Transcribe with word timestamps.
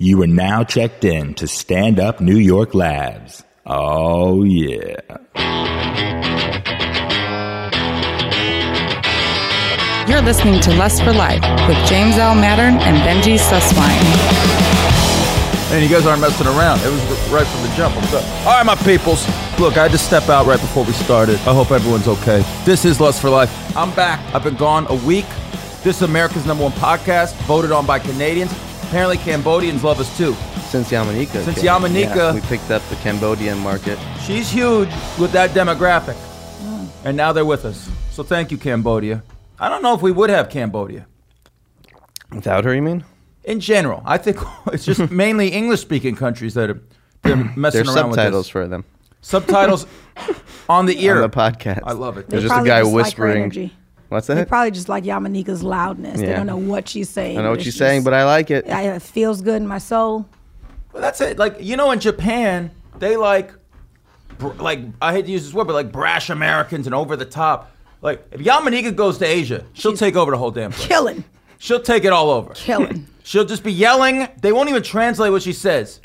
You 0.00 0.22
are 0.22 0.28
now 0.28 0.62
checked 0.62 1.04
in 1.04 1.34
to 1.34 1.48
Stand 1.48 1.98
Up 1.98 2.20
New 2.20 2.36
York 2.36 2.72
Labs. 2.72 3.42
Oh, 3.66 4.44
yeah. 4.44 4.94
You're 10.08 10.22
listening 10.22 10.60
to 10.60 10.72
Lust 10.76 11.02
for 11.02 11.12
Life 11.12 11.42
with 11.66 11.76
James 11.88 12.16
L. 12.16 12.36
Mattern 12.36 12.78
and 12.78 12.96
Benjy 12.98 13.38
Susswine. 13.38 13.98
And 15.72 15.82
you 15.82 15.90
guys 15.90 16.06
aren't 16.06 16.20
messing 16.20 16.46
around. 16.46 16.78
It 16.82 16.92
was 16.92 17.30
right 17.32 17.44
from 17.44 17.68
the 17.68 17.74
jump. 17.76 17.96
What's 17.96 18.14
up? 18.14 18.22
All 18.46 18.52
right, 18.52 18.64
my 18.64 18.76
peoples. 18.76 19.26
Look, 19.58 19.76
I 19.76 19.82
had 19.82 19.90
to 19.90 19.98
step 19.98 20.28
out 20.28 20.46
right 20.46 20.60
before 20.60 20.84
we 20.84 20.92
started. 20.92 21.38
I 21.38 21.52
hope 21.52 21.72
everyone's 21.72 22.06
okay. 22.06 22.44
This 22.64 22.84
is 22.84 23.00
Lust 23.00 23.20
for 23.20 23.30
Life. 23.30 23.76
I'm 23.76 23.92
back. 23.96 24.20
I've 24.32 24.44
been 24.44 24.54
gone 24.54 24.86
a 24.90 24.94
week. 25.04 25.26
This 25.82 25.96
is 25.96 26.02
America's 26.02 26.46
number 26.46 26.62
one 26.62 26.72
podcast, 26.74 27.34
voted 27.48 27.72
on 27.72 27.84
by 27.84 27.98
Canadians. 27.98 28.52
Apparently, 28.88 29.18
Cambodians 29.18 29.84
love 29.84 30.00
us 30.00 30.16
too. 30.16 30.34
Since 30.70 30.90
Yamanika. 30.90 31.44
Since 31.44 31.56
came. 31.60 31.66
Yamanika- 31.66 32.14
Yeah, 32.16 32.34
we 32.34 32.40
picked 32.42 32.70
up 32.70 32.82
the 32.88 32.96
Cambodian 32.96 33.58
market. 33.58 33.98
She's 34.24 34.50
huge 34.50 34.88
with 35.18 35.30
that 35.32 35.50
demographic. 35.50 36.16
And 37.04 37.16
now 37.16 37.32
they're 37.32 37.44
with 37.44 37.64
us. 37.64 37.88
So 38.10 38.22
thank 38.22 38.50
you, 38.50 38.56
Cambodia. 38.58 39.22
I 39.60 39.68
don't 39.68 39.82
know 39.82 39.94
if 39.94 40.02
we 40.02 40.10
would 40.10 40.30
have 40.30 40.48
Cambodia. 40.48 41.06
Without 42.32 42.64
her, 42.64 42.74
you 42.74 42.82
mean? 42.82 43.04
In 43.44 43.60
general, 43.60 44.02
I 44.04 44.18
think 44.18 44.38
it's 44.72 44.84
just 44.84 45.10
mainly 45.10 45.48
English 45.48 45.80
speaking 45.80 46.16
countries 46.16 46.54
that 46.54 46.70
are 46.70 46.80
they're 47.22 47.36
messing 47.36 47.84
There's 47.84 47.88
around 47.96 48.12
subtitles 48.14 48.34
with 48.34 48.44
this. 48.44 48.48
for 48.48 48.68
them 48.68 48.84
Subtitles 49.20 49.86
on 50.68 50.86
the 50.86 51.02
ear. 51.04 51.16
on 51.16 51.22
the 51.22 51.36
podcast. 51.36 51.80
I 51.84 51.92
love 51.92 52.16
it. 52.18 52.28
There's 52.28 52.44
They 52.44 52.48
just 52.48 52.60
a 52.62 52.66
guy 52.66 52.80
just 52.80 52.92
like 52.92 53.16
her 54.10 54.16
whispering. 54.16 54.16
energy. 54.16 54.16
What's 54.16 54.26
They 54.26 54.34
that? 54.34 54.48
probably 54.48 54.70
just 54.70 54.88
like 54.88 55.04
Yamanika's 55.04 55.62
loudness. 55.62 56.20
They 56.20 56.26
don't 56.26 56.46
know 56.46 56.56
what 56.56 56.88
she's 56.88 57.08
saying. 57.10 57.38
I 57.38 57.42
know 57.42 57.50
what 57.50 57.56
but 57.58 57.64
she's 57.64 57.76
saying, 57.76 58.04
but 58.04 58.14
I 58.14 58.24
like 58.24 58.50
it. 58.50 58.68
I, 58.68 58.82
it 58.94 59.02
feels 59.02 59.40
good 59.42 59.60
in 59.62 59.66
my 59.68 59.78
soul. 59.78 60.26
Well, 60.92 61.02
that's 61.02 61.20
it. 61.20 61.38
Like 61.38 61.56
you 61.60 61.76
know, 61.76 61.90
in 61.90 62.00
Japan, 62.00 62.70
they 62.98 63.16
like, 63.16 63.52
br- 64.38 64.52
like 64.54 64.80
I 65.02 65.12
hate 65.12 65.26
to 65.26 65.30
use 65.30 65.44
this 65.44 65.52
word, 65.54 65.66
but 65.66 65.74
like 65.74 65.92
brash 65.92 66.30
Americans 66.30 66.86
and 66.86 66.94
over 66.94 67.16
the 67.16 67.24
top. 67.26 67.70
Like 68.00 68.24
if 68.32 68.40
Yamanika 68.40 68.94
goes 68.94 69.18
to 69.18 69.26
Asia, 69.26 69.64
she'll 69.74 69.96
take 69.96 70.16
over 70.16 70.30
the 70.30 70.38
whole 70.38 70.50
damn 70.52 70.70
place. 70.72 70.86
Killing, 70.86 71.24
She'll 71.58 71.80
take 71.80 72.04
it 72.04 72.12
all 72.12 72.30
over. 72.30 72.52
killing. 72.54 73.06
She'll 73.24 73.44
just 73.44 73.62
be 73.64 73.72
yelling. 73.72 74.26
They 74.40 74.52
won't 74.52 74.70
even 74.70 74.82
translate 74.82 75.30
what 75.32 75.42
she 75.42 75.52
says, 75.52 76.00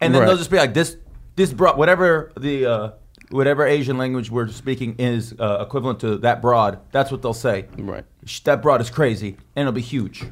and 0.00 0.12
then 0.12 0.20
Right. 0.22 0.26
they'll 0.26 0.36
just 0.36 0.50
be 0.50 0.58
like 0.58 0.74
this, 0.74 0.96
this 1.36 1.52
broad, 1.54 1.78
whatever 1.78 2.32
the 2.38 2.66
uh, 2.66 2.90
whatever 3.30 3.66
Asian 3.66 3.96
language 3.98 4.30
we're 4.30 4.48
speaking 4.48 4.96
is 4.98 5.34
uh, 5.38 5.58
equivalent 5.66 6.00
to 6.00 6.18
that 6.18 6.42
broad. 6.42 6.78
That's 6.92 7.10
what 7.10 7.22
they'll 7.22 7.32
say. 7.34 7.66
Right. 7.78 8.04
Sh- 8.24 8.40
That 8.40 8.62
broad 8.62 8.80
is 8.80 8.90
crazy, 8.90 9.36
and 9.56 9.62
it'll 9.62 9.72
be 9.72 9.80
huge. 9.80 10.24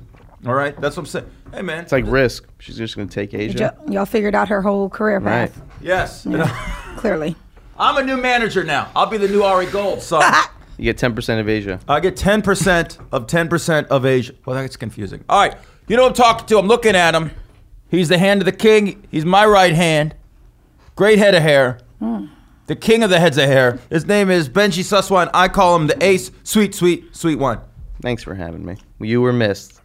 All 0.47 0.55
right, 0.55 0.79
that's 0.81 0.97
what 0.97 1.03
I'm 1.03 1.07
saying. 1.07 1.31
Hey 1.53 1.63
man, 1.63 1.83
It's 1.83 1.91
like 1.93 2.05
Risk. 2.07 2.47
She's 2.61 2.77
just 2.77 2.95
going 2.95 3.09
to 3.09 3.15
take 3.15 3.35
Asia. 3.35 3.75
Y- 3.87 3.95
y'all 3.95 4.07
figured 4.07 4.35
out 4.37 4.49
her 4.49 4.63
whole 4.63 4.89
career 4.89 5.19
Right. 5.19 5.53
path. 5.53 5.61
yes. 5.81 6.27
Clearly, 6.97 7.35
I'm 7.79 7.97
a 7.97 8.03
new 8.05 8.17
manager 8.17 8.63
now. 8.63 8.91
I'll 8.95 9.07
be 9.07 9.17
the 9.17 9.27
new 9.29 9.43
Ari 9.43 9.67
Gold. 9.67 10.01
So 10.03 10.21
You 10.79 10.85
get 10.85 10.97
10% 10.97 11.41
of 11.41 11.49
Asia. 11.49 11.81
I 11.89 11.99
get 11.99 12.15
10% 12.15 12.99
of 13.11 13.27
10% 13.27 13.87
of 13.89 14.07
Asia. 14.07 14.33
Well, 14.47 14.55
that's 14.55 14.77
confusing. 14.77 15.25
All 15.29 15.41
right. 15.41 15.57
You 15.89 15.97
know 15.97 16.03
what 16.05 16.11
I'm 16.11 16.15
talking 16.15 16.47
to? 16.47 16.59
I'm 16.59 16.69
looking 16.69 16.95
at 16.95 17.17
him. 17.17 17.33
He's 17.91 18.09
the 18.09 18.19
hand 18.19 18.41
of 18.43 18.45
the 18.45 18.53
king. 18.53 19.05
He's 19.11 19.25
my 19.25 19.45
right 19.45 19.75
hand. 19.75 20.15
Great 20.95 21.19
head 21.19 21.35
of 21.35 21.43
hair. 21.43 21.79
The 22.69 22.77
king 22.77 23.03
of 23.03 23.09
the 23.11 23.19
heads 23.19 23.39
of 23.39 23.45
hair. 23.47 23.79
His 23.91 24.05
name 24.07 24.31
is 24.31 24.49
Benjy 24.49 24.83
Susswine. 24.85 25.31
I 25.33 25.49
call 25.49 25.75
him 25.75 25.87
the 25.87 26.03
ace. 26.05 26.31
Sweet, 26.45 26.75
sweet, 26.75 27.17
sweet 27.17 27.37
one. 27.37 27.61
Thanks 28.03 28.23
for 28.23 28.35
having 28.35 28.65
me. 28.65 28.77
You 29.01 29.23
were 29.23 29.33
missed. 29.33 29.81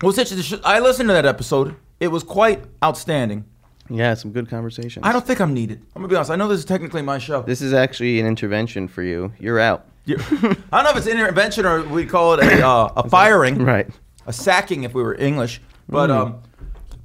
What's 0.00 0.16
interesting? 0.18 0.60
I 0.64 0.78
listened 0.78 1.08
to 1.08 1.12
that 1.12 1.26
episode. 1.26 1.74
It 1.98 2.08
was 2.08 2.22
quite 2.22 2.62
outstanding. 2.84 3.44
Yeah, 3.90 4.14
some 4.14 4.30
good 4.32 4.48
conversations. 4.48 5.04
I 5.04 5.12
don't 5.12 5.26
think 5.26 5.40
I'm 5.40 5.52
needed. 5.52 5.82
I'm 5.94 6.02
gonna 6.02 6.08
be 6.08 6.14
honest. 6.16 6.30
I 6.30 6.36
know 6.36 6.48
this 6.48 6.60
is 6.60 6.64
technically 6.64 7.02
my 7.02 7.18
show. 7.18 7.42
This 7.42 7.60
is 7.60 7.72
actually 7.74 8.18
an 8.20 8.26
intervention 8.26 8.86
for 8.88 9.02
you. 9.02 9.32
You're 9.40 9.60
out. 9.60 9.84
You- 10.04 10.16
I 10.72 10.82
don't 10.82 10.84
know 10.84 10.90
if 10.90 10.96
it's 10.96 11.06
an 11.06 11.12
intervention 11.18 11.66
or 11.66 11.82
we 11.82 12.06
call 12.06 12.34
it 12.34 12.44
a, 12.44 12.66
uh, 12.66 12.92
a 12.96 13.08
firing. 13.10 13.58
Right. 13.62 13.88
a 14.26 14.32
sacking 14.32 14.84
if 14.84 14.94
we 14.94 15.02
were 15.02 15.14
English. 15.16 15.60
But 15.88 16.10
um, 16.10 16.40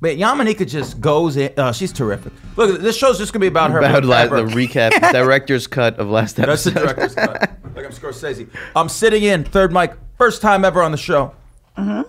but 0.01 0.17
Yamanika 0.17 0.67
just 0.67 0.99
goes 1.01 1.37
in. 1.37 1.51
Uh, 1.57 1.71
she's 1.71 1.91
terrific. 1.91 2.33
Look, 2.55 2.79
this 2.81 2.97
show's 2.97 3.17
just 3.17 3.33
gonna 3.33 3.41
be 3.41 3.47
about 3.47 3.71
her. 3.71 3.79
About 3.79 4.01
being 4.01 4.09
la- 4.09 4.25
the 4.27 4.43
recap, 4.43 5.11
director's 5.11 5.67
cut 5.67 5.97
of 5.99 6.09
last 6.09 6.39
episode. 6.39 6.71
That's 6.73 6.93
the 6.95 6.99
episode. 7.01 7.15
director's 7.15 7.15
cut. 7.15 7.55
Like 7.75 7.85
I'm 7.85 7.91
Scorsese. 7.91 8.49
I'm 8.75 8.89
sitting 8.89 9.23
in 9.23 9.43
third 9.45 9.71
mic, 9.71 9.93
first 10.17 10.41
time 10.41 10.65
ever 10.65 10.81
on 10.83 10.91
the 10.91 10.97
show. 10.97 11.33
Uh 11.77 12.03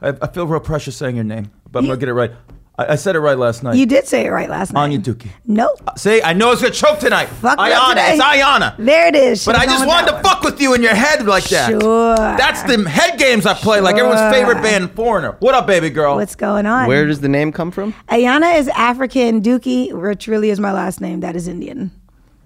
I, 0.00 0.08
I 0.22 0.26
feel 0.28 0.46
real 0.46 0.60
precious 0.60 0.96
saying 0.96 1.16
your 1.16 1.24
name, 1.24 1.50
but 1.70 1.80
I'm 1.80 1.86
gonna 1.86 1.98
get 1.98 2.08
it 2.08 2.14
right. 2.14 2.30
I, 2.76 2.92
I 2.92 2.94
said 2.96 3.14
it 3.14 3.20
right 3.20 3.38
last 3.38 3.62
night. 3.62 3.76
you 3.76 3.86
did 3.86 4.06
say 4.06 4.26
it 4.26 4.30
right 4.30 4.48
last 4.50 4.72
night. 4.72 4.82
Anya 4.82 4.98
Dookie. 4.98 5.28
Nope. 5.46 5.78
See, 5.96 6.20
I 6.22 6.32
know 6.32 6.50
it's 6.52 6.60
gonna 6.60 6.74
choke 6.74 6.98
tonight. 6.98 7.26
Fuck 7.26 7.58
up 7.58 7.66
Aayana, 7.66 7.88
today. 7.90 8.14
it's 8.14 8.22
Aayana. 8.22 8.76
There 8.78 9.06
it 9.06 9.14
is. 9.14 9.44
But 9.44 9.54
I 9.54 9.60
Should've 9.60 9.70
just 9.74 9.80
gone 9.84 9.88
wanted 9.88 10.06
to 10.08 10.12
that 10.14 10.24
one. 10.24 10.34
fuck 10.34 10.42
with 10.42 10.60
you 10.60 10.74
in 10.74 10.82
your 10.82 10.94
head 10.94 11.24
like 11.26 11.44
that. 11.44 11.68
Sure. 11.70 12.16
That's 12.16 12.62
the 12.64 12.88
head 12.88 13.18
games 13.18 13.46
I 13.46 13.54
play, 13.54 13.80
like 13.80 13.94
everyone's 13.96 14.20
Sure. 14.20 14.32
favorite 14.32 14.62
band, 14.62 14.90
Foreigner. 14.92 15.36
What 15.40 15.54
up, 15.54 15.66
baby 15.66 15.90
girl? 15.90 16.16
What's 16.16 16.34
going 16.34 16.66
on? 16.66 16.88
Where 16.88 17.06
does 17.06 17.20
the 17.20 17.28
name 17.28 17.52
come 17.52 17.70
from? 17.70 17.94
Aayana 18.08 18.58
is 18.58 18.68
African. 18.68 19.40
Dookie, 19.40 19.92
which 19.92 20.26
really 20.26 20.50
is 20.50 20.58
my 20.58 20.72
last 20.72 21.00
name. 21.00 21.20
That 21.20 21.36
is 21.36 21.46
Indian. 21.48 21.92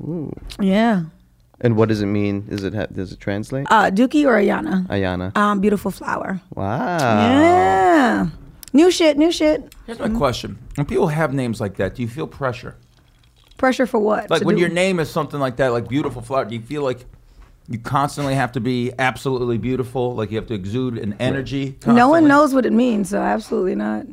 Ooh. 0.03 0.33
Yeah. 0.61 1.05
And 1.61 1.77
what 1.77 1.88
does 1.88 2.03
it 2.03 2.06
mean? 2.06 2.47
Is 2.50 2.62
it 2.65 2.75
ha- 2.75 2.87
does 2.87 3.11
it 3.12 3.19
translate? 3.19 3.67
Uh, 3.71 3.91
Dookie 3.91 4.25
or 4.27 4.34
Aayana? 4.34 4.87
Aayana. 4.88 5.37
Um, 5.37 5.61
beautiful 5.61 5.91
flower. 5.91 6.41
wow. 6.55 6.99
Yeah. 6.99 8.27
New 8.73 8.91
shit, 8.91 9.17
new 9.17 9.33
shit. 9.33 9.75
Here's 9.87 9.99
my 9.99 10.09
question: 10.11 10.59
When 10.77 10.87
people 10.87 11.09
have 11.09 11.33
names 11.33 11.61
like 11.61 11.77
that, 11.77 11.95
do 11.95 12.03
you 12.03 12.09
feel 12.09 12.27
pressure? 12.27 12.77
Pressure 13.56 13.87
for 13.87 13.99
what? 13.99 14.31
Like 14.31 14.41
To 14.41 14.47
when 14.47 14.56
do- 14.56 14.61
your 14.61 14.71
name 14.71 15.01
is 15.01 15.11
something 15.11 15.41
like 15.41 15.56
that, 15.56 15.69
like 15.73 15.89
beautiful 15.89 16.23
flower, 16.23 16.45
do 16.45 16.55
you 16.55 16.61
feel 16.61 16.83
like 16.83 17.05
you 17.69 17.79
constantly 17.79 18.34
have 18.34 18.53
to 18.53 18.61
be 18.61 18.93
absolutely 18.99 19.59
beautiful? 19.59 20.15
Like 20.15 20.31
you 20.31 20.37
have 20.37 20.47
to 20.49 20.55
exude 20.55 20.99
an 20.99 21.15
energy? 21.19 21.77
No 21.87 22.09
one 22.09 22.23
constantly? 22.25 22.29
knows 22.29 22.55
what 22.55 22.67
it 22.67 22.73
means, 22.73 23.09
so 23.11 23.19
absolutely 23.21 23.75
not. 23.75 24.06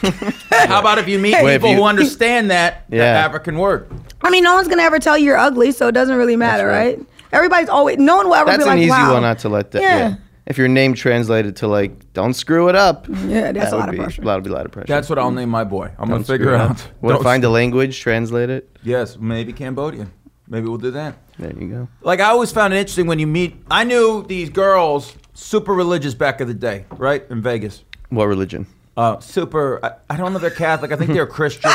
How 0.50 0.80
about 0.80 0.98
if 0.98 1.08
you 1.08 1.18
meet 1.18 1.34
Wait, 1.42 1.54
if 1.54 1.62
people 1.62 1.70
you- 1.70 1.76
who 1.78 1.84
understand 1.84 2.50
that, 2.50 2.88
that 2.90 2.96
Yeah. 2.96 3.24
African 3.26 3.58
word? 3.58 3.88
I 4.22 4.30
mean, 4.30 4.44
no 4.44 4.54
one's 4.54 4.68
gonna 4.68 4.82
ever 4.82 4.98
tell 4.98 5.16
you 5.16 5.26
you're 5.26 5.36
ugly, 5.38 5.72
so 5.72 5.88
it 5.88 5.92
doesn't 5.92 6.16
really 6.16 6.36
matter, 6.36 6.66
right. 6.66 6.98
right. 6.98 7.06
Everybody's 7.32 7.68
always. 7.68 7.98
No 7.98 8.16
one 8.16 8.26
will 8.26 8.34
ever 8.34 8.46
That's 8.50 8.58
be 8.58 8.62
an 8.64 8.68
like, 8.68 8.78
easy 8.80 8.90
wow. 8.90 9.12
one 9.14 9.22
not 9.22 9.38
to 9.40 9.48
let 9.48 9.70
that. 9.72 9.82
Yeah. 9.82 10.14
Yeah. 10.48 10.50
If 10.50 10.58
your 10.58 10.68
name 10.68 10.94
translated 10.94 11.56
to 11.56 11.68
like, 11.68 12.12
don't 12.14 12.34
screw 12.34 12.68
it 12.68 12.74
up. 12.74 13.06
Yeah, 13.08 13.52
that's 13.52 13.70
that 13.70 13.74
a 13.74 13.76
lot 13.76 13.88
of 13.88 13.92
be, 13.92 13.98
pressure. 13.98 14.22
That 14.22 14.34
would 14.34 14.44
be 14.44 14.50
a 14.50 14.54
lot 14.54 14.66
of 14.66 14.72
pressure. 14.72 14.86
That's 14.86 15.08
what 15.10 15.18
I'll 15.18 15.30
name 15.30 15.50
my 15.50 15.64
boy. 15.64 15.86
I'm 15.98 16.08
gonna 16.08 16.16
Don't 16.16 16.24
figure 16.24 16.46
screw 16.46 16.54
it 16.54 16.60
out. 16.60 16.70
up. 16.70 16.80
What 17.00 17.12
Don't- 17.12 17.22
find 17.22 17.44
a 17.44 17.50
language, 17.50 18.00
translate 18.00 18.50
it. 18.50 18.74
Yes, 18.82 19.18
maybe 19.18 19.52
Cambodian. 19.52 20.10
Maybe 20.48 20.66
we'll 20.66 20.78
do 20.78 20.90
that. 20.92 21.16
There 21.38 21.52
you 21.52 21.68
go. 21.68 21.88
Like 22.00 22.20
I 22.20 22.30
always 22.30 22.50
found 22.50 22.72
it 22.72 22.78
interesting 22.78 23.06
when 23.06 23.18
you 23.18 23.26
meet. 23.26 23.56
I 23.70 23.84
knew 23.84 24.24
these 24.26 24.48
girls 24.48 25.14
super 25.34 25.74
religious 25.74 26.14
back 26.14 26.40
in 26.40 26.48
the 26.48 26.54
day, 26.54 26.86
right 26.92 27.24
in 27.30 27.42
Vegas. 27.42 27.84
What 28.08 28.24
religion? 28.26 28.66
Uh, 28.96 29.20
super. 29.20 29.84
I, 29.84 29.92
I 30.08 30.16
don't 30.16 30.32
know 30.32 30.36
if 30.36 30.40
they're 30.42 30.50
Catholic. 30.50 30.90
I 30.92 30.96
think 30.96 31.12
they're 31.12 31.26
Christian, 31.26 31.70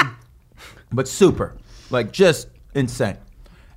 but 0.91 1.07
super, 1.07 1.55
like 1.91 2.11
just 2.11 2.47
insane. 2.73 3.17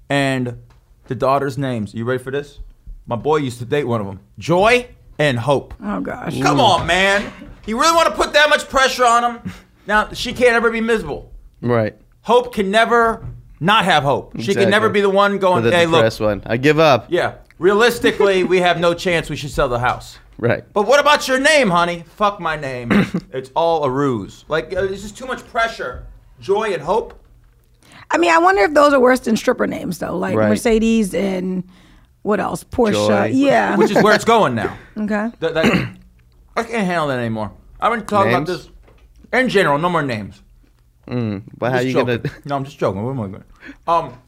And 0.08 0.62
the 1.08 1.14
daughters' 1.14 1.58
names. 1.58 1.92
You 1.94 2.04
ready 2.06 2.22
for 2.22 2.30
this? 2.30 2.58
My 3.06 3.16
boy 3.16 3.36
used 3.36 3.58
to 3.60 3.64
date 3.64 3.84
one 3.84 4.00
of 4.00 4.06
them, 4.06 4.20
Joy 4.38 4.88
and 5.18 5.38
Hope. 5.38 5.74
Oh 5.82 6.00
gosh. 6.00 6.40
Come 6.40 6.60
on, 6.60 6.86
man. 6.86 7.32
You 7.66 7.80
really 7.80 7.94
want 7.94 8.08
to 8.08 8.14
put 8.14 8.32
that 8.32 8.48
much 8.48 8.68
pressure 8.68 9.04
on 9.04 9.22
them? 9.22 9.52
Now 9.86 10.12
she 10.12 10.32
can't 10.32 10.54
ever 10.54 10.70
be 10.70 10.80
miserable. 10.80 11.32
Right. 11.60 11.96
Hope 12.22 12.52
can 12.52 12.70
never 12.70 13.26
not 13.60 13.84
have 13.84 14.02
hope. 14.02 14.38
She 14.40 14.54
can 14.54 14.68
never 14.70 14.88
be 14.88 15.00
the 15.00 15.10
one 15.10 15.38
going, 15.38 15.62
For 15.62 15.70
the 15.70 15.76
"Hey, 15.76 15.86
look, 15.86 16.00
depressed 16.00 16.20
one. 16.20 16.42
I 16.46 16.56
give 16.56 16.78
up. 16.78 17.06
yeah. 17.08 17.36
Realistically, 17.58 18.44
we 18.52 18.58
have 18.60 18.78
no 18.80 18.92
chance. 18.94 19.30
We 19.30 19.36
should 19.36 19.50
sell 19.50 19.68
the 19.68 19.78
house." 19.78 20.18
Right. 20.38 20.64
But 20.74 20.86
what 20.86 21.00
about 21.00 21.26
your 21.28 21.40
name, 21.40 21.70
honey? 21.70 22.04
Fuck 22.16 22.40
my 22.40 22.56
name. 22.56 22.90
it's 23.32 23.50
all 23.56 23.84
a 23.84 23.90
ruse. 23.90 24.44
Like, 24.48 24.76
uh, 24.76 24.84
it's 24.84 25.00
just 25.02 25.16
too 25.16 25.24
much 25.26 25.46
pressure. 25.46 26.04
Joy 26.40 26.74
and 26.74 26.82
hope. 26.82 27.18
I 28.10 28.18
mean, 28.18 28.30
I 28.30 28.38
wonder 28.38 28.62
if 28.64 28.74
those 28.74 28.92
are 28.92 29.00
worse 29.00 29.20
than 29.20 29.36
stripper 29.38 29.66
names 29.66 29.98
though, 29.98 30.16
like 30.18 30.36
Right. 30.36 30.50
Mercedes 30.50 31.14
and 31.14 31.64
what 32.26 32.40
else? 32.40 32.64
Porsche. 32.64 32.92
Joy. 32.92 33.24
Yeah. 33.26 33.76
Which 33.76 33.92
is 33.92 34.02
where 34.02 34.14
it's 34.14 34.24
going 34.24 34.56
now. 34.56 34.76
okay. 34.96 35.30
That, 35.38 35.54
that, 35.54 35.66
I 36.56 36.62
can't 36.64 36.84
handle 36.84 37.06
that 37.08 37.20
anymore. 37.20 37.52
I've 37.80 37.92
been 37.92 38.04
talking 38.04 38.32
about 38.32 38.48
Names? 38.48 38.64
this 38.64 38.70
in 39.32 39.48
general. 39.48 39.78
No 39.78 39.88
more 39.88 40.02
names. 40.02 40.42
Mm, 41.06 41.44
but 41.56 41.70
how 41.70 41.76
Just 41.78 41.86
you 41.86 41.92
joking. 41.92 42.16
gonna? 42.22 42.34
No, 42.44 42.56
I'm 42.56 42.64
just 42.64 42.78
joking. 42.78 43.04
What 43.04 43.12
am 43.12 43.20
I 43.20 43.26
going? 43.28 43.44
Um, 43.86 44.18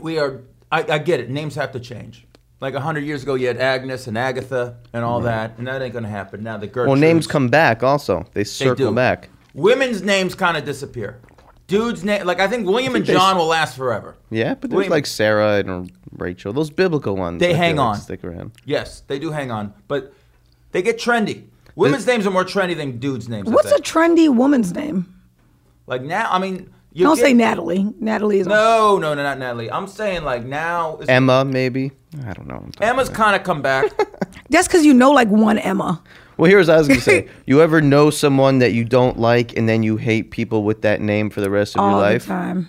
we 0.00 0.18
are. 0.18 0.40
I, 0.72 0.82
I 0.88 0.98
get 0.98 1.20
it. 1.20 1.28
Names 1.28 1.54
have 1.56 1.72
to 1.72 1.80
change. 1.80 2.26
Like 2.60 2.72
a 2.74 2.80
hundred 2.80 3.04
years 3.04 3.22
ago, 3.22 3.34
you 3.34 3.48
had 3.48 3.58
Agnes 3.58 4.06
and 4.06 4.16
Agatha 4.16 4.78
and 4.94 5.04
all 5.04 5.20
that, 5.20 5.58
and 5.58 5.66
that 5.66 5.82
ain't 5.82 5.92
gonna 5.92 6.08
happen 6.08 6.42
now. 6.42 6.56
The 6.56 6.68
Gertrudes. 6.68 6.86
Well, 6.86 6.96
names 6.96 7.26
come 7.26 7.48
back. 7.48 7.82
Also, 7.82 8.24
they 8.32 8.40
They 8.40 8.44
circle 8.44 8.88
do. 8.90 8.94
back. 8.94 9.28
Women's 9.52 10.02
names 10.02 10.34
kind 10.34 10.56
of 10.56 10.64
disappear. 10.64 11.20
Dudes' 11.68 12.02
name, 12.02 12.26
like 12.26 12.40
I 12.40 12.48
think 12.48 12.66
William 12.66 12.94
and 12.96 13.04
John 13.04 13.34
s- 13.34 13.38
will 13.38 13.46
last 13.46 13.76
forever. 13.76 14.16
Yeah, 14.30 14.54
but 14.54 14.70
there's 14.70 14.76
William- 14.76 14.90
like 14.90 15.06
Sarah 15.06 15.58
and 15.58 15.92
Rachel. 16.16 16.52
Those 16.52 16.70
biblical 16.70 17.14
ones. 17.16 17.38
They 17.40 17.48
I 17.50 17.52
feel 17.52 17.56
hang 17.58 17.76
like 17.76 17.86
on. 17.86 17.96
Stick 17.96 18.24
around. 18.24 18.52
Yes, 18.64 19.02
they 19.06 19.18
do 19.18 19.30
hang 19.30 19.50
on, 19.50 19.72
but 19.86 20.12
they 20.72 20.82
get 20.82 20.98
trendy. 20.98 21.44
Women's 21.76 22.06
names 22.06 22.26
are 22.26 22.30
more 22.32 22.44
trendy 22.44 22.74
than 22.76 22.98
dudes' 22.98 23.28
names. 23.28 23.48
What's 23.48 23.70
a 23.70 23.76
trendy 23.76 24.34
woman's 24.34 24.74
name? 24.74 25.14
like 25.86 26.02
now? 26.02 26.28
I 26.30 26.38
mean, 26.38 26.68
you 26.92 27.04
Don't 27.04 27.16
get- 27.16 27.24
say 27.26 27.32
Natalie. 27.34 27.94
Natalie 28.00 28.40
is 28.40 28.46
No, 28.46 28.98
no, 28.98 29.14
no, 29.14 29.22
not 29.22 29.38
Natalie. 29.38 29.70
I'm 29.70 29.86
saying 29.86 30.24
like 30.24 30.44
now. 30.44 30.94
it's- 30.94 31.08
Emma, 31.08 31.44
maybe. 31.44 31.92
I 32.26 32.32
don't 32.32 32.48
know. 32.48 32.64
Emma's 32.80 33.08
kind 33.10 33.36
of 33.36 33.42
come 33.44 33.60
back. 33.62 33.92
That's 34.50 34.66
because 34.66 34.84
you 34.86 34.94
know 34.94 35.10
like 35.12 35.28
one 35.28 35.58
Emma. 35.58 36.02
Well, 36.38 36.48
here's 36.50 36.68
what 36.68 36.74
I 36.74 36.78
was 36.78 36.88
gonna 36.88 37.00
say. 37.00 37.28
You 37.46 37.60
ever 37.60 37.80
know 37.80 38.10
someone 38.10 38.60
that 38.60 38.72
you 38.72 38.84
don't 38.84 39.18
like, 39.18 39.56
and 39.58 39.68
then 39.68 39.82
you 39.82 39.96
hate 39.96 40.30
people 40.30 40.62
with 40.64 40.82
that 40.82 41.00
name 41.00 41.30
for 41.30 41.40
the 41.40 41.50
rest 41.50 41.74
of 41.76 41.80
all 41.82 41.88
your 41.90 41.96
the 41.98 42.02
life? 42.04 42.26
time. 42.26 42.68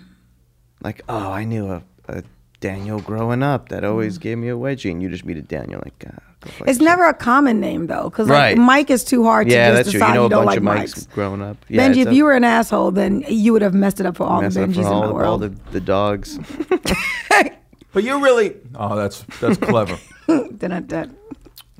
Like, 0.82 1.02
oh, 1.08 1.30
I 1.30 1.44
knew 1.44 1.70
a, 1.70 1.82
a 2.08 2.22
Daniel 2.60 3.00
growing 3.00 3.42
up 3.42 3.68
that 3.70 3.84
always 3.84 4.18
Mm. 4.18 4.20
gave 4.22 4.38
me 4.38 4.48
a 4.48 4.56
wedgie, 4.56 4.90
and 4.90 5.02
you 5.02 5.08
just 5.08 5.24
meet 5.24 5.36
a 5.36 5.42
Daniel. 5.42 5.80
Like, 5.84 6.04
ah, 6.06 6.18
go 6.40 6.50
fuck 6.50 6.68
It's 6.68 6.78
yourself. 6.78 6.80
never 6.98 7.04
a 7.06 7.14
common 7.14 7.60
name 7.60 7.86
though, 7.86 8.04
because 8.10 8.28
like 8.28 8.36
Right. 8.56 8.58
Mike 8.58 8.90
is 8.90 9.04
too 9.04 9.22
hard 9.24 9.46
to 9.48 9.54
Yeah, 9.54 9.68
just 9.70 9.76
that's 9.76 9.90
true. 9.92 10.00
decide 10.00 10.08
You 10.08 10.14
know 10.20 10.26
a 10.26 10.28
don't 10.30 10.38
bunch 10.40 10.46
like 10.48 10.56
of 10.58 10.62
Mikes 10.64 10.96
Mikes. 10.96 11.06
growing 11.14 11.42
up. 11.42 11.56
Yeah, 11.68 11.86
Benjy, 11.88 11.98
if 12.02 12.08
a 12.08 12.14
you 12.14 12.24
were 12.24 12.32
an 12.34 12.44
asshole, 12.44 12.90
then 12.90 13.24
you 13.28 13.52
would 13.52 13.62
have 13.62 13.74
messed 13.74 14.00
it 14.00 14.06
up 14.06 14.16
for 14.16 14.24
all 14.24 14.40
the 14.40 14.48
Benjys 14.48 14.74
for 14.74 14.80
in 14.80 14.86
all, 14.86 15.00
the 15.02 15.06
all 15.08 15.14
world. 15.14 15.40
the, 15.42 15.54
the 15.72 15.80
dogs. 15.80 16.38
but 17.92 18.02
you 18.04 18.22
really. 18.22 18.56
Oh, 18.74 18.96
that's 18.96 19.22
that's 19.40 19.58
clever. 19.58 19.96
Dun-dun-dun. 20.28 21.16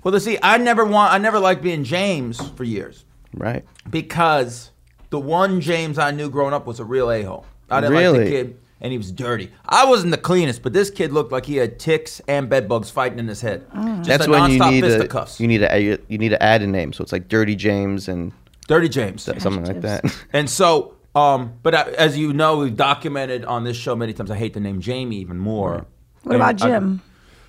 Well, 0.03 0.13
to 0.13 0.21
see, 0.21 0.39
I 0.43 0.57
never 0.59 0.85
want. 0.85 1.13
I 1.13 1.19
never 1.19 1.39
liked 1.39 1.63
being 1.63 1.85
James 1.85 2.41
for 2.53 2.65
years 2.65 3.05
right. 3.35 3.65
because 3.91 4.71
the 5.11 5.19
one 5.21 5.61
James 5.61 5.99
I 5.99 6.11
knew 6.11 6.31
growing 6.31 6.55
up 6.55 6.67
was 6.67 6.81
a 6.81 6.85
real 6.85 7.11
a 7.11 7.23
hole. 7.23 7.47
I 7.71 7.81
didn't 7.81 7.95
like 7.97 8.25
the 8.25 8.31
kid, 8.31 8.61
and 8.81 8.91
he 8.93 8.99
was 8.99 9.13
dirty. 9.13 9.51
I 9.67 9.85
wasn't 9.85 10.11
the 10.11 10.19
cleanest, 10.19 10.63
but 10.63 10.73
this 10.73 10.91
kid 10.91 11.13
looked 11.13 11.31
like 11.33 11.47
he 11.47 11.57
had 11.57 11.79
ticks 11.79 12.21
and 12.27 12.49
bed 12.49 12.69
bugs 12.69 12.91
fighting 12.91 13.19
in 13.19 13.29
his 13.29 13.41
head. 13.41 13.67
Just 13.99 14.09
That's 14.09 14.27
a 14.27 14.31
when 14.31 14.51
you 14.51 14.59
need 14.59 14.85
a 14.85 15.09
you 15.39 15.47
need 15.49 15.63
a 15.63 15.99
you 16.09 16.19
need 16.19 16.31
to 16.31 16.43
add 16.43 16.63
a 16.63 16.67
name, 16.67 16.93
so 16.93 17.03
it's 17.03 17.13
like 17.13 17.29
Dirty 17.29 17.55
James 17.55 18.09
and 18.09 18.33
dirty 18.67 18.89
James. 18.89 19.23
something 19.23 19.65
like 19.65 19.81
that. 19.83 20.05
And 20.33 20.49
so, 20.49 20.95
um, 21.15 21.55
but 21.63 21.75
I, 21.75 21.83
as 21.93 22.17
you 22.17 22.33
know, 22.33 22.59
we've 22.59 22.77
documented 22.77 23.45
on 23.45 23.65
this 23.65 23.77
show 23.77 23.95
many 23.97 24.13
times. 24.13 24.31
I 24.31 24.37
hate 24.37 24.55
the 24.55 24.61
name 24.61 24.81
Jamie 24.81 25.17
even 25.17 25.39
more. 25.39 25.87
What 26.23 26.35
And 26.35 26.37
about 26.37 26.63
I- 26.63 26.69
Jim? 26.69 27.03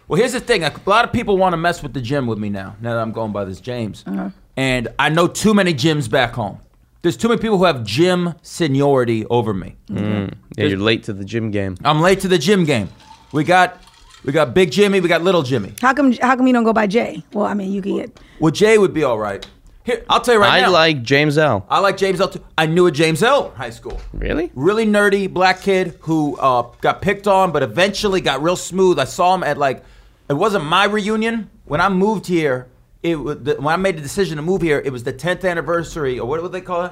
Well, 0.08 0.20
here's 0.20 0.34
the 0.34 0.40
thing. 0.40 0.64
A 0.64 0.74
lot 0.86 1.06
of 1.06 1.12
people 1.12 1.38
want 1.38 1.54
to 1.54 1.58
mess 1.58 1.82
with 1.84 1.94
the 1.94 2.02
gym 2.02 2.28
with 2.28 2.38
me 2.38 2.50
now. 2.50 2.76
Now 2.82 2.94
that 2.96 3.02
I'm 3.02 3.12
going 3.12 3.32
by 3.32 3.46
this 3.46 3.60
James, 3.62 4.04
Uh-huh. 4.08 4.30
and 4.58 4.88
I 5.00 5.10
know 5.10 5.28
too 5.28 5.54
many 5.54 5.74
gyms 5.74 6.10
back 6.10 6.34
home. 6.34 6.60
There's 7.02 7.18
too 7.18 7.30
many 7.30 7.42
people 7.42 7.58
who 7.58 7.64
have 7.64 7.84
gym 7.84 8.36
seniority 8.44 9.26
over 9.28 9.54
me. 9.54 9.76
yeah, 9.90 10.30
you're 10.58 10.78
late 10.78 11.04
to 11.04 11.14
the 11.14 11.26
gym 11.26 11.50
game. 11.52 11.76
I'm 11.84 12.00
late 12.02 12.20
to 12.22 12.28
the 12.28 12.38
gym 12.38 12.64
game. 12.66 12.90
We 13.32 13.44
got 13.44 13.82
we 14.24 14.32
got 14.32 14.54
Big 14.54 14.70
Jimmy, 14.72 15.00
we 15.00 15.08
got 15.08 15.24
Little 15.24 15.42
Jimmy. 15.42 15.74
How 15.82 15.94
come? 15.96 16.12
How 16.14 16.36
come 16.36 16.46
you 16.46 16.54
don't 16.54 16.64
go 16.64 16.74
by 16.74 16.86
Jay? 16.86 17.24
Well, 17.34 17.46
I 17.48 17.56
mean, 17.56 17.72
you 17.72 17.82
could 17.82 17.96
get. 17.96 18.20
Well, 18.40 18.52
Jay 18.52 18.78
would 18.78 18.94
be 18.94 19.04
all 19.04 19.18
right. 19.18 19.44
Here, 19.84 20.06
I'll 20.10 20.22
tell 20.22 20.36
you 20.36 20.40
right 20.42 20.52
I 20.58 20.60
now. 20.62 20.68
I 20.68 20.70
like 20.70 21.02
James 21.02 21.40
L. 21.40 21.66
I 21.68 21.80
like 21.80 21.98
James 21.98 22.22
L. 22.22 22.28
Too. 22.30 22.44
I 22.56 22.68
knew 22.68 22.86
a 22.86 22.92
James 22.92 23.24
L. 23.24 23.50
in 23.50 23.56
high 23.56 23.72
school. 23.72 24.00
Really? 24.14 24.52
really 24.54 24.86
nerdy 24.86 25.28
black 25.28 25.62
kid 25.62 25.98
who 26.02 26.38
uh, 26.38 26.62
got 26.82 27.02
picked 27.02 27.26
on, 27.26 27.52
but 27.52 27.64
eventually 27.64 28.22
got 28.22 28.44
real 28.44 28.56
smooth. 28.56 29.00
I 29.00 29.06
saw 29.06 29.34
him 29.34 29.42
at 29.44 29.58
like, 29.58 29.84
it 30.32 30.38
wasn't 30.38 30.66
my 30.66 30.86
reunion 30.86 31.50
when 31.66 31.82
I 31.82 31.90
moved 31.90 32.26
here. 32.28 32.68
It 33.04 33.16
was 33.16 33.38
the, 33.42 33.56
when 33.56 33.74
I 33.74 33.78
made 33.78 33.98
the 33.98 34.02
decision 34.02 34.38
to 34.38 34.42
move 34.42 34.62
here. 34.62 34.82
It 34.84 34.92
was 34.92 35.04
the 35.04 35.14
10th 35.14 35.48
anniversary, 35.50 36.20
or 36.20 36.28
what 36.28 36.42
would 36.42 36.52
they 36.52 36.62
call 36.62 36.86
it? 36.86 36.92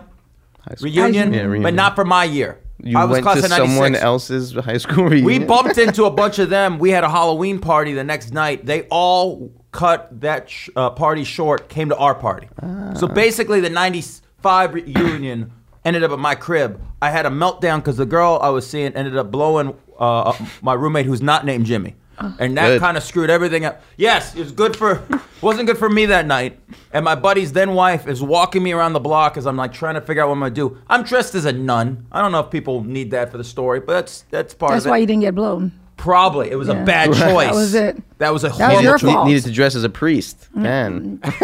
Reunion, 0.82 1.34
Yeah, 1.34 1.42
reunion. 1.42 1.64
but 1.64 1.74
not 1.74 1.96
for 1.96 2.06
my 2.06 2.24
year. 2.26 2.60
You 2.82 2.98
I 2.98 3.04
was 3.06 3.12
went 3.16 3.24
class 3.24 3.40
to 3.40 3.46
of 3.46 3.50
96. 3.52 3.74
someone 3.74 3.96
else's 3.96 4.54
high 4.54 4.78
school 4.78 5.06
reunion. 5.06 5.26
We 5.26 5.40
bumped 5.40 5.78
into 5.86 6.06
a 6.06 6.12
bunch 6.12 6.40
of 6.40 6.50
them. 6.50 6.80
We 6.80 6.92
had 6.92 7.04
a 7.04 7.10
Halloween 7.10 7.60
party 7.60 7.94
the 7.94 8.04
next 8.04 8.34
night. 8.34 8.66
They 8.66 8.84
all 8.90 9.52
cut 9.72 10.22
that 10.22 10.50
sh- 10.50 10.70
uh, 10.76 10.90
party 10.92 11.24
short, 11.24 11.70
came 11.70 11.90
to 11.90 11.96
our 11.98 12.16
party. 12.16 12.48
So 12.96 13.08
basically, 13.08 13.60
the 13.62 13.70
95 13.70 14.74
reunion 14.74 15.52
ended 15.86 16.04
up 16.04 16.12
at 16.12 16.20
my 16.20 16.36
crib. 16.36 16.82
I 17.02 17.10
had 17.12 17.26
a 17.26 17.30
meltdown 17.30 17.78
because 17.78 17.98
the 17.98 18.06
girl 18.06 18.40
I 18.42 18.50
was 18.50 18.68
seeing 18.68 18.94
ended 18.96 19.16
up 19.18 19.32
blowing 19.32 19.76
uh, 19.98 20.34
my 20.62 20.74
roommate 20.74 21.06
who's 21.06 21.22
not 21.22 21.46
named 21.46 21.66
Jimmy. 21.66 21.96
And 22.40 22.58
that 22.58 22.68
Good. 22.68 22.80
kind 22.82 22.98
of 22.98 23.04
screwed 23.04 23.30
everything 23.30 23.66
up. 23.66 23.82
Yes, 23.98 24.36
it 24.36 24.40
was 24.40 24.52
good 24.52 24.76
for, 24.76 25.02
wasn't 25.42 25.68
good 25.68 25.78
for 25.78 25.90
me 25.90 26.06
that 26.08 26.26
night. 26.26 26.60
And 26.94 27.06
my 27.06 27.16
buddy's 27.16 27.54
then 27.54 27.74
wife 27.74 28.08
is 28.08 28.22
walking 28.22 28.62
me 28.64 28.72
around 28.74 28.94
the 28.94 29.00
block 29.00 29.38
as 29.38 29.48
I'm 29.48 29.56
like 29.58 29.74
trying 29.74 29.96
to 29.96 30.02
figure 30.02 30.22
out 30.24 30.28
what 30.28 30.34
I'm 30.34 30.40
gonna 30.42 30.52
do. 30.54 30.78
I'm 30.90 31.04
dressed 31.04 31.36
as 31.36 31.46
a 31.46 31.54
nun. 31.54 32.06
I 32.12 32.22
don't 32.22 32.32
know 32.32 32.40
if 32.42 32.50
people 32.52 32.84
need 32.84 33.12
that 33.12 33.32
for 33.32 33.38
the 33.38 33.44
story, 33.44 33.80
but 33.80 33.94
that's 33.94 34.22
that's 34.30 34.54
part 34.54 34.72
That's 34.74 34.84
of 34.86 34.88
it. 34.88 34.92
why 34.92 34.98
you 34.98 35.06
didn't 35.06 35.22
get 35.22 35.36
blown. 35.36 35.72
Probably. 35.98 36.50
It 36.50 36.56
was 36.56 36.70
a 36.70 36.76
bad 36.76 37.08
choice. 37.14 37.48
That 37.48 37.54
was 37.56 37.74
it. 37.74 38.04
That 38.20 38.32
was 38.34 38.44
a 38.46 38.48
That 38.50 38.54
was 38.54 38.60
horrible 38.60 38.84
your 38.84 38.98
choice. 38.98 39.14
fault. 39.14 39.28
needed 39.28 39.44
to 39.44 39.52
dress 39.52 39.76
as 39.76 39.84
a 39.84 39.90
priest. 39.90 40.48
Man, 40.56 41.20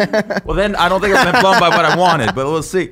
Well, 0.45 0.55
then 0.55 0.75
I 0.77 0.87
don't 0.87 1.01
think 1.01 1.13
I've 1.13 1.29
been 1.33 1.41
blown 1.41 1.59
by 1.59 1.67
what 1.69 1.83
I 1.83 1.97
wanted, 1.97 2.33
but 2.33 2.45
we'll 2.47 2.63
see. 2.63 2.91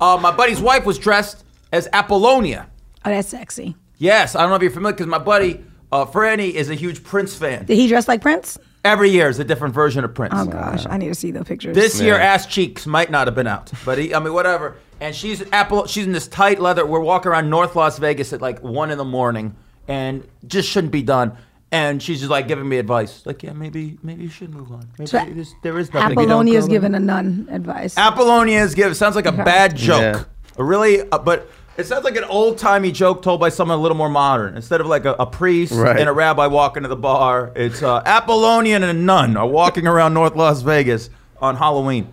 Uh, 0.00 0.18
my 0.20 0.30
buddy's 0.36 0.60
wife 0.60 0.84
was 0.84 0.98
dressed 0.98 1.44
as 1.72 1.88
Apollonia. 1.94 2.68
Oh, 3.06 3.10
that's 3.10 3.28
sexy. 3.28 3.74
Yes, 3.96 4.36
I 4.36 4.40
don't 4.42 4.50
know 4.50 4.56
if 4.56 4.62
you're 4.62 4.70
familiar 4.70 4.92
because 4.92 5.06
my 5.06 5.18
buddy 5.18 5.64
uh, 5.92 6.04
Franny 6.06 6.52
is 6.52 6.70
a 6.70 6.74
huge 6.74 7.02
Prince 7.02 7.34
fan. 7.34 7.64
Did 7.64 7.76
he 7.76 7.88
dress 7.88 8.08
like 8.08 8.20
Prince? 8.20 8.58
Every 8.84 9.10
year 9.10 9.28
is 9.28 9.38
a 9.38 9.44
different 9.44 9.74
version 9.74 10.04
of 10.04 10.14
Prince. 10.14 10.34
Oh 10.36 10.46
gosh, 10.46 10.86
I 10.88 10.96
need 10.98 11.08
to 11.08 11.14
see 11.14 11.30
the 11.30 11.44
pictures. 11.44 11.74
This 11.74 12.00
year, 12.00 12.14
ass 12.16 12.46
cheeks 12.46 12.86
might 12.86 13.10
not 13.10 13.26
have 13.26 13.34
been 13.34 13.46
out, 13.48 13.72
but 13.84 13.98
he, 13.98 14.14
I 14.14 14.20
mean, 14.20 14.32
whatever. 14.32 14.76
And 15.00 15.14
she's 15.14 15.42
Apple. 15.52 15.86
She's 15.86 16.06
in 16.06 16.12
this 16.12 16.28
tight 16.28 16.60
leather. 16.60 16.86
We're 16.86 17.00
walking 17.00 17.30
around 17.30 17.50
North 17.50 17.74
Las 17.76 17.98
Vegas 17.98 18.32
at 18.32 18.40
like 18.40 18.62
one 18.62 18.90
in 18.90 18.98
the 18.98 19.04
morning, 19.04 19.56
and 19.88 20.26
just 20.46 20.68
shouldn't 20.68 20.92
be 20.92 21.02
done. 21.02 21.36
And 21.70 22.02
she's 22.02 22.20
just 22.20 22.30
like 22.30 22.48
giving 22.48 22.66
me 22.66 22.78
advice, 22.78 23.26
like, 23.26 23.42
yeah, 23.42 23.52
maybe, 23.52 23.98
maybe 24.02 24.22
you 24.22 24.30
should 24.30 24.54
move 24.54 24.72
on. 24.72 24.88
Maybe 24.98 25.06
So 25.06 25.18
there's- 25.18 25.52
there 25.62 25.78
is 25.78 25.92
nothing. 25.92 26.12
Apollonia 26.18 26.58
is 26.58 26.64
go 26.64 26.70
giving 26.70 26.94
a 26.94 26.98
nun 26.98 27.46
advice. 27.50 27.98
Apollonia 27.98 28.62
is 28.62 28.74
give 28.74 28.96
sounds 28.96 29.16
like 29.16 29.26
a 29.26 29.32
bad 29.32 29.76
joke. 29.76 30.00
Yeah. 30.00 30.24
A 30.56 30.64
really, 30.64 31.02
uh, 31.12 31.18
but 31.18 31.50
it 31.78 31.86
sounds 31.86 32.04
like 32.04 32.16
an 32.16 32.24
old 32.24 32.58
timey 32.58 32.92
joke 32.92 33.22
told 33.22 33.40
by 33.40 33.48
someone 33.48 33.78
a 33.78 33.80
little 33.80 33.96
more 33.96 34.08
modern. 34.10 34.56
Instead 34.56 34.80
of 34.80 34.86
like 34.88 35.04
a, 35.04 35.12
a 35.14 35.26
priest 35.26 35.72
Right. 35.72 35.98
and 35.98 36.08
a 36.08 36.12
rabbi 36.12 36.46
walking 36.48 36.82
to 36.82 36.88
the 36.88 36.96
bar, 36.96 37.52
it's 37.56 37.82
uh, 37.82 38.02
Apollonia 38.04 38.74
and 38.76 38.84
a 38.84 38.92
nun 38.92 39.36
are 39.36 39.46
walking 39.46 39.86
around 39.86 40.12
North 40.14 40.34
Las 40.36 40.60
Vegas 40.62 41.08
on 41.40 41.56
Halloween. 41.56 42.12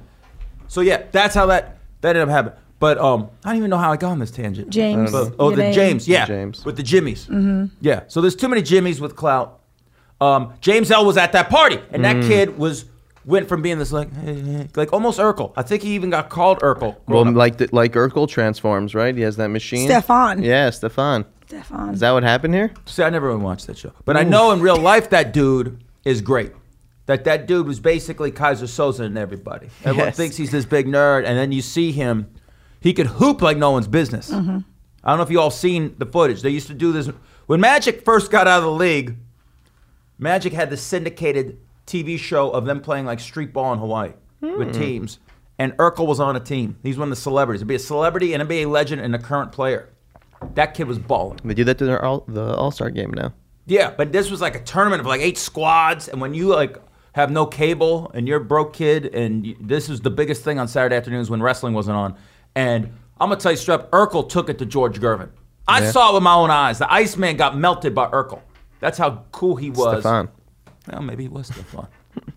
So 0.68 0.82
yeah, 0.82 1.04
that's 1.12 1.34
how 1.36 1.48
that 1.48 1.78
that 2.02 2.10
ended 2.16 2.24
up 2.24 2.30
happening. 2.30 2.60
But 2.78 2.98
um, 3.00 3.30
I 3.44 3.50
don't 3.50 3.58
even 3.58 3.70
know 3.70 3.78
how 3.78 3.92
I 3.92 3.98
got 3.98 4.12
on 4.12 4.20
this 4.20 4.32
tangent. 4.32 4.70
James. 4.70 5.12
But- 5.12 5.34
oh, 5.40 5.50
the 5.52 5.58
name. 5.58 5.74
James, 5.74 6.08
yeah, 6.08 6.26
James. 6.26 6.64
with 6.66 6.76
the 6.78 6.84
Jimmies. 6.84 7.26
Mm-hmm. 7.26 7.66
Yeah, 7.82 8.02
so 8.08 8.22
there's 8.22 8.36
too 8.36 8.50
many 8.50 8.62
Jimmies 8.62 9.00
with 9.02 9.16
clout. 9.16 9.60
Um, 10.22 10.54
James 10.62 10.92
L 10.92 11.06
was 11.06 11.18
at 11.18 11.32
that 11.32 11.50
party, 11.50 11.80
and 11.92 12.04
that 12.06 12.18
Mm. 12.18 12.28
kid 12.28 12.58
was 12.58 12.86
went 13.26 13.50
from 13.50 13.62
being 13.62 13.80
this 13.80 13.92
like 13.92 14.14
hey, 14.18 14.40
hey, 14.40 14.68
like 14.76 14.94
almost 14.94 15.20
Urkel. 15.20 15.54
I 15.56 15.64
think 15.64 15.84
he 15.84 15.96
even 15.96 16.10
got 16.10 16.30
called 16.30 16.60
Urkel. 16.60 16.96
well, 17.08 17.28
up. 17.28 17.36
like 17.36 17.58
the, 17.58 17.70
like 17.72 17.94
Urkel 17.94 18.28
transforms, 18.30 18.94
right? 18.96 19.16
He 19.16 19.22
has 19.24 19.36
that 19.38 19.50
machine. 19.50 19.88
Stefan. 19.88 20.44
Yeah, 20.44 20.70
Stefan. 20.70 21.26
Stefan. 21.48 21.94
Is 21.94 22.00
that 22.00 22.12
what 22.12 22.24
happened 22.24 22.54
here? 22.54 22.74
See, 22.86 23.04
I 23.04 23.10
never 23.10 23.28
really 23.28 23.42
watched 23.42 23.68
that 23.68 23.78
show, 23.78 23.92
but 24.06 24.18
I 24.18 24.24
know 24.24 24.52
in 24.52 24.62
real 24.62 24.78
life 24.78 25.10
that 25.12 25.34
dude 25.34 25.84
is 26.04 26.22
great. 26.22 26.52
That 27.08 27.24
that 27.26 27.46
dude 27.46 27.68
was 27.68 27.80
basically 27.80 28.32
Keyser 28.32 28.64
Söze 28.64 29.00
and 29.00 29.18
everybody. 29.18 29.68
Everyone 29.84 30.08
Yes. 30.08 30.18
thinks 30.18 30.38
he's 30.38 30.52
this 30.52 30.66
big 30.66 30.88
nerd, 30.88 31.24
and 31.26 31.38
then 31.38 31.52
you 31.52 31.62
see 31.62 31.92
him, 31.92 32.28
he 32.80 32.94
could 32.94 33.06
hoop 33.08 33.42
like 33.44 33.58
no 33.58 33.72
one's 33.72 33.88
business. 33.88 34.32
Mm-hmm. 34.32 34.60
I 35.04 35.10
don't 35.10 35.18
know 35.18 35.24
if 35.24 35.30
you 35.30 35.40
all 35.40 35.52
seen 35.52 35.94
the 36.00 36.08
footage. 36.08 36.42
They 36.42 36.50
used 36.50 36.66
to 36.68 36.74
do 36.74 36.92
this 36.92 37.08
when 37.46 37.60
Magic 37.60 38.04
first 38.04 38.32
got 38.32 38.48
out 38.48 38.58
of 38.60 38.64
the 38.64 38.72
league. 38.72 39.18
Magic 40.18 40.54
had 40.54 40.70
the 40.72 40.78
syndicated 40.78 41.60
TV 41.86 42.18
show 42.18 42.50
of 42.50 42.66
them 42.66 42.82
playing 42.82 43.06
like 43.06 43.20
street 43.20 43.54
ball 43.54 43.74
in 43.74 43.80
Hawaii 43.80 44.14
with 44.42 44.76
hmm. 44.76 44.82
teams, 44.82 45.20
and 45.58 45.74
Urkel 45.78 46.08
was 46.08 46.20
on 46.20 46.36
a 46.36 46.40
team. 46.40 46.78
He's 46.84 46.98
one 46.98 47.08
of 47.08 47.16
the 47.16 47.22
celebrities. 47.22 47.60
It'd 47.60 47.68
be 47.68 47.76
a 47.76 47.80
celebrity, 47.80 48.34
an 48.34 48.42
NBA 48.48 48.70
legend, 48.70 49.02
and 49.02 49.16
a 49.16 49.20
current 49.20 49.52
player. 49.52 49.90
That 50.54 50.74
kid 50.74 50.88
was 50.88 51.00
balling. 51.00 51.40
They 51.44 51.54
do 51.54 51.64
that 51.64 51.78
to 51.80 51.86
their 51.86 52.04
all, 52.04 52.24
the 52.28 52.56
All 52.56 52.72
Star 52.72 52.90
game 52.90 53.12
now. 53.12 53.34
Yeah, 53.66 53.92
but 53.96 54.12
this 54.12 54.30
was 54.30 54.42
like 54.42 54.56
a 54.56 54.64
tournament 54.64 55.00
of 55.00 55.06
like 55.06 55.22
eight 55.22 55.38
squads, 55.38 56.08
and 56.08 56.22
when 56.22 56.34
you 56.34 56.48
like 56.48 56.78
have 57.14 57.32
no 57.32 57.46
cable 57.46 58.12
and 58.14 58.28
you're 58.28 58.42
a 58.42 58.44
broke 58.44 58.74
kid, 58.74 59.14
and 59.14 59.46
you, 59.46 59.56
this 59.60 59.90
was 59.90 60.02
the 60.02 60.12
biggest 60.12 60.44
thing 60.44 60.60
on 60.60 60.68
Saturday 60.68 60.96
afternoons 60.96 61.30
when 61.30 61.42
wrestling 61.42 61.74
wasn't 61.74 61.96
on. 61.96 62.16
And 62.56 62.86
I'm 63.20 63.30
gonna 63.30 63.40
tell 63.40 63.52
you 63.52 63.58
straight 63.58 63.76
up, 63.76 63.92
Urkel 63.92 64.28
took 64.28 64.50
it 64.50 64.60
to 64.60 64.66
George 64.66 65.00
Gervin. 65.00 65.30
I 65.68 65.82
Yeah. 65.82 65.92
saw 65.92 66.12
it 66.12 66.14
with 66.16 66.24
my 66.24 66.36
own 66.36 66.52
eyes. 66.52 66.78
The 66.78 66.92
Iceman 66.92 67.38
got 67.38 67.58
melted 67.58 67.96
by 67.96 68.08
Urkel. 68.08 68.42
That's 68.80 68.98
how 68.98 69.24
cool 69.32 69.56
he 69.56 69.72
was. 69.72 70.02
Stefan. 70.02 70.30
Well, 70.92 71.02
maybe 71.02 71.26
it 71.26 71.32
was 71.32 71.48
Stefan. 71.48 71.88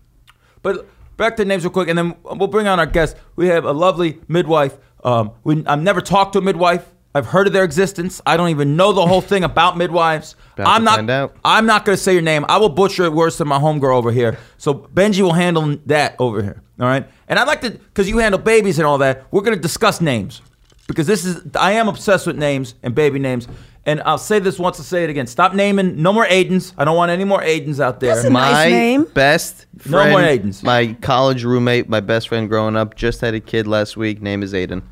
but 0.61 0.87
back 1.17 1.35
to 1.37 1.45
names 1.45 1.63
real 1.63 1.71
quick, 1.71 1.87
and 1.89 1.97
then 1.97 2.15
we'll 2.23 2.47
bring 2.47 2.67
on 2.67 2.79
our 2.79 2.85
guest. 2.85 3.15
We 3.35 3.47
have 3.47 3.65
a 3.65 3.73
lovely 3.73 4.19
midwife. 4.27 4.77
Um, 5.03 5.31
we, 5.43 5.63
I've 5.65 5.81
never 5.81 6.01
talked 6.01 6.33
to 6.33 6.39
a 6.39 6.41
midwife. 6.41 6.85
I've 7.15 7.25
heard 7.25 7.47
of 7.47 7.53
their 7.53 7.63
existence. 7.63 8.21
I 8.25 8.37
don't 8.37 8.49
even 8.49 8.75
know 8.75 8.93
the 8.93 9.05
whole 9.05 9.21
thing 9.21 9.43
about 9.43 9.77
midwives. 9.83 10.35
About 10.53 10.67
I'm 10.67 10.83
not. 10.83 10.97
find 10.97 11.09
out. 11.09 11.35
I'm 11.43 11.65
not 11.65 11.85
going 11.85 11.97
to 11.97 12.03
say 12.03 12.13
your 12.13 12.21
name. 12.21 12.45
I 12.47 12.57
will 12.57 12.69
butcher 12.69 13.03
it 13.05 13.13
worse 13.13 13.37
than 13.37 13.47
my 13.47 13.59
homegirl 13.59 13.95
over 13.95 14.11
here. 14.11 14.37
So 14.57 14.73
Benji 14.73 15.21
will 15.21 15.33
handle 15.33 15.77
that 15.87 16.15
over 16.19 16.41
here. 16.41 16.61
All 16.79 16.87
right. 16.87 17.07
And 17.27 17.39
I'd 17.39 17.47
like 17.47 17.61
to, 17.61 17.71
because 17.71 18.07
you 18.07 18.19
handle 18.19 18.39
babies 18.39 18.77
and 18.79 18.85
all 18.85 18.99
that. 18.99 19.25
We're 19.31 19.41
going 19.41 19.57
to 19.57 19.61
discuss 19.61 20.01
names 20.01 20.41
because 20.87 21.07
this 21.07 21.25
is. 21.25 21.41
I 21.55 21.73
am 21.73 21.87
obsessed 21.87 22.27
with 22.27 22.37
names 22.37 22.75
and 22.83 22.93
baby 22.93 23.19
names. 23.19 23.47
And 23.85 24.01
I'll 24.05 24.17
say 24.17 24.39
this 24.39 24.59
once, 24.59 24.77
I'll 24.77 24.85
say 24.85 25.03
it 25.03 25.09
again. 25.09 25.25
Stop 25.25 25.53
naming. 25.53 26.01
No 26.01 26.13
more 26.13 26.25
Aidens. 26.25 26.73
I 26.77 26.85
don't 26.85 26.97
want 26.97 27.11
any 27.11 27.23
more 27.23 27.41
Aidens 27.41 27.79
out 27.79 27.99
there. 27.99 28.13
That's 28.13 28.27
a 28.27 28.29
nice 28.29 28.53
my 28.53 28.69
name. 28.69 29.03
best 29.05 29.65
No 29.85 30.09
more 30.09 30.21
Aidens. 30.21 30.61
my 30.63 30.93
college 31.01 31.43
roommate, 31.43 31.89
my 31.89 31.99
best 32.01 32.27
friend 32.27 32.49
growing 32.49 32.75
up, 32.75 32.95
just 32.95 33.21
had 33.21 33.33
a 33.33 33.39
kid 33.39 33.67
last 33.67 33.97
week. 33.97 34.21
Name 34.21 34.43
is 34.43 34.53
Aiden. 34.53 34.83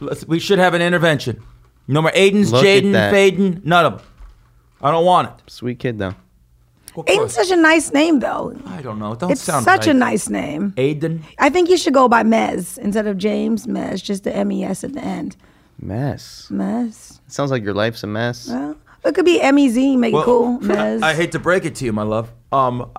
Let's, 0.00 0.26
we 0.26 0.38
should 0.38 0.58
have 0.58 0.74
an 0.74 0.82
intervention. 0.82 1.42
No 1.88 2.02
more 2.02 2.12
Aidens, 2.14 2.52
Look 2.52 2.64
at 2.64 2.82
Jaden, 2.84 2.92
that. 2.92 3.12
Faden. 3.12 3.64
None 3.64 3.86
of 3.86 3.98
them. 3.98 4.06
I 4.82 4.90
don't 4.90 5.06
want 5.06 5.28
it. 5.28 5.50
Sweet 5.50 5.78
kid 5.78 5.98
though. 5.98 6.14
Of 6.96 7.04
Aiden's 7.06 7.34
such 7.34 7.50
a 7.50 7.56
nice 7.56 7.92
name, 7.92 8.20
though. 8.20 8.56
I 8.64 8.80
don't 8.80 8.98
know. 8.98 9.12
It 9.12 9.18
don't 9.18 9.30
It's 9.30 9.42
sound 9.42 9.64
such 9.66 9.86
a 9.86 9.90
right. 9.90 9.96
nice 9.98 10.30
name. 10.30 10.72
Aiden. 10.78 11.22
I 11.38 11.50
think 11.50 11.68
you 11.68 11.76
should 11.76 11.92
go 11.92 12.08
by 12.08 12.22
Mez 12.22 12.78
instead 12.78 13.06
of 13.06 13.18
James 13.18 13.66
Mez, 13.66 14.02
just 14.02 14.24
the 14.24 14.34
M 14.34 14.50
E 14.50 14.64
S 14.64 14.82
at 14.82 14.94
the 14.94 15.04
end. 15.04 15.36
Mess. 15.78 16.48
Mez. 16.50 17.20
Sounds 17.26 17.50
like 17.50 17.62
your 17.62 17.74
life's 17.74 18.02
a 18.02 18.06
mess. 18.06 18.48
Well, 18.48 18.76
it 19.04 19.14
could 19.14 19.24
be 19.24 19.40
M 19.40 19.58
E 19.58 19.68
Z, 19.68 19.96
make 19.96 20.14
it 20.14 20.24
cool. 20.24 20.58
Mez. 20.62 21.02
I 21.02 21.14
hate 21.14 21.32
to 21.32 21.38
break 21.38 21.64
it 21.64 21.74
to 21.76 21.84
you, 21.84 21.92
my 21.92 22.02
love. 22.02 22.30
Um, 22.52 22.90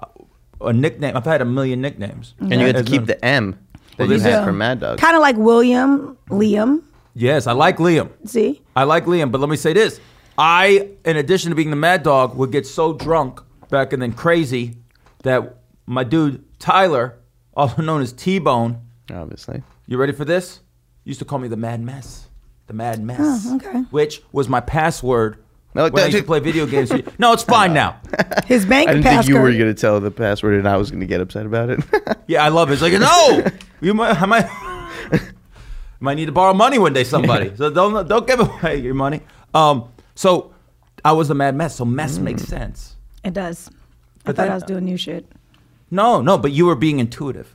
a 0.61 0.73
nickname. 0.73 1.15
I've 1.17 1.25
had 1.25 1.41
a 1.41 1.45
million 1.45 1.81
nicknames, 1.81 2.33
and 2.39 2.51
you 2.53 2.59
had 2.67 2.77
to 2.77 2.83
keep 2.83 3.05
the 3.05 3.23
M 3.23 3.57
that 3.97 4.07
Well, 4.07 4.17
you 4.17 4.19
had 4.19 4.43
for 4.43 4.51
Mad 4.53 4.79
Dog. 4.79 4.99
Kind 4.99 5.15
of 5.15 5.21
like 5.21 5.35
William, 5.37 6.17
Liam. 6.29 6.83
Yes, 7.13 7.47
I 7.47 7.53
like 7.53 7.77
Liam. 7.77 8.09
See? 8.27 8.61
I 8.75 8.83
like 8.83 9.05
Liam, 9.05 9.31
but 9.31 9.41
let 9.41 9.49
me 9.49 9.55
say 9.57 9.73
this: 9.73 9.99
I, 10.37 10.89
in 11.03 11.17
addition 11.17 11.49
to 11.49 11.55
being 11.55 11.71
the 11.71 11.75
Mad 11.75 12.03
Dog, 12.03 12.35
would 12.35 12.51
get 12.51 12.67
so 12.67 12.93
drunk 12.93 13.41
back 13.69 13.91
and 13.93 14.01
then 14.01 14.13
crazy 14.13 14.77
that 15.23 15.57
my 15.87 16.03
dude 16.03 16.43
Tyler, 16.59 17.17
also 17.55 17.81
known 17.81 18.01
as 18.01 18.13
T 18.13 18.39
Bone, 18.39 18.81
Obviously. 19.11 19.63
you 19.87 19.97
ready 19.97 20.13
for 20.13 20.25
this? 20.25 20.59
Used 21.05 21.19
to 21.19 21.25
call 21.25 21.39
me 21.39 21.47
the 21.47 21.57
Mad 21.57 21.81
Mess, 21.81 22.26
the 22.67 22.73
Mad 22.73 23.01
Mess, 23.01 23.19
Oh, 23.47 23.55
okay. 23.55 23.79
which 23.91 24.21
was 24.31 24.47
my 24.49 24.59
password 24.59 25.37
No, 25.73 25.89
when 25.89 26.03
I 26.03 26.07
used 26.07 26.17
to 26.17 26.23
play 26.23 26.39
video 26.39 26.65
games. 26.65 26.91
no, 27.17 27.33
it's 27.33 27.43
fine 27.43 27.73
now. 27.81 27.99
His 28.45 28.65
bank 28.65 28.89
I 28.89 28.93
didn't 28.93 29.03
think 29.05 29.27
you 29.27 29.35
were 29.35 29.51
going 29.51 29.73
to 29.73 29.73
tell 29.73 29.99
the 29.99 30.11
password 30.11 30.55
and 30.55 30.67
I 30.67 30.77
was 30.77 30.91
going 30.91 30.99
to 31.01 31.05
get 31.07 31.21
upset 31.21 31.45
about 31.45 31.69
it. 31.69 31.79
Yeah, 32.27 32.43
I 32.43 32.49
love 32.49 32.69
it. 32.69 32.73
It's 32.73 32.81
like 32.81 32.91
no, 32.91 33.45
you 33.79 33.93
might, 33.93 34.21
I 34.21 34.25
might, 34.25 34.49
might 36.01 36.15
need 36.15 36.25
to 36.25 36.33
borrow 36.33 36.53
money 36.53 36.77
one 36.77 36.91
day, 36.91 37.05
somebody. 37.05 37.55
So 37.55 37.69
don't 37.69 38.05
don't 38.05 38.27
give 38.27 38.41
away 38.41 38.77
your 38.81 38.93
money. 38.95 39.21
Um, 39.53 39.85
so 40.13 40.53
I 41.05 41.13
was 41.13 41.29
the 41.29 41.35
Mad 41.35 41.55
Mess. 41.55 41.77
So 41.77 41.85
mess 41.85 42.17
makes 42.17 42.43
sense. 42.43 42.97
It 43.23 43.33
does. 43.33 43.69
I 43.69 43.71
But 44.25 44.35
thought 44.35 44.41
then- 44.43 44.51
I 44.51 44.55
was 44.55 44.63
doing 44.63 44.83
new 44.83 44.97
shit. 44.97 45.25
No, 45.89 46.19
no, 46.21 46.37
but 46.37 46.51
you 46.51 46.65
were 46.65 46.75
being 46.75 46.99
intuitive. 46.99 47.53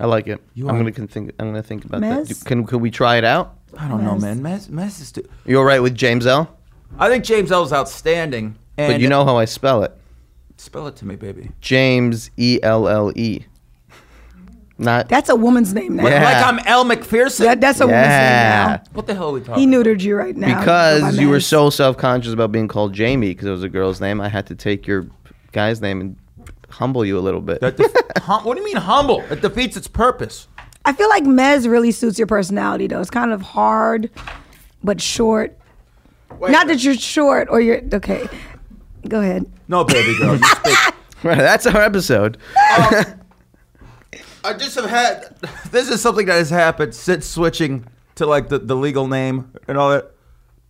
I 0.00 0.06
like 0.06 0.26
it. 0.26 0.40
You 0.54 0.70
I'm 0.70 0.76
are- 0.76 0.90
going 0.90 0.94
to 0.94 1.06
think 1.06 1.32
I'm 1.38 1.50
going 1.50 1.62
to 1.62 1.68
think 1.68 1.84
about 1.84 2.00
Mez? 2.00 2.28
that. 2.28 2.46
Can 2.46 2.64
can 2.66 2.80
we 2.80 2.90
try 2.90 3.18
it 3.18 3.24
out? 3.24 3.58
I 3.78 3.88
don't 3.88 4.04
know, 4.04 4.16
man. 4.16 4.42
Mess, 4.42 4.68
mess 4.68 5.00
is 5.00 5.12
too. 5.12 5.28
You 5.46 5.58
all 5.58 5.64
right 5.64 5.80
with 5.80 5.94
James 5.94 6.26
L? 6.26 6.56
I 6.98 7.08
think 7.08 7.24
James 7.24 7.52
L 7.52 7.62
is 7.62 7.72
outstanding. 7.72 8.56
And 8.76 8.94
But 8.94 9.00
you 9.00 9.08
know 9.08 9.24
how 9.24 9.36
I 9.36 9.44
spell 9.44 9.82
it. 9.84 9.92
spell 10.56 10.86
it 10.86 10.96
to 10.96 11.06
me, 11.06 11.16
baby. 11.16 11.50
James 11.60 12.30
E 12.36 12.58
L 12.62 12.88
L 12.88 13.12
E. 13.16 13.44
Not 14.78 15.10
That's 15.10 15.28
a 15.28 15.36
woman's 15.36 15.74
name 15.74 15.96
now. 15.96 16.08
Yeah. 16.08 16.24
Like 16.24 16.44
I'm 16.46 16.58
Elle 16.66 16.84
Macpherson. 16.84 17.44
That, 17.44 17.60
that's 17.60 17.80
a 17.82 17.86
Yeah. 17.86 18.66
woman's 18.66 18.86
name 18.86 18.94
what 18.94 19.06
the 19.06 19.14
hell 19.14 19.28
are 19.28 19.32
we 19.32 19.40
now. 19.40 19.46
talking? 19.46 19.68
He 19.68 19.76
neutered 19.76 20.00
you 20.00 20.16
right 20.16 20.34
now. 20.34 20.58
because 20.58 21.02
by 21.02 21.10
you 21.22 21.28
were 21.28 21.36
Mez. 21.36 21.44
so 21.44 21.68
self-conscious 21.68 22.32
about 22.32 22.50
being 22.50 22.66
called 22.68 22.94
Jamie 22.94 23.28
because 23.28 23.46
it 23.46 23.50
was 23.50 23.62
a 23.62 23.68
girl's 23.68 24.00
name. 24.00 24.20
I 24.22 24.28
had 24.30 24.46
to 24.46 24.54
take 24.54 24.86
your 24.86 25.06
guy's 25.52 25.82
name 25.82 26.00
and 26.00 26.16
humble 26.70 27.04
you 27.04 27.18
a 27.18 27.20
little 27.20 27.42
bit. 27.42 27.60
That 27.60 27.76
def- 27.76 27.92
hum- 28.22 28.44
what 28.44 28.54
do 28.54 28.60
you 28.60 28.64
mean 28.66 28.76
humble? 28.76 29.20
It 29.30 29.42
defeats 29.42 29.76
its 29.76 29.86
purpose. 29.88 30.48
I 30.84 30.92
feel 30.92 31.08
like 31.08 31.24
Mez 31.24 31.70
really 31.70 31.92
suits 31.92 32.18
your 32.18 32.26
personality 32.26 32.86
though. 32.86 33.00
It's 33.00 33.10
kind 33.10 33.32
of 33.32 33.42
hard, 33.42 34.10
but 34.82 35.00
short. 35.00 35.56
Not 36.40 36.68
that 36.68 36.82
you're 36.82 36.94
short 36.94 37.48
or 37.50 37.60
you're 37.60 37.82
okay. 37.92 38.28
Go 39.08 39.20
ahead. 39.20 39.50
No, 39.68 39.84
baby 39.84 40.16
girl. 40.18 40.36
You 40.36 40.44
speak. 40.44 40.94
That's 41.22 41.66
our 41.66 41.82
episode. 41.82 42.38
I 42.58 44.54
just 44.56 44.74
have 44.76 44.88
had. 44.88 45.36
This 45.70 45.90
is 45.90 46.00
something 46.00 46.26
that 46.26 46.36
has 46.36 46.50
happened 46.50 46.94
since 46.94 47.26
switching 47.26 47.86
to 48.14 48.26
like 48.26 48.48
the, 48.48 48.58
the 48.58 48.74
legal 48.74 49.06
name 49.06 49.52
and 49.68 49.76
all 49.76 49.90
that. 49.90 50.12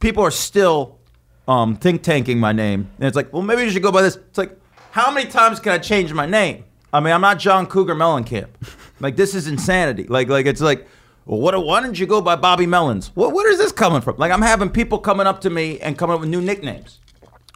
People 0.01 0.25
are 0.25 0.31
still 0.31 0.99
um, 1.47 1.77
think 1.77 2.03
tanking 2.03 2.39
my 2.39 2.53
name, 2.53 2.91
and 2.99 3.07
it's 3.07 3.17
like, 3.17 3.33
well, 3.33 3.43
maybe 3.43 3.63
you 3.63 3.71
should 3.71 3.83
go 3.83 3.93
by 3.93 4.03
this. 4.03 4.17
It's 4.17 4.39
like, 4.39 4.59
how 4.93 5.13
many 5.13 5.31
times 5.31 5.61
can 5.61 5.73
I 5.73 5.79
change 5.79 6.13
my 6.13 6.27
name? 6.27 6.65
I 6.93 7.01
mean, 7.01 7.13
I'm 7.13 7.21
not 7.21 7.39
John 7.39 7.67
Cougar 7.67 7.95
Mellencamp. 7.95 8.49
Like 9.01 9.17
this 9.17 9.35
is 9.35 9.47
insanity. 9.49 10.05
Like 10.05 10.29
like 10.29 10.47
it's 10.47 10.61
like, 10.61 10.87
well, 11.27 11.41
what? 11.41 11.55
Why 11.65 11.81
didn't 11.81 11.99
you 11.99 12.07
go 12.07 12.21
by 12.21 12.37
Bobby 12.37 12.67
Mellons? 12.67 13.11
What? 13.15 13.33
Where 13.33 13.51
is 13.51 13.59
this 13.59 13.73
coming 13.73 14.01
from? 14.01 14.17
Like 14.19 14.31
I'm 14.33 14.43
having 14.43 14.71
people 14.71 14.99
coming 14.99 15.27
up 15.27 15.41
to 15.43 15.51
me 15.51 15.79
and 15.81 15.97
coming 15.99 16.15
up 16.15 16.21
with 16.21 16.29
new 16.29 16.41
nicknames. 16.41 17.01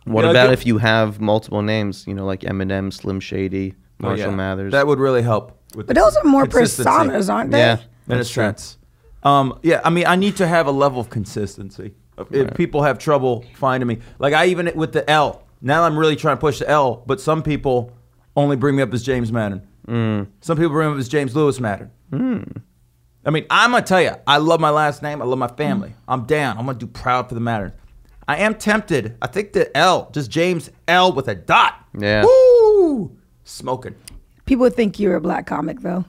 What 0.05 0.21
You 0.21 0.27
know, 0.27 0.31
about 0.33 0.45
give- 0.51 0.61
if 0.61 0.67
you 0.67 0.79
have 0.79 1.21
multiple 1.21 1.63
names? 1.63 2.07
You 2.07 2.15
know, 2.15 2.27
like 2.27 2.41
Eminem, 2.41 2.93
Slim 2.93 3.21
Shady, 3.21 3.75
Oh, 4.03 4.09
Marshall 4.09 4.31
yeah. 4.31 4.37
Mathers. 4.37 4.73
That 4.73 4.87
would 4.87 4.99
really 4.99 5.23
help. 5.23 5.59
With 5.75 5.87
But 5.87 5.95
the 5.97 6.01
those 6.03 6.17
are 6.17 6.25
more 6.25 6.47
personas, 6.47 7.33
aren't 7.33 7.51
they? 7.51 7.59
yeah, 7.59 7.79
in 8.07 8.13
a 8.13 8.17
that's 8.19 8.31
sense. 8.31 8.79
Um, 9.23 9.59
yeah, 9.63 9.81
I 9.83 9.89
mean, 9.91 10.07
I 10.07 10.17
need 10.17 10.37
to 10.37 10.47
have 10.47 10.67
a 10.67 10.71
level 10.71 11.01
of 11.01 11.09
consistency. 11.11 11.95
If 12.31 12.55
people 12.55 12.83
have 12.83 12.99
trouble 12.99 13.45
finding 13.55 13.87
me, 13.89 13.99
like 14.19 14.35
I 14.35 14.47
even 14.47 14.71
with 14.77 14.93
the 14.93 15.09
L, 15.11 15.43
now 15.63 15.83
I'm 15.85 15.99
really 15.99 16.15
trying 16.17 16.37
to 16.37 16.41
push 16.41 16.59
the 16.61 16.69
L, 16.69 17.03
but 17.07 17.21
some 17.21 17.43
people 17.43 17.91
only 18.37 18.55
bring 18.57 18.77
me 18.77 18.83
up 18.83 18.93
as 18.95 19.03
James 19.03 19.33
Mattern. 19.33 19.63
Mm. 19.87 20.29
Some 20.41 20.57
people 20.57 20.73
remember 20.73 20.95
it 20.95 20.97
was 20.97 21.09
James 21.09 21.35
Lewis 21.37 21.59
Mattern. 21.59 21.91
I 23.27 23.31
mean, 23.31 23.47
I'm 23.51 23.71
gonna 23.71 23.83
tell 23.85 24.01
you, 24.03 24.13
I 24.27 24.37
love 24.39 24.61
my 24.61 24.71
last 24.71 25.03
name. 25.03 25.21
I 25.23 25.25
love 25.25 25.39
my 25.39 25.49
family. 25.49 25.95
I'm 26.07 26.25
down. 26.27 26.59
I'm 26.59 26.67
gonna 26.67 26.79
do 26.79 26.87
proud 26.87 27.29
for 27.29 27.35
the 27.35 27.41
Mattern. 27.41 27.73
I 28.29 28.39
am 28.39 28.55
tempted. 28.55 29.17
I 29.21 29.27
think 29.27 29.53
the 29.53 29.75
L, 29.77 30.11
just 30.13 30.31
James 30.31 30.71
L 30.89 31.13
with 31.13 31.29
a 31.29 31.35
dot. 31.35 31.75
Yeah. 31.99 32.25
Woo! 32.25 33.17
Smoking. 33.45 33.95
People 34.47 34.69
think 34.71 34.99
you're 34.99 35.17
a 35.17 35.21
black 35.21 35.47
comic 35.47 35.81
though. 35.81 36.05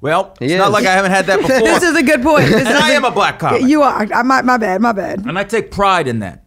Well, 0.00 0.34
He 0.40 0.46
it's 0.46 0.54
not 0.54 0.72
like 0.72 0.84
I 0.86 0.92
haven't 0.92 1.12
had 1.12 1.26
that 1.26 1.36
before. 1.42 1.60
this 1.60 1.82
is 1.84 1.96
a 1.96 2.02
good 2.02 2.22
point. 2.22 2.46
This 2.46 2.54
and 2.66 2.68
is 2.68 2.74
I 2.82 2.90
a- 2.92 2.96
am 2.96 3.04
a 3.04 3.10
black 3.12 3.38
comic. 3.38 3.62
You 3.62 3.82
are. 3.82 4.06
I, 4.12 4.22
my, 4.22 4.42
my 4.42 4.56
bad. 4.56 4.80
My 4.80 4.92
bad. 4.92 5.24
And 5.26 5.38
I 5.38 5.44
take 5.44 5.70
pride 5.70 6.08
in 6.08 6.20
that. 6.20 6.44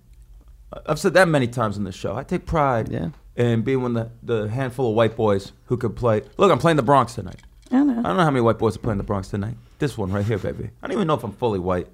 I've 0.85 0.99
said 0.99 1.13
that 1.13 1.29
many 1.29 1.47
times 1.47 1.77
in 1.77 1.85
the 1.85 1.91
show. 1.93 2.15
I 2.17 2.23
take 2.23 2.45
pride 2.45 2.89
Yeah. 2.91 3.09
In 3.35 3.61
being 3.63 3.81
one 3.81 3.95
of 3.97 4.09
the, 4.23 4.41
the 4.43 4.49
handful 4.49 4.89
of 4.89 4.95
white 4.95 5.15
boys 5.15 5.51
who 5.65 5.77
could 5.77 5.95
play. 5.95 6.21
Look, 6.37 6.51
I'm 6.51 6.59
playing 6.59 6.77
the 6.77 6.83
Bronx 6.83 7.15
tonight. 7.15 7.41
I 7.71 7.83
know. 7.83 7.93
I 7.99 8.01
don't 8.03 8.17
know 8.17 8.23
how 8.23 8.31
many 8.31 8.41
white 8.41 8.57
boys 8.59 8.75
are 8.75 8.79
playing 8.79 8.97
the 8.97 9.03
Bronx 9.03 9.27
tonight. 9.29 9.55
This 9.79 9.97
one 9.97 10.11
right 10.11 10.25
here, 10.25 10.37
baby. 10.37 10.69
I 10.81 10.87
don't 10.87 10.95
even 10.95 11.07
know 11.07 11.15
if 11.15 11.23
I'm 11.23 11.33
fully 11.33 11.59
white. 11.59 11.87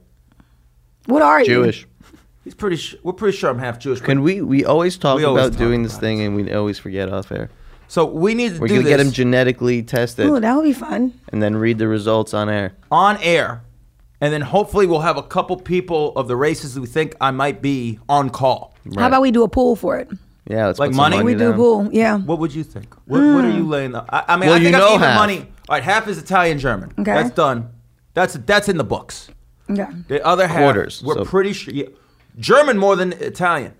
What 1.05 1.21
are 1.21 1.39
you? 1.39 1.45
Jewish. 1.45 1.87
He's 2.43 2.53
pretty. 2.55 2.75
Sh- 2.75 2.95
we're 3.03 3.13
pretty 3.13 3.37
sure 3.37 3.49
I'm 3.49 3.59
half 3.59 3.79
Jewish. 3.79 4.01
Can 4.01 4.21
we? 4.21 4.41
We 4.41 4.65
always 4.65 4.97
talk 4.97 5.17
We 5.17 5.23
always 5.23 5.45
about 5.45 5.53
talk 5.53 5.59
doing 5.59 5.83
this 5.83 5.93
about 5.93 6.01
thing, 6.01 6.21
and 6.21 6.35
we 6.35 6.51
always 6.53 6.77
forget 6.79 7.11
off 7.11 7.31
air. 7.31 7.49
so 7.87 8.05
we 8.05 8.33
need 8.35 8.55
to 8.55 8.59
We're 8.61 8.67
do 8.67 8.75
gonna 8.75 8.83
this 8.83 8.97
get 8.97 8.99
him 8.99 9.11
genetically 9.11 9.83
tested, 9.83 10.27
Ooh, 10.27 10.39
that 10.39 10.55
would 10.55 10.63
be 10.63 10.73
fun. 10.73 11.13
and 11.31 11.41
then 11.41 11.55
read 11.55 11.77
the 11.77 11.87
results 11.87 12.33
on 12.33 12.49
air. 12.49 12.73
on 12.91 13.17
air, 13.17 13.61
and 14.19 14.33
then 14.33 14.41
hopefully 14.41 14.85
we'll 14.87 15.01
have 15.01 15.17
a 15.17 15.23
couple 15.23 15.55
people 15.57 16.13
of 16.15 16.27
the 16.27 16.35
races 16.35 16.79
we 16.79 16.87
think 16.87 17.15
I 17.21 17.31
might 17.31 17.61
be 17.61 17.99
on 18.09 18.29
call. 18.31 18.73
How 18.97 19.07
about 19.07 19.21
we 19.21 19.31
do 19.31 19.43
a 19.43 19.47
pool 19.47 19.75
for 19.75 19.97
it? 19.99 20.09
Yeah, 20.49 20.67
let's 20.67 20.79
Like 20.79 20.89
put 20.89 20.95
some 20.95 21.03
money? 21.03 21.15
money 21.17 21.25
We 21.25 21.35
do 21.35 21.45
a 21.45 21.49
down. 21.49 21.55
pool. 21.57 21.89
Yeah. 21.91 22.17
What 22.17 22.39
would 22.39 22.53
you 22.53 22.63
think? 22.63 22.93
What, 23.05 23.19
what 23.21 23.45
are 23.45 23.49
you 23.51 23.63
mm. 23.63 23.69
laying? 23.69 23.91
The, 23.91 24.03
I, 24.09 24.33
I 24.33 24.37
mean, 24.37 24.49
Well, 24.49 24.57
I 24.57 24.59
think 24.59 24.71
you 24.71 24.75
I'm 24.75 24.81
know 24.81 24.95
even 24.95 25.01
half. 25.01 25.19
money. 25.19 25.39
All 25.69 25.75
right, 25.75 25.83
half 25.83 26.07
is 26.07 26.17
Italian 26.17 26.57
German. 26.57 26.91
Okay. 26.99 27.13
that's 27.13 27.29
done. 27.31 27.69
That's 28.13 28.33
that's 28.33 28.67
in 28.67 28.77
the 28.77 28.83
books. 28.83 29.29
Okay. 29.69 29.85
The 30.07 30.25
other 30.25 30.47
half, 30.47 30.57
Quarters, 30.57 31.01
We're 31.03 31.13
so- 31.15 31.25
pretty 31.25 31.53
sure. 31.53 31.73
Yeah, 31.73 31.85
German 32.37 32.77
more 32.77 32.95
than 32.95 33.13
Italian. 33.13 33.73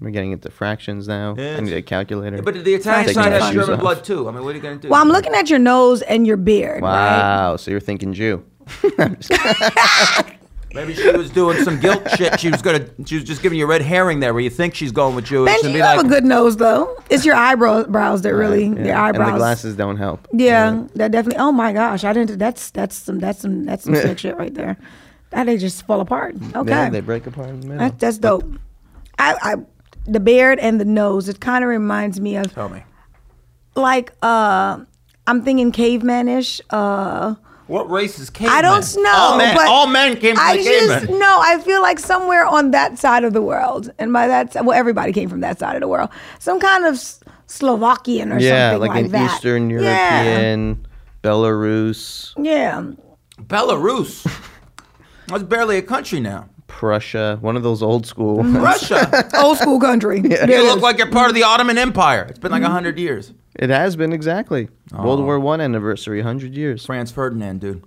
We're 0.00 0.10
getting 0.10 0.32
into 0.32 0.50
fractions 0.50 1.06
now. 1.08 1.34
Yeah, 1.38 1.56
I 1.56 1.60
need 1.60 1.72
a 1.74 1.82
calculator. 1.82 2.42
But 2.42 2.64
the 2.64 2.74
Italian 2.74 3.06
Taking 3.06 3.22
side 3.22 3.30
my 3.30 3.38
has 3.38 3.44
shoes 3.52 3.54
German 3.66 3.74
off. 3.74 3.80
blood 3.80 4.04
too. 4.04 4.28
I 4.28 4.32
mean, 4.32 4.44
what 4.44 4.50
are 4.50 4.56
you 4.56 4.60
gonna 4.62 4.76
do? 4.76 4.88
Well, 4.88 5.00
I'm 5.00 5.08
looking 5.08 5.32
at 5.34 5.48
your 5.48 5.60
nose 5.60 6.02
and 6.02 6.26
your 6.26 6.36
beard. 6.36 6.82
Right? 6.82 7.18
wow, 7.18 7.56
so 7.56 7.70
you're 7.70 7.80
thinking 7.80 8.12
Jew? 8.12 8.44
Maybe 10.74 10.94
she 10.94 11.10
was 11.10 11.30
doing 11.30 11.62
some 11.64 11.78
guilt 11.80 12.08
shit. 12.16 12.38
She 12.40 12.50
was 12.50 12.62
gonna. 12.62 12.86
She 13.06 13.16
was 13.16 13.24
just 13.24 13.42
giving 13.42 13.58
you 13.58 13.64
a 13.64 13.68
red 13.68 13.82
herring 13.82 14.20
there, 14.20 14.32
where 14.32 14.42
you 14.42 14.50
think 14.50 14.74
she's 14.74 14.92
going 14.92 15.14
with 15.14 15.26
Jewish, 15.26 15.50
Benjy, 15.52 15.64
and 15.64 15.72
be 15.74 15.78
you 15.78 15.82
have 15.84 16.04
a 16.04 16.08
good 16.08 16.24
nose 16.24 16.56
though. 16.56 16.96
It's 17.10 17.24
your 17.24 17.34
eyebrows 17.34 17.86
brows 17.88 18.22
that 18.22 18.34
really 18.34 18.66
Yeah. 18.66 18.84
your 18.84 18.96
eyebrows. 18.96 19.28
And 19.28 19.34
the 19.36 19.38
glasses 19.38 19.76
don't 19.76 19.96
help. 19.96 20.26
Yeah, 20.32 20.84
that 20.94 21.10
definitely. 21.12 21.40
Oh 21.40 21.52
my 21.52 21.72
gosh, 21.72 22.04
I 22.04 22.12
didn't. 22.12 22.38
That's 22.38 22.70
that's 22.70 22.96
some 22.96 23.18
that's 23.18 23.40
some 23.40 23.64
that's 23.64 23.84
some 23.84 23.94
sick 23.94 24.18
shit 24.20 24.36
right 24.36 24.54
there. 24.54 24.76
That 25.30 25.44
they 25.44 25.56
just 25.56 25.86
fall 25.86 26.00
apart. 26.00 26.34
Okay, 26.54 26.70
Yeah, 26.70 26.90
they 26.90 27.00
break 27.00 27.26
apart 27.26 27.48
in 27.48 27.60
the 27.60 27.66
middle. 27.66 27.78
that, 27.80 27.98
that's 27.98 28.18
dope. 28.18 28.44
I, 29.18 29.34
I 29.42 29.54
the 30.06 30.20
beard 30.20 30.58
and 30.58 30.80
the 30.80 30.84
nose. 30.84 31.28
It 31.28 31.40
kind 31.40 31.62
of 31.64 31.68
reminds 31.70 32.20
me 32.20 32.36
of 32.36 32.52
"Tell 32.52 32.68
me, 32.68 32.82
like 33.74 34.12
uh, 34.22 34.80
I'm 35.26 35.42
thinking 35.42 35.72
cavemanish. 35.72 36.60
Uh, 36.70 37.34
what 37.66 37.90
race 37.90 38.18
is 38.18 38.30
caveman? 38.30 38.56
I 38.58 38.62
don't 38.62 39.02
know. 39.02 39.12
All 39.12 39.38
men, 39.38 39.56
but 39.56 39.66
all 39.68 39.86
men 39.86 40.16
came 40.18 40.34
from 40.36 40.44
I 40.44 40.56
the 40.56 40.64
just 40.64 41.00
caveman. 41.06 41.18
no. 41.18 41.38
I 41.40 41.60
feel 41.60 41.80
like 41.82 41.98
somewhere 41.98 42.44
on 42.44 42.70
that 42.72 42.98
side 42.98 43.24
of 43.24 43.32
the 43.32 43.42
world, 43.42 43.92
and 43.98 44.12
by 44.12 44.28
that, 44.28 44.54
well, 44.54 44.72
everybody 44.72 45.12
came 45.12 45.28
from 45.28 45.40
that 45.40 45.58
side 45.58 45.74
of 45.76 45.80
the 45.80 45.88
world. 45.88 46.10
Some 46.38 46.60
kind 46.60 46.84
of 46.84 47.00
Slovakian 47.46 48.32
or 48.32 48.38
yeah, 48.38 48.70
something 48.70 48.80
like, 48.88 48.96
like, 48.96 49.04
an 49.06 49.10
that. 49.12 49.34
Eastern 49.34 49.70
Yeah. 49.70 50.22
European, 50.24 50.86
Belarus. 51.22 52.32
Yeah. 52.42 52.92
Belarus. 53.40 54.26
That's 55.28 55.42
barely 55.44 55.78
a 55.78 55.82
country 55.82 56.20
now. 56.20 56.48
Prussia, 56.72 57.38
one 57.42 57.54
of 57.56 57.62
those 57.62 57.82
old 57.82 58.06
school. 58.06 58.38
Mm-hmm. 58.38 58.54
ones. 58.60 58.64
Russia. 58.90 59.28
Old 59.42 59.58
school 59.58 59.78
country. 59.78 60.20
There 60.20 60.48
You 60.50 60.56
it 60.56 60.72
look 60.74 60.80
like 60.80 60.96
you're 60.98 61.10
part 61.10 61.28
of 61.28 61.34
the 61.34 61.42
Ottoman 61.44 61.76
Empire. 61.78 62.26
It's 62.28 62.38
been 62.38 62.50
like 62.50 62.62
a 62.62 62.70
hundred 62.70 62.98
years. 62.98 63.32
It 63.54 63.68
has 63.70 63.94
been 63.94 64.12
exactly 64.12 64.68
World 64.92 65.20
Oh. 65.20 65.24
War 65.24 65.38
One 65.38 65.60
anniversary, 65.60 66.22
hundred 66.22 66.54
years. 66.56 66.84
Franz 66.86 67.12
Ferdinand, 67.12 67.60
dude. 67.60 67.84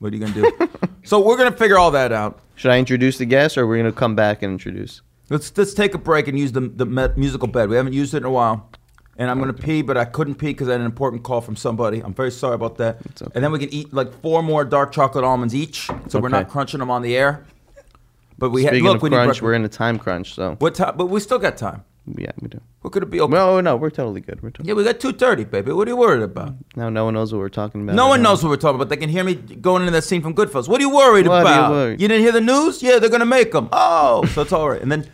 What 0.00 0.12
are 0.12 0.16
you 0.16 0.26
gonna 0.26 0.34
do? 0.34 0.68
so 1.04 1.20
we're 1.20 1.38
gonna 1.38 1.56
figure 1.56 1.78
all 1.78 1.92
that 1.92 2.12
out. 2.12 2.40
Should 2.56 2.72
I 2.72 2.78
introduce 2.78 3.18
the 3.18 3.24
guest, 3.24 3.56
or 3.56 3.66
we're 3.66 3.74
we 3.76 3.78
gonna 3.78 3.92
come 3.92 4.14
back 4.16 4.42
and 4.42 4.52
introduce? 4.52 5.00
Let's 5.30 5.56
let's 5.56 5.72
take 5.72 5.94
a 5.94 5.98
break 5.98 6.26
and 6.28 6.38
use 6.38 6.52
the 6.52 6.62
the 6.62 6.84
me- 6.86 7.14
musical 7.16 7.48
bed. 7.48 7.68
We 7.70 7.76
haven't 7.76 7.92
used 7.94 8.12
it 8.14 8.18
in 8.18 8.24
a 8.24 8.30
while, 8.30 8.68
and 9.16 9.30
I'm 9.30 9.38
gonna 9.38 9.52
pee, 9.54 9.80
but 9.82 9.96
I 9.96 10.04
couldn't 10.04 10.34
pee 10.34 10.48
because 10.48 10.68
I 10.68 10.72
had 10.72 10.80
an 10.80 10.86
important 10.86 11.22
call 11.22 11.40
from 11.40 11.56
somebody. 11.56 12.00
I'm 12.00 12.12
very 12.12 12.30
sorry 12.32 12.54
about 12.56 12.76
that. 12.78 12.98
okay. 13.22 13.30
And 13.34 13.42
then 13.44 13.52
we 13.52 13.58
can 13.60 13.72
eat 13.72 13.94
like 13.94 14.12
four 14.20 14.42
more 14.42 14.64
dark 14.64 14.92
chocolate 14.92 15.24
almonds 15.24 15.54
each, 15.54 15.88
so 16.08 16.18
we're 16.18 16.28
not 16.28 16.48
crunching 16.50 16.80
them 16.80 16.90
on 16.90 17.00
the 17.02 17.16
air. 17.16 17.44
But 18.38 18.50
we 18.50 18.64
ha- 18.64 18.68
Speaking 18.68 18.84
look, 18.84 18.96
of 18.96 19.02
we 19.02 19.10
need 19.10 19.16
crunch, 19.16 19.40
we're 19.42 19.54
in 19.54 19.64
a 19.64 19.68
time 19.68 19.98
crunch, 19.98 20.34
so 20.34 20.56
what 20.58 20.74
time? 20.74 20.94
But 20.96 21.06
we 21.06 21.20
still 21.20 21.38
got 21.38 21.56
time. 21.56 21.84
yeah, 22.16 22.30
we 22.40 22.48
do. 22.48 22.60
What 22.82 22.92
could 22.92 23.02
it 23.02 23.10
be? 23.10 23.20
Okay. 23.20 23.32
Well, 23.32 23.60
no, 23.62 23.76
we're 23.76 23.90
totally 23.90 24.20
good. 24.20 24.42
We're 24.42 24.50
totally 24.50 24.68
yeah, 24.68 24.74
we 24.74 24.84
got 24.84 25.00
two 25.00 25.12
thirty, 25.12 25.44
baby. 25.44 25.72
What 25.72 25.88
are 25.88 25.90
you 25.90 25.96
worried 25.96 26.22
about? 26.22 26.54
now. 26.76 26.88
No 26.88 27.06
one 27.06 27.14
knows 27.14 27.32
what 27.32 27.38
we're 27.40 27.48
talking 27.48 27.82
about. 27.82 27.96
No 27.96 28.08
one 28.08 28.22
now. 28.22 28.30
knows 28.30 28.44
what 28.44 28.50
we're 28.50 28.56
talking 28.58 28.76
about. 28.76 28.90
They 28.90 28.96
can 28.98 29.08
hear 29.08 29.24
me 29.24 29.34
going 29.34 29.82
into 29.82 29.90
that 29.92 30.04
scene 30.04 30.22
from 30.22 30.34
Goodfellas. 30.34 30.68
What 30.68 30.80
are 30.80 30.84
you 30.84 30.94
worried 30.94 31.26
What 31.26 31.38
are 31.46 31.52
you 31.52 31.58
about? 31.58 31.70
worried? 31.70 31.98
didn't 31.98 32.20
hear 32.20 32.32
the 32.32 32.40
news? 32.40 32.82
Yeah, 32.82 32.98
they're 32.98 33.10
gonna 33.10 33.24
make 33.26 33.52
them. 33.52 33.68
Oh, 33.72 34.24
so 34.26 34.42
it's 34.42 34.52
all 34.52 34.68
right. 34.70 34.80
And 34.82 34.92
then, 34.92 35.08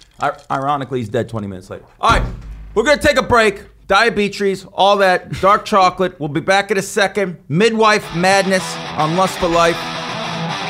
ironically, 0.50 0.98
he's 0.98 1.08
dead 1.08 1.28
20 1.28 1.46
minutes 1.46 1.70
later. 1.70 1.84
All 2.00 2.10
right, 2.10 2.26
we're 2.74 2.84
gonna 2.84 3.00
take 3.00 3.16
a 3.18 3.22
break. 3.22 3.64
Diabetes, 3.88 4.64
all 4.72 4.96
that, 4.98 5.30
dark 5.40 5.64
chocolate. 5.64 6.18
We'll 6.18 6.28
be 6.30 6.40
back 6.40 6.70
in 6.70 6.78
a 6.78 6.82
second. 6.82 7.38
Midwife 7.48 8.14
madness 8.16 8.64
on 8.98 9.16
Lust 9.16 9.38
for 9.38 9.48
Life. 9.48 9.76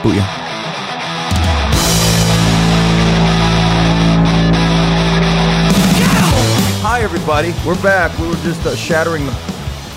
Booyah. 0.02 0.41
Hi, 7.02 7.06
everybody. 7.06 7.52
We're 7.66 7.82
back. 7.82 8.16
We 8.20 8.28
were 8.28 8.36
just 8.36 8.64
uh, 8.64 8.76
shattering 8.76 9.26
the, 9.26 9.32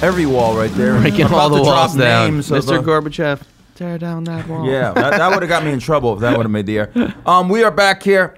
every 0.01 0.25
wall 0.25 0.57
right 0.57 0.71
there. 0.71 0.99
Breaking 1.01 1.27
all 1.27 1.51
the 1.51 1.61
walls 1.61 1.95
down, 1.95 2.31
names 2.31 2.49
of, 2.49 2.65
Mr. 2.65 2.79
uh, 2.79 2.81
Gorbachev. 2.81 3.43
Tear 3.75 3.99
down 3.99 4.23
that 4.23 4.47
wall. 4.47 4.67
yeah, 4.67 4.91
that, 4.91 5.11
that 5.11 5.29
would 5.29 5.43
have 5.43 5.47
got 5.47 5.63
me 5.63 5.71
in 5.71 5.79
trouble 5.79 6.15
if 6.15 6.21
that 6.21 6.35
would 6.35 6.45
have 6.45 6.51
made 6.51 6.65
the 6.65 6.79
air. 6.79 6.91
Um, 7.27 7.47
we 7.47 7.63
are 7.63 7.69
back 7.69 8.01
here. 8.01 8.35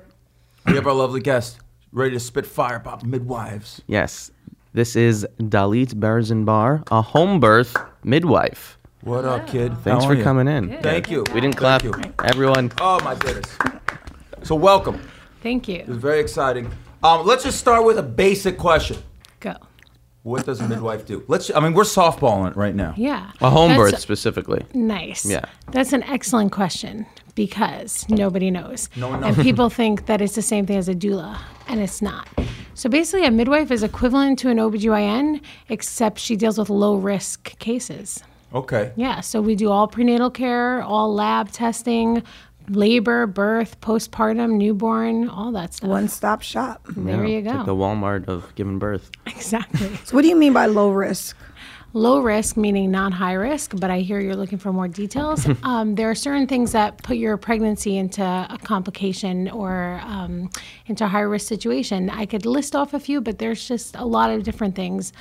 We 0.66 0.74
have 0.74 0.86
our 0.86 0.94
lovely 0.94 1.22
guest 1.22 1.60
ready 1.94 2.16
to 2.16 2.20
spit 2.20 2.46
fire 2.46 2.76
about 2.76 3.06
midwives. 3.06 3.82
Yes, 3.88 4.32
this 4.74 4.98
is 4.98 5.26
Dahlyt 5.40 5.94
Berezin-Bahr, 5.94 6.84
a 6.92 7.02
home 7.02 7.40
birth 7.40 7.74
midwife. 8.04 8.78
What 9.00 9.24
up, 9.24 9.48
kid? 9.48 9.78
Thanks 9.78 10.04
How 10.04 10.10
for 10.10 10.14
are 10.14 10.18
you? 10.18 10.24
coming 10.26 10.50
in. 10.50 10.82
Thank 10.82 11.10
you. 11.10 11.20
We 11.34 11.40
didn't 11.40 11.58
Thank 11.58 11.84
clap. 11.84 11.84
you. 11.86 11.94
Everyone, 12.26 12.74
Oh 12.82 13.00
my 13.02 13.16
goodness. 13.16 13.58
So 14.44 14.56
welcome. 14.56 15.00
Thank 15.42 15.70
you. 15.70 15.78
It's 15.78 15.88
you. 15.88 15.94
very 15.94 16.20
exciting. 16.20 16.70
Um, 17.04 17.26
let's 17.26 17.44
just 17.44 17.60
start 17.60 17.86
with 17.86 17.98
a 17.98 18.04
basic 18.04 18.58
question. 18.58 18.98
Go. 19.40 19.56
What 20.24 20.46
does 20.46 20.60
a 20.60 20.68
midwife 20.68 21.06
do? 21.06 21.24
Let's. 21.28 21.50
I 21.56 21.60
mean, 21.62 21.74
we're 21.74 21.84
softballing 21.84 22.52
it 22.52 22.58
right 22.58 22.76
now. 22.76 22.94
Yeah. 22.98 23.32
a 23.40 23.50
home 23.50 23.70
That's- 23.70 23.92
birth 23.92 24.00
specifically. 24.02 24.66
Nice. 24.74 25.26
Yeah. 25.26 25.46
That's 25.72 25.94
an 25.94 26.04
excellent 26.04 26.52
question 26.52 27.06
because 27.36 28.08
nobody 28.10 28.52
knows. 28.52 28.90
No 28.98 29.10
one 29.10 29.24
And 29.24 29.38
people 29.38 29.70
think 29.70 30.08
that 30.08 30.22
it's 30.22 30.36
the 30.36 30.42
same 30.42 30.66
thing 30.66 30.78
as 30.78 30.90
a 30.90 30.96
doula, 30.96 31.38
and 31.68 31.80
it's 31.80 32.02
not. 32.02 32.28
So 32.74 32.90
basically, 32.90 33.26
a 33.26 33.32
midwife 33.32 33.72
is 33.72 33.84
equivalent 33.84 34.40
to 34.40 34.50
an 34.50 34.58
OBGYN, 34.58 35.42
except 35.70 36.20
she 36.20 36.36
deals 36.36 36.58
with 36.58 36.70
low 36.70 36.96
risk 36.96 37.58
cases. 37.60 38.22
Okay. 38.54 38.92
Yeah. 38.96 39.22
So 39.22 39.42
we 39.42 39.56
do 39.56 39.70
all 39.70 39.88
prenatal 39.88 40.30
care, 40.30 40.82
all 40.82 41.14
lab 41.14 41.52
testing, 41.52 42.24
labor, 42.70 43.28
birth, 43.28 43.80
postpartum, 43.82 44.54
newborn, 44.58 45.30
all 45.30 45.52
that 45.54 45.74
stuff. 45.74 45.90
One 45.90 46.08
stop 46.08 46.42
shop. 46.42 46.86
there 46.96 47.26
you 47.26 47.40
It's 47.40 47.48
go. 47.48 47.58
like 47.58 47.66
the 47.66 47.76
Walmart 47.76 48.28
of 48.28 48.54
giving 48.56 48.80
birth. 48.80 49.10
exactly. 49.26 49.96
So 50.06 50.16
what 50.16 50.22
do 50.24 50.28
you 50.28 50.36
mean 50.36 50.54
by 50.54 50.66
low 50.66 50.90
risk? 50.92 51.36
Low 51.94 52.20
risk, 52.20 52.58
meaning 52.58 52.92
not 52.92 53.14
high 53.14 53.34
risk, 53.34 53.72
but 53.80 53.90
I 53.90 54.00
hear 54.02 54.20
you're 54.20 54.36
looking 54.36 54.58
for 54.60 54.74
more 54.74 54.90
details. 54.90 55.48
um, 55.64 55.96
there 55.96 56.10
are 56.12 56.16
certain 56.16 56.46
things 56.46 56.74
that 56.74 57.02
put 57.02 57.16
your 57.18 57.38
pregnancy 57.38 57.98
into 57.98 58.22
a 58.24 58.58
complication 58.64 59.50
or 59.50 60.00
um, 60.04 60.50
into 60.88 61.06
a 61.06 61.08
high 61.08 61.22
risk 61.22 61.48
situation. 61.48 62.10
I 62.10 62.26
could 62.26 62.46
list 62.46 62.76
off 62.76 62.94
a 62.94 63.00
few, 63.00 63.22
but 63.22 63.40
there's 63.40 63.66
just 63.68 63.96
a 63.96 64.06
lot 64.06 64.30
of 64.30 64.44
different 64.44 64.76
things. 64.76 65.14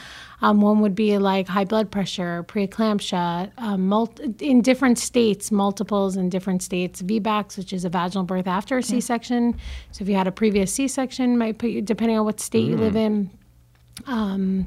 Um, 0.43 0.61
one 0.61 0.81
would 0.81 0.95
be 0.95 1.17
like 1.19 1.49
high 1.49 1.65
blood 1.65 1.91
pressure, 1.91 2.45
preeclampsia, 2.47 3.51
um, 3.59 3.89
mul- 3.89 4.15
in 4.39 4.61
different 4.61 4.99
states, 4.99 5.51
multiples 5.51 6.17
in 6.17 6.29
different 6.29 6.63
states, 6.63 7.01
VBACs, 7.03 7.57
which 7.57 7.73
is 7.73 7.85
a 7.85 7.89
vaginal 7.89 8.25
birth 8.25 8.47
after 8.47 8.77
a 8.77 8.83
C-section. 8.83 9.57
So 9.93 10.03
if 10.03 10.09
you 10.09 10.15
had 10.15 10.27
a 10.27 10.33
previous 10.33 10.75
C-section, 10.75 11.39
might 11.39 11.59
put 11.59 11.71
you, 11.71 11.81
depending 11.81 12.19
on 12.19 12.25
what 12.27 12.41
state 12.41 12.67
you 12.67 12.77
live 12.77 12.97
in. 12.97 13.31
Um, 14.07 14.67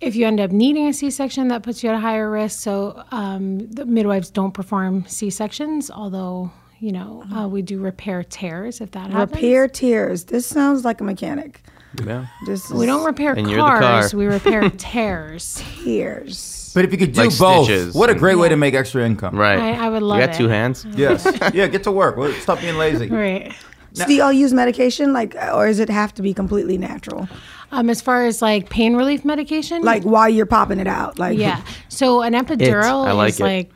if 0.00 0.14
you 0.16 0.26
end 0.26 0.40
up 0.40 0.52
needing 0.52 0.86
a 0.86 0.92
C-section, 0.92 1.48
that 1.48 1.62
puts 1.62 1.82
you 1.82 1.90
at 1.90 1.94
a 1.96 2.00
higher 2.00 2.30
risk. 2.30 2.60
So 2.60 3.02
um, 3.10 3.68
the 3.70 3.84
midwives 3.84 4.30
don't 4.30 4.52
perform 4.52 5.04
C-sections, 5.06 5.90
although 5.90 6.50
you 6.78 6.92
know 6.92 7.24
uh, 7.34 7.48
we 7.48 7.60
do 7.60 7.80
repair 7.80 8.22
tears 8.22 8.80
if 8.80 8.92
that 8.92 9.10
happens. 9.10 9.32
Repair 9.32 9.68
tears. 9.68 10.24
This 10.24 10.46
sounds 10.46 10.84
like 10.84 11.00
a 11.00 11.04
mechanic. 11.04 11.62
Yeah. 12.04 12.26
This 12.46 12.70
We 12.70 12.86
don't 12.86 13.04
repair 13.04 13.32
And 13.32 13.48
you're 13.48 13.58
the 13.60 13.66
cars. 13.66 14.10
car. 14.10 14.18
We 14.18 14.26
repair 14.26 14.68
tears. 14.76 15.62
tears. 15.82 16.70
But 16.74 16.84
if 16.84 16.92
you 16.92 16.98
could 16.98 17.12
do 17.12 17.22
Like 17.22 17.38
both, 17.38 17.64
stitches 17.64 17.94
what 17.94 18.08
a 18.08 18.12
and- 18.12 18.20
great 18.20 18.36
way 18.36 18.48
to 18.48 18.56
make 18.56 18.74
extra 18.74 19.04
income. 19.04 19.36
Right. 19.36 19.58
I- 19.58 19.86
I 19.86 19.88
would 19.88 20.02
love 20.02 20.18
it. 20.18 20.22
You 20.22 20.26
got 20.26 20.34
it. 20.34 20.38
two 20.38 20.48
hands. 20.48 20.86
Yes. 20.94 21.26
yeah. 21.54 21.66
Get 21.66 21.82
to 21.84 21.90
work. 21.92 22.16
Well, 22.16 22.32
Stop 22.34 22.60
being 22.60 22.76
lazy. 22.76 23.08
Right. 23.08 23.54
So 23.94 24.06
do 24.06 24.14
y'all 24.14 24.32
use 24.32 24.52
medication, 24.52 25.12
like, 25.12 25.34
or 25.52 25.66
does 25.66 25.80
it 25.80 25.88
have 25.88 26.14
to 26.14 26.22
be 26.22 26.32
completely 26.34 26.76
natural? 26.78 27.26
Um, 27.72 27.90
as 27.90 28.00
far 28.00 28.26
as 28.26 28.40
like 28.40 28.68
pain 28.70 28.94
relief 28.94 29.24
medication, 29.24 29.82
Like 29.82 30.04
while 30.04 30.28
you're 30.28 30.46
popping 30.46 30.78
it 30.78 30.86
out, 30.86 31.18
like 31.18 31.36
yeah. 31.38 31.62
So 31.88 32.22
an 32.22 32.34
epidural 32.34 33.06
I 33.06 33.12
like 33.12 33.30
is 33.30 33.40
it. 33.40 33.44
like 33.44 33.70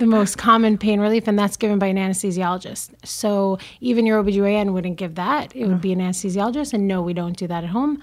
the 0.00 0.06
most 0.06 0.36
common 0.36 0.76
pain 0.76 0.98
relief, 0.98 1.28
and 1.28 1.38
that's 1.38 1.56
given 1.56 1.78
by 1.78 1.86
an 1.86 1.96
anesthesiologist. 1.96 2.90
So 3.04 3.58
even 3.80 4.06
your 4.06 4.22
OBGYN 4.22 4.72
wouldn't 4.72 4.96
give 4.96 5.14
that. 5.14 5.54
It 5.54 5.66
would 5.66 5.80
be 5.80 5.92
an 5.92 6.00
anesthesiologist, 6.00 6.72
and 6.72 6.88
no, 6.88 7.00
we 7.00 7.14
don't 7.14 7.36
do 7.36 7.46
that 7.46 7.62
at 7.62 7.70
home. 7.70 8.02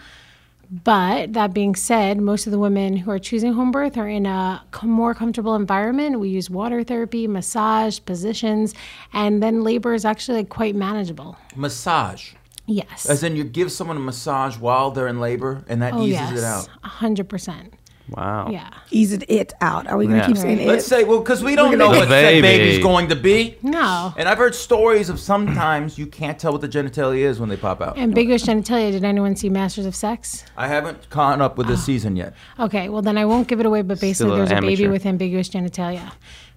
But 0.70 1.34
that 1.34 1.54
being 1.54 1.76
said, 1.76 2.20
most 2.20 2.46
of 2.46 2.52
the 2.52 2.60
women 2.60 2.98
who 2.98 3.12
are 3.12 3.20
choosing 3.20 3.54
home 3.54 3.72
birth 3.72 3.98
are 3.98 4.08
in 4.08 4.26
a 4.26 4.64
more 4.84 5.14
comfortable 5.14 5.56
environment. 5.56 6.20
We 6.20 6.30
use 6.30 6.50
water 6.50 6.84
therapy, 6.84 7.26
massage, 7.26 8.00
positions, 8.06 8.74
and 9.14 9.42
then 9.42 9.64
labor 9.64 9.94
is 9.94 10.04
actually 10.04 10.44
quite 10.44 10.76
manageable. 10.76 11.38
Massage. 11.56 12.34
Yes. 12.66 13.10
As 13.10 13.24
in, 13.24 13.38
you 13.38 13.46
give 13.46 13.72
someone 13.72 13.96
a 13.96 14.02
massage 14.02 14.58
while 14.58 14.92
they're 14.92 15.08
in 15.08 15.22
labor, 15.22 15.64
and 15.70 15.82
that 15.82 15.94
oh, 15.94 16.02
eases 16.02 16.20
yes. 16.20 16.38
it 16.38 16.44
out. 16.44 16.70
A 16.84 16.88
hundred 16.88 17.30
percent. 17.30 17.74
Wow. 18.10 18.50
Yeah. 18.52 18.70
ease 18.92 19.12
it, 19.14 19.30
it 19.30 19.54
out. 19.62 19.88
Are 19.88 19.98
we 19.98 20.06
gonna 20.06 20.18
Yeah. 20.20 20.28
keep 20.28 20.38
saying 20.38 20.60
it? 20.60 20.68
Let's 20.68 20.86
say, 20.86 21.04
well, 21.04 21.20
because 21.20 21.44
we 21.44 21.56
don't 21.56 21.78
know 21.78 21.90
what 21.90 22.08
get- 22.08 22.10
that 22.10 22.42
baby's 22.42 22.80
going 22.80 23.10
to 23.10 23.16
be. 23.16 23.58
No. 23.62 24.14
And 24.18 24.30
I've 24.30 24.38
heard 24.38 24.56
stories 24.56 25.10
of 25.10 25.20
sometimes 25.20 25.98
you 25.98 26.08
can't 26.08 26.40
tell 26.40 26.52
what 26.54 26.62
the 26.62 26.70
genitalia 26.70 27.24
is 27.26 27.40
when 27.40 27.50
they 27.50 27.58
pop 27.58 27.82
out. 27.82 27.98
Ambiguous 27.98 28.46
genitalia. 28.46 28.92
Did 28.92 29.04
anyone 29.04 29.36
see 29.36 29.50
Masters 29.50 29.86
of 29.86 29.96
Sex? 29.96 30.46
I 30.56 30.68
haven't 30.68 31.10
caught 31.10 31.42
up 31.42 31.58
with 31.58 31.68
this 31.68 31.84
season 31.84 32.16
yet. 32.16 32.34
Okay, 32.60 32.90
well 32.90 33.02
then 33.02 33.18
I 33.18 33.26
won't 33.26 33.48
give 33.48 33.60
it 33.60 33.66
away. 33.66 33.82
But 33.82 34.00
basically, 34.00 34.32
Still 34.32 34.34
a 34.34 34.38
there's 34.46 34.52
a 34.52 34.62
baby 34.62 34.88
with 34.88 35.06
ambiguous 35.06 35.50
genitalia. 35.50 36.12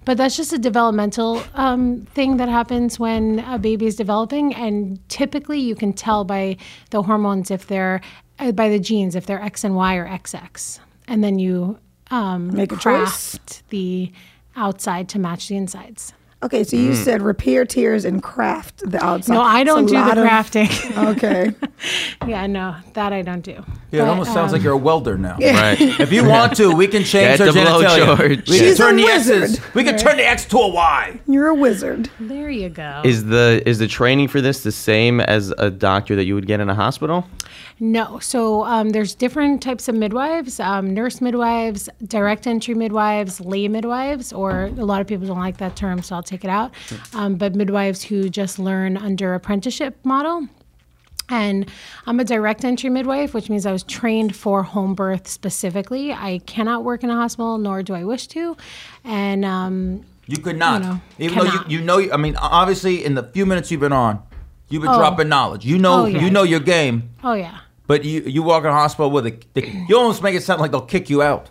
But 0.07 0.17
that's 0.17 0.35
just 0.37 0.53
a 0.53 0.59
developmental 0.59 1.43
um, 1.55 2.07
thing 2.15 2.39
that 2.39 2.49
happens 2.49 2.99
when 2.99 3.41
a 3.41 3.59
baby 3.59 3.85
is 3.87 3.97
developing, 3.97 4.55
and 4.55 4.99
typically 5.11 5.59
you 5.61 5.75
can 5.75 5.93
tell 5.93 6.25
by 6.25 6.57
the 6.89 7.03
hormones 7.03 7.51
if 7.51 7.67
they're 7.67 8.01
uh, 8.39 8.53
by 8.53 8.71
the 8.71 8.79
genes 8.79 9.15
if 9.15 9.27
they're 9.27 9.43
X 9.43 9.63
and 9.63 9.77
Y 9.77 9.97
or 9.97 10.07
XX, 10.09 10.79
and 11.11 11.23
then 11.23 11.39
you 11.39 11.79
um, 12.11 12.49
Make 12.55 12.73
a 12.73 12.77
choice. 12.77 12.83
craft 12.83 13.69
the 13.69 14.11
outside 14.57 15.09
to 15.11 15.19
match 15.19 15.49
the 15.49 15.57
insides. 15.57 16.13
Okay, 16.43 16.65
so 16.65 16.75
you 16.75 16.95
said 16.95 17.21
repair 17.21 17.67
tears 17.67 18.07
and 18.07 18.23
craft 18.23 18.79
the 18.91 19.05
outside. 19.05 19.35
No, 19.35 19.43
I 19.43 19.63
don't 19.63 19.85
do 19.85 19.93
the 19.93 20.01
lot 20.01 20.17
of- 20.17 20.27
crafting. 20.27 20.71
Okay. 21.11 21.51
yeah, 22.27 22.47
no, 22.47 22.77
that 22.95 23.13
I 23.13 23.21
don't 23.21 23.43
do. 23.43 23.53
Yeah, 23.53 23.61
it 23.61 23.67
But, 23.91 24.09
almost 24.09 24.33
sounds 24.33 24.53
like 24.53 24.61
um, 24.61 24.65
you're 24.65 24.73
a 24.73 24.79
welder 24.79 25.19
now. 25.19 25.37
Right. 25.39 25.79
If 25.79 26.11
you 26.13 26.27
want 26.27 26.57
to, 26.57 26.75
we 26.75 26.87
can 26.87 27.05
change 27.05 27.37
Get 27.37 27.41
her 27.41 27.53
the 27.53 27.61
genitalia. 27.61 28.17
charge. 28.17 28.49
We 28.49 28.57
can 28.59 28.69
She's 28.69 28.79
turn 28.79 28.99
a 28.99 29.03
the 29.03 29.09
X's. 29.09 29.29
wizard. 29.41 29.75
We 29.75 29.85
can 29.85 29.99
turn 29.99 30.17
the 30.17 30.27
X 30.27 30.47
to 30.47 30.59
a 30.59 30.69
Y. 30.69 31.21
You're 31.27 31.49
a 31.49 31.55
wizard. 31.55 32.09
There 32.19 32.49
you 32.49 32.71
go. 32.71 33.03
Is 33.05 33.27
the 33.27 33.63
is 33.67 33.79
the 33.79 33.87
training 33.87 34.29
for 34.29 34.41
this 34.41 34.63
the 34.63 34.73
same 34.73 35.21
as 35.21 35.53
a 35.59 35.71
doctor 35.71 36.17
that 36.17 36.25
you 36.25 36.35
would 36.35 36.47
get 36.47 36.61
in 36.61 36.71
a 36.71 36.75
hospital? 36.75 37.27
No. 37.81 38.19
So 38.19 38.65
um, 38.65 38.91
there's 38.91 39.15
different 39.15 39.63
types 39.63 39.89
of 39.89 39.95
midwives 39.95 40.61
um, 40.61 40.93
nurse 40.93 41.21
midwives, 41.21 41.89
direct 42.05 42.47
entry 42.47 42.75
midwives, 42.75 43.41
lay 43.41 43.67
midwives, 43.69 44.33
or 44.33 44.65
a 44.67 44.85
lot 44.85 45.01
of 45.01 45.07
people 45.07 45.27
don't 45.27 45.39
like 45.39 45.57
that 45.59 45.77
term, 45.77 46.03
so 46.03 46.15
I'll 46.15 46.23
take 46.23 46.45
it 46.45 46.51
out. 46.51 46.73
Um, 47.15 47.37
but 47.37 47.55
midwives 47.55 48.03
who 48.05 48.29
just 48.29 48.59
learn 48.59 48.97
under 48.99 49.35
apprenticeship 49.35 49.97
model. 50.05 50.47
And 51.33 51.71
I'm 52.07 52.19
a 52.19 52.25
direct 52.25 52.65
entry 52.65 52.91
midwife, 52.91 53.33
which 53.35 53.49
means 53.49 53.65
I 53.65 53.71
was 53.73 53.85
trained 53.85 54.35
for 54.35 54.63
home 54.65 54.95
birth 54.95 55.29
specifically. 55.29 56.13
I 56.13 56.41
cannot 56.45 56.83
work 56.85 57.05
in 57.05 57.09
a 57.11 57.15
hospital, 57.15 57.57
nor 57.57 57.83
do 57.85 57.95
I 57.95 58.03
wish 58.05 58.27
to. 58.29 58.57
And 59.05 59.45
um, 59.45 60.05
You 60.27 60.39
could 60.39 60.59
not. 60.59 60.83
You 60.83 60.89
know, 60.89 61.01
Even 61.21 61.39
though 61.39 61.45
you, 61.45 61.61
you 61.69 61.81
know, 61.83 62.13
I 62.13 62.17
mean, 62.17 62.35
obviously, 62.37 63.05
in 63.05 63.15
the 63.15 63.23
few 63.23 63.47
minutes 63.47 63.71
you've 63.71 63.81
been 63.81 63.93
on, 63.93 64.21
you've 64.69 64.83
been 64.83 64.91
Oh. 64.91 64.99
dropping 64.99 65.29
knowledge. 65.29 65.65
You 65.65 65.79
know, 65.79 66.03
Oh, 66.03 66.07
yeah. 66.07 66.21
you 66.21 66.31
know 66.31 66.43
your 66.43 66.61
game. 66.61 67.11
Oh 67.23 67.35
yeah. 67.35 67.59
But 67.91 68.05
you 68.05 68.21
you 68.21 68.45
walk 68.45 68.63
in 68.63 68.71
a 68.71 68.73
hospital 68.73 69.11
with 69.11 69.27
a, 69.27 69.37
they, 69.53 69.67
you 69.89 69.99
almost 69.99 70.23
make 70.23 70.37
it 70.37 70.45
sound 70.45 70.61
like 70.61 70.71
they'll 70.71 70.81
kick 70.81 71.11
you 71.11 71.23
out. 71.23 71.49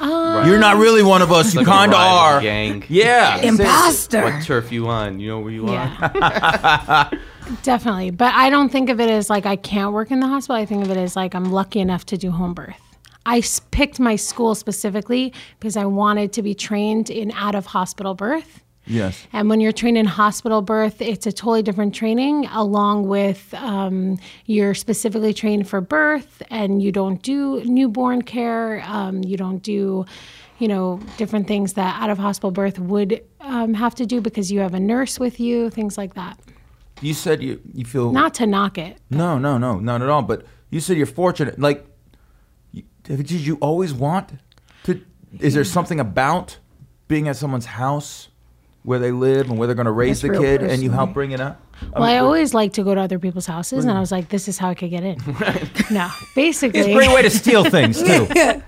Um, 0.00 0.44
You're 0.44 0.58
not 0.58 0.76
really 0.76 1.04
one 1.04 1.22
of 1.22 1.30
us. 1.30 1.54
you 1.54 1.60
like 1.60 1.68
kind 1.68 1.92
of 1.94 2.00
are. 2.00 2.40
gang. 2.40 2.82
Yeah. 2.88 3.36
Imposter. 3.36 4.24
What 4.24 4.42
turf 4.42 4.72
you 4.72 4.88
on? 4.88 5.20
You 5.20 5.28
know 5.28 5.38
where 5.38 5.52
you 5.52 5.68
are? 5.68 5.72
Yeah. 5.72 7.10
Definitely. 7.62 8.10
But 8.10 8.34
I 8.34 8.50
don't 8.50 8.70
think 8.70 8.90
of 8.90 8.98
it 8.98 9.08
as 9.08 9.30
like 9.30 9.46
I 9.46 9.54
can't 9.54 9.92
work 9.92 10.10
in 10.10 10.18
the 10.18 10.26
hospital. 10.26 10.56
I 10.60 10.66
think 10.66 10.84
of 10.84 10.90
it 10.90 10.96
as 10.96 11.14
like 11.14 11.36
I'm 11.36 11.52
lucky 11.52 11.78
enough 11.78 12.04
to 12.06 12.16
do 12.18 12.32
home 12.32 12.54
birth. 12.54 12.82
I 13.24 13.40
picked 13.70 14.00
my 14.00 14.16
school 14.16 14.56
specifically 14.56 15.32
because 15.60 15.76
I 15.76 15.84
wanted 15.84 16.32
to 16.32 16.42
be 16.42 16.56
trained 16.56 17.08
in 17.08 17.30
out 17.30 17.54
of 17.54 17.66
hospital 17.66 18.16
birth. 18.16 18.64
Yes. 18.88 19.26
And 19.32 19.48
when 19.48 19.60
you're 19.60 19.72
trained 19.72 19.98
in 19.98 20.06
hospital 20.06 20.62
birth, 20.62 21.00
it's 21.02 21.26
a 21.26 21.32
totally 21.32 21.62
different 21.62 21.94
training, 21.94 22.46
along 22.46 23.06
with 23.06 23.52
um, 23.54 24.18
you're 24.46 24.74
specifically 24.74 25.32
trained 25.34 25.68
for 25.68 25.80
birth, 25.80 26.42
and 26.50 26.82
you 26.82 26.90
don't 26.90 27.22
do 27.22 27.62
newborn 27.64 28.22
care. 28.22 28.82
Um, 28.86 29.22
you 29.22 29.36
don't 29.36 29.62
do, 29.62 30.06
you 30.58 30.68
know, 30.68 31.00
different 31.18 31.46
things 31.46 31.74
that 31.74 32.00
out 32.02 32.10
of 32.10 32.18
hospital 32.18 32.50
birth 32.50 32.78
would 32.78 33.22
um, 33.40 33.74
have 33.74 33.94
to 33.96 34.06
do 34.06 34.20
because 34.20 34.50
you 34.50 34.60
have 34.60 34.74
a 34.74 34.80
nurse 34.80 35.20
with 35.20 35.38
you, 35.38 35.70
things 35.70 35.96
like 35.98 36.14
that. 36.14 36.38
You 37.00 37.14
said 37.14 37.42
you 37.42 37.60
you 37.74 37.84
feel 37.84 38.10
Not 38.10 38.34
to 38.34 38.46
knock 38.46 38.76
it. 38.78 38.98
no 39.10 39.38
no 39.38 39.56
no 39.56 39.78
not 39.78 40.02
at 40.02 40.08
all. 40.08 40.22
But 40.22 40.44
you 40.70 40.80
said 40.80 40.96
you're 40.96 41.06
fortunate. 41.06 41.56
Like, 41.58 41.86
you- 42.72 42.82
did 43.04 43.30
you 43.30 43.56
always 43.60 43.92
want 43.94 44.32
to? 44.84 45.00
Is 45.40 45.54
there 45.54 45.64
something 45.64 46.00
about 46.00 46.58
being 47.06 47.28
at 47.28 47.36
someone's 47.36 47.66
house 47.66 48.28
where 48.82 48.98
they 48.98 49.12
live 49.12 49.50
and 49.50 49.58
where 49.58 49.66
they're 49.66 49.74
going 49.74 49.86
to 49.86 49.92
raise 49.92 50.22
That's 50.22 50.34
the 50.34 50.40
real 50.40 50.58
kid, 50.58 50.62
and 50.62 50.82
you 50.82 50.90
help 50.90 51.12
bring 51.12 51.32
it 51.32 51.40
up? 51.40 51.60
Well, 51.92 52.02
I 52.02 52.18
always 52.18 52.54
like 52.54 52.72
to 52.74 52.82
go 52.82 52.94
to 52.94 53.00
other 53.00 53.18
people's 53.18 53.46
houses, 53.46 53.84
and 53.84 53.96
I 53.96 54.00
was 54.00 54.10
like, 54.10 54.28
"This 54.28 54.48
is 54.48 54.58
how 54.58 54.70
I 54.70 54.74
could 54.74 54.90
get 54.90 55.04
in." 55.04 55.18
no, 55.90 56.08
basically, 56.34 56.80
It's 56.80 56.88
a 56.88 56.94
great 56.94 57.12
way 57.14 57.22
to 57.22 57.30
steal 57.30 57.64
things 57.64 58.02
too. 58.02 58.28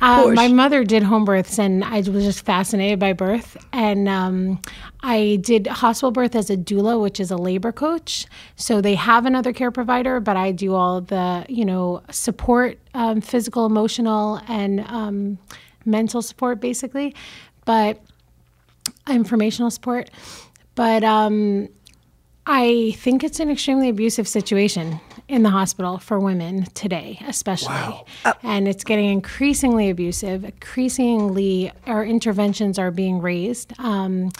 Uh, 0.00 0.28
my 0.32 0.46
mother 0.46 0.84
did 0.84 1.02
home 1.02 1.24
births, 1.24 1.58
and 1.58 1.82
I 1.82 1.96
was 1.96 2.24
just 2.24 2.44
fascinated 2.44 3.00
by 3.00 3.12
birth. 3.12 3.56
And 3.72 4.08
um, 4.08 4.62
I 5.02 5.40
did 5.42 5.66
hospital 5.66 6.12
birth 6.12 6.36
as 6.36 6.50
a 6.50 6.56
doula, 6.56 7.02
which 7.02 7.18
is 7.18 7.32
a 7.32 7.36
labor 7.36 7.72
coach. 7.72 8.26
So 8.54 8.80
they 8.80 8.94
have 8.94 9.26
another 9.26 9.52
care 9.52 9.72
provider, 9.72 10.20
but 10.20 10.36
I 10.36 10.52
do 10.52 10.74
all 10.74 11.00
the 11.00 11.44
you 11.48 11.64
know 11.64 12.02
support, 12.12 12.78
um, 12.94 13.20
physical, 13.20 13.66
emotional, 13.66 14.40
and 14.46 14.80
um, 14.86 15.38
mental 15.84 16.22
support, 16.22 16.60
basically. 16.60 17.14
But 17.64 18.00
informational 19.10 19.70
support. 19.70 20.10
But 20.74 21.02
um, 21.04 21.68
I 22.46 22.94
think 22.98 23.24
it's 23.24 23.40
an 23.40 23.50
extremely 23.50 23.88
abusive 23.88 24.28
situation 24.28 25.00
in 25.28 25.42
the 25.42 25.50
hospital 25.50 25.98
for 25.98 26.18
women 26.18 26.64
today, 26.74 27.18
especially. 27.26 27.76
And 28.42 28.66
it's 28.66 28.82
getting 28.82 29.10
increasingly 29.10 29.90
abusive. 29.90 30.42
Increasingly, 30.44 31.70
our 31.86 32.04
interventions 32.04 32.78
are 32.78 32.90
being 32.90 33.20
raised. 33.20 33.72
Um, 33.78 34.30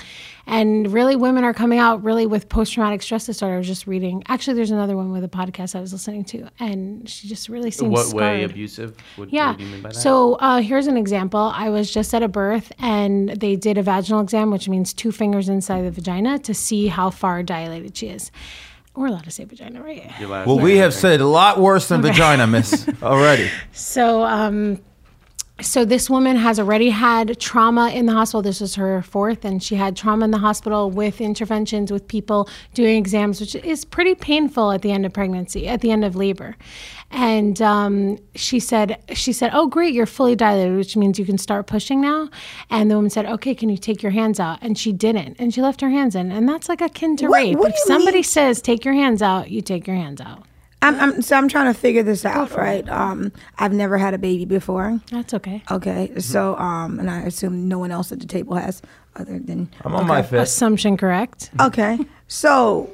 and 0.46 0.90
really, 0.90 1.14
women 1.14 1.44
are 1.44 1.53
coming 1.53 1.79
out 1.79 2.03
really 2.03 2.24
with 2.24 2.48
post 2.48 2.72
traumatic 2.72 3.03
stress 3.03 3.27
disorder. 3.27 3.57
I 3.57 3.59
was 3.59 3.66
just 3.66 3.87
reading. 3.87 4.22
Actually, 4.29 4.55
there's 4.55 4.70
another 4.70 4.96
one 4.96 5.12
with 5.12 5.22
a 5.22 5.29
podcast 5.29 5.77
I 5.77 5.81
was 5.83 5.92
listening 5.92 6.24
to, 6.27 6.48
and 6.59 7.07
she 7.07 7.29
just 7.29 7.51
really 7.51 7.70
seems 7.70 7.92
What 7.92 8.14
way 8.14 8.44
abusive? 8.44 8.96
What, 9.16 9.31
Yeah. 9.31 9.48
what 9.51 9.59
do 9.59 9.64
you 9.64 9.70
mean 9.70 9.83
by 9.83 9.90
that? 9.90 9.94
So 9.94 10.37
uh, 10.37 10.62
here's 10.62 10.87
an 10.87 10.96
example. 10.96 11.53
I 11.55 11.68
was 11.68 11.92
just 11.92 12.14
at 12.14 12.22
a 12.22 12.29
birth 12.29 12.72
and 12.79 13.29
they 13.29 13.57
did 13.57 13.77
a 13.77 13.83
vaginal 13.83 14.22
exam, 14.22 14.51
which 14.51 14.70
means 14.70 14.94
two 14.94 15.12
fingers 15.12 15.51
inside 15.51 15.83
the 15.83 15.90
vagina 15.90 16.38
to 16.38 16.55
see 16.55 16.87
how 16.87 17.11
far 17.11 17.42
dilated 17.42 17.94
she 17.94 18.07
is. 18.09 18.31
We're 18.96 19.07
allowed 19.09 19.24
to 19.24 19.31
say 19.31 19.44
vagina, 19.44 19.81
right? 19.83 20.11
Your 20.18 20.29
last 20.31 20.46
Well, 20.46 20.57
name, 20.57 20.64
we 20.64 20.72
I 20.81 20.83
have 20.83 20.92
think. 20.92 21.01
said 21.03 21.20
a 21.20 21.27
lot 21.27 21.61
worse 21.61 21.88
than 21.88 22.03
vagina, 22.09 22.46
miss, 22.46 22.88
already. 23.03 23.48
So, 23.72 24.24
um, 24.24 24.81
so 25.61 25.85
this 25.85 26.09
woman 26.09 26.37
has 26.37 26.61
already 26.61 26.90
had 26.90 27.38
trauma 27.40 27.90
in 27.90 28.07
the 28.07 28.12
hospital. 28.12 28.42
This 28.42 28.61
was 28.61 28.77
her 28.77 29.03
fourth, 29.03 29.44
and 29.44 29.62
she 29.62 29.75
had 29.75 29.97
trauma 29.97 30.25
in 30.25 30.31
the 30.31 30.38
hospital 30.38 30.90
with 30.90 31.21
interventions 31.21 31.90
with 31.90 32.07
people 32.07 32.49
doing 32.75 32.97
exams, 32.97 33.40
which 33.40 33.55
is 33.57 33.85
pretty 33.85 34.14
painful 34.14 34.71
at 34.73 34.83
the 34.83 34.92
end 34.92 35.05
of 35.05 35.12
pregnancy, 35.12 35.66
at 35.66 35.81
the 35.81 35.90
end 35.90 36.05
of 36.05 36.14
labor. 36.14 36.57
And 37.11 37.61
um, 37.62 38.18
she 38.35 38.61
said, 38.61 39.03
she 39.14 39.33
said, 39.33 39.51
"Oh, 39.55 39.66
great, 39.66 39.94
you're 39.94 40.07
fully 40.07 40.37
dilated, 40.37 40.77
which 40.77 40.97
means 40.97 41.18
you 41.18 41.25
can 41.25 41.38
start 41.38 41.66
pushing 41.66 42.01
now." 42.01 42.29
And 42.71 42.90
the 42.90 42.97
woman 42.97 43.11
said, 43.11 43.27
"Okay, 43.27 43.55
can 43.55 43.68
you 43.68 43.79
take 43.79 44.03
your 44.03 44.12
hands 44.12 44.38
out?" 44.38 44.59
And 44.61 44.77
she 44.79 44.92
didn't, 44.92 45.37
and 45.38 45.53
she 45.53 45.62
left 45.62 45.81
her 45.81 45.88
hands 45.90 46.14
in, 46.14 46.31
and 46.31 46.49
that's 46.49 46.68
like 46.68 46.81
akin 46.81 47.16
to 47.16 47.27
What- 47.29 47.37
rape. 47.37 47.59
what 47.59 47.71
if 47.73 47.79
somebody 47.79 48.18
mean? 48.18 48.23
says, 48.25 48.61
"Take 48.61 48.85
your 48.85 48.94
hands 48.94 49.23
out," 49.23 49.51
you 49.51 49.61
take 49.62 49.87
your 49.87 49.97
hands 49.97 50.21
out. 50.21 50.44
I'm, 50.81 51.01
I'm 51.01 51.23
so 51.23 51.37
I'm 51.37 51.49
trying 51.49 51.73
to 51.73 51.79
figure 51.79 52.03
this 52.03 52.25
out, 52.25 52.53
right? 52.53 52.88
Um, 52.88 53.33
I've 53.59 53.73
never 53.73 53.99
had 53.99 54.14
a 54.14 54.19
baby 54.19 54.45
before. 54.45 55.01
That's 55.11 55.35
okay. 55.35 55.62
Okay, 55.71 56.12
so 56.19 56.57
um, 56.57 57.01
and 57.01 57.11
I 57.11 57.23
assume 57.23 57.69
no 57.69 57.79
one 57.79 57.91
else 57.91 58.12
at 58.12 58.21
the 58.21 58.27
table 58.27 58.55
has, 58.55 58.81
other 59.17 59.38
than 59.38 59.69
I'm 59.85 59.95
on 59.97 60.07
my 60.07 60.23
fifth. 60.23 60.43
Assumption 60.43 60.97
correct. 60.97 61.51
Okay, 61.61 61.99
so 62.29 62.91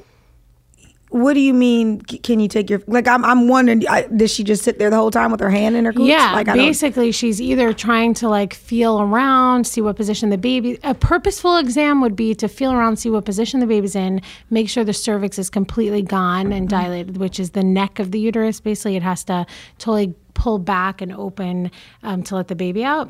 what 1.15 1.33
do 1.33 1.39
you 1.39 1.53
mean? 1.53 2.01
Can 2.01 2.41
you 2.41 2.49
take 2.49 2.69
your 2.69 2.81
like? 2.87 3.07
I'm 3.07 3.23
I'm 3.23 3.47
wondering. 3.47 3.87
I, 3.87 4.01
did 4.07 4.29
she 4.29 4.43
just 4.43 4.63
sit 4.63 4.79
there 4.79 4.89
the 4.89 4.97
whole 4.97 5.11
time 5.11 5.31
with 5.31 5.39
her 5.39 5.49
hand 5.49 5.77
in 5.77 5.85
her 5.85 5.93
cooch? 5.93 6.07
Yeah, 6.07 6.33
like 6.33 6.47
basically, 6.47 7.13
she's 7.13 7.39
either 7.39 7.71
trying 7.71 8.13
to 8.15 8.27
like 8.27 8.53
feel 8.53 8.99
around, 9.01 9.65
see 9.65 9.79
what 9.79 9.95
position 9.95 10.29
the 10.29 10.37
baby. 10.37 10.77
A 10.83 10.93
purposeful 10.93 11.55
exam 11.57 12.01
would 12.01 12.17
be 12.17 12.35
to 12.35 12.49
feel 12.49 12.73
around, 12.73 12.97
see 12.97 13.09
what 13.09 13.23
position 13.23 13.61
the 13.61 13.65
baby's 13.65 13.95
in, 13.95 14.21
make 14.49 14.67
sure 14.67 14.83
the 14.83 14.91
cervix 14.93 15.39
is 15.39 15.49
completely 15.49 16.01
gone 16.01 16.51
and 16.51 16.65
Mm-hmm. 16.67 16.81
dilated, 16.81 17.17
which 17.17 17.39
is 17.39 17.51
the 17.51 17.63
neck 17.63 17.99
of 17.99 18.11
the 18.11 18.19
uterus. 18.19 18.59
Basically, 18.59 18.97
it 18.97 19.03
has 19.03 19.23
to 19.25 19.45
totally 19.77 20.13
pull 20.33 20.57
back 20.59 21.01
and 21.01 21.13
open 21.13 21.71
um, 22.03 22.23
to 22.23 22.35
let 22.35 22.49
the 22.49 22.55
baby 22.55 22.83
out. 22.83 23.09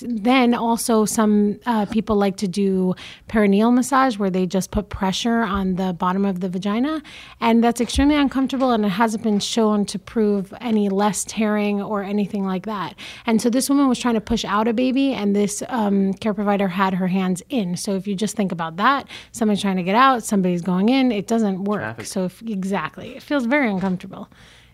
Then 0.00 0.54
also 0.54 1.04
some 1.04 1.60
uh, 1.66 1.86
people 1.86 2.16
like 2.16 2.36
to 2.38 2.48
do 2.48 2.94
perineal 3.28 3.72
massage 3.72 4.18
where 4.18 4.30
they 4.30 4.46
just 4.46 4.70
put 4.70 4.88
pressure 4.88 5.40
on 5.40 5.76
the 5.76 5.92
bottom 5.92 6.24
of 6.24 6.40
the 6.40 6.48
vagina, 6.48 7.02
and 7.40 7.62
that's 7.62 7.80
extremely 7.80 8.16
uncomfortable 8.16 8.70
and 8.70 8.84
it 8.84 8.90
hasn't 8.90 9.22
been 9.22 9.40
shown 9.40 9.84
to 9.86 9.98
prove 9.98 10.54
any 10.60 10.88
less 10.88 11.24
tearing 11.24 11.82
or 11.82 12.02
anything 12.02 12.44
like 12.44 12.66
that. 12.66 12.94
And 13.26 13.40
so 13.40 13.50
this 13.50 13.68
woman 13.68 13.88
was 13.88 13.98
trying 13.98 14.14
to 14.14 14.20
push 14.20 14.44
out 14.44 14.68
a 14.68 14.72
baby, 14.72 15.12
and 15.12 15.34
this 15.34 15.62
um, 15.68 16.14
care 16.14 16.34
provider 16.34 16.68
had 16.68 16.94
her 16.94 17.08
hands 17.08 17.42
in. 17.48 17.76
So 17.76 17.94
if 17.94 18.06
you 18.06 18.14
just 18.14 18.36
think 18.36 18.52
about 18.52 18.76
that, 18.76 19.08
somebody's 19.32 19.62
trying 19.62 19.76
to 19.76 19.82
get 19.82 19.94
out, 19.94 20.22
somebody's 20.22 20.62
going 20.62 20.88
in, 20.88 21.12
it 21.12 21.26
doesn't 21.26 21.64
work. 21.64 21.80
Traffic. 21.80 22.06
So 22.06 22.24
if, 22.24 22.42
exactly, 22.42 23.16
it 23.16 23.22
feels 23.22 23.46
very 23.46 23.70
uncomfortable, 23.70 24.28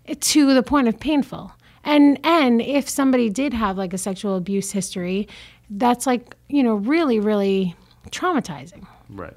it, 0.04 0.20
to 0.20 0.54
the 0.54 0.62
point 0.62 0.88
of 0.88 0.98
painful. 1.00 1.52
And 1.88 2.20
and 2.22 2.60
if 2.60 2.86
somebody 2.86 3.30
did 3.30 3.54
have 3.54 3.78
like 3.78 3.94
a 3.94 3.98
sexual 3.98 4.36
abuse 4.36 4.70
history, 4.70 5.26
that's 5.70 6.06
like 6.06 6.36
you 6.48 6.62
know 6.62 6.74
really 6.74 7.18
really 7.18 7.74
traumatizing. 8.10 8.86
Right. 9.08 9.32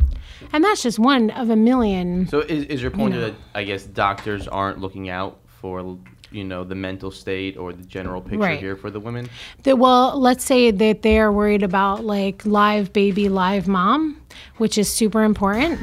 And 0.52 0.62
that's 0.62 0.84
just 0.84 1.00
one 1.00 1.30
of 1.32 1.50
a 1.50 1.56
million. 1.56 2.28
So 2.28 2.40
is, 2.40 2.66
is 2.66 2.82
your 2.82 2.92
point 2.92 3.16
know. 3.16 3.22
that 3.22 3.36
I 3.56 3.64
guess 3.64 3.86
doctors 3.86 4.50
aren't 4.50 4.80
looking 4.80 5.10
out 5.10 5.40
for 5.46 5.98
you 6.32 6.44
know 6.44 6.64
the 6.64 6.76
mental 6.76 7.12
state 7.12 7.58
or 7.58 7.74
the 7.74 7.84
general 7.84 8.22
picture 8.22 8.40
Right. 8.40 8.60
here 8.60 8.76
for 8.76 8.90
the 8.90 9.00
women? 9.00 9.30
that 9.64 9.78
well 9.78 10.18
let's 10.20 10.44
say 10.44 10.72
that 10.72 11.02
they 11.02 11.20
are 11.20 11.32
worried 11.32 11.64
about 11.64 12.06
like 12.06 12.46
live 12.46 12.94
baby 12.94 13.28
live 13.30 13.68
mom 13.68 14.18
which 14.58 14.78
is 14.78 14.90
super 14.92 15.24
important 15.24 15.80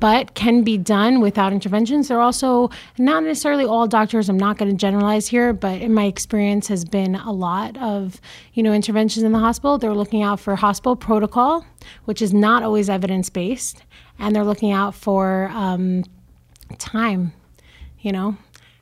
but 0.00 0.34
can 0.34 0.62
be 0.64 0.76
done 0.76 1.20
without 1.20 1.52
interventions 1.52 2.08
they're 2.08 2.20
also 2.20 2.68
not 2.98 3.22
necessarily 3.22 3.64
all 3.64 3.86
doctors 3.86 4.28
i'm 4.28 4.36
not 4.36 4.58
going 4.58 4.70
to 4.70 4.76
generalize 4.76 5.28
here 5.28 5.52
but 5.52 5.80
in 5.80 5.94
my 5.94 6.04
experience 6.06 6.66
has 6.66 6.84
been 6.84 7.14
a 7.14 7.30
lot 7.32 7.76
of 7.78 8.20
you 8.54 8.62
know 8.64 8.72
interventions 8.72 9.22
in 9.22 9.30
the 9.32 9.38
hospital 9.38 9.78
they're 9.78 9.94
looking 9.94 10.22
out 10.22 10.40
for 10.40 10.56
hospital 10.56 10.96
protocol 10.96 11.64
which 12.04 12.20
is 12.20 12.34
not 12.34 12.62
always 12.64 12.90
evidence-based 12.90 13.82
and 14.18 14.34
they're 14.34 14.44
looking 14.44 14.72
out 14.72 14.92
for 14.94 15.48
um, 15.52 16.02
time 16.78 17.32
you 18.00 18.10
know 18.10 18.36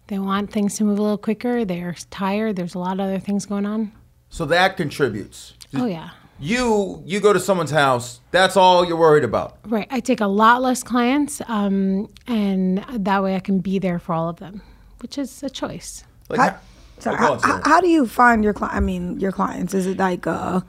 they 0.09 0.19
want 0.19 0.51
things 0.53 0.77
to 0.77 0.85
move 0.85 0.99
a 0.99 1.03
little 1.03 1.19
quicker 1.19 1.65
they're 1.65 1.95
tired 2.11 2.57
there's 2.57 2.75
a 2.75 2.79
lot 2.79 2.95
of 2.95 3.01
other 3.01 3.19
things 3.21 3.47
going 3.47 3.67
on 3.67 3.93
So 4.31 4.45
that 4.47 4.77
contributes. 4.77 5.55
Oh 5.75 5.87
yeah. 5.87 6.11
You 6.41 7.03
you 7.07 7.21
go 7.21 7.33
to 7.33 7.39
someone's 7.41 7.71
house. 7.71 8.21
That's 8.31 8.57
all 8.57 8.85
you're 8.87 8.97
worried 8.99 9.25
about. 9.25 9.59
Right. 9.65 9.87
I 9.91 10.01
take 10.01 10.21
a 10.21 10.27
lot 10.27 10.61
less 10.63 10.83
clients, 10.83 11.41
um, 11.47 12.09
and 12.27 12.85
that 13.07 13.23
way 13.23 13.37
I 13.37 13.41
can 13.41 13.61
be 13.61 13.79
there 13.79 13.99
for 14.01 14.13
all 14.15 14.29
of 14.29 14.37
them, 14.39 14.61
which 15.03 15.19
is 15.19 15.43
a 15.43 15.51
choice. 15.51 16.05
Like, 16.29 16.41
How, 16.41 16.49
how- 16.51 16.59
so 16.99 17.11
oh, 17.13 17.17
how, 17.17 17.39
how, 17.43 17.61
how 17.65 17.81
do 17.81 17.89
you 17.89 18.07
find 18.07 18.43
your 18.43 18.55
client? 18.55 18.75
I 18.75 18.81
mean, 18.81 19.21
your 19.21 19.33
clients? 19.33 19.73
Is 19.75 19.87
it 19.87 19.99
like 19.99 20.27
uh, 20.27 20.61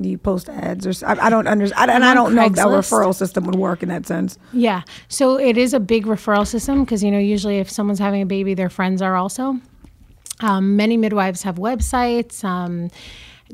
do 0.00 0.08
you 0.08 0.18
post 0.18 0.48
ads 0.48 0.86
or? 0.86 1.06
I 1.06 1.28
don't 1.28 1.46
understand, 1.46 1.90
and 1.90 2.04
I 2.04 2.14
don't 2.14 2.34
know 2.34 2.46
if 2.46 2.54
that 2.54 2.66
referral 2.66 3.14
system 3.14 3.44
would 3.44 3.56
work 3.56 3.82
in 3.82 3.88
that 3.90 4.06
sense. 4.06 4.38
Yeah. 4.52 4.82
So 5.08 5.38
it 5.38 5.58
is 5.58 5.74
a 5.74 5.80
big 5.80 6.06
referral 6.06 6.46
system 6.46 6.84
because 6.84 7.04
you 7.04 7.10
know 7.10 7.18
usually 7.18 7.58
if 7.58 7.70
someone's 7.70 7.98
having 7.98 8.22
a 8.22 8.26
baby, 8.26 8.54
their 8.54 8.70
friends 8.70 9.02
are 9.02 9.16
also. 9.16 9.60
Um, 10.40 10.76
many 10.76 10.96
midwives 10.96 11.42
have 11.42 11.56
websites. 11.56 12.42
Um, 12.42 12.90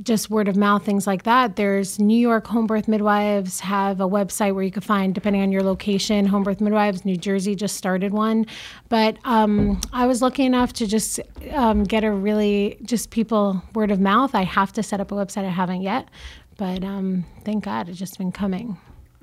just 0.03 0.31
word 0.31 0.49
of 0.49 0.57
mouth, 0.57 0.85
things 0.85 1.07
like 1.07 1.25
that. 1.25 1.57
There's 1.57 1.99
New 1.99 2.19
York 2.19 2.47
home 2.47 2.67
birth 2.67 2.89
midwives 2.89 3.61
have 3.61 4.01
a 4.01 4.09
website 4.09 4.55
where 4.55 4.65
you 4.65 4.71
can 4.71 4.83
find, 4.83 5.15
depending 5.15 5.43
on 5.43 5.53
your 5.53 5.63
location, 5.63 6.27
home 6.27 6.43
birth 6.43 6.61
midwives. 6.61 7.05
New 7.05 7.17
Jersey 7.17 7.55
just 7.55 7.77
started 7.77 8.13
one, 8.13 8.47
but 8.89 9.19
um, 9.25 9.81
I 9.93 10.07
was 10.07 10.23
lucky 10.23 10.45
enough 10.45 10.73
to 10.75 10.87
just 10.87 11.21
um, 11.53 11.85
get 11.85 12.05
a 12.05 12.13
really 12.13 12.79
just 12.85 13.11
people 13.11 13.63
word 13.75 13.91
of 13.91 14.01
mouth. 14.01 14.35
I 14.35 14.43
have 14.45 14.73
to 14.75 14.83
set 14.83 15.01
up 15.01 15.13
a 15.13 15.15
website. 15.15 15.45
I 15.45 15.51
haven't 15.51 15.83
yet, 15.83 16.09
but 16.57 16.85
um, 16.85 17.25
thank 17.45 17.65
God 17.65 17.89
it's 17.89 17.99
just 17.99 18.19
been 18.19 18.33
coming. 18.33 18.77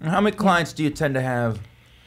How 0.03 0.19
many 0.21 0.35
clients 0.35 0.73
do 0.73 0.83
you 0.83 0.89
tend 0.89 1.13
to 1.13 1.21
have? 1.21 1.59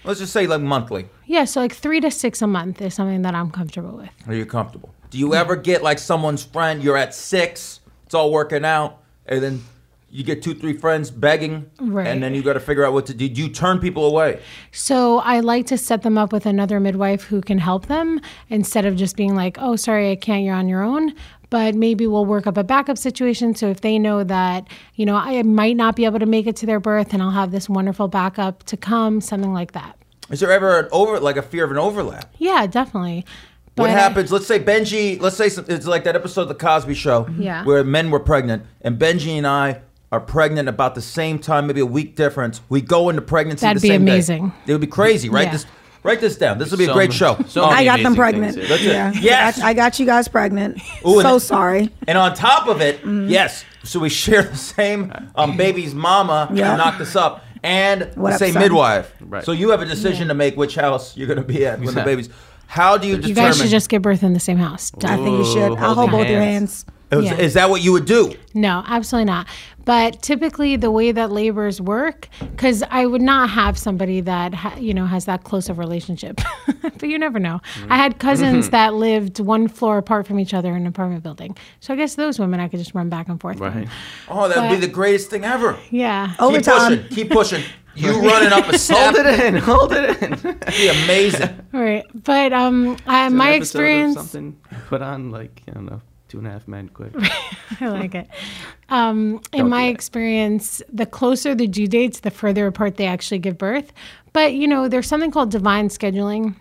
Let's 0.05 0.21
just 0.21 0.33
say 0.33 0.47
like 0.47 0.61
monthly. 0.61 1.09
Yeah, 1.27 1.45
so 1.45 1.61
like 1.61 1.75
three 1.75 2.01
to 2.01 2.11
six 2.11 2.41
a 2.43 2.47
month 2.47 2.81
is 2.81 2.95
something 2.95 3.23
that 3.23 3.35
I'm 3.35 3.51
comfortable 3.51 3.97
with. 3.97 4.11
Are 4.27 4.35
you 4.35 4.47
comfortable? 4.47 4.95
Do 5.11 5.19
you 5.19 5.35
ever 5.35 5.57
get 5.57 5.83
like 5.83 5.99
someone's 5.99 6.45
friend? 6.45 6.83
You're 6.83 6.97
at 6.97 7.15
six, 7.15 7.78
it's 8.09 8.15
all 8.15 8.33
working 8.33 8.65
out, 8.65 9.03
and 9.27 9.43
then 9.43 9.63
you 10.11 10.25
get 10.25 10.43
two, 10.43 10.55
three 10.55 10.73
friends 10.73 11.11
begging, 11.11 11.71
Right. 11.79 12.07
and 12.07 12.23
then 12.23 12.35
you 12.35 12.43
got 12.43 12.55
to 12.55 12.61
figure 12.61 12.83
out 12.87 12.95
what 12.95 13.05
to 13.05 13.13
do. 13.13 13.29
Do 13.29 13.43
you 13.43 13.51
turn 13.51 13.81
people 13.81 14.07
away? 14.07 14.41
So 14.73 15.19
I 15.19 15.41
like 15.41 15.67
to 15.67 15.77
set 15.77 16.01
them 16.01 16.17
up 16.17 16.33
with 16.33 16.47
another 16.47 16.81
midwife 16.81 17.25
who 17.25 17.43
can 17.43 17.59
help 17.59 17.85
them 17.89 18.19
instead 18.49 18.87
of 18.87 18.97
just 18.97 19.15
being 19.15 19.35
like, 19.37 19.59
oh, 19.61 19.77
sorry, 19.77 20.11
I 20.11 20.17
can't, 20.17 20.43
you're 20.43 20.55
on 20.55 20.71
your 20.71 20.83
own. 20.83 21.13
But 21.51 21.75
maybe 21.75 22.07
we'll 22.07 22.25
work 22.25 22.47
up 22.47 22.57
a 22.57 22.65
backup 22.65 22.97
situation. 22.97 23.55
So 23.55 23.69
if 23.69 23.83
they 23.83 23.99
know 23.99 24.25
that, 24.25 24.67
you 24.95 25.05
know, 25.05 25.17
I 25.17 25.43
might 25.43 25.77
not 25.77 25.95
be 25.97 26.07
able 26.07 26.21
to 26.21 26.27
make 26.27 26.47
it 26.47 26.57
to 26.57 26.67
their 26.67 26.81
birth 26.81 27.13
and 27.13 27.23
I'll 27.23 27.31
have 27.31 27.51
this 27.51 27.69
wonderful 27.69 28.09
backup 28.09 28.63
to 28.65 28.79
come, 28.79 29.21
something 29.21 29.53
like 29.53 29.73
that. 29.73 29.99
Is 30.31 30.41
there 30.41 30.51
ever 30.51 30.79
an 30.81 30.89
over 30.93 31.21
like 31.21 31.37
a 31.37 31.43
fear 31.43 31.65
of 31.65 31.71
an 31.71 31.77
overlap? 31.79 32.35
Yeah, 32.39 32.67
definitely. 32.67 33.25
What 33.79 33.87
But- 33.89 33.99
happens? 33.99 34.33
Let's 34.33 34.47
say 34.47 34.59
Benjy. 34.59 35.21
Let's 35.21 35.37
say 35.37 35.49
some, 35.49 35.65
it's 35.69 35.87
like 35.87 36.05
that 36.05 36.17
episode 36.17 36.43
of 36.43 36.49
the 36.49 36.55
Cosby 36.55 36.95
Show, 36.95 37.27
Yeah. 37.39 37.65
where 37.65 37.83
men 37.85 38.11
were 38.11 38.21
pregnant, 38.21 38.65
and 38.83 38.99
Benjy 38.99 39.37
and 39.39 39.47
I 39.47 39.81
are 40.11 40.21
pregnant 40.21 40.69
about 40.69 40.95
the 40.95 41.03
same 41.03 41.39
time, 41.39 41.67
maybe 41.67 41.81
a 41.81 41.87
week 41.87 42.17
difference. 42.17 42.61
We 42.69 42.81
go 42.81 43.09
into 43.11 43.21
pregnancy. 43.23 43.67
That'd 43.67 43.83
the 43.83 43.89
be 43.89 43.89
same 43.95 44.05
day. 44.05 44.13
amazing. 44.13 44.53
It 44.67 44.73
would 44.73 44.81
be 44.81 44.87
crazy, 44.87 45.29
right? 45.29 45.45
Yeah. 45.47 45.53
This, 45.53 45.67
write 46.03 46.21
this 46.21 46.37
down. 46.37 46.57
This 46.59 46.71
will 46.71 46.79
be 46.79 46.87
a 46.87 46.93
great 46.95 47.11
many- 47.11 47.19
show. 47.19 47.37
so 47.47 47.65
I 47.65 47.85
got 47.85 48.01
them 48.03 48.15
pregnant. 48.17 48.55
things. 48.55 48.69
That's 48.69 48.83
it. 48.83 48.87
Yeah. 48.89 49.13
Yes. 49.21 49.59
I 49.59 49.61
got, 49.61 49.67
I 49.69 49.75
got 49.75 49.99
you 50.01 50.07
guys 50.07 50.27
pregnant. 50.29 50.79
Ooh, 51.07 51.21
so 51.21 51.37
it- 51.37 51.41
sorry. 51.41 51.91
And 52.07 52.17
on 52.17 52.35
top 52.35 52.69
of 52.69 52.81
it, 52.81 53.01
yes, 53.05 53.65
so 53.85 54.01
we 54.01 54.09
share 54.09 54.43
the 54.45 54.57
same 54.57 55.13
um, 55.37 55.57
baby's 55.59 55.95
mama 55.95 56.49
Yeah. 56.55 56.71
who 56.73 56.79
knocked 56.79 57.01
us 57.03 57.15
up 57.15 57.45
and 57.63 58.09
What 58.15 58.31
the 58.33 58.39
same 58.39 58.53
son? 58.55 58.63
midwife. 58.63 59.13
Right. 59.21 59.45
So 59.45 59.53
you 59.53 59.71
have 59.71 59.83
a 59.83 59.87
decision 59.87 60.29
to 60.29 60.35
make 60.35 60.57
which 60.57 60.75
house 60.75 61.17
you're 61.19 61.27
going 61.27 61.37
to 61.39 61.45
be 61.45 61.67
at 61.67 61.73
when 61.79 61.85
the 61.87 61.91
Exactly. 61.91 62.13
baby's. 62.13 62.29
How 62.69 62.99
do 62.99 63.07
you 63.09 63.15
You 63.15 63.23
determine? 63.23 63.45
guys 63.45 63.59
should 63.59 63.71
just 63.71 63.89
give 63.89 64.03
birth 64.03 64.23
in 64.23 64.35
the 64.35 64.41
same 64.41 64.59
house. 64.59 64.93
I 65.03 65.17
think 65.17 65.39
you 65.39 65.45
should. 65.47 65.73
I'll 65.79 65.95
hold 65.95 66.11
both 66.11 66.29
your 66.29 66.39
hands. 66.39 66.85
hands. 67.11 67.25
is, 67.25 67.31
yeah. 67.31 67.39
is 67.39 67.55
that 67.55 67.71
what 67.71 67.83
you 67.83 67.93
would 67.93 68.05
do? 68.05 68.35
No, 68.53 68.85
absolutely 68.87 69.25
not. 69.25 69.47
But 69.87 70.21
typically, 70.21 70.77
the 70.77 70.91
way 70.91 71.11
that 71.13 71.33
labors 71.33 71.81
work, 71.81 72.29
because 72.41 72.85
I 72.91 73.07
would 73.07 73.23
not 73.23 73.49
have 73.49 73.79
somebody 73.79 74.21
that 74.21 74.53
ha- 74.53 74.77
you 74.79 74.93
know 74.93 75.07
has 75.07 75.25
that 75.25 75.45
close 75.45 75.71
of 75.71 75.79
relationship. 75.79 76.43
but 76.83 77.05
you 77.05 77.19
never 77.19 77.39
know. 77.39 77.63
I 77.89 77.97
had 77.97 78.13
mm-hmm. 78.13 78.21
cousins 78.21 78.69
that 78.69 78.93
lived 78.93 79.41
one 79.41 79.67
floor 79.67 79.97
apart 79.97 80.27
from 80.27 80.39
each 80.39 80.53
other 80.53 80.77
in 80.77 80.83
an 80.83 80.87
apartment 80.87 81.23
building, 81.23 81.57
so 81.81 81.95
I 81.95 81.97
guess 81.97 82.17
those 82.17 82.39
women 82.39 82.61
I 82.61 82.69
could 82.69 82.81
just 82.81 82.95
run 82.95 83.09
back 83.09 83.31
and 83.31 83.41
forth. 83.41 83.61
with. 83.61 83.75
Right. 83.75 83.89
Oh, 84.29 84.47
that 84.47 84.59
would 84.61 84.79
be 84.79 84.87
the 84.87 84.93
greatest 84.93 85.31
thing 85.31 85.43
ever. 85.43 85.79
Yeah. 85.89 86.33
Keep 86.33 86.43
Overtime. 86.43 86.99
pushing. 86.99 87.09
Keep 87.09 87.31
pushing. 87.31 87.65
You 87.99 88.21
running 88.21 88.53
up 88.53 88.69
a 88.69 88.79
Hold 88.95 89.17
it 89.17 89.41
in. 89.41 89.57
Hold 89.57 89.93
it 89.93 90.23
in. 90.23 90.31
would 90.43 90.67
be 90.67 90.89
amazing. 90.89 91.67
All 91.75 91.81
right. 91.81 92.07
But 92.15 92.53
um, 92.53 92.97
I, 93.07 93.27
An 93.27 93.37
my 93.37 93.53
episode 93.53 93.57
of 93.57 93.63
experience. 93.63 94.15
Something 94.15 94.57
put 94.89 95.03
on 95.03 95.31
like 95.31 95.63
I 95.69 95.73
don't 95.73 95.87
know, 95.87 96.01
two 96.29 96.39
and 96.39 96.47
a 96.47 96.51
half 96.51 96.69
men 96.69 96.89
quick. 96.89 97.13
I 97.81 97.89
like 97.89 98.15
it. 98.15 98.29
Um, 98.89 99.41
in 99.53 99.69
my 99.69 99.87
do 99.87 99.91
experience, 99.91 100.81
the 100.93 101.07
closer 101.07 101.55
the 101.55 101.67
due 101.67 101.87
dates, 101.87 102.21
the 102.21 102.31
further 102.31 102.67
apart 102.67 102.97
they 102.97 103.07
actually 103.07 103.39
give 103.39 103.59
birth. 103.59 103.93
But 104.33 104.55
you 104.55 104.69
know, 104.69 104.89
there's 104.89 105.07
something 105.07 105.31
called 105.31 105.51
divine 105.51 105.89
scheduling. 105.89 106.55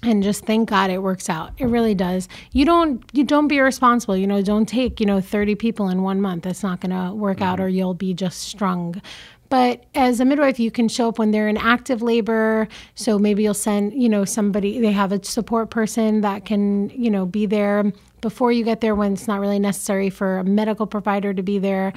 And 0.00 0.22
just 0.22 0.44
thank 0.46 0.68
God 0.68 0.90
it 0.90 1.02
works 1.02 1.28
out. 1.28 1.50
It 1.58 1.66
really 1.66 1.94
does. 1.94 2.28
You 2.52 2.64
don't 2.64 3.04
you 3.12 3.24
don't 3.24 3.48
be 3.48 3.56
irresponsible. 3.56 4.16
You 4.16 4.28
know, 4.28 4.40
don't 4.42 4.66
take 4.66 5.00
you 5.00 5.06
know 5.06 5.20
30 5.20 5.56
people 5.56 5.88
in 5.88 6.02
one 6.04 6.20
month. 6.20 6.44
That's 6.44 6.62
not 6.62 6.80
going 6.80 6.92
to 6.92 7.12
work 7.12 7.42
out, 7.42 7.58
or 7.58 7.68
you'll 7.68 7.94
be 7.94 8.14
just 8.14 8.42
strung. 8.42 9.02
But 9.48 9.84
as 9.94 10.20
a 10.20 10.24
midwife, 10.24 10.60
you 10.60 10.70
can 10.70 10.88
show 10.88 11.08
up 11.08 11.18
when 11.18 11.30
they're 11.30 11.48
in 11.48 11.56
active 11.56 12.02
labor. 12.02 12.68
So 12.94 13.18
maybe 13.18 13.42
you'll 13.42 13.54
send, 13.54 13.94
you 13.94 14.08
know, 14.08 14.24
somebody, 14.24 14.80
they 14.80 14.92
have 14.92 15.12
a 15.12 15.24
support 15.24 15.70
person 15.70 16.20
that 16.20 16.44
can, 16.44 16.90
you 16.90 17.10
know, 17.10 17.24
be 17.24 17.46
there 17.46 17.92
before 18.20 18.52
you 18.52 18.64
get 18.64 18.80
there 18.80 18.94
when 18.94 19.12
it's 19.12 19.26
not 19.26 19.40
really 19.40 19.58
necessary 19.58 20.10
for 20.10 20.38
a 20.38 20.44
medical 20.44 20.86
provider 20.86 21.32
to 21.34 21.42
be 21.42 21.58
there. 21.58 21.92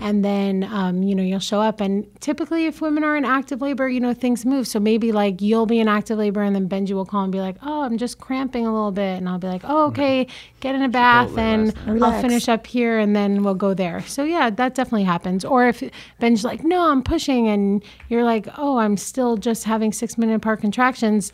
And 0.00 0.24
then, 0.24 0.64
um, 0.64 1.02
you 1.02 1.14
know, 1.14 1.22
you'll 1.22 1.40
show 1.40 1.60
up. 1.60 1.80
And 1.80 2.06
typically, 2.20 2.64
if 2.66 2.80
women 2.80 3.04
are 3.04 3.16
in 3.16 3.24
active 3.24 3.60
labor, 3.60 3.88
you 3.88 4.00
know, 4.00 4.14
things 4.14 4.46
move. 4.46 4.66
So 4.66 4.80
maybe 4.80 5.12
like 5.12 5.42
you'll 5.42 5.66
be 5.66 5.78
in 5.78 5.88
active 5.88 6.16
labor 6.16 6.42
and 6.42 6.54
then 6.54 6.68
Benjy 6.68 6.94
will 6.94 7.04
call 7.04 7.22
and 7.22 7.30
be 7.30 7.40
like, 7.40 7.56
oh, 7.62 7.82
I'm 7.82 7.98
just 7.98 8.18
cramping 8.18 8.66
a 8.66 8.72
little 8.72 8.92
bit. 8.92 9.18
And 9.18 9.28
I'll 9.28 9.38
be 9.38 9.48
like, 9.48 9.62
oh, 9.64 9.86
okay, 9.88 10.26
get 10.60 10.74
in 10.74 10.82
a 10.82 10.88
bath 10.88 11.36
and 11.36 11.74
I'll 11.86 12.20
finish 12.20 12.48
up 12.48 12.66
here 12.66 12.98
and 12.98 13.14
then 13.14 13.42
we'll 13.42 13.54
go 13.54 13.74
there. 13.74 14.00
So 14.06 14.24
yeah, 14.24 14.48
that 14.48 14.74
definitely 14.74 15.04
happens. 15.04 15.44
Or 15.44 15.68
if 15.68 15.82
Benjy's 16.20 16.44
like, 16.44 16.64
no, 16.64 16.90
I'm 16.90 17.02
pushing, 17.02 17.48
and 17.48 17.84
you're 18.08 18.24
like, 18.24 18.48
oh, 18.56 18.78
I'm 18.78 18.96
still 18.96 19.36
just 19.36 19.64
having 19.64 19.92
six 19.92 20.16
minute 20.16 20.36
apart 20.36 20.60
contractions. 20.60 21.32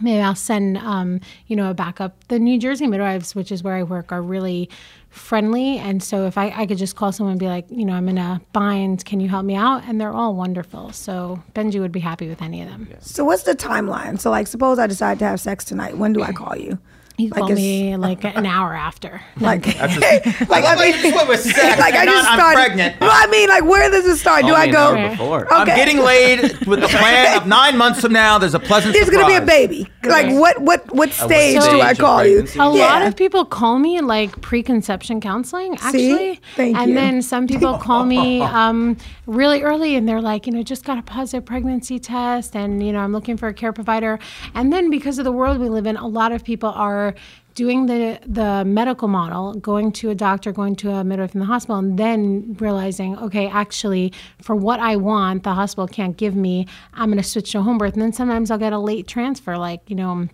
Maybe 0.00 0.20
I'll 0.20 0.34
send, 0.34 0.78
um, 0.78 1.20
you 1.46 1.56
know, 1.56 1.70
a 1.70 1.74
backup. 1.74 2.26
The 2.28 2.38
New 2.38 2.58
Jersey 2.58 2.86
midwives, 2.86 3.34
which 3.34 3.50
is 3.52 3.62
where 3.62 3.74
I 3.74 3.82
work, 3.82 4.12
are 4.12 4.22
really 4.22 4.68
friendly. 5.08 5.78
And 5.78 6.02
so 6.02 6.26
if 6.26 6.36
I, 6.36 6.52
I 6.54 6.66
could 6.66 6.78
just 6.78 6.96
call 6.96 7.10
someone 7.10 7.32
and 7.32 7.40
be 7.40 7.46
like, 7.46 7.66
you 7.70 7.84
know, 7.84 7.94
I'm 7.94 8.08
in 8.08 8.18
a 8.18 8.40
bind, 8.52 9.04
can 9.04 9.20
you 9.20 9.28
help 9.28 9.44
me 9.44 9.54
out? 9.54 9.82
And 9.86 10.00
they're 10.00 10.12
all 10.12 10.34
wonderful. 10.34 10.92
So 10.92 11.42
Benjy 11.54 11.80
would 11.80 11.92
be 11.92 12.00
happy 12.00 12.28
with 12.28 12.42
any 12.42 12.62
of 12.62 12.68
them. 12.68 12.88
So 13.00 13.24
what's 13.24 13.44
the 13.44 13.54
timeline? 13.54 14.20
So 14.20 14.30
like, 14.30 14.46
suppose 14.46 14.78
I 14.78 14.86
decide 14.86 15.18
to 15.20 15.24
have 15.24 15.40
sex 15.40 15.64
tonight. 15.64 15.96
When 15.96 16.12
do 16.12 16.22
I 16.22 16.32
call 16.32 16.56
you? 16.56 16.78
You 17.18 17.28
Like 17.30 17.38
call 17.38 17.50
it's- 17.52 17.58
me 17.58 17.96
like 17.96 18.24
an 18.24 18.44
hour 18.46 18.74
after. 18.74 19.22
Like, 19.40 19.66
like 19.66 19.78
Like, 20.48 20.64
I 20.64 20.76
wait, 20.78 21.02
mean, 21.02 21.14
wait, 21.14 21.28
wait, 21.28 21.38
sex, 21.38 21.78
like 21.78 21.94
I 21.94 22.04
just 22.04 22.24
not, 22.24 22.32
I'm 22.32 22.38
started. 22.38 22.56
pregnant. 22.56 23.00
No, 23.00 23.08
I 23.10 23.26
mean, 23.28 23.48
like, 23.48 23.64
where 23.64 23.90
does 23.90 24.06
it 24.06 24.16
start? 24.16 24.44
Do 24.44 24.54
I 24.54 24.66
go? 24.70 24.94
hour 24.96 25.10
before. 25.10 25.52
I'm 25.52 25.66
getting 25.66 25.98
laid 25.98 26.42
with 26.66 26.80
the 26.80 26.88
plan 26.90 27.36
of 27.40 27.46
nine 27.46 27.76
months 27.76 28.00
from 28.00 28.12
now. 28.12 28.38
There's 28.38 28.54
a 28.54 28.58
pleasant 28.58 28.92
There's 28.94 29.06
surprise. 29.06 29.22
gonna 29.28 29.40
be 29.40 29.42
a 29.44 29.46
baby. 29.46 29.88
Like, 30.04 30.32
what, 30.38 30.60
what, 30.60 30.90
what 30.94 31.10
stage 31.12 31.60
do 31.60 31.80
I 31.80 31.92
stage 31.92 31.98
of 31.98 31.98
call 31.98 32.24
you? 32.24 32.42
pregnancy? 32.42 32.58
A 32.60 32.64
lot 32.68 33.02
of 33.02 33.16
people 33.16 33.44
call 33.44 33.78
me 33.78 34.00
like 34.00 34.40
pre-conception 34.40 35.20
counseling, 35.20 35.74
actually. 35.74 36.40
Thank 36.54 36.76
and 36.76 36.90
you. 36.90 36.94
then 36.94 37.22
some 37.22 37.46
people 37.46 37.76
call 37.78 38.04
me 38.04 38.40
um, 38.42 38.96
really 39.26 39.62
early, 39.62 39.96
and 39.96 40.08
they're 40.08 40.20
like, 40.20 40.46
you 40.46 40.52
know, 40.52 40.62
just 40.62 40.84
got 40.84 40.96
a 40.98 41.02
positive 41.02 41.44
pregnancy 41.44 41.98
test, 41.98 42.56
and 42.56 42.84
you 42.84 42.92
know, 42.92 43.00
I'm 43.00 43.12
looking 43.12 43.36
for 43.36 43.48
a 43.48 43.54
care 43.54 43.72
provider. 43.72 44.18
And 44.54 44.72
then 44.72 44.90
because 44.90 45.18
of 45.18 45.24
the 45.24 45.32
world 45.32 45.58
we 45.58 45.68
live 45.68 45.86
in, 45.86 45.96
a 45.96 46.06
lot 46.06 46.32
of 46.32 46.42
people 46.44 46.70
are 46.70 47.05
doing 47.54 47.86
the 47.86 48.20
the 48.26 48.64
medical 48.64 49.08
model, 49.08 49.54
going 49.54 49.90
to 49.90 50.10
a 50.10 50.14
doctor, 50.14 50.52
going 50.52 50.76
to 50.76 50.90
a 50.90 51.02
midwife 51.02 51.34
in 51.34 51.40
the 51.40 51.46
hospital, 51.46 51.76
and 51.76 51.98
then 51.98 52.56
realizing, 52.60 53.18
okay, 53.18 53.48
actually, 53.48 54.12
for 54.40 54.54
what 54.54 54.78
I 54.78 54.96
want, 54.96 55.42
the 55.42 55.54
hospital 55.54 55.88
can't 55.88 56.16
give 56.16 56.36
me. 56.36 56.66
I'm 56.94 57.08
going 57.10 57.22
to 57.22 57.28
switch 57.28 57.52
to 57.52 57.62
home 57.62 57.78
birth, 57.78 57.94
and 57.94 58.02
then 58.02 58.12
sometimes 58.12 58.50
I'll 58.50 58.58
get 58.58 58.72
a 58.72 58.78
late 58.78 59.08
transfer, 59.08 59.56
like 59.56 59.82
you 59.88 59.96
know 59.96 60.28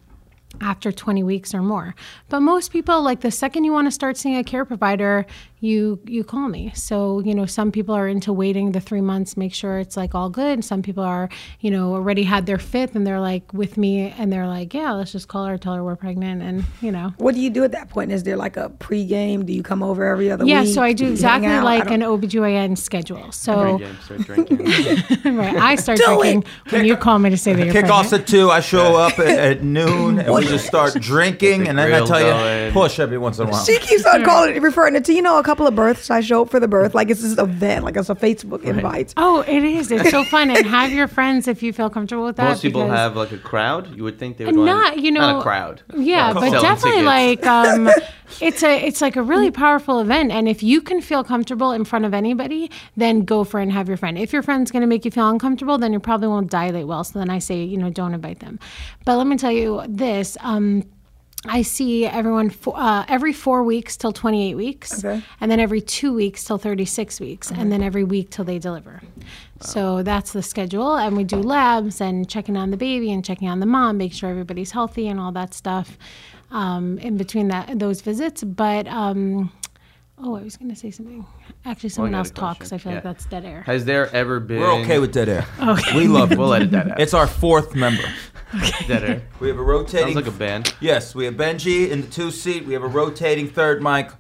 after 0.61 0.92
20 0.92 1.22
weeks 1.22 1.54
or 1.54 1.62
more. 1.62 1.94
But 2.28 2.40
most 2.40 2.72
people 2.72 3.02
like 3.02 3.20
the 3.20 3.30
second 3.30 3.64
you 3.64 3.72
want 3.72 3.87
to 3.87 3.90
start 3.90 4.16
seeing 4.16 4.37
a 4.37 4.44
care 4.44 4.64
provider, 4.64 5.26
you 5.62 6.01
you 6.07 6.25
call 6.25 6.48
me. 6.48 6.72
So, 6.75 7.20
you 7.20 7.35
know, 7.35 7.46
some 7.46 7.70
people 7.70 7.94
are 7.94 8.09
into 8.09 8.33
waiting 8.33 8.72
the 8.72 8.81
3 8.81 9.01
months, 9.01 9.37
make 9.37 9.55
sure 9.55 9.79
it's 9.79 9.96
like 9.96 10.12
all 10.14 10.29
good. 10.29 10.64
Some 10.64 10.83
people 10.83 11.05
are, 11.05 11.29
you 11.61 11.70
know, 11.70 11.94
already 11.94 12.25
had 12.25 12.46
their 12.46 12.59
fifth 12.59 12.96
and 12.96 13.07
they're 13.07 13.20
like 13.20 13.44
with 13.55 13.77
me 13.77 14.12
and 14.18 14.33
they're 14.33 14.48
like, 14.48 14.75
yeah, 14.75 14.90
let's 14.92 15.12
just 15.12 15.29
call 15.29 15.46
her, 15.46 15.57
tell 15.57 15.75
her 15.75 15.85
we're 15.85 15.94
pregnant 15.96 16.42
and, 16.42 16.64
you 16.81 16.90
know. 16.90 17.14
What 17.18 17.35
do 17.37 17.40
you 17.40 17.48
do 17.48 17.62
at 17.62 17.70
that 17.72 17.88
point? 17.88 18.11
Is 18.11 18.25
there 18.25 18.37
like 18.37 18.57
a 18.57 18.70
pregame? 18.81 19.46
Do 19.46 19.53
you 19.53 19.62
come 19.62 19.83
over 19.85 20.05
every 20.05 20.31
other 20.33 20.44
Yeah, 20.44 20.62
week? 20.62 20.75
so 20.75 20.83
I 20.83 20.92
do 20.92 21.05
you 21.07 21.11
exactly 21.12 21.48
like 21.61 21.85
don't- 21.85 22.03
an 22.03 22.09
OBGYN 22.20 22.77
schedule. 22.77 23.31
So, 23.31 23.77
Again, 23.77 23.96
start 24.05 24.20
drinking. 24.22 24.59
right, 25.37 25.57
I 25.57 25.77
start 25.77 25.98
Do 25.98 26.05
drinking 26.07 26.42
it. 26.66 26.72
when 26.72 26.85
you 26.87 26.96
call 26.96 27.20
me 27.20 27.31
to 27.31 27.37
say 27.38 27.53
that 27.53 27.64
you're 27.64 27.72
Kick 27.72 27.85
off 27.90 28.09
pregnant. 28.09 28.22
at 28.22 28.37
two. 28.37 28.51
I 28.51 28.59
show 28.61 28.96
up 28.96 29.16
at, 29.20 29.29
at 29.29 29.62
noon, 29.62 30.18
and 30.18 30.35
we 30.35 30.44
just 30.44 30.66
start 30.66 30.94
drinking, 30.94 31.68
and 31.68 31.79
then 31.79 31.87
I 31.87 31.98
grill 31.98 32.07
tell 32.09 32.66
you, 32.66 32.72
push 32.72 32.98
every 32.98 33.18
once 33.18 33.38
in 33.38 33.46
a 33.46 33.51
while. 33.51 33.64
She 33.64 33.79
keeps 33.79 34.05
on 34.07 34.25
calling 34.25 34.61
referring 34.61 34.96
it 34.96 35.05
to, 35.05 35.12
you 35.12 35.22
know, 35.22 35.38
a 35.38 35.42
couple 35.53 35.67
of 35.67 35.75
births. 35.75 36.11
I 36.11 36.23
show 36.23 36.43
up 36.43 36.51
for 36.51 36.59
the 36.61 36.69
birth. 36.69 36.95
Like 36.95 37.11
it's 37.11 37.23
this 37.23 37.38
event, 37.38 37.85
like 37.85 37.97
it's 37.97 38.09
a 38.09 38.15
Facebook 38.15 38.62
invite. 38.65 39.12
Oh, 39.19 39.45
it 39.47 39.62
is. 39.62 39.91
It's 39.93 40.11
so 40.11 40.25
fun. 40.25 40.51
And 40.51 40.65
have 40.67 40.93
your 40.93 41.09
friends 41.09 41.47
if 41.47 41.62
you 41.62 41.75
feel 41.75 41.91
comfortable 41.91 42.25
with 42.25 42.37
that. 42.37 42.49
Most 42.49 42.62
people 42.62 42.88
have 42.88 43.17
like 43.17 43.33
a 43.33 43.38
crowd. 43.38 43.95
You 43.95 44.05
would 44.05 44.19
think 44.19 44.38
they 44.38 44.47
would 44.47 44.55
not 44.55 44.93
want 44.95 44.99
you 45.03 45.11
know 45.11 45.21
not 45.21 45.41
a 45.41 45.43
crowd. 45.43 45.83
yeah 45.97 46.33
but 46.33 46.51
definitely 46.51 47.03
tickets. 47.03 47.45
like 47.45 47.47
um 47.47 47.91
it's 48.41 48.62
a 48.62 48.87
it's 48.87 49.01
like 49.01 49.17
a 49.17 49.23
really 49.23 49.51
powerful 49.51 50.01
event 50.01 50.31
and 50.31 50.49
if 50.49 50.62
you 50.62 50.81
can 50.81 51.01
feel 51.01 51.23
comfortable 51.25 51.73
in 51.73 51.85
front 51.85 52.05
of 52.05 52.15
anybody 52.15 52.71
then 52.97 53.25
go 53.25 53.45
for 53.45 53.61
it 53.61 53.65
and 53.65 53.73
have 53.73 53.88
your 53.88 53.97
friend 53.97 54.19
if 54.19 54.33
your 54.33 54.43
friend's 54.43 54.71
going 54.71 54.81
to 54.81 54.87
make 54.87 55.05
you 55.05 55.11
feel 55.11 55.29
uncomfortable 55.29 55.79
then 55.79 55.93
you 55.93 56.01
probably 56.01 56.29
won't 56.29 56.51
dilate 56.51 56.87
well 56.87 57.05
so 57.05 57.19
then 57.19 57.31
i 57.31 57.38
say 57.38 57.62
you 57.62 57.77
know 57.77 57.91
don't 57.91 58.15
invite 58.15 58.41
them 58.41 58.59
but 59.05 59.17
let 59.17 59.27
me 59.27 59.37
tell 59.37 59.53
you 59.53 59.83
this 59.88 60.37
um 60.41 60.83
I 61.46 61.62
see 61.62 62.07
everyone 62.07 62.50
for, 62.50 62.74
uh, 62.76 63.05
every 63.09 63.33
four 63.33 63.64
weeks 63.64 63.96
till 63.96 64.12
28 64.12 64.55
weeks, 64.55 65.05
Okay. 65.05 65.22
and 65.40 65.50
then 65.50 65.59
every 65.59 65.81
two 65.81 66.14
weeks 66.14 66.44
till 66.44 66.57
36 66.59 67.18
weeks, 67.18 67.50
and 67.50 67.72
then 67.72 67.83
every 67.83 68.05
week 68.05 68.31
till 68.31 68.44
they 68.44 68.59
deliver. 68.61 69.02
So 69.61 70.02
that's 70.05 70.33
the 70.33 70.42
schedule, 70.42 70.96
and 70.96 71.16
we 71.16 71.24
do 71.24 71.37
labs 71.37 72.00
and 72.00 72.28
checking 72.28 72.57
on 72.57 72.70
the 72.70 72.76
baby 72.76 73.12
and 73.12 73.24
checking 73.24 73.48
on 73.48 73.59
the 73.61 73.66
mom, 73.66 73.96
make 73.96 74.12
sure 74.12 74.31
everybody's 74.31 74.70
healthy 74.70 75.09
and 75.09 75.18
all 75.18 75.33
that 75.33 75.52
stuff 75.55 75.98
um, 76.52 76.98
in 76.98 77.16
between 77.16 77.48
that 77.48 77.78
those 77.78 78.00
visits. 78.02 78.44
But 78.44 78.87
um, 78.87 79.50
oh, 80.18 80.37
I 80.37 80.42
was 80.42 80.57
going 80.57 80.70
to 80.70 80.76
say 80.76 80.90
something. 80.90 81.26
Actually, 81.64 81.88
someone 81.90 82.12
got 82.12 82.16
a 82.16 82.18
else 82.20 82.31
talk 82.31 82.59
because 82.59 82.72
I 82.72 82.78
feel 82.78 82.92
like 82.94 83.02
that's 83.02 83.24
dead 83.26 83.44
air. 83.44 83.62
Has 83.62 83.85
there 83.85 84.14
ever 84.14 84.38
been? 84.40 84.61
We're 84.61 84.72
okay 84.83 84.98
with 84.98 85.12
dead 85.12 85.28
air. 85.28 85.46
We 85.94 86.07
love 86.09 86.33
it. 86.33 86.38
We'll 86.38 86.52
edit 86.55 86.70
that 86.72 86.90
out. 86.92 87.00
It's 87.00 87.14
our 87.14 87.26
fourth 87.26 87.74
member. 87.74 88.05
Dead 88.87 89.03
air. 89.05 89.23
We 89.41 89.49
have 89.49 89.59
a 89.59 89.62
rotating. 89.62 90.15
Sounds 90.15 90.17
like 90.17 90.27
a 90.27 90.31
band. 90.38 90.75
Yes, 90.81 91.15
we 91.15 91.25
have 91.25 91.35
Benjy 91.35 91.91
in 91.91 92.01
the 92.03 92.07
two 92.07 92.31
seat. 92.31 92.65
We 92.65 92.73
have 92.75 92.83
a 92.83 92.88
rotating 92.88 93.49
third 93.49 93.83
mic. 93.83 94.11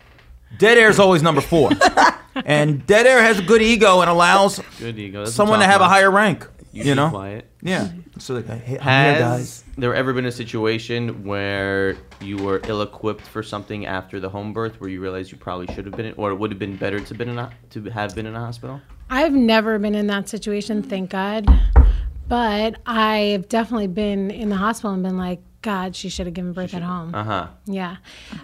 Dead 0.58 0.76
air 0.78 0.88
is 0.90 0.98
always 0.98 1.22
number 1.22 1.40
four, 1.40 1.70
and 2.44 2.86
dead 2.86 3.06
air 3.06 3.22
has 3.22 3.38
a 3.38 3.42
good 3.42 3.62
ego 3.62 4.00
and 4.02 4.10
allows 4.10 4.60
Good 4.78 4.98
ego. 4.98 5.24
That's 5.24 5.34
someone 5.34 5.60
to 5.60 5.64
top 5.64 5.72
have 5.72 5.80
a 5.80 5.84
notch. 5.84 5.90
higher 5.92 6.10
rank. 6.10 6.46
You, 6.74 6.84
You, 6.84 6.94
know? 6.94 7.10
quiet. 7.10 7.50
Yeah. 7.62 7.88
So 8.18 8.34
like, 8.34 8.46
hey, 8.46 8.54
I'm 8.56 8.62
here, 8.64 8.78
Has 8.80 9.18
guys. 9.20 9.64
there 9.76 9.94
ever 9.94 10.12
been 10.14 10.24
a 10.26 10.32
situation 10.32 11.24
where 11.24 11.96
you 12.20 12.38
were 12.38 12.62
ill-equipped 12.66 13.22
for 13.26 13.42
something 13.42 13.84
after 13.86 14.20
the 14.20 14.28
home 14.30 14.52
birth, 14.54 14.80
where 14.80 14.88
you 14.88 15.00
realized 15.00 15.30
you 15.32 15.36
probably 15.38 15.66
should 15.74 15.84
have 15.86 15.94
been, 15.96 16.06
in, 16.06 16.14
or 16.16 16.30
it 16.30 16.34
would 16.36 16.50
have 16.50 16.58
been 16.58 16.76
better 16.76 16.98
to 17.00 17.14
been 17.14 17.28
in 17.28 17.38
a, 17.38 17.50
to 17.70 17.82
have 17.90 18.14
been 18.14 18.26
in 18.26 18.34
a 18.34 18.40
hospital? 18.40 18.80
I've 19.10 19.32
never 19.34 19.78
been 19.78 19.94
in 19.94 20.06
that 20.06 20.28
situation, 20.30 20.82
thank 20.82 21.10
God. 21.10 21.46
But 22.28 22.80
I've 22.86 23.48
definitely 23.48 23.88
been 23.88 24.30
in 24.30 24.48
the 24.48 24.56
hospital 24.56 24.92
and 24.92 25.02
been 25.02 25.18
like, 25.18 25.40
God, 25.60 25.94
she 25.94 26.08
should 26.08 26.26
have 26.26 26.34
given 26.34 26.52
birth 26.52 26.74
at 26.74 26.82
home. 26.82 27.14
Uh 27.14 27.24
huh. 27.24 27.46
Yeah. 27.66 27.96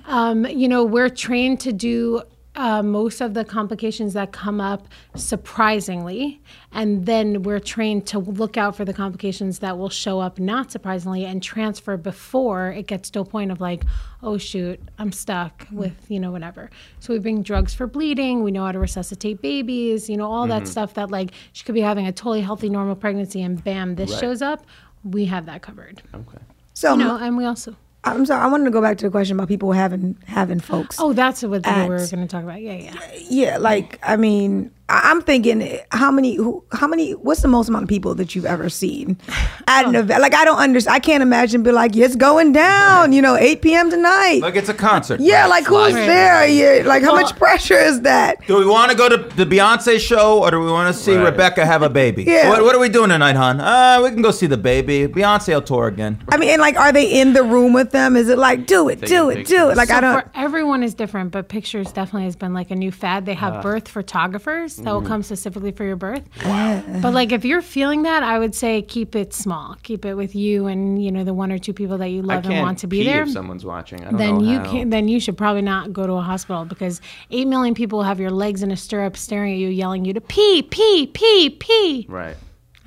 Um, 0.07 0.47
you 0.47 0.69
know, 0.69 0.85
we're 0.85 1.09
trained 1.09 1.61
to 1.61 1.73
do 1.73 2.23
uh, 2.59 2.83
most 2.83 3.21
of 3.21 3.35
the 3.35 3.45
complications 3.45 4.15
that 4.15 4.33
come 4.33 4.61
up 4.61 4.89
surprisingly. 5.15 6.41
And 6.73 7.07
then 7.07 7.43
we're 7.45 7.61
trained 7.61 8.07
to 8.09 8.19
look 8.19 8.57
out 8.57 8.75
for 8.77 8.85
the 8.85 8.93
complications 8.93 9.61
that 9.61 9.79
will 9.79 9.89
show 9.89 10.19
up 10.19 10.39
not 10.41 10.73
surprisingly 10.73 11.25
and 11.25 11.41
transfer 11.43 11.97
before 11.97 12.73
it 12.73 12.87
gets 12.89 13.11
to 13.11 13.21
a 13.21 13.25
point 13.25 13.53
of 13.53 13.61
like, 13.61 13.85
oh, 14.23 14.39
shoot, 14.39 14.81
I'm 14.99 15.13
stuck 15.13 15.67
with, 15.71 15.95
you 16.09 16.19
know, 16.19 16.33
whatever. 16.33 16.69
So 16.99 17.13
we 17.13 17.21
bring 17.21 17.43
drugs 17.43 17.75
for 17.75 17.87
bleeding. 17.87 18.43
We 18.43 18.51
know 18.51 18.65
how 18.65 18.73
to 18.73 18.79
resuscitate 18.81 19.41
babies, 19.41 20.11
you 20.11 20.17
know, 20.17 20.31
all 20.31 20.49
that 20.49 20.67
stuff 20.67 20.95
that 20.95 21.11
like 21.11 21.31
she 21.53 21.65
could 21.65 21.77
be 21.77 21.81
having 21.81 22.07
a 22.09 22.13
totally 22.13 22.41
healthy, 22.43 22.69
normal 22.69 22.97
pregnancy 22.97 23.41
and 23.41 23.63
bam, 23.63 23.95
this 23.95 24.11
Right. 24.11 24.21
shows 24.21 24.43
up. 24.43 24.67
We 25.05 25.27
have 25.27 25.47
that 25.47 25.63
covered. 25.63 26.03
Okay. 26.13 26.39
So 26.75 26.93
You 26.93 26.99
know, 27.05 27.17
and 27.17 27.37
we 27.37 27.45
also. 27.45 27.77
I'm 28.05 28.25
sorry. 28.27 28.41
I 28.41 28.47
wanted 28.47 28.65
to 28.65 28.71
go 28.71 28.81
back 28.81 28.99
to 28.99 29.07
the 29.07 29.11
question 29.11 29.37
about 29.37 29.49
people 29.49 29.73
having 29.73 30.17
having 30.27 30.61
folks. 30.61 30.97
Oh, 30.99 31.13
that's 31.13 31.43
what 31.43 31.51
we 31.67 31.89
were 31.89 31.99
going 31.99 32.09
to 32.09 32.27
talk 32.27 32.45
about. 32.45 32.61
Yeah, 32.63 32.75
yeah. 32.75 32.95
Yeah, 33.29 33.59
like 33.59 33.99
I 34.03 34.17
mean, 34.17 34.71
I'm 34.91 35.21
thinking 35.21 35.81
how 35.91 36.11
many, 36.11 36.37
who, 36.37 36.65
how 36.73 36.87
many, 36.87 37.13
what's 37.13 37.43
the 37.43 37.49
most 37.49 37.69
amount 37.69 37.83
of 37.83 37.89
people 37.91 38.15
that 38.15 38.35
you've 38.35 38.47
ever 38.47 38.71
seen 38.71 39.19
at 39.67 39.85
an 39.87 39.95
event? 39.95 40.23
Like 40.23 40.35
I 40.35 40.45
don't 40.45 40.59
understand. 40.59 40.95
I 40.95 40.99
can't 40.99 41.23
imagine. 41.23 41.63
Be 41.63 41.73
like, 41.73 41.95
yeah, 41.95 42.07
it's 42.07 42.17
going 42.17 42.53
down. 42.53 43.13
You 43.13 43.21
know, 43.21 43.37
8 43.37 43.61
p.m. 43.61 43.91
tonight. 43.91 44.41
Like 44.41 44.57
it's 44.57 44.71
a 44.71 44.75
concert. 44.75 45.21
yeah, 45.21 45.47
like 45.47 45.65
who's 45.65 45.93
Fly. 45.93 46.07
there? 46.07 46.47
Yeah, 46.49 46.87
like 46.89 47.03
how 47.03 47.15
much 47.15 47.37
pressure 47.37 47.79
is 47.79 48.01
that? 48.03 48.39
Do 48.47 48.57
we 48.59 48.65
want 48.67 48.91
to 48.91 48.97
go 48.97 49.09
to 49.09 49.17
the 49.17 49.45
Beyonce 49.45 49.99
show 50.01 50.43
or 50.43 50.51
do 50.51 50.61
we 50.61 50.71
want 50.71 50.95
to 50.95 50.99
see 50.99 51.17
Right. 51.17 51.25
Rebecca 51.25 51.67
have 51.67 51.83
a 51.83 51.91
baby? 51.91 52.25
Yeah. 52.25 52.49
What, 52.49 52.63
what 52.63 52.75
are 52.75 52.79
we 52.79 52.89
doing 52.89 53.11
tonight, 53.11 53.37
hon? 53.37 53.61
Uh, 53.61 54.01
we 54.03 54.11
can 54.11 54.23
go 54.23 54.31
see 54.31 54.47
the 54.47 54.57
baby. 54.57 55.07
Beyonce 55.07 55.49
will 55.49 55.63
tour 55.63 55.89
again. 55.89 56.23
I 56.31 56.39
mean, 56.39 56.51
and 56.51 56.61
like, 56.61 56.77
are 56.77 56.93
they 56.93 57.21
in 57.21 57.35
the 57.35 57.43
room 57.43 57.73
with 57.75 57.91
them? 57.91 58.17
Is 58.17 58.29
it 58.29 58.39
like, 58.39 58.67
do 58.67 58.89
it, 58.89 59.01
do 59.03 59.29
it, 59.29 59.47
do 59.47 59.69
it? 59.71 59.77
Like 59.77 59.89
so 59.89 59.97
I 59.97 60.01
don't. 60.01 60.23
for 60.23 60.31
everyone 60.35 60.83
is 60.83 60.95
different, 60.95 61.31
but 61.33 61.49
pictures 61.49 61.93
definitely 61.93 62.25
has 62.25 62.37
been 62.37 62.55
like 62.55 62.71
a 62.71 62.77
new 62.77 62.91
fad. 62.91 63.27
They 63.27 63.35
have 63.35 63.63
birth 63.63 63.89
photographers 63.89 64.78
that 64.85 64.93
will 64.93 65.01
mm-hmm. 65.01 65.09
come 65.09 65.23
specifically 65.23 65.73
for 65.73 65.85
your 65.85 65.97
birth. 65.97 66.23
But 66.43 67.13
like 67.15 67.33
if 67.33 67.45
you're 67.45 67.63
feeling 67.63 68.03
that, 68.03 68.23
I 68.23 68.39
would 68.39 68.55
say 68.55 68.83
keep 68.83 69.15
it 69.17 69.33
small. 69.35 69.77
Keep 69.83 70.05
it 70.05 70.15
with 70.15 70.35
you 70.35 70.67
and 70.67 71.03
you 71.03 71.11
know 71.11 71.25
the 71.25 71.35
one 71.35 71.53
or 71.53 71.59
two 71.59 71.73
people 71.73 71.99
that 71.99 72.09
you 72.09 72.23
love 72.23 72.45
and 72.47 72.61
want 72.61 72.79
to 72.81 72.87
be 72.87 73.05
there. 73.05 73.23
if 73.23 73.31
someone's 73.31 73.65
watching. 73.65 74.01
I 74.01 74.11
don't 74.11 74.17
Then 74.17 74.41
you 74.41 74.59
how. 74.59 74.71
can. 74.71 74.91
Then 74.91 75.09
you 75.09 75.21
should 75.21 75.37
probably 75.37 75.63
not 75.63 75.93
go 75.93 76.07
to 76.07 76.15
a 76.15 76.23
hospital 76.23 76.65
because 76.65 77.01
eight 77.31 77.47
million 77.47 77.75
people 77.75 77.99
will 77.99 78.05
have 78.05 78.21
your 78.21 78.31
legs 78.31 78.63
in 78.63 78.71
a 78.71 78.77
stirrup, 78.77 79.17
staring 79.17 79.53
at 79.53 79.59
you, 79.59 79.69
yelling 79.69 80.05
you 80.05 80.13
to 80.15 80.21
pee, 80.21 80.63
pee, 80.63 81.07
pee, 81.07 81.51
pee, 81.51 82.07
Right. 82.09 82.37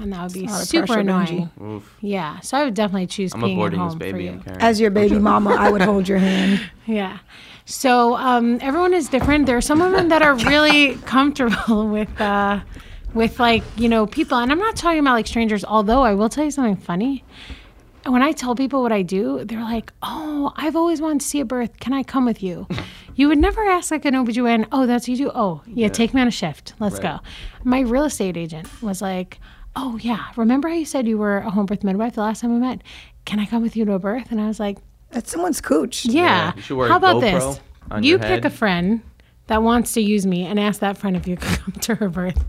And 0.01 0.11
that 0.13 0.23
would 0.23 0.33
be 0.33 0.47
super 0.47 0.99
annoying. 0.99 1.49
Oof. 1.61 1.95
Yeah, 2.01 2.39
so 2.41 2.57
I 2.57 2.63
would 2.65 2.73
definitely 2.73 3.07
choose 3.07 3.33
I'm 3.33 3.41
peeing 3.41 3.65
at 3.65 3.73
home 3.73 3.87
this 3.87 3.93
for 3.93 3.99
baby. 3.99 4.23
you. 4.25 4.41
I'm. 4.47 4.57
As 4.59 4.79
your 4.79 4.91
baby 4.91 5.19
mama, 5.19 5.51
I 5.51 5.69
would 5.69 5.81
hold 5.81 6.07
your 6.07 6.17
hand. 6.29 6.61
Yeah. 6.85 7.19
So 7.65 8.15
um, 8.15 8.57
everyone 8.61 8.93
is 8.93 9.07
different. 9.07 9.45
There 9.45 9.55
are 9.57 9.61
some 9.61 9.79
women 9.79 10.07
that 10.09 10.21
are 10.21 10.35
really 10.35 10.95
comfortable 11.05 11.87
with, 11.97 12.19
uh, 12.19 12.59
with 13.13 13.39
like 13.39 13.63
you 13.77 13.87
know 13.87 14.07
people, 14.07 14.37
and 14.37 14.51
I'm 14.51 14.59
not 14.59 14.75
talking 14.75 14.99
about 14.99 15.13
like 15.13 15.27
strangers. 15.27 15.63
Although 15.63 16.01
I 16.01 16.13
will 16.13 16.29
tell 16.29 16.43
you 16.43 16.51
something 16.51 16.75
funny. 16.77 17.23
When 18.03 18.23
I 18.23 18.31
tell 18.31 18.55
people 18.55 18.81
what 18.81 18.91
I 18.91 19.03
do, 19.03 19.45
they're 19.45 19.61
like, 19.61 19.93
"Oh, 20.01 20.51
I've 20.55 20.75
always 20.75 20.99
wanted 20.99 21.21
to 21.21 21.27
see 21.27 21.39
a 21.39 21.45
birth. 21.45 21.79
Can 21.79 21.93
I 21.93 22.01
come 22.03 22.25
with 22.25 22.41
you?" 22.41 22.67
you 23.13 23.27
would 23.27 23.37
never 23.37 23.63
ask 23.63 23.91
like 23.91 24.05
an 24.05 24.15
OBGYN, 24.15 24.65
"Oh, 24.71 24.87
that's 24.87 25.03
what 25.07 25.09
you 25.19 25.25
do." 25.25 25.31
Oh, 25.35 25.61
yeah, 25.67 25.87
take 25.87 26.11
me 26.15 26.19
on 26.21 26.27
a 26.27 26.31
shift. 26.31 26.73
Let's 26.79 26.95
Right. 26.95 27.03
go. 27.03 27.19
My 27.63 27.81
real 27.81 28.05
estate 28.05 28.37
agent 28.37 28.67
was 28.81 29.03
like, 29.03 29.39
"Oh 29.75 29.97
yeah, 30.01 30.27
remember 30.35 30.67
how 30.69 30.75
you 30.75 30.85
said 30.85 31.07
you 31.07 31.17
were 31.17 31.37
a 31.39 31.49
home 31.49 31.65
birth 31.65 31.83
midwife 31.83 32.13
the 32.15 32.21
last 32.21 32.41
time 32.41 32.53
we 32.53 32.59
met? 32.59 32.81
Can 33.25 33.39
I 33.39 33.45
come 33.45 33.61
with 33.61 33.75
you 33.75 33.85
to 33.85 33.93
a 33.93 33.99
birth?" 33.99 34.31
And 34.31 34.39
I 34.41 34.47
was 34.47 34.59
like, 34.59 34.77
That's 35.11 35.31
someone's 35.31 35.61
cooch. 35.61 36.05
yeah. 36.05 36.53
you 36.55 36.61
should 36.61 36.77
wear 36.77 36.89
How 36.89 36.97
about 36.97 37.17
GoPro 37.17 37.21
this? 37.21 37.59
on 37.91 38.03
You 38.03 38.11
your 38.11 38.19
pick 38.19 38.27
head. 38.29 38.45
a 38.45 38.49
friend 38.49 39.01
that 39.47 39.61
wants 39.63 39.93
to 39.93 40.01
use 40.01 40.25
me 40.25 40.45
and 40.45 40.59
ask 40.59 40.79
that 40.79 40.97
friend 40.97 41.15
if 41.17 41.27
you 41.27 41.35
can 41.37 41.55
come 41.57 41.73
to 41.81 41.95
her 41.95 42.09
birth. 42.09 42.43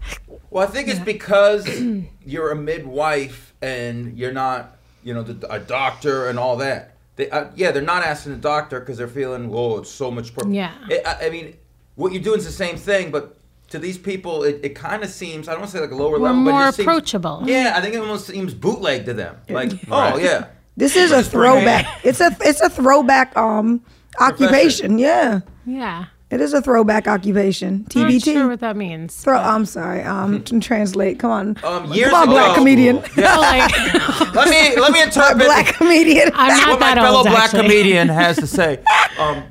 Well, 0.51 0.63
I 0.67 0.71
think 0.71 0.89
it's 0.89 1.01
because 1.01 1.67
you're 2.27 2.51
a 2.51 2.57
midwife 2.57 3.55
and 3.63 4.17
you're 4.19 4.33
not, 4.33 4.77
you 5.03 5.15
know, 5.15 5.23
the, 5.23 5.51
a 5.53 5.59
doctor 5.59 6.29
and 6.29 6.39
all 6.39 6.57
that. 6.59 6.97
They, 7.17 7.29
uh, 7.31 7.47
yeah, 7.57 7.71
they're 7.73 7.83
not 7.83 8.03
asking 8.05 8.33
the 8.33 8.39
doctor 8.39 8.81
because 8.81 8.99
they're 8.99 9.09
feeling, 9.09 9.49
whoa, 9.49 9.79
it's 9.79 9.91
so 9.91 10.11
much. 10.11 10.35
Pro-. 10.35 10.51
Yeah. 10.51 10.73
It, 10.89 11.07
I, 11.07 11.27
I 11.27 11.31
mean, 11.31 11.57
what 11.97 12.13
you're 12.13 12.23
doing 12.23 12.39
is 12.39 12.45
the 12.45 12.53
same 12.53 12.77
thing, 12.77 13.11
but 13.11 13.37
to 13.73 13.79
these 13.79 13.99
people, 13.99 14.45
it, 14.45 14.61
it 14.63 14.71
kind 14.71 15.03
of 15.03 15.11
seems, 15.11 15.49
I 15.49 15.53
don't 15.53 15.61
want 15.61 15.73
to 15.73 15.77
say 15.77 15.83
like 15.83 15.91
a 15.91 15.95
lower 15.97 16.13
We're 16.13 16.29
level, 16.31 16.45
but 16.45 16.51
it 16.51 16.53
more 16.53 16.61
just 16.63 16.77
seems- 16.77 16.87
approachable. 16.87 17.43
yeah, 17.47 17.75
I 17.77 17.81
think 17.81 17.95
it 17.95 17.99
almost 17.99 18.27
seems 18.27 18.55
bootleg 18.55 19.05
to 19.07 19.15
them. 19.15 19.37
Like, 19.49 19.73
oh, 19.91 20.17
yeah. 20.19 20.47
This 20.77 20.97
is 20.97 21.11
a 21.13 21.23
throwback. 21.23 21.87
It's 22.05 22.21
a 22.21 22.35
it's 22.41 22.61
a 22.63 22.71
throwback 22.71 23.37
um 23.37 23.83
occupation. 24.21 24.97
Yeah, 24.99 25.41
Yeah. 25.67 26.07
it 26.31 26.41
is 26.41 26.55
a 26.55 26.63
throwback 26.63 27.07
occupation. 27.07 27.87
I'm 27.95 28.03
not 28.03 28.11
TBT. 28.11 28.33
sure 28.33 28.49
what 28.49 28.61
that 28.61 28.75
means. 28.77 29.15
Throw. 29.17 29.39
I'm 29.39 29.67
sorry. 29.67 30.03
Um, 30.03 30.43
translate. 30.61 31.19
Come 31.19 31.31
on. 31.31 31.57
Um, 31.63 31.93
years 31.93 32.11
Come 32.11 32.23
on, 32.23 32.29
black 32.31 32.47
ago- 32.47 32.55
comedian. 32.55 32.97
Yeah. 33.19 33.35
So, 33.35 33.41
like, 33.41 34.35
let 34.35 34.49
me 34.49 34.81
let 34.81 34.93
me 34.93 35.03
interpret 35.03 35.39
black 35.47 35.75
comedian. 35.77 36.31
I'm 36.35 36.57
not 36.57 36.69
what 36.71 36.81
my 36.81 36.95
that 36.95 37.03
fellow 37.03 37.19
old, 37.19 37.27
black 37.27 37.45
actually. 37.53 37.63
comedian 37.69 38.09
has 38.09 38.37
to 38.37 38.47
say. 38.47 38.79
Um, 39.19 39.45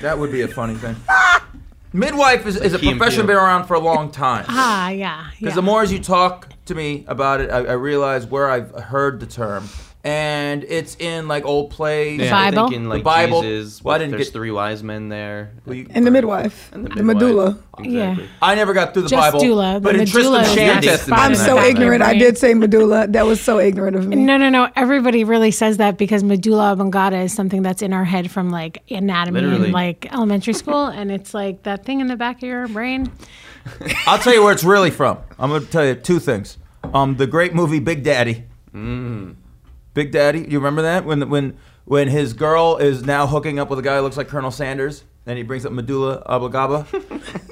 that 0.00 0.16
would 0.18 0.30
be 0.30 0.42
a 0.42 0.48
funny 0.48 0.74
thing. 0.76 0.94
Midwife 1.96 2.46
is, 2.46 2.56
is 2.56 2.74
a 2.74 2.78
Key 2.78 2.90
and 2.90 2.98
profession 2.98 3.26
been 3.26 3.36
around 3.36 3.64
for 3.64 3.74
a 3.74 3.80
long 3.80 4.10
time. 4.10 4.44
ah, 4.48 4.90
yeah. 4.90 5.30
Because 5.30 5.52
yeah. 5.52 5.54
the 5.54 5.62
more 5.62 5.82
as 5.82 5.90
you 5.90 5.98
talk 5.98 6.48
to 6.66 6.74
me 6.74 7.04
about 7.08 7.40
it, 7.40 7.50
I, 7.50 7.58
I 7.58 7.72
realize 7.72 8.26
where 8.26 8.50
I've 8.50 8.70
heard 8.72 9.18
the 9.18 9.26
term, 9.26 9.68
and 10.06 10.62
it's 10.64 10.96
in 11.00 11.26
like 11.26 11.44
old 11.44 11.70
plays. 11.70 12.20
Yeah, 12.20 12.30
Bible? 12.30 12.58
I'm 12.64 12.68
thinking 12.70 12.88
like 12.88 13.00
The 13.00 13.04
Bible. 13.04 13.42
Jesus. 13.42 13.82
Well, 13.82 13.94
I 13.94 13.98
didn't 13.98 14.12
there's 14.12 14.26
get- 14.28 14.32
three 14.32 14.52
wise 14.52 14.82
men 14.82 15.08
there. 15.08 15.50
Well, 15.66 15.74
you- 15.74 15.86
and 15.90 16.06
the 16.06 16.10
midwife. 16.12 16.70
And 16.72 16.84
the, 16.86 16.90
midwife. 16.90 17.04
medulla. 17.04 17.58
Exactly. 17.78 18.28
I 18.40 18.54
never 18.54 18.72
got 18.72 18.94
through 18.94 19.02
the 19.02 19.08
Just 19.08 19.32
Bible, 19.32 19.40
doula. 19.44 19.74
The 19.74 19.80
but 19.80 19.94
in 19.96 20.00
medulla 20.00 20.38
Tristram 20.44 20.56
Shandy, 20.56 20.88
I'm 21.12 21.34
so 21.34 21.56
my 21.56 21.66
ignorant. 21.66 22.02
I 22.02 22.14
did 22.16 22.38
say 22.38 22.54
medulla. 22.54 23.08
That 23.08 23.26
was 23.26 23.40
so 23.40 23.58
ignorant 23.58 23.96
of 23.96 24.06
me. 24.06 24.16
No, 24.16 24.36
no, 24.36 24.48
no. 24.48 24.68
Everybody 24.76 25.24
really 25.24 25.50
says 25.50 25.78
that 25.78 25.98
because 25.98 26.22
medulla 26.22 26.72
oblongata 26.72 27.18
is 27.18 27.34
something 27.34 27.62
that's 27.62 27.82
in 27.82 27.92
our 27.92 28.04
head 28.04 28.30
from 28.30 28.50
like 28.50 28.82
anatomy 28.90 29.40
Literally. 29.40 29.64
and 29.64 29.72
like 29.74 30.10
elementary 30.12 30.54
school, 30.54 30.86
and 30.86 31.10
it's 31.10 31.34
like 31.34 31.64
that 31.64 31.84
thing 31.84 32.00
in 32.00 32.06
the 32.06 32.16
back 32.16 32.36
of 32.36 32.42
your 32.44 32.68
brain. 32.68 33.10
I'll 34.06 34.18
tell 34.18 34.32
you 34.32 34.42
where 34.44 34.52
it's 34.52 34.62
really 34.64 34.92
from. 34.92 35.18
I'm 35.38 35.50
going 35.50 35.64
to 35.64 35.68
tell 35.70 35.84
you 35.84 35.96
two 35.96 36.20
things. 36.20 36.58
Um, 36.94 37.16
the 37.16 37.26
great 37.26 37.52
movie 37.54 37.80
Big 37.80 38.04
Daddy. 38.04 38.44
Big 39.96 40.12
Daddy, 40.12 40.40
you 40.46 40.58
remember 40.58 40.82
that 40.82 41.06
when 41.06 41.30
when 41.30 41.56
when 41.86 42.08
his 42.08 42.34
girl 42.34 42.76
is 42.76 43.06
now 43.06 43.26
hooking 43.26 43.58
up 43.58 43.70
with 43.70 43.78
a 43.78 43.82
guy 43.82 43.96
who 43.96 44.02
looks 44.02 44.18
like 44.18 44.28
Colonel 44.28 44.50
Sanders, 44.50 45.04
and 45.24 45.38
he 45.38 45.42
brings 45.42 45.64
up 45.64 45.72
medulla 45.72 46.22
oblongata. 46.26 46.86
Do 46.92 47.08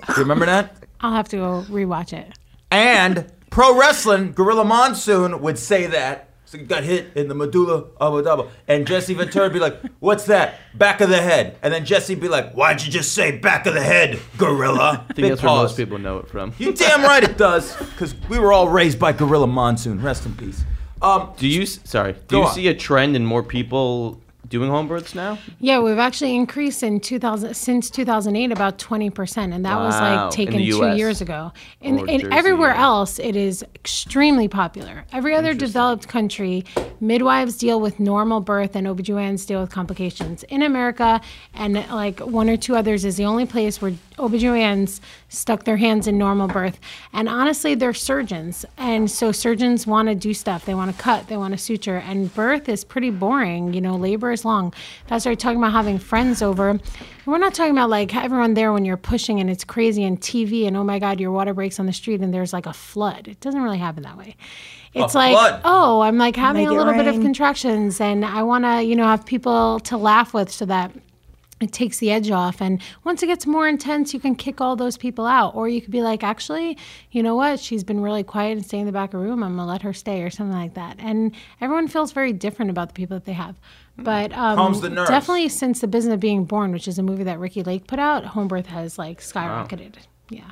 you 0.09 0.15
remember 0.19 0.45
that? 0.45 0.77
I'll 1.01 1.15
have 1.15 1.27
to 1.31 1.37
go 1.37 1.65
rewatch 1.71 2.13
it. 2.13 2.39
And 2.71 3.33
pro 3.49 3.79
wrestling, 3.79 4.33
Gorilla 4.33 4.67
Monsoon 4.67 5.41
would 5.41 5.59
say 5.59 5.87
that. 5.87 6.29
So 6.45 6.59
he 6.59 6.65
got 6.65 6.85
hit 6.85 7.13
in 7.15 7.29
the 7.29 7.35
medulla 7.35 7.87
oblongata, 7.99 8.51
and 8.69 8.87
Jesse 8.87 9.15
Ventura 9.15 9.47
would 9.47 9.55
be 9.55 9.59
like, 9.59 9.81
"What's 10.01 10.25
that? 10.25 10.61
Back 10.75 11.01
of 11.01 11.09
the 11.09 11.23
head." 11.23 11.57
And 11.63 11.73
then 11.73 11.87
Jesse'd 11.87 12.21
be 12.21 12.29
like, 12.29 12.53
"Why'd 12.53 12.83
you 12.83 12.93
just 12.93 13.15
say 13.15 13.39
back 13.39 13.65
of 13.65 13.73
the 13.73 13.83
head, 13.83 14.21
Gorilla?" 14.37 15.07
I 15.09 15.13
think 15.15 15.29
that's 15.29 15.43
where 15.43 15.51
most 15.51 15.79
people 15.79 15.97
know 15.97 16.19
it 16.19 16.29
from. 16.29 16.53
You 16.59 16.75
damn 16.75 17.05
right 17.05 17.25
it 17.25 17.39
does, 17.39 17.75
because 17.75 18.15
we 18.29 18.39
were 18.39 18.53
all 18.53 18.69
raised 18.69 18.99
by 18.99 19.13
Gorilla 19.13 19.47
Monsoon. 19.47 20.03
Rest 20.03 20.27
in 20.27 20.35
peace. 20.35 20.63
Um, 21.05 21.33
Do 21.37 21.47
you 21.47 21.67
sorry? 21.67 22.15
Do 22.29 22.39
you 22.39 22.45
on. 22.45 22.55
see 22.55 22.69
a 22.69 22.75
trend 22.75 23.15
in 23.15 23.27
more 23.27 23.43
people 23.43 24.21
doing 24.49 24.71
home 24.71 24.87
births 24.89 25.15
now? 25.15 25.39
Yeah, 25.59 25.81
we've 25.81 25.99
actually 25.99 26.35
increased 26.35 26.83
in 26.83 27.01
2000 27.01 27.55
since 27.55 27.91
2008 27.91 28.53
about 28.53 28.79
20%, 28.79 29.55
and 29.55 29.65
that 29.65 29.77
was 29.77 29.95
like 29.95 30.31
taken 30.31 30.59
two 30.59 30.97
years 30.97 31.21
ago. 31.21 31.53
In, 31.81 32.01
Or 32.01 32.07
in 32.09 32.21
Jersey, 32.21 32.33
everywhere 32.33 32.75
yeah. 32.75 32.85
else, 32.85 33.19
it 33.19 33.37
is 33.37 33.65
extremely 33.75 34.49
popular. 34.49 35.05
Every 35.13 35.35
other 35.35 35.55
developed 35.55 36.09
country, 36.09 36.65
midwives 37.01 37.57
deal 37.57 37.81
with 37.81 37.99
normal 37.99 38.41
birth 38.41 38.77
and 38.77 38.87
OBGYNs 38.87 39.47
deal 39.47 39.61
with 39.61 39.71
complications. 39.71 40.43
In 40.45 40.63
America, 40.63 41.21
and 41.55 41.75
like 41.91 42.21
one 42.21 42.49
or 42.49 42.57
two 42.57 42.77
others, 42.77 43.05
is 43.05 43.17
the 43.17 43.25
only 43.25 43.47
place 43.47 43.83
where 43.83 43.93
OBGYNs 44.19 45.01
stuck 45.29 45.65
their 45.65 45.77
hands 45.77 46.07
in 46.07 46.17
normal 46.19 46.49
birth. 46.49 46.79
And 47.13 47.29
honestly, 47.29 47.75
they're 47.75 47.95
surgeons. 47.95 48.65
And 48.77 49.11
so 49.11 49.33
surgeons 49.33 49.87
want 49.87 50.09
to 50.09 50.15
do 50.15 50.33
stuff. 50.35 50.65
They 50.65 50.75
want 50.75 50.95
to 50.95 51.03
cut, 51.03 51.27
they 51.29 51.37
want 51.37 51.53
to 51.53 51.59
suture. 51.59 51.97
And 51.97 52.33
birth 52.35 52.69
is 52.69 52.85
pretty 52.85 53.11
boring. 53.11 53.75
You 53.75 53.81
know, 53.81 53.97
labor 53.97 54.33
is 54.33 54.45
long. 54.45 54.73
That's 55.09 55.25
why 55.25 55.33
we're 55.33 55.37
talking 55.37 55.59
about 55.59 55.73
having 55.73 55.99
friends 55.99 56.43
over. 56.43 56.79
We're 57.27 57.39
not 57.39 57.55
talking 57.55 57.73
about 57.73 57.91
like 57.91 58.15
everyone 58.15 58.55
there 58.55 58.73
when 58.73 58.85
you're 58.85 58.97
pushing 58.97 59.41
and 59.41 59.51
it's 59.51 59.65
crazy 59.65 60.05
and 60.05 60.21
TV 60.21 60.67
and 60.67 60.77
oh 60.77 60.85
my 60.85 60.99
God, 60.99 61.21
your 61.21 61.33
water 61.33 61.55
breaks 61.55 61.81
on 61.81 61.87
the 61.87 61.93
street 61.93 62.21
and 62.21 62.33
there's 62.33 62.53
like 62.53 62.67
a 62.67 62.73
flood. 62.73 63.29
It 63.29 63.41
doesn't 63.41 63.63
really 63.63 63.79
happen 63.79 64.03
that 64.03 64.17
way. 64.17 64.37
It's 64.93 65.15
like, 65.15 65.33
flood. 65.33 65.61
oh, 65.65 66.03
I'm 66.03 66.19
like 66.19 66.37
having 66.37 66.63
Make 66.63 66.71
a 66.71 66.75
it 66.75 66.79
little 66.79 66.93
bit 66.93 67.09
of 67.09 67.21
contractions 67.21 68.01
and 68.01 68.25
I 68.25 68.43
want 68.45 68.65
to, 68.65 68.83
you 68.83 68.95
know, 68.95 69.07
have 69.07 69.27
people 69.27 69.81
to 69.81 69.97
laugh 69.97 70.33
with 70.33 70.53
so 70.53 70.67
that 70.67 70.93
it 71.65 71.73
takes 71.73 71.99
the 71.99 72.11
edge 72.11 72.31
off. 72.31 72.61
And 72.61 72.81
once 73.03 73.23
it 73.23 73.27
gets 73.27 73.47
more 73.47 73.67
intense, 73.69 74.15
you 74.15 74.21
can 74.21 74.35
kick 74.35 74.61
all 74.61 74.77
those 74.77 74.97
people 74.97 75.27
out. 75.27 75.55
Or 75.55 75.69
you 75.69 75.81
could 75.81 75.91
be 75.91 76.03
like, 76.03 76.23
actually, 76.23 76.79
you 77.11 77.23
know 77.23 77.35
what? 77.35 77.59
She's 77.59 77.83
been 77.83 78.01
really 78.01 78.23
quiet 78.23 78.53
and 78.53 78.65
stay 78.65 78.79
in 78.79 78.87
the 78.87 78.93
back 78.93 79.13
of 79.13 79.21
the 79.21 79.27
room. 79.27 79.43
I'm 79.43 79.57
going 79.57 79.67
to 79.67 79.73
let 79.73 79.83
her 79.83 79.93
stay 79.93 80.23
or 80.23 80.31
something 80.31 80.57
like 80.57 80.75
that. 80.75 80.97
And 80.99 81.35
everyone 81.61 81.89
feels 81.89 82.13
very 82.13 82.33
different 82.33 82.71
about 82.71 82.89
the 82.89 82.95
people 82.95 83.17
that 83.17 83.25
they 83.25 83.33
have. 83.33 83.59
But 83.97 84.33
um, 84.33 84.57
Calms 84.57 84.81
the 84.81 84.91
nerves. 84.91 85.09
definitely 85.09 85.49
since 85.49 85.81
The 85.81 85.87
Business 85.87 86.15
of 86.15 86.21
Being 86.21 86.45
Born, 86.45 86.73
which 86.73 86.89
is 86.89 86.99
a 86.99 87.03
movie 87.03 87.25
that 87.25 87.39
Ricki 87.39 87.63
Lake 87.63 87.87
put 87.87 87.99
out, 87.99 88.25
home 88.25 88.49
birth 88.49 88.67
has 88.67 88.99
like 88.99 89.21
skyrocketed. 89.21 89.95
Yeah. 90.31 90.51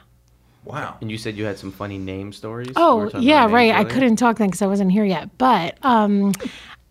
Wow. 0.64 0.96
And 1.00 1.10
you 1.10 1.18
said 1.18 1.36
you 1.36 1.44
had 1.44 1.58
some 1.58 1.72
funny 1.72 1.98
name 1.98 2.32
stories. 2.32 2.70
Oh 2.76 2.98
were 2.98 3.10
yeah, 3.18 3.46
about 3.46 3.46
names 3.46 3.52
right. 3.52 3.74
I 3.74 3.84
couldn't 3.84 4.14
talk 4.16 4.38
then 4.38 4.48
because 4.48 4.62
I 4.62 4.68
wasn't 4.68 4.92
here 4.92 5.04
yet. 5.04 5.36
But 5.38 5.76
um, 5.82 6.32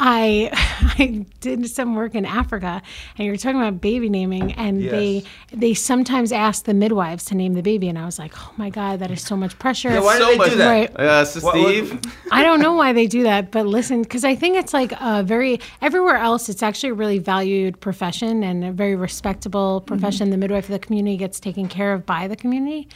I 0.03 0.49
I 0.97 1.25
did 1.41 1.69
some 1.69 1.95
work 1.95 2.15
in 2.15 2.25
Africa, 2.25 2.81
and 3.17 3.25
you 3.25 3.31
were 3.31 3.37
talking 3.37 3.61
about 3.61 3.79
baby 3.81 4.09
naming, 4.09 4.53
and 4.53 4.81
they 4.83 5.11
Yes. 5.11 5.25
they 5.53 5.73
sometimes 5.75 6.31
ask 6.31 6.65
the 6.65 6.73
midwives 6.73 7.25
to 7.25 7.35
name 7.35 7.53
the 7.53 7.61
baby, 7.61 7.87
and 7.87 7.97
I 7.99 8.05
was 8.05 8.17
like, 8.17 8.33
oh 8.37 8.51
my 8.57 8.69
god, 8.71 8.99
that 8.99 9.11
is 9.11 9.21
so 9.21 9.37
much 9.37 9.57
pressure. 9.59 9.89
Yeah, 9.91 10.01
why 10.01 10.17
do 10.17 10.25
they 10.25 10.37
much- 10.37 10.49
do 10.49 10.55
that? 10.57 10.69
Right. 10.69 10.99
Uh, 10.99 11.23
so 11.25 11.39
What- 11.41 11.55
what- 11.55 11.67
Steve. 11.69 11.99
I 12.31 12.41
don't 12.43 12.59
know 12.61 12.73
why 12.73 12.93
they 12.93 13.05
do 13.07 13.23
that, 13.31 13.51
but 13.51 13.67
listen, 13.67 14.01
because 14.01 14.25
I 14.25 14.35
think 14.35 14.57
it's 14.57 14.73
like 14.73 14.91
a 14.99 15.21
very 15.23 15.59
everywhere 15.81 16.17
else, 16.17 16.49
it's 16.49 16.63
actually 16.63 16.89
a 16.89 16.93
really 16.95 17.19
valued 17.19 17.79
profession 17.79 18.43
and 18.43 18.65
a 18.65 18.71
very 18.71 18.95
respectable 18.95 19.81
profession. 19.81 20.31
The 20.31 20.37
midwife 20.37 20.65
of 20.65 20.71
the 20.71 20.79
community 20.79 21.15
gets 21.17 21.39
taken 21.39 21.67
care 21.67 21.93
of 21.93 22.05
by 22.07 22.27
the 22.27 22.35
community, 22.35 22.87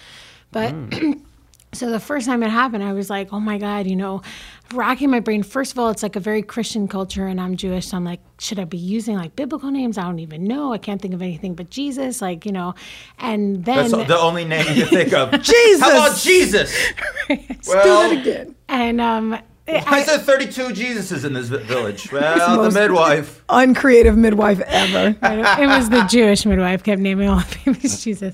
but. 0.52 0.74
So 1.74 1.90
the 1.90 2.00
first 2.00 2.26
time 2.26 2.42
it 2.42 2.50
happened, 2.50 2.84
I 2.84 2.94
was 2.94 3.10
like, 3.10 3.34
"Oh 3.34 3.40
my 3.42 3.58
God!" 3.58 3.86
You 3.86 3.98
know, 3.98 4.22
racking 4.74 5.10
my 5.10 5.20
brain. 5.20 5.44
First 5.44 5.74
of 5.74 5.80
all, 5.80 5.90
it's 5.90 6.04
like 6.04 6.16
a 6.16 6.22
very 6.22 6.42
Christian 6.42 6.88
culture, 6.88 7.28
and 7.28 7.42
I'm 7.42 7.58
Jewish, 7.58 7.88
so 7.88 7.98
I'm 7.98 8.06
like, 8.06 8.22
should 8.40 8.60
I 8.60 8.64
be 8.64 8.78
using 8.78 9.18
like 9.18 9.36
biblical 9.36 9.70
names? 9.72 9.98
I 9.98 10.04
don't 10.04 10.20
even 10.20 10.46
know. 10.46 10.72
I 10.72 10.78
can't 10.78 11.02
think 11.02 11.14
of 11.14 11.22
anything 11.22 11.54
but 11.54 11.70
Jesus, 11.70 12.22
like 12.22 12.46
you 12.46 12.54
know. 12.54 12.76
And 13.20 13.66
then 13.66 13.92
That's 13.92 14.08
the 14.08 14.18
only 14.18 14.46
name 14.46 14.66
you 14.78 14.86
think 14.86 15.12
of. 15.14 15.32
Jesus. 15.42 15.82
How 15.82 15.92
about 15.92 16.18
Jesus? 16.18 16.74
Do 17.28 17.38
Well, 17.68 18.10
that 18.10 18.22
again. 18.22 18.56
and 18.70 19.02
um, 19.02 19.32
why 19.32 19.84
I- 19.88 20.00
is 20.00 20.06
there 20.06 20.20
32 20.20 20.68
Jesuses 20.70 21.26
in 21.26 21.34
this 21.34 21.50
village? 21.50 22.10
Well, 22.12 22.64
the 22.64 22.72
midwife. 22.72 23.44
Uncreative 23.50 24.16
midwife 24.16 24.62
ever. 24.62 25.16
it 25.62 25.68
was 25.68 25.90
the 25.90 26.04
Jewish 26.04 26.46
midwife 26.46 26.84
kept 26.84 27.02
naming 27.02 27.28
all 27.28 27.40
the 27.40 27.58
babies 27.66 28.02
Jesus. 28.04 28.34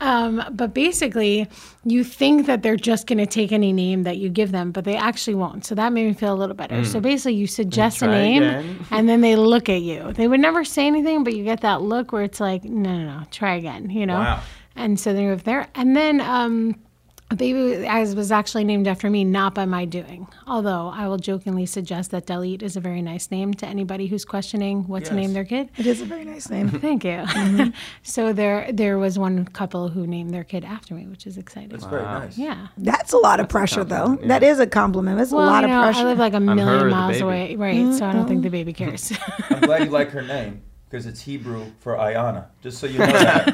Um, 0.00 0.42
but 0.52 0.72
basically, 0.72 1.46
you 1.84 2.04
think 2.04 2.46
that 2.46 2.62
they're 2.62 2.76
just 2.76 3.06
going 3.06 3.18
to 3.18 3.26
take 3.26 3.52
any 3.52 3.72
name 3.72 4.02
that 4.04 4.16
you 4.16 4.28
give 4.28 4.50
them, 4.50 4.72
but 4.72 4.84
they 4.84 4.96
actually 4.96 5.34
won't. 5.34 5.64
So 5.64 5.74
that 5.74 5.92
made 5.92 6.06
me 6.06 6.14
feel 6.14 6.32
a 6.32 6.38
little 6.38 6.56
better. 6.56 6.84
So 6.84 7.00
basically, 7.00 7.34
you 7.34 7.46
suggest 7.46 8.00
a 8.02 8.06
name, 8.06 8.42
again. 8.42 8.86
and 8.90 9.08
then 9.08 9.20
they 9.20 9.36
look 9.36 9.68
at 9.68 9.82
you. 9.82 10.12
They 10.12 10.26
would 10.26 10.40
never 10.40 10.64
say 10.64 10.86
anything, 10.86 11.22
but 11.22 11.34
you 11.34 11.44
get 11.44 11.60
that 11.60 11.82
look 11.82 12.12
where 12.12 12.22
it's 12.22 12.40
like, 12.40 12.64
no, 12.64 12.96
no, 12.96 13.18
no, 13.18 13.24
try 13.30 13.54
again. 13.54 13.90
You 13.90 14.06
know. 14.06 14.18
Wow. 14.18 14.42
And 14.76 14.98
so 14.98 15.12
they 15.12 15.24
move 15.24 15.44
there, 15.44 15.68
and 15.74 15.96
then. 15.96 16.20
Um, 16.20 16.76
a 17.30 17.36
baby 17.36 17.86
as 17.86 18.16
was 18.16 18.32
actually 18.32 18.64
named 18.64 18.88
after 18.88 19.08
me, 19.08 19.22
not 19.24 19.54
by 19.54 19.64
my 19.64 19.84
doing. 19.84 20.26
Although 20.48 20.88
I 20.88 21.06
will 21.06 21.16
jokingly 21.16 21.64
suggest 21.64 22.10
that 22.10 22.26
Dahlyt 22.26 22.60
is 22.62 22.76
a 22.76 22.80
very 22.80 23.02
nice 23.02 23.30
name 23.30 23.54
to 23.54 23.66
anybody 23.66 24.08
who's 24.08 24.24
questioning 24.24 24.86
what 24.88 25.04
to 25.06 25.14
name 25.14 25.32
their 25.32 25.44
kid. 25.44 25.70
It 25.76 25.86
is 25.86 26.00
a 26.00 26.04
very 26.04 26.24
nice 26.24 26.50
name. 26.50 26.68
Thank 26.80 27.04
you. 27.04 27.10
Mm-hmm. 27.10 27.70
so 28.02 28.32
there 28.32 28.72
there 28.72 28.98
was 28.98 29.18
one 29.18 29.44
couple 29.44 29.88
who 29.88 30.06
named 30.06 30.34
their 30.34 30.42
kid 30.42 30.64
after 30.64 30.94
me, 30.94 31.06
which 31.06 31.26
is 31.26 31.38
exciting. 31.38 31.68
That's 31.68 31.84
very 31.84 32.02
nice. 32.02 32.36
Yeah. 32.36 32.66
That's 32.76 33.12
a 33.12 33.18
lot 33.18 33.38
of 33.38 33.48
pressure, 33.48 33.84
though. 33.84 34.18
That 34.24 34.42
is 34.42 34.58
a 34.58 34.66
compliment. 34.66 35.18
That's 35.18 35.30
Well, 35.30 35.44
a 35.44 35.50
lot 35.50 35.62
you 35.62 35.68
know, 35.68 35.78
of 35.78 35.84
pressure. 35.84 36.00
I 36.00 36.10
live 36.10 36.18
like 36.18 36.34
a 36.34 36.40
million 36.40 36.90
miles 36.90 37.20
away, 37.20 37.54
right? 37.54 37.94
So 37.94 38.06
I 38.06 38.12
don't 38.12 38.26
think 38.26 38.42
the 38.42 38.50
baby 38.50 38.72
cares. 38.72 39.12
I'm 39.50 39.60
glad 39.60 39.84
you 39.84 39.90
like 39.90 40.10
her 40.10 40.22
name 40.22 40.62
because 40.88 41.06
it's 41.06 41.20
Hebrew 41.20 41.66
for 41.78 41.94
Aayana. 41.94 42.46
Just 42.60 42.78
so 42.78 42.88
you 42.88 42.98
know 42.98 43.06
that. 43.06 43.46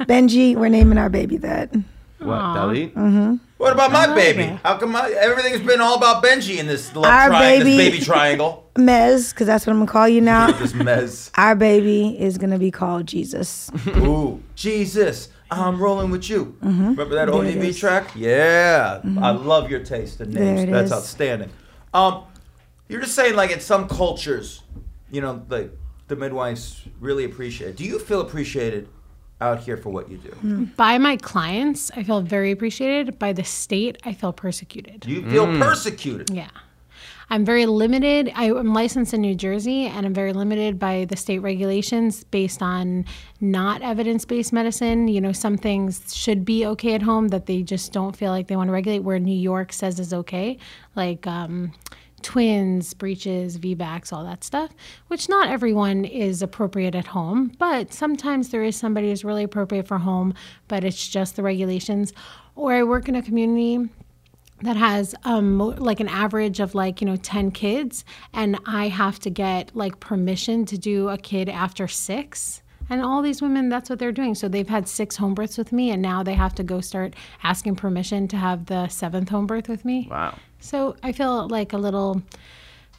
Benjy, 0.00 0.54
we're 0.54 0.68
naming 0.68 0.98
our 0.98 1.08
baby 1.08 1.38
that. 1.38 1.74
What, 2.24 2.38
Aw. 2.38 2.56
Dahlyt? 2.56 3.40
What 3.58 3.72
about 3.72 3.92
my 3.92 4.12
baby? 4.14 4.42
okay. 4.44 4.58
How 4.64 4.76
come 4.76 4.96
I, 4.96 5.10
everything's 5.10 5.60
been 5.64 5.80
all 5.80 5.94
about 5.96 6.22
Benjy 6.22 6.58
in 6.58 6.66
this 6.66 6.94
love 6.96 7.04
Our 7.04 7.28
triangle, 7.28 7.64
baby- 7.66 7.76
this 7.76 7.90
baby 7.90 8.04
triangle? 8.04 8.70
Mez, 8.74 9.30
because 9.30 9.46
that's 9.46 9.66
what 9.66 9.72
I'm 9.72 9.78
going 9.78 9.86
to 9.86 9.92
call 9.92 10.08
you 10.08 10.20
now. 10.20 10.50
this 10.58 10.74
mess. 10.74 11.30
Our 11.36 11.54
baby 11.54 12.18
is 12.18 12.38
going 12.38 12.50
to 12.50 12.58
be 12.58 12.70
called 12.70 13.06
Jesus. 13.06 13.70
Ooh, 13.98 14.42
Jesus, 14.56 15.28
I'm 15.50 15.78
rolling 15.80 16.10
with 16.10 16.28
you. 16.30 16.56
Remember 16.62 17.04
that 17.14 17.28
Mm-hmm. 17.28 17.44
There 17.44 17.52
it 17.52 17.56
ODB 17.56 17.64
is. 17.66 17.76
Mm-hmm. 17.76 17.80
track? 17.86 18.10
Yeah, 18.16 19.00
I 19.20 19.30
love 19.30 19.70
your 19.70 19.80
taste 19.80 20.20
in 20.20 20.30
names. 20.32 20.60
There 20.62 20.68
it 20.68 20.72
That's 20.72 20.86
is. 20.86 20.92
outstanding. 20.92 21.50
Um, 21.94 22.24
you're 22.88 23.00
just 23.02 23.14
saying 23.14 23.36
like 23.36 23.50
in 23.50 23.60
some 23.60 23.86
cultures, 23.88 24.62
you 25.10 25.20
know, 25.20 25.44
like 25.50 25.70
the 26.08 26.16
midwives 26.16 26.82
really 27.00 27.24
appreciate. 27.24 27.68
it. 27.70 27.76
Do 27.76 27.84
you 27.84 27.98
feel 27.98 28.22
appreciated 28.22 28.88
out 29.42 29.60
here 29.60 29.76
for 29.76 29.90
what 29.90 30.10
you 30.10 30.18
do? 30.18 30.30
Hmm. 30.30 30.64
By 30.76 30.98
my 30.98 31.16
clients, 31.16 31.90
I 31.96 32.02
feel 32.02 32.20
very 32.20 32.50
appreciated. 32.50 33.18
By 33.18 33.32
the 33.32 33.44
state, 33.44 33.98
I 34.04 34.12
feel 34.12 34.32
persecuted. 34.32 35.04
You 35.06 35.28
feel 35.28 35.46
persecuted? 35.58 36.30
Yeah. 36.30 36.48
I'm 37.32 37.46
very 37.46 37.64
limited. 37.64 38.30
I, 38.34 38.44
am 38.44 38.74
licensed 38.74 39.14
in 39.14 39.22
New 39.22 39.34
Jersey, 39.34 39.86
and 39.86 40.04
I'm 40.04 40.12
very 40.12 40.34
limited 40.34 40.78
by 40.78 41.06
the 41.06 41.16
state 41.16 41.38
regulations 41.38 42.24
based 42.24 42.60
on 42.60 43.06
not 43.40 43.80
evidence 43.80 44.26
based 44.26 44.52
medicine. 44.52 45.08
You 45.08 45.22
know, 45.22 45.32
some 45.32 45.56
things 45.56 46.14
should 46.14 46.44
be 46.44 46.66
okay 46.66 46.94
at 46.94 47.00
home 47.00 47.28
that 47.28 47.46
they 47.46 47.62
just 47.62 47.90
don't 47.90 48.14
feel 48.14 48.32
like 48.32 48.48
they 48.48 48.56
want 48.56 48.68
to 48.68 48.72
regulate, 48.72 48.98
where 48.98 49.18
New 49.18 49.34
York 49.34 49.72
says 49.72 49.98
is 49.98 50.12
okay, 50.12 50.58
like 50.94 51.26
um, 51.26 51.72
twins, 52.22 52.94
breeches, 52.94 53.58
VBACs, 53.58 54.12
all 54.12 54.24
that 54.24 54.44
stuff, 54.44 54.74
which 55.08 55.28
not 55.28 55.48
everyone 55.48 56.04
is 56.04 56.42
appropriate 56.42 56.94
at 56.94 57.06
home, 57.06 57.52
but 57.58 57.92
sometimes 57.92 58.50
there 58.50 58.62
is 58.62 58.76
somebody 58.76 59.10
who's 59.10 59.24
really 59.24 59.44
appropriate 59.44 59.86
for 59.86 59.98
home, 59.98 60.34
but 60.68 60.84
it's 60.84 61.08
just 61.08 61.36
the 61.36 61.42
regulations. 61.42 62.12
Or 62.54 62.72
I 62.72 62.82
work 62.82 63.08
in 63.08 63.16
a 63.16 63.22
community 63.22 63.88
that 64.62 64.76
has 64.76 65.14
um 65.24 65.58
like 65.58 66.00
an 66.00 66.08
average 66.08 66.60
of 66.60 66.74
like 66.74 67.00
you 67.00 67.06
know 67.06 67.16
10 67.16 67.50
kids 67.50 68.04
and 68.32 68.56
i 68.64 68.88
have 68.88 69.18
to 69.18 69.28
get 69.28 69.74
like 69.74 69.98
permission 70.00 70.64
to 70.64 70.78
do 70.78 71.08
a 71.08 71.18
kid 71.18 71.48
after 71.48 71.88
six 71.88 72.61
and 72.92 73.02
all 73.02 73.22
these 73.22 73.40
women 73.40 73.68
that's 73.68 73.88
what 73.90 73.98
they're 73.98 74.12
doing 74.22 74.34
so 74.34 74.48
they've 74.48 74.68
had 74.68 74.86
six 74.86 75.16
home 75.16 75.34
births 75.34 75.56
with 75.58 75.72
me 75.72 75.90
and 75.90 76.00
now 76.02 76.22
they 76.22 76.34
have 76.34 76.54
to 76.54 76.62
go 76.72 76.80
start 76.80 77.14
asking 77.42 77.74
permission 77.74 78.28
to 78.28 78.36
have 78.36 78.66
the 78.66 78.86
seventh 78.88 79.28
home 79.30 79.46
birth 79.46 79.68
with 79.68 79.84
me 79.84 79.98
Wow. 80.10 80.32
so 80.60 80.94
i 81.02 81.10
feel 81.12 81.48
like 81.48 81.72
a 81.72 81.78
little 81.78 82.22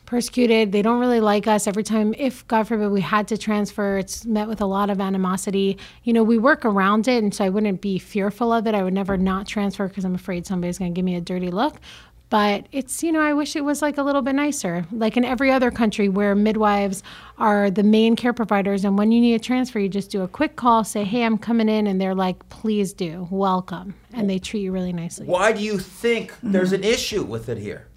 persecuted. 0.06 0.72
They 0.72 0.82
don't 0.82 1.00
really 1.00 1.22
like 1.22 1.48
us. 1.48 1.66
Every 1.66 1.82
time, 1.84 2.14
if 2.18 2.46
God 2.48 2.68
forbid, 2.68 2.89
we 2.91 3.02
had 3.02 3.28
to 3.30 3.38
transfer, 3.38 3.98
it's 3.98 4.26
met 4.26 4.48
with 4.48 4.62
a 4.62 4.66
lot 4.66 4.89
of 4.89 5.00
animosity. 5.00 5.78
You 6.04 6.14
know, 6.14 6.24
we 6.24 6.38
work 6.38 6.66
around 6.66 7.08
it, 7.08 7.24
and 7.24 7.34
so 7.34 7.46
I 7.46 7.50
wouldn't 7.50 7.82
be 7.82 7.98
fearful 8.00 8.52
of 8.52 8.68
it. 8.68 8.76
I 8.76 8.84
would 8.84 8.94
never 8.94 9.18
not 9.18 9.48
transfer 9.48 9.88
because 9.88 10.04
I'm 10.06 10.14
afraid 10.14 10.46
somebody's 10.46 10.78
going 10.78 10.94
to 10.94 10.96
give 10.96 11.06
me 11.06 11.16
a 11.16 11.22
dirty 11.22 11.50
look. 11.50 11.78
But 12.34 12.65
it's, 12.71 13.03
you 13.03 13.11
know, 13.11 13.21
I 13.21 13.31
wish 13.34 13.55
it 13.55 13.63
was 13.63 13.84
like 13.84 13.99
a 13.99 14.01
little 14.01 14.23
bit 14.23 14.34
nicer. 14.34 14.88
Like 14.91 15.17
in 15.17 15.23
every 15.23 15.51
other 15.51 15.69
country 15.69 16.09
where 16.09 16.34
midwives 16.34 17.03
are 17.38 17.69
the 17.69 17.84
main 17.84 18.15
care 18.15 18.34
providers, 18.34 18.84
and 18.84 18.97
when 18.97 19.11
you 19.11 19.21
need 19.21 19.36
a 19.36 19.39
transfer, 19.39 19.77
you 19.77 19.88
just 19.88 20.09
do 20.09 20.23
a 20.23 20.27
quick 20.27 20.55
call, 20.55 20.84
say, 20.84 21.03
hey, 21.03 21.21
I'm 21.25 21.38
coming 21.38 21.69
in, 21.69 21.86
and 21.86 22.01
they're 22.01 22.15
like, 22.15 22.49
please 22.49 22.91
do, 22.91 23.27
welcome. 23.29 23.93
And 24.13 24.27
they 24.27 24.39
treat 24.39 24.61
you 24.61 24.71
really 24.71 24.93
nicely. 24.93 25.27
Why 25.27 25.51
do 25.51 25.63
you 25.63 25.77
think 25.77 26.34
there's 26.41 26.71
an 26.71 26.84
issue 26.84 27.21
with 27.21 27.49
it 27.49 27.59
here? 27.59 27.88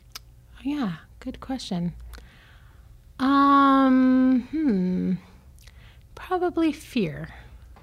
Yeah, 0.62 0.96
good 1.20 1.40
question. 1.40 1.94
Um, 3.18 4.48
hmm. 4.50 5.12
Probably 6.14 6.72
fear. 6.72 7.30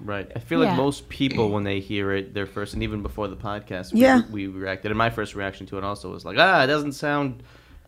Right. 0.04 0.30
I 0.36 0.38
feel 0.38 0.60
like 0.60 0.76
most 0.76 1.08
people, 1.08 1.48
when 1.50 1.64
they 1.64 1.80
hear 1.80 2.12
it, 2.12 2.34
their 2.34 2.44
first, 2.46 2.74
and 2.74 2.82
even 2.82 3.02
before 3.02 3.26
the 3.26 3.36
podcast, 3.36 3.92
we, 3.94 4.00
Yeah. 4.02 4.20
we 4.30 4.46
reacted. 4.46 4.90
And 4.90 4.98
my 4.98 5.08
first 5.10 5.34
reaction 5.34 5.66
to 5.68 5.78
it 5.78 5.84
also 5.84 6.12
was 6.12 6.24
like, 6.26 6.36
ah, 6.38 6.62
it 6.62 6.66
doesn't 6.66 6.92
sound 6.92 7.42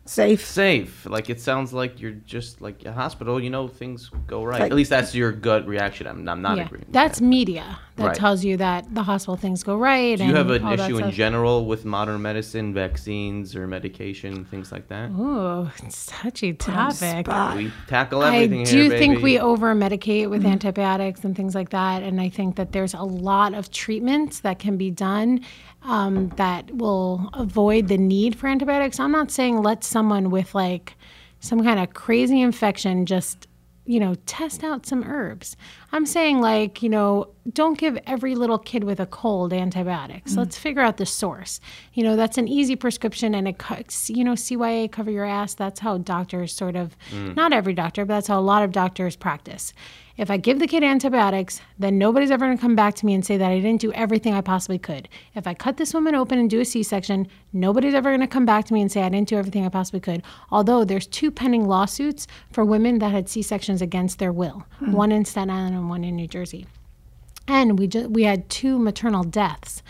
Safe. 0.05 0.43
safe. 0.43 1.05
Like 1.05 1.29
it 1.29 1.39
sounds 1.39 1.73
like 1.73 2.01
you're 2.01 2.11
just 2.25 2.59
like 2.61 2.83
a 2.85 2.91
hospital. 2.91 3.39
You 3.39 3.49
know, 3.51 3.67
things 3.67 4.09
go 4.25 4.43
right. 4.43 4.61
Like- 4.61 4.71
At 4.71 4.75
least 4.75 4.89
that's 4.89 5.13
your 5.13 5.31
gut 5.31 5.67
reaction. 5.67 6.07
I'm, 6.07 6.27
I'm 6.27 6.41
not 6.41 6.57
yeah, 6.57 6.65
agreeing. 6.65 6.85
that's 6.89 7.19
that. 7.19 7.25
media 7.25 7.77
that 7.97 8.05
Right. 8.07 8.15
tells 8.15 8.45
you 8.45 8.57
that 8.57 8.93
the 8.93 9.03
hospital 9.03 9.35
things 9.35 9.63
go 9.63 9.75
right. 9.75 10.17
Do 10.17 10.25
you 10.25 10.33
have 10.35 10.49
an 10.51 10.63
all 10.63 10.77
that 10.77 10.89
issue 10.89 10.99
in 10.99 11.11
general 11.11 11.65
with 11.65 11.83
modern 11.83 12.21
medicine, 12.21 12.73
vaccines, 12.73 13.55
or 13.55 13.67
medication, 13.67 14.45
things 14.45 14.71
like 14.71 14.87
that? 14.89 15.09
Ooh, 15.11 15.67
it's 15.83 16.05
touchy 16.05 16.53
topic. 16.53 17.27
We 17.55 17.71
tackle 17.87 18.23
everything. 18.23 18.59
I 18.59 18.61
everything 18.61 18.65
do 18.65 18.89
here, 18.89 18.97
think 18.99 19.13
baby. 19.15 19.23
we 19.23 19.39
over 19.39 19.73
medicate 19.75 20.29
with 20.29 20.45
antibiotics 20.45 21.23
and 21.25 21.35
things 21.35 21.55
like 21.55 21.69
that. 21.69 22.03
And 22.03 22.21
I 22.21 22.29
think 22.29 22.55
that 22.55 22.71
there's 22.71 22.93
a 22.93 23.03
lot 23.03 23.53
of 23.53 23.71
treatments 23.71 24.39
that 24.41 24.59
can 24.59 24.77
be 24.77 24.91
done 24.91 25.41
um, 25.83 26.29
that 26.37 26.69
will 26.75 27.29
avoid 27.33 27.87
the 27.87 27.97
need 27.97 28.35
for 28.35 28.47
antibiotics. 28.47 28.99
I'm 28.99 29.11
not 29.11 29.31
saying 29.31 29.61
let 29.61 29.83
someone 29.83 30.29
with 30.29 30.53
like 30.53 30.95
some 31.39 31.63
kind 31.63 31.79
of 31.79 31.93
crazy 31.93 32.41
infection 32.41 33.05
just 33.05 33.47
you 33.87 33.99
know, 33.99 34.15
test 34.25 34.63
out 34.63 34.85
some 34.85 35.03
herbs. 35.05 35.55
I'm 35.93 36.05
saying, 36.05 36.41
like, 36.41 36.83
you 36.83 36.89
know, 36.89 37.29
don't 37.53 37.77
give 37.77 37.97
every 38.05 38.35
little 38.35 38.59
kid 38.59 38.83
with 38.83 38.99
a 38.99 39.05
cold 39.05 39.53
antibiotics. 39.53 40.33
Mm. 40.33 40.37
Let's 40.37 40.57
figure 40.57 40.81
out 40.81 40.97
the 40.97 41.05
source. 41.05 41.61
You 41.93 42.03
know, 42.03 42.17
that's 42.17 42.37
an 42.37 42.49
easy 42.49 42.75
prescription 42.75 43.33
and 43.33 43.47
it, 43.47 43.55
you 44.09 44.25
know, 44.25 44.33
CYA, 44.33 44.91
cover 44.91 45.09
your 45.09 45.23
ass. 45.25 45.53
That's 45.53 45.79
how 45.79 45.97
doctors 45.99 46.53
sort 46.53 46.75
of, 46.75 46.97
mm. 47.11 47.35
not 47.35 47.53
every 47.53 47.73
doctor, 47.73 48.03
but 48.03 48.15
that's 48.15 48.27
how 48.27 48.39
a 48.39 48.41
lot 48.41 48.63
of 48.63 48.73
doctors 48.73 49.15
practice. 49.15 49.73
If 50.17 50.31
I 50.31 50.37
give 50.37 50.57
the 50.57 50.65
kid 50.65 50.83
antibiotics, 50.83 51.61
then 51.77 51.99
nobody's 51.99 52.31
ever 52.31 52.47
going 52.47 52.57
to 52.57 52.61
come 52.61 52.75
back 52.75 52.95
to 52.95 53.05
me 53.05 53.13
and 53.13 53.23
say 53.23 53.37
that 53.37 53.51
I 53.51 53.59
didn't 53.59 53.81
do 53.81 53.93
everything 53.93 54.33
I 54.33 54.41
possibly 54.41 54.79
could. 54.79 55.07
If 55.35 55.45
I 55.45 55.53
cut 55.53 55.77
this 55.77 55.93
woman 55.93 56.15
open 56.15 56.39
and 56.39 56.49
do 56.49 56.59
a 56.59 56.65
C 56.65 56.81
section, 56.81 57.27
nobody's 57.53 57.93
ever 57.93 58.09
going 58.09 58.21
to 58.21 58.27
come 58.27 58.45
back 58.45 58.65
to 58.65 58.73
me 58.73 58.81
and 58.81 58.91
say 58.91 59.03
I 59.03 59.09
didn't 59.09 59.29
do 59.29 59.37
everything 59.37 59.63
I 59.63 59.69
possibly 59.69 59.99
could. 59.99 60.23
Although 60.49 60.83
there's 60.83 61.05
two 61.05 61.29
pending 61.29 61.67
lawsuits 61.67 62.25
for 62.51 62.65
women 62.65 62.97
that 62.97 63.11
had 63.11 63.29
C 63.29 63.43
sections 63.43 63.79
against 63.79 64.17
their 64.17 64.31
will, 64.31 64.65
hmm. 64.79 64.91
one 64.91 65.11
in 65.11 65.23
Staten 65.23 65.51
Island 65.51 65.75
and 65.75 65.87
one 65.87 66.03
in 66.03 66.15
New 66.15 66.27
Jersey. 66.27 66.65
And 67.47 67.77
we 67.77 67.87
just 67.87 68.09
we 68.09 68.23
had 68.23 68.49
two 68.49 68.79
maternal 68.79 69.23
deaths, 69.23 69.83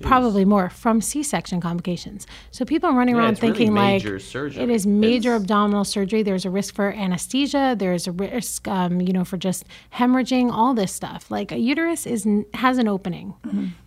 probably 0.00 0.44
more 0.44 0.68
from 0.70 1.00
C-section 1.00 1.60
complications. 1.60 2.26
So 2.50 2.64
people 2.64 2.90
are 2.90 2.94
running 2.94 3.14
Yeah, 3.16 3.22
around 3.22 3.42
really 3.42 3.54
thinking 3.54 3.74
major 3.74 4.12
like 4.14 4.20
surgery. 4.22 4.62
it 4.62 4.70
is 4.70 4.86
major 4.86 5.30
It's- 5.30 5.42
abdominal 5.42 5.84
surgery. 5.84 6.22
There's 6.22 6.44
a 6.44 6.50
risk 6.50 6.74
for 6.74 6.90
anesthesia. 6.92 7.74
There's 7.78 8.06
a 8.06 8.12
risk, 8.12 8.66
um, 8.68 9.00
you 9.00 9.12
know, 9.12 9.24
for 9.24 9.36
just 9.36 9.64
hemorrhaging. 9.94 10.50
All 10.52 10.74
this 10.74 10.92
stuff. 10.92 11.30
Like 11.30 11.52
a 11.52 11.58
uterus 11.58 12.06
is 12.06 12.26
has 12.54 12.78
an 12.78 12.88
opening. 12.88 13.34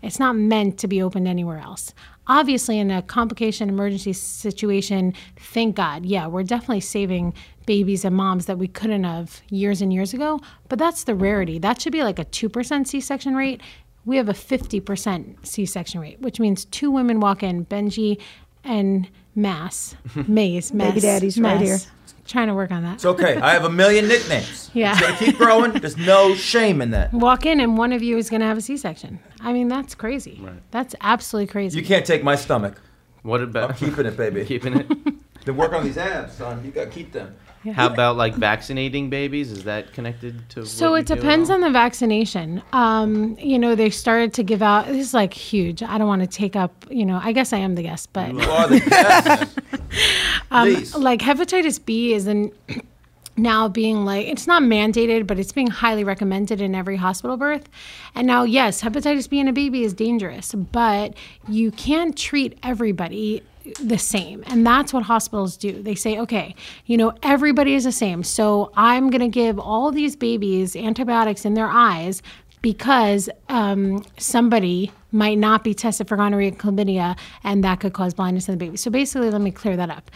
It's 0.01 0.19
not 0.19 0.35
meant 0.35 0.77
to 0.79 0.87
be 0.87 1.01
opened 1.01 1.27
anywhere 1.27 1.59
else. 1.59 1.93
Obviously, 2.27 2.79
in 2.79 2.89
a 2.89 3.03
complication 3.03 3.69
emergency 3.69 4.11
situation, 4.13 5.13
thank 5.39 5.75
God, 5.75 6.05
yeah, 6.07 6.25
we're 6.25 6.41
definitely 6.41 6.79
saving 6.79 7.35
babies 7.67 8.03
and 8.03 8.15
moms 8.15 8.47
that 8.47 8.57
we 8.57 8.67
couldn't 8.67 9.03
have 9.03 9.41
years 9.49 9.79
and 9.81 9.93
years 9.93 10.11
ago. 10.13 10.39
But 10.67 10.79
that's 10.79 11.03
the 11.03 11.13
rarity. 11.13 11.59
That 11.59 11.79
should 11.81 11.91
be 11.93 12.03
like 12.03 12.17
a 12.17 12.23
two 12.23 12.49
percent 12.49 12.87
C-section 12.87 13.35
rate. 13.35 13.61
We 14.05 14.17
have 14.17 14.29
a 14.29 14.33
50% 14.33 15.45
C-section 15.45 15.99
rate, 15.99 16.21
which 16.21 16.39
means 16.39 16.65
two 16.65 16.91
women 16.91 17.19
walk 17.19 17.41
in, 17.43 17.65
Benjy 17.65 18.19
and 18.63 19.09
Mass, 19.35 19.95
Maze, 20.27 20.73
Mess, 20.73 20.89
Baby 20.89 21.01
daddy's 21.01 21.39
right 21.39 21.59
here. 21.59 21.77
Trying 22.27 22.47
to 22.47 22.55
work 22.55 22.71
on 22.71 22.81
that. 22.83 22.95
It's 22.95 23.05
okay. 23.05 23.37
I 23.37 23.51
have 23.51 23.65
a 23.65 23.69
million 23.69 24.07
nicknames. 24.07 24.63
Yeah. 24.73 24.91
It's 24.91 24.99
gonna 25.01 25.17
keep 25.17 25.37
growing. 25.37 25.71
There's 25.71 25.95
no 25.95 26.35
shame 26.35 26.81
in 26.81 26.91
that. 26.91 27.13
Walk 27.13 27.45
in 27.45 27.61
and 27.61 27.77
one 27.77 27.93
of 27.93 28.03
you 28.03 28.17
is 28.17 28.29
going 28.29 28.41
to 28.41 28.45
have 28.45 28.57
a 28.57 28.61
C-section. 28.61 29.19
I 29.39 29.53
mean, 29.53 29.69
that's 29.69 29.95
crazy. 29.95 30.41
Right. 30.43 30.55
That's 30.71 30.95
absolutely 30.99 31.47
crazy. 31.47 31.79
You 31.79 31.85
can't 31.85 32.05
take 32.05 32.25
my 32.25 32.35
stomach. 32.35 32.81
What 33.21 33.41
about 33.41 33.69
I'm 33.69 33.75
keeping 33.77 34.05
it, 34.05 34.17
baby. 34.17 34.43
keeping 34.53 34.77
it? 34.79 34.87
Then 35.45 35.55
work 35.55 35.71
on 35.71 35.85
these 35.85 35.97
abs, 35.97 36.33
son. 36.33 36.61
You 36.65 36.71
gotta 36.71 36.89
keep 36.89 37.13
them. 37.13 37.35
How 37.73 37.87
about 37.87 38.17
like 38.17 38.35
vaccinating 38.35 39.09
babies? 39.09 39.51
Is 39.51 39.63
that 39.63 39.93
connected 39.93 40.47
to? 40.49 40.65
So 40.65 40.91
what 40.91 41.01
it 41.01 41.09
you 41.09 41.15
depends 41.15 41.49
all? 41.49 41.55
on 41.55 41.61
the 41.61 41.71
vaccination. 41.71 42.61
Um, 42.73 43.37
you 43.39 43.57
know, 43.57 43.75
they 43.75 43.89
started 43.89 44.33
to 44.33 44.43
give 44.43 44.61
out. 44.61 44.87
This 44.87 45.07
is 45.07 45.13
like 45.13 45.33
huge. 45.33 45.81
I 45.83 45.97
don't 45.97 46.07
want 46.07 46.21
to 46.21 46.27
take 46.27 46.55
up. 46.55 46.85
You 46.89 47.05
know, 47.05 47.19
I 47.23 47.31
guess 47.31 47.53
I 47.53 47.57
am 47.57 47.75
the 47.75 47.83
guest, 47.83 48.09
but 48.13 48.33
You 48.33 48.41
are 48.41 48.67
the 48.67 48.79
best. 48.89 49.59
um, 50.51 50.67
Please. 50.67 50.95
like 50.95 51.21
hepatitis 51.21 51.83
B 51.83 52.13
is 52.13 52.27
in 52.27 52.51
now 53.37 53.67
being 53.67 54.05
like 54.05 54.27
it's 54.27 54.47
not 54.47 54.63
mandated, 54.63 55.27
but 55.27 55.39
it's 55.39 55.51
being 55.51 55.67
highly 55.67 56.03
recommended 56.03 56.61
in 56.61 56.75
every 56.75 56.95
hospital 56.95 57.37
birth. 57.37 57.67
And 58.13 58.27
now, 58.27 58.43
yes, 58.43 58.81
hepatitis 58.81 59.29
B 59.29 59.39
in 59.39 59.47
a 59.47 59.53
baby 59.53 59.83
is 59.83 59.93
dangerous, 59.93 60.53
but 60.53 61.13
you 61.47 61.71
can't 61.71 62.17
treat 62.17 62.57
everybody 62.63 63.43
the 63.81 63.97
same. 63.97 64.43
And 64.47 64.65
that's 64.65 64.93
what 64.93 65.03
hospitals 65.03 65.57
do. 65.57 65.81
They 65.81 65.95
say, 65.95 66.19
okay, 66.19 66.55
you 66.85 66.97
know, 66.97 67.13
everybody 67.23 67.73
is 67.73 67.83
the 67.83 67.91
same. 67.91 68.23
So 68.23 68.71
I'm 68.75 69.09
going 69.09 69.21
to 69.21 69.27
give 69.27 69.59
all 69.59 69.91
these 69.91 70.15
babies 70.15 70.75
antibiotics 70.75 71.45
in 71.45 71.55
their 71.55 71.67
eyes 71.67 72.21
because 72.61 73.29
um, 73.49 74.03
somebody 74.17 74.91
might 75.11 75.37
not 75.37 75.63
be 75.63 75.73
tested 75.73 76.07
for 76.07 76.17
gonorrhea 76.17 76.49
and 76.49 76.59
chlamydia, 76.59 77.15
and 77.43 77.63
that 77.63 77.79
could 77.79 77.93
cause 77.93 78.13
blindness 78.13 78.47
in 78.47 78.57
the 78.57 78.57
baby. 78.57 78.75
So 78.77 78.89
basically, 78.89 79.29
let 79.29 79.41
me 79.41 79.51
clear 79.51 79.77
that 79.77 79.89
up. 79.89 80.09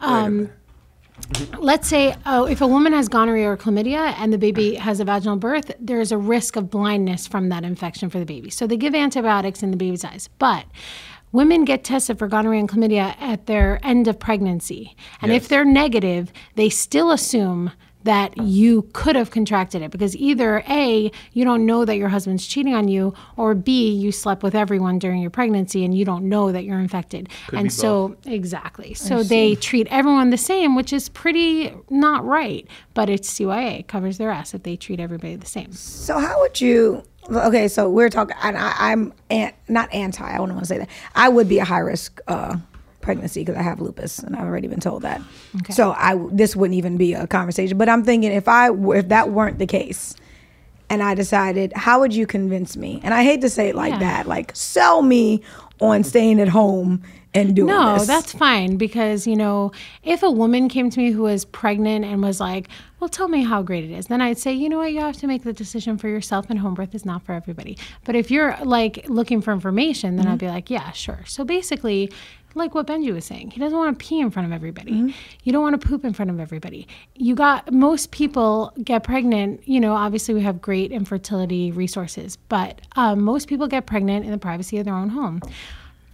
Um, 0.00 0.50
let's 1.58 1.88
say 1.88 2.16
oh, 2.26 2.46
if 2.46 2.60
a 2.60 2.66
woman 2.66 2.92
has 2.92 3.08
gonorrhea 3.08 3.48
or 3.48 3.56
chlamydia 3.56 4.14
and 4.18 4.32
the 4.32 4.38
baby 4.38 4.74
has 4.74 5.00
a 5.00 5.04
vaginal 5.04 5.36
birth, 5.36 5.72
there's 5.78 6.12
a 6.12 6.18
risk 6.18 6.56
of 6.56 6.70
blindness 6.70 7.26
from 7.26 7.48
that 7.48 7.64
infection 7.64 8.10
for 8.10 8.18
the 8.18 8.26
baby. 8.26 8.50
So 8.50 8.66
they 8.66 8.76
give 8.76 8.94
antibiotics 8.94 9.62
in 9.62 9.70
the 9.70 9.76
baby's 9.76 10.04
eyes. 10.04 10.28
But 10.38 10.66
women 11.32 11.64
get 11.64 11.84
tested 11.84 12.18
for 12.18 12.28
gonorrhea 12.28 12.60
and 12.60 12.68
chlamydia 12.68 13.16
at 13.20 13.46
their 13.46 13.80
end 13.82 14.08
of 14.08 14.18
pregnancy. 14.18 14.96
And 15.20 15.32
if 15.32 15.48
they're 15.48 15.64
negative, 15.64 16.32
they 16.54 16.68
still 16.68 17.10
assume 17.10 17.72
that 18.04 18.36
you 18.38 18.88
could 18.92 19.16
have 19.16 19.30
contracted 19.30 19.82
it 19.82 19.90
because 19.90 20.14
either 20.16 20.62
A, 20.68 21.10
you 21.32 21.44
don't 21.44 21.66
know 21.66 21.84
that 21.84 21.96
your 21.96 22.08
husband's 22.08 22.46
cheating 22.46 22.74
on 22.74 22.88
you, 22.88 23.14
or 23.36 23.54
B, 23.54 23.90
you 23.92 24.12
slept 24.12 24.42
with 24.42 24.54
everyone 24.54 24.98
during 24.98 25.20
your 25.20 25.30
pregnancy 25.30 25.84
and 25.84 25.96
you 25.96 26.04
don't 26.04 26.28
know 26.28 26.52
that 26.52 26.64
you're 26.64 26.78
infected. 26.78 27.28
Could 27.48 27.58
and 27.58 27.72
so, 27.72 28.16
exactly. 28.26 28.94
So 28.94 29.22
they 29.22 29.54
treat 29.54 29.86
everyone 29.90 30.30
the 30.30 30.38
same, 30.38 30.76
which 30.76 30.92
is 30.92 31.08
pretty 31.08 31.74
not 31.90 32.24
right, 32.24 32.66
but 32.92 33.08
it's 33.08 33.32
CYA, 33.32 33.80
it 33.80 33.88
covers 33.88 34.18
their 34.18 34.30
ass 34.30 34.54
if 34.54 34.62
they 34.62 34.76
treat 34.76 35.00
everybody 35.00 35.36
the 35.36 35.46
same. 35.46 35.72
So 35.72 36.18
how 36.18 36.40
would 36.40 36.60
you? 36.60 37.02
Okay, 37.30 37.68
so 37.68 37.88
we're 37.88 38.10
talking. 38.10 38.36
And 38.42 38.58
I, 38.58 38.74
I'm 38.78 39.14
an, 39.30 39.52
not 39.68 39.92
anti. 39.94 40.22
I 40.22 40.38
wouldn't 40.38 40.56
want 40.56 40.66
to 40.66 40.68
say 40.68 40.78
that. 40.78 40.90
I 41.14 41.30
would 41.30 41.48
be 41.48 41.58
a 41.58 41.64
high 41.64 41.78
risk 41.78 42.20
uh, 42.28 42.58
pregnancy 43.04 43.42
because 43.42 43.56
I 43.56 43.62
have 43.62 43.80
lupus, 43.80 44.18
and 44.18 44.34
I've 44.34 44.46
already 44.46 44.66
been 44.66 44.80
told 44.80 45.02
that. 45.02 45.20
So 45.70 45.92
I 45.96 46.18
this 46.32 46.56
wouldn't 46.56 46.76
even 46.76 46.96
be 46.96 47.14
a 47.14 47.26
conversation. 47.28 47.78
But 47.78 47.88
I'm 47.88 48.02
thinking 48.02 48.32
if 48.32 48.48
I 48.48 48.70
if 48.72 49.08
that 49.08 49.30
weren't 49.30 49.58
the 49.58 49.66
case, 49.66 50.16
and 50.90 51.02
I 51.02 51.14
decided, 51.14 51.72
how 51.74 52.00
would 52.00 52.14
you 52.14 52.26
convince 52.26 52.76
me? 52.76 53.00
And 53.04 53.14
I 53.14 53.22
hate 53.22 53.40
to 53.42 53.50
say 53.50 53.68
it 53.68 53.74
like 53.74 53.92
Yeah. 53.92 53.98
that, 54.00 54.26
like 54.26 54.52
sell 54.54 55.02
me 55.02 55.42
on 55.80 56.04
staying 56.04 56.40
at 56.40 56.48
home 56.48 57.02
and 57.36 57.56
doing 57.56 57.66
No, 57.66 57.94
this. 57.94 58.06
that's 58.06 58.32
fine 58.32 58.76
because, 58.76 59.26
you 59.26 59.34
know, 59.34 59.72
if 60.04 60.22
a 60.22 60.30
woman 60.30 60.68
came 60.68 60.88
to 60.88 61.00
me 61.00 61.10
who 61.10 61.22
was 61.22 61.44
pregnant 61.44 62.04
and 62.04 62.22
was 62.22 62.38
like, 62.38 62.68
well, 63.00 63.08
tell 63.08 63.26
me 63.26 63.42
how 63.42 63.60
great 63.60 63.82
it 63.82 63.90
is, 63.90 64.06
then 64.06 64.20
I'd 64.20 64.38
say, 64.38 64.52
you 64.52 64.68
know 64.68 64.78
what, 64.78 64.92
you 64.92 65.00
have 65.00 65.16
to 65.16 65.26
make 65.26 65.42
the 65.42 65.52
decision 65.52 65.98
for 65.98 66.08
yourself 66.08 66.46
and 66.48 66.60
home 66.60 66.74
birth 66.74 66.94
is 66.94 67.04
not 67.04 67.24
for 67.24 67.32
everybody. 67.32 67.76
But 68.04 68.14
if 68.14 68.30
you're 68.30 68.56
like 68.62 69.04
looking 69.08 69.40
for 69.40 69.52
information, 69.52 70.14
then 70.14 70.26
mm-hmm. 70.26 70.32
I'd 70.34 70.38
be 70.38 70.46
like, 70.48 70.70
yeah, 70.70 70.92
sure. 70.92 71.24
So 71.26 71.44
basically, 71.44 72.12
like 72.54 72.74
what 72.74 72.86
Benjy 72.86 73.12
was 73.12 73.24
saying, 73.24 73.50
he 73.50 73.60
doesn't 73.60 73.76
want 73.76 73.98
to 73.98 74.04
pee 74.04 74.20
in 74.20 74.30
front 74.30 74.46
of 74.46 74.52
everybody. 74.52 75.14
You 75.42 75.52
don't 75.52 75.62
want 75.62 75.80
to 75.80 75.86
poop 75.86 76.04
in 76.04 76.12
front 76.12 76.30
of 76.30 76.40
everybody. 76.40 76.86
You 77.14 77.34
got 77.34 77.72
most 77.72 78.10
people 78.10 78.72
get 78.82 79.02
pregnant. 79.02 79.66
You 79.66 79.80
know, 79.80 79.94
obviously 79.94 80.34
we 80.34 80.42
have 80.42 80.60
great 80.60 80.92
infertility 80.92 81.70
resources, 81.72 82.36
but 82.36 82.80
um, 82.96 83.22
most 83.22 83.48
people 83.48 83.66
get 83.66 83.86
pregnant 83.86 84.24
in 84.24 84.30
the 84.30 84.38
privacy 84.38 84.78
of 84.78 84.84
their 84.84 84.94
own 84.94 85.08
home 85.08 85.40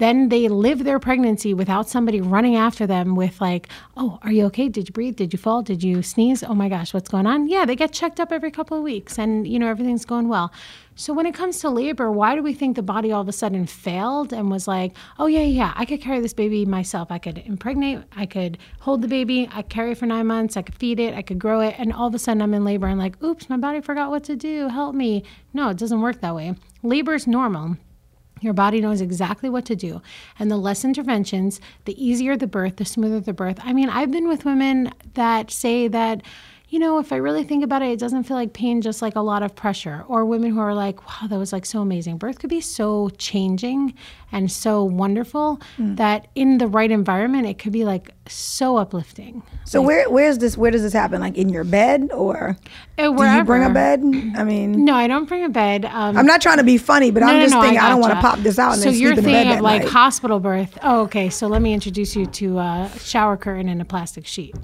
then 0.01 0.31
they 0.31 0.49
live 0.49 0.85
their 0.85 0.99
pregnancy 0.99 1.53
without 1.53 1.87
somebody 1.87 2.23
running 2.23 2.57
after 2.57 2.87
them 2.87 3.15
with 3.15 3.39
like 3.41 3.69
oh 3.97 4.19
are 4.23 4.33
you 4.33 4.47
okay? 4.47 4.69
Did 4.69 4.89
you 4.89 4.93
breathe? 4.93 5.17
Did 5.17 5.33
you 5.33 5.39
fall? 5.39 5.63
Did 5.63 5.83
you 5.85 6.03
sneeze? 6.03 6.43
Oh 6.43 6.55
my 6.55 6.69
gosh 6.69 6.95
what's 6.95 7.11
going 7.11 7.27
on? 7.27 7.49
Yeah 7.49 7.67
they 7.67 7.77
get 7.77 7.93
checked 7.93 8.19
up 8.19 8.33
every 8.33 8.51
couple 8.51 8.77
of 8.77 8.83
weeks 8.83 9.19
and 9.19 9.47
you 9.47 9.59
know 9.59 9.69
everything's 9.69 10.07
going 10.07 10.29
well. 10.29 10.53
So 10.95 11.13
when 11.13 11.27
it 11.27 11.35
comes 11.35 11.61
to 11.61 11.71
labor 11.71 12.11
why 12.11 12.35
do 12.35 12.43
we 12.43 12.55
think 12.55 12.77
the 12.77 12.83
body 12.83 13.13
all 13.13 13.21
of 13.21 13.29
a 13.29 13.33
sudden 13.33 13.67
failed 13.67 14.33
and 14.33 14.51
was 14.51 14.67
like 14.67 14.97
oh 15.19 15.27
yeah 15.27 15.43
yeah 15.43 15.73
i 15.77 15.85
could 15.85 16.01
carry 16.01 16.21
this 16.21 16.35
baby 16.35 16.65
myself. 16.65 17.11
I 17.11 17.19
could 17.19 17.39
impregnate 17.39 18.01
i 18.17 18.25
could 18.25 18.57
hold 18.81 19.03
the 19.03 19.09
baby 19.09 19.49
i 19.53 19.63
carry 19.63 19.93
it 19.93 19.99
for 19.99 20.07
nine 20.07 20.27
months 20.27 20.57
i 20.57 20.63
could 20.63 20.75
feed 20.77 20.99
it 20.99 21.15
i 21.15 21.23
could 21.23 21.39
grow 21.39 21.61
it 21.61 21.75
and 21.79 21.93
all 21.93 22.09
of 22.09 22.15
a 22.15 22.19
sudden 22.19 22.43
i'm 22.43 22.55
in 22.55 22.65
labor 22.65 22.87
and 22.87 22.99
like 22.99 23.23
oops 23.23 23.51
my 23.51 23.57
body 23.57 23.81
forgot 23.81 24.11
what 24.11 24.25
to 24.25 24.37
do. 24.37 24.69
Help 24.69 24.95
me. 24.95 25.25
No 25.53 25.69
it 25.69 25.77
doesn't 25.77 26.01
work 26.01 26.21
that 26.21 26.35
way. 26.35 26.55
Labor 26.83 27.15
is 27.15 27.27
normal 27.27 27.77
your 28.41 28.53
body 28.53 28.81
knows 28.81 29.01
exactly 29.01 29.49
what 29.49 29.65
to 29.67 29.77
do. 29.77 30.03
And 30.39 30.51
the 30.51 30.57
less 30.57 30.85
interventions, 30.85 31.61
the 31.85 32.03
easier 32.03 32.37
the 32.37 32.47
birth, 32.47 32.77
the 32.77 32.85
smoother 32.85 33.21
the 33.21 33.33
birth. 33.33 33.59
I 33.63 33.73
mean, 33.73 33.89
I've 33.89 34.11
been 34.11 34.29
with 34.29 34.45
women 34.45 34.93
that 35.15 35.51
say 35.51 35.89
that, 35.89 36.23
you 36.71 36.79
know, 36.79 36.99
if 37.01 37.13
I 37.13 37.17
really 37.17 37.43
think 37.43 37.65
about 37.65 37.83
it, 37.83 37.91
it 37.91 37.99
doesn't 37.99 38.23
feel 38.23 38.37
like 38.37 38.53
pain, 38.53 38.81
just 38.81 39.03
like 39.03 39.17
a 39.17 39.21
lot 39.21 39.43
of 39.43 39.57
pressure. 39.57 40.05
Or 40.07 40.25
women 40.25 40.53
who 40.53 40.61
are 40.61 40.73
like, 40.73 41.05
wow, 41.07 41.27
that 41.29 41.37
was 41.37 41.53
like 41.53 41.67
so 41.67 41.81
amazing. 41.81 42.17
Birth 42.17 42.39
could 42.39 42.49
be 42.51 42.61
so 42.61 43.09
changing 43.19 43.95
and 44.31 44.51
so 44.51 44.85
wonderful 44.85 45.61
that 45.79 46.29
in 46.37 46.59
the 46.59 46.69
right 46.69 46.93
environment, 46.93 47.49
it 47.49 47.59
could 47.59 47.73
be 47.73 47.85
like 47.85 48.11
so 48.29 48.77
uplifting. 48.77 49.43
So 49.65 49.83
where 49.83 50.09
where's 50.09 50.39
this? 50.39 50.57
Where 50.57 50.71
does 50.71 50.83
this 50.83 50.93
happen? 50.93 51.21
Like 51.21 51.37
in 51.37 51.49
your 51.49 51.65
bed 51.65 52.11
or 52.13 52.57
Uh, 52.97 53.11
do 53.11 53.25
you 53.25 53.45
bring 53.45 53.65
a 53.65 53.71
bed? 53.71 54.01
I 54.37 54.45
mean, 54.45 54.85
No, 54.85 54.95
I 54.95 55.09
don't 55.09 55.27
bring 55.29 55.43
a 55.43 55.49
bed. 55.49 55.85
Um, 55.87 56.17
I'm 56.17 56.27
not 56.27 56.41
trying 56.41 56.59
to 56.59 56.65
be 56.65 56.79
funny, 56.79 57.11
but 57.11 57.21
No, 57.21 57.27
I'm 57.27 57.39
no, 57.39 57.43
just 57.43 57.55
no, 57.55 57.63
thinking 57.63 57.81
I, 57.81 57.89
don't 57.89 58.01
want 58.01 58.13
to 58.15 58.21
pop 58.21 58.39
this 58.39 58.59
out 58.61 58.75
and 58.75 58.83
so 58.83 58.91
then 58.91 59.01
you're 59.01 59.15
sleep 59.15 59.19
in 59.19 59.25
the 59.25 59.31
bed 59.33 59.43
thinking 59.43 59.59
of 59.59 59.65
like 59.65 59.83
night. 59.83 59.91
hospital 59.91 60.39
birth. 60.39 60.79
Oh, 60.85 61.01
okay. 61.03 61.31
So 61.31 61.49
let 61.49 61.63
me 61.63 61.73
introduce 61.75 62.15
you 62.15 62.27
to 62.27 62.59
a 62.59 62.91
shower 63.01 63.37
curtain 63.37 63.69
and 63.69 63.83
a 63.83 63.85
plastic 63.85 64.27
sheet. 64.27 64.55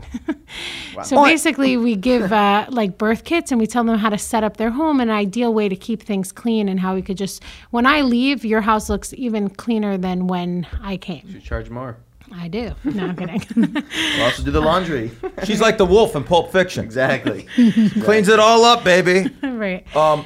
so 1.03 1.25
basically, 1.25 1.77
we 1.77 1.95
give 2.01 2.32
uh, 2.32 2.66
like 2.70 2.99
birth 2.99 3.24
kits 3.24 3.51
and 3.53 3.61
we 3.61 3.66
tell 3.66 3.84
them 3.84 3.99
how 3.99 4.09
to 4.11 4.18
set 4.18 4.44
up 4.44 4.57
their 4.57 4.70
home, 4.70 5.01
an 5.01 5.11
ideal 5.11 5.53
way 5.53 5.68
to 5.68 5.76
keep 5.76 6.03
things 6.03 6.32
clean, 6.32 6.68
and 6.68 6.80
how 6.80 6.94
we 6.94 7.03
could 7.03 7.16
just 7.18 7.42
when 7.70 7.86
I 7.86 8.03
leave, 8.03 8.44
your 8.44 8.61
house 8.61 8.88
looks 8.88 9.12
even 9.14 9.49
cleaner 9.51 9.97
than 9.99 10.26
when 10.26 10.66
I 10.82 10.97
came. 10.97 11.22
You 11.26 11.40
charge 11.40 11.70
more. 11.70 11.97
I 12.32 12.49
do. 12.49 12.74
No, 12.84 13.07
I'm 13.07 13.16
kidding. 13.16 13.40
We'll 14.16 14.24
also 14.24 14.42
do 14.42 14.51
the 14.51 14.61
laundry. 14.61 15.12
She's 15.44 15.61
like 15.61 15.78
the 15.78 15.86
wolf 15.86 16.16
in 16.16 16.24
Pulp 16.24 16.51
Fiction. 16.51 16.84
exactly. 16.84 17.42
Cleans 18.03 18.28
it 18.28 18.40
all 18.40 18.64
up, 18.64 18.82
baby. 18.82 19.30
right. 19.42 19.86
Um, 19.97 20.24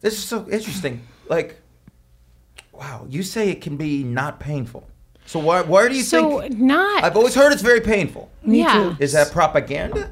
this 0.00 0.14
is 0.14 0.24
so 0.24 0.48
interesting. 0.50 1.06
Like, 1.28 1.60
wow, 2.72 3.06
you 3.08 3.22
say 3.22 3.50
it 3.50 3.60
can 3.60 3.76
be 3.76 4.02
not 4.02 4.40
painful. 4.40 4.86
So 5.26 5.38
why 5.38 5.62
why 5.62 5.88
do 5.88 5.94
you 5.94 6.02
So 6.02 6.40
think? 6.40 6.54
So 6.54 6.58
not. 6.64 7.04
I've 7.04 7.16
always 7.16 7.36
heard 7.36 7.52
it's 7.52 7.62
very 7.62 7.80
painful. 7.80 8.28
Me 8.42 8.58
yeah. 8.58 8.96
Is 8.98 9.12
that 9.12 9.30
propaganda? 9.30 10.10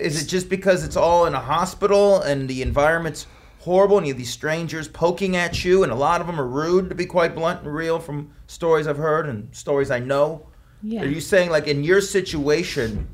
Is 0.00 0.22
it 0.22 0.26
just 0.26 0.48
because 0.48 0.84
it's 0.84 0.96
all 0.96 1.26
in 1.26 1.34
a 1.34 1.40
hospital 1.40 2.20
and 2.22 2.48
the 2.48 2.62
environment's 2.62 3.26
horrible 3.60 3.98
and 3.98 4.06
you 4.06 4.12
have 4.12 4.18
these 4.18 4.30
strangers 4.30 4.88
poking 4.88 5.36
at 5.36 5.64
you 5.64 5.82
and 5.82 5.92
a 5.92 5.94
lot 5.94 6.20
of 6.20 6.26
them 6.26 6.40
are 6.40 6.46
rude 6.46 6.88
to 6.88 6.94
be 6.94 7.04
quite 7.06 7.34
blunt 7.34 7.62
and 7.62 7.74
real 7.74 7.98
from 7.98 8.30
stories 8.46 8.86
I've 8.86 8.96
heard 8.96 9.28
and 9.28 9.54
stories 9.54 9.90
I 9.90 9.98
know? 9.98 10.46
Yeah. 10.82 11.02
Are 11.02 11.06
you 11.06 11.20
saying 11.20 11.50
like 11.50 11.66
in 11.66 11.84
your 11.84 12.00
situation 12.00 13.08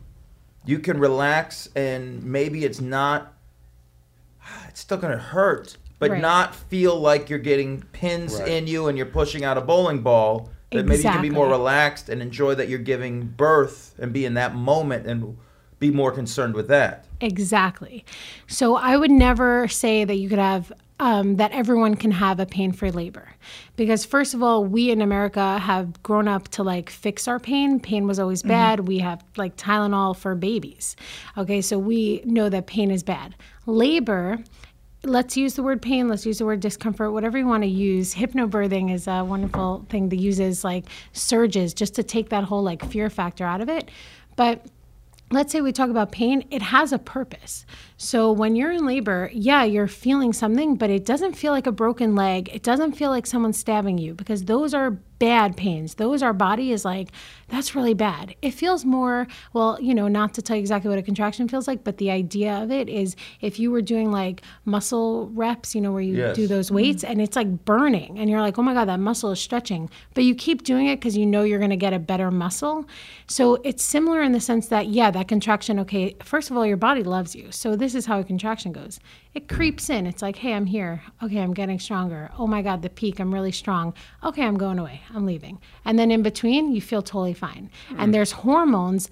you 0.64 0.78
can 0.78 0.98
relax 1.00 1.68
and 1.74 2.22
maybe 2.22 2.64
it's 2.64 2.80
not 2.80 3.32
it's 4.68 4.80
still 4.80 4.98
going 4.98 5.12
to 5.16 5.22
hurt 5.22 5.76
but 5.98 6.10
Right. 6.10 6.20
not 6.20 6.54
feel 6.54 6.94
like 7.00 7.28
you're 7.30 7.38
getting 7.38 7.82
pins 7.92 8.38
Right. 8.38 8.48
in 8.48 8.66
you 8.66 8.86
and 8.88 8.96
you're 8.96 9.06
pushing 9.06 9.44
out 9.44 9.56
a 9.58 9.62
bowling 9.62 10.02
ball 10.02 10.50
that 10.70 10.84
maybe 10.84 11.02
you 11.02 11.08
can 11.10 11.22
be 11.22 11.30
more 11.30 11.48
relaxed 11.48 12.08
and 12.08 12.20
enjoy 12.20 12.54
that 12.54 12.68
you're 12.68 12.78
giving 12.78 13.22
birth 13.22 13.94
and 13.98 14.12
be 14.12 14.24
in 14.26 14.34
that 14.34 14.54
moment 14.54 15.06
and 15.06 15.36
be 15.78 15.90
more 15.90 16.12
concerned 16.12 16.54
with 16.54 16.68
that 16.68 17.06
Exactly. 17.20 18.04
So 18.46 18.76
I 18.76 18.96
would 18.96 19.10
never 19.10 19.68
say 19.68 20.04
that 20.04 20.16
you 20.16 20.28
could 20.28 20.38
have 20.38 20.72
um, 20.98 21.36
that 21.36 21.52
everyone 21.52 21.94
can 21.94 22.10
have 22.10 22.40
a 22.40 22.46
pain-free 22.46 22.90
labor, 22.90 23.28
because 23.76 24.06
first 24.06 24.32
of 24.32 24.42
all, 24.42 24.64
we 24.64 24.90
in 24.90 25.02
America 25.02 25.58
have 25.58 26.02
grown 26.02 26.26
up 26.26 26.48
to 26.48 26.62
like 26.62 26.88
fix 26.88 27.28
our 27.28 27.38
pain. 27.38 27.80
Pain 27.80 28.06
was 28.06 28.18
always 28.18 28.42
bad. 28.42 28.88
We 28.88 29.00
have 29.00 29.22
like 29.36 29.58
Tylenol 29.58 30.16
for 30.16 30.34
babies. 30.34 30.96
Okay, 31.36 31.60
so 31.60 31.78
we 31.78 32.22
know 32.24 32.48
that 32.48 32.66
pain 32.66 32.90
is 32.90 33.02
bad. 33.02 33.34
Labor. 33.66 34.38
Let's 35.04 35.36
use 35.36 35.54
the 35.54 35.62
word 35.62 35.82
pain. 35.82 36.08
Let's 36.08 36.24
use 36.24 36.38
the 36.38 36.46
word 36.46 36.60
discomfort. 36.60 37.12
Whatever 37.12 37.36
you 37.36 37.46
want 37.46 37.62
to 37.62 37.68
use. 37.68 38.14
Hypnobirthing 38.14 38.92
is 38.92 39.06
a 39.06 39.22
wonderful 39.22 39.84
thing 39.90 40.08
that 40.08 40.16
uses 40.16 40.64
like 40.64 40.86
surges 41.12 41.74
just 41.74 41.94
to 41.96 42.02
take 42.02 42.30
that 42.30 42.44
whole 42.44 42.62
like 42.62 42.82
fear 42.90 43.10
factor 43.10 43.44
out 43.44 43.60
of 43.60 43.68
it. 43.68 43.90
But 44.34 44.66
let's 45.30 45.52
say 45.52 45.60
we 45.60 45.72
talk 45.72 45.90
about 45.90 46.12
pain, 46.12 46.46
it 46.50 46.62
has 46.62 46.92
a 46.92 46.98
purpose. 46.98 47.66
So 47.96 48.30
when 48.30 48.54
you're 48.54 48.70
in 48.70 48.86
labor, 48.86 49.30
yeah, 49.32 49.64
you're 49.64 49.88
feeling 49.88 50.32
something, 50.32 50.76
but 50.76 50.90
it 50.90 51.04
doesn't 51.04 51.34
feel 51.34 51.52
like 51.52 51.66
a 51.66 51.72
broken 51.72 52.14
leg. 52.14 52.48
It 52.52 52.62
doesn't 52.62 52.92
feel 52.92 53.10
like 53.10 53.26
someone's 53.26 53.58
stabbing 53.58 53.98
you 53.98 54.14
because 54.14 54.44
those 54.44 54.72
are 54.72 54.92
bad 55.18 55.56
pains. 55.56 55.94
Those 55.94 56.22
our 56.22 56.32
body 56.32 56.72
is 56.72 56.84
like, 56.84 57.08
that's 57.48 57.74
really 57.74 57.94
bad. 57.94 58.34
It 58.42 58.52
feels 58.52 58.84
more, 58.84 59.26
well, 59.52 59.78
you 59.80 59.94
know, 59.94 60.08
not 60.08 60.34
to 60.34 60.42
tell 60.42 60.56
you 60.56 60.60
exactly 60.60 60.88
what 60.88 60.98
a 60.98 61.02
contraction 61.02 61.48
feels 61.48 61.68
like, 61.68 61.84
but 61.84 61.98
the 61.98 62.10
idea 62.10 62.54
of 62.62 62.70
it 62.72 62.88
is 62.88 63.14
if 63.40 63.58
you 63.60 63.70
were 63.70 63.82
doing 63.82 64.10
like 64.10 64.42
muscle 64.64 65.28
reps, 65.32 65.74
you 65.74 65.80
know, 65.80 65.92
where 65.92 66.00
you 66.02 66.16
Yes. 66.16 66.34
do 66.34 66.46
those 66.46 66.70
weights 66.70 67.04
and 67.04 67.20
it's 67.20 67.36
like 67.36 67.64
burning 67.64 68.18
and 68.18 68.28
you're 68.30 68.40
like, 68.40 68.58
oh 68.58 68.62
my 68.62 68.74
God, 68.74 68.86
that 68.88 68.98
muscle 69.00 69.30
is 69.30 69.38
stretching. 69.40 69.88
But 70.14 70.24
you 70.24 70.34
keep 70.34 70.64
doing 70.64 70.86
it 70.86 70.96
because 70.96 71.16
you 71.16 71.26
know 71.26 71.42
you're 71.42 71.58
going 71.58 71.70
to 71.70 71.76
get 71.76 71.92
a 71.92 71.98
better 71.98 72.30
muscle. 72.30 72.84
So 73.28 73.56
it's 73.64 73.84
similar 73.84 74.22
in 74.22 74.32
the 74.32 74.40
sense 74.40 74.68
that, 74.68 74.88
yeah, 74.88 75.10
that 75.12 75.28
contraction, 75.28 75.78
okay, 75.80 76.16
first 76.24 76.50
of 76.50 76.56
all, 76.56 76.66
your 76.66 76.76
body 76.76 77.02
loves 77.02 77.36
you. 77.36 77.52
So 77.52 77.76
this 77.76 77.94
is 77.94 78.06
how 78.06 78.18
a 78.20 78.24
contraction 78.24 78.72
goes 78.72 78.98
it 79.34 79.48
creeps 79.48 79.90
in. 79.90 80.06
It's 80.06 80.22
like, 80.22 80.36
hey, 80.36 80.54
I'm 80.54 80.64
here. 80.64 81.02
Okay, 81.22 81.40
I'm 81.40 81.52
getting 81.52 81.78
stronger. 81.78 82.30
Oh 82.38 82.46
my 82.46 82.62
God, 82.62 82.80
the 82.80 82.88
peak, 82.88 83.20
I'm 83.20 83.34
really 83.34 83.52
strong. 83.52 83.92
Okay, 84.24 84.42
I'm 84.42 84.56
going 84.56 84.78
away. 84.78 85.02
I'm 85.14 85.26
leaving. 85.26 85.58
And 85.84 85.98
then 85.98 86.10
in 86.10 86.22
between, 86.22 86.72
you 86.72 86.80
feel 86.80 87.02
totally 87.02 87.34
fine. 87.36 87.70
And 87.90 88.10
mm. 88.10 88.12
there's 88.12 88.32
hormones 88.32 89.10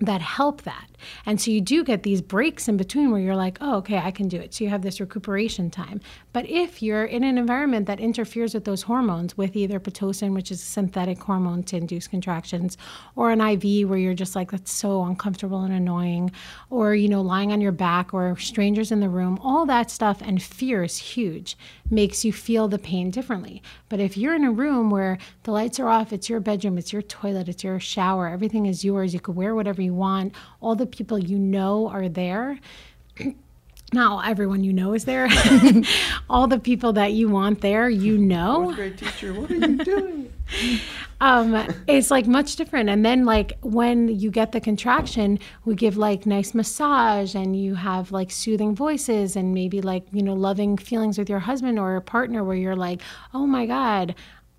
that 0.00 0.20
help 0.20 0.62
that. 0.62 0.88
And 1.24 1.40
so 1.40 1.50
you 1.50 1.60
do 1.60 1.84
get 1.84 2.02
these 2.02 2.20
breaks 2.20 2.66
in 2.66 2.76
between 2.76 3.12
where 3.12 3.20
you're 3.20 3.36
like, 3.36 3.58
oh, 3.60 3.76
okay, 3.76 3.98
I 3.98 4.10
can 4.10 4.26
do 4.26 4.38
it. 4.38 4.52
So 4.52 4.64
you 4.64 4.70
have 4.70 4.82
this 4.82 4.98
recuperation 5.00 5.70
time. 5.70 6.00
But 6.32 6.48
if 6.48 6.82
you're 6.82 7.04
in 7.04 7.22
an 7.22 7.38
environment 7.38 7.86
that 7.86 8.00
interferes 8.00 8.54
with 8.54 8.64
those 8.64 8.82
hormones, 8.82 9.36
with 9.36 9.54
either 9.54 9.78
Pitocin, 9.78 10.34
which 10.34 10.50
is 10.50 10.60
a 10.60 10.64
synthetic 10.64 11.22
hormone 11.22 11.62
to 11.64 11.76
induce 11.76 12.08
contractions, 12.08 12.76
or 13.14 13.30
an 13.30 13.40
IV 13.40 13.88
where 13.88 13.98
you're 13.98 14.14
just 14.14 14.34
like, 14.34 14.50
that's 14.50 14.72
so 14.72 15.04
uncomfortable 15.04 15.62
and 15.62 15.74
annoying, 15.74 16.32
or, 16.70 16.94
you 16.96 17.08
know, 17.08 17.22
lying 17.22 17.52
on 17.52 17.60
your 17.60 17.72
back 17.72 18.12
or 18.12 18.36
strangers 18.38 18.90
in 18.90 18.98
the 18.98 19.08
room, 19.08 19.38
all 19.42 19.64
that 19.66 19.90
stuff 19.90 20.20
and 20.22 20.42
fear 20.42 20.82
is 20.82 20.96
huge, 20.96 21.56
makes 21.90 22.24
you 22.24 22.32
feel 22.32 22.68
the 22.68 22.78
pain 22.78 23.10
differently. 23.10 23.62
But 23.88 24.00
if 24.00 24.16
you're 24.16 24.34
in 24.34 24.44
a 24.44 24.52
room 24.52 24.90
where 24.90 25.18
the 25.42 25.50
lights 25.50 25.78
are 25.78 25.88
off, 25.88 26.12
it's 26.12 26.28
your 26.28 26.40
bedroom, 26.40 26.78
it's 26.78 26.92
your 26.92 27.02
toilet, 27.02 27.48
it's 27.48 27.64
your 27.64 27.78
shower, 27.80 28.28
everything 28.28 28.66
is 28.66 28.84
yours, 28.84 29.14
you 29.14 29.20
could 29.20 29.36
wear 29.36 29.54
whatever 29.54 29.82
you 29.82 29.94
want, 29.94 30.34
all 30.60 30.74
the 30.74 30.86
people 30.86 31.18
you 31.18 31.38
know 31.38 31.88
are 31.88 32.08
there. 32.08 32.58
Not 33.92 34.26
everyone 34.28 34.64
you 34.64 34.72
know 34.72 34.94
is 34.94 35.04
there. 35.04 35.28
all 36.30 36.48
the 36.48 36.58
people 36.58 36.94
that 36.94 37.12
you 37.12 37.28
want 37.28 37.60
there, 37.60 37.88
you 37.88 38.18
know 38.18 38.72
Great 38.74 38.98
teacher, 38.98 39.32
what 39.32 39.50
are 39.50 39.54
you 39.54 39.76
doing? 39.76 40.32
um, 41.20 41.54
it's 41.86 42.10
like 42.10 42.26
much 42.26 42.56
different. 42.56 42.88
And 42.88 43.04
then 43.04 43.24
like 43.24 43.58
when 43.62 44.08
you 44.08 44.30
get 44.30 44.52
the 44.52 44.60
contraction, 44.60 45.38
we 45.64 45.74
give 45.74 45.96
like 45.96 46.26
nice 46.26 46.54
massage 46.54 47.34
and 47.34 47.56
you 47.56 47.74
have 47.74 48.12
like 48.12 48.30
soothing 48.30 48.74
voices 48.74 49.36
and 49.36 49.54
maybe 49.54 49.80
like, 49.80 50.06
you 50.12 50.22
know, 50.22 50.34
loving 50.34 50.76
feelings 50.76 51.18
with 51.18 51.30
your 51.30 51.38
husband 51.40 51.78
or 51.78 51.96
a 51.96 52.02
partner 52.02 52.44
where 52.44 52.56
you're 52.56 52.76
like, 52.76 53.00
oh 53.32 53.46
my 53.46 53.66
God, 53.66 54.14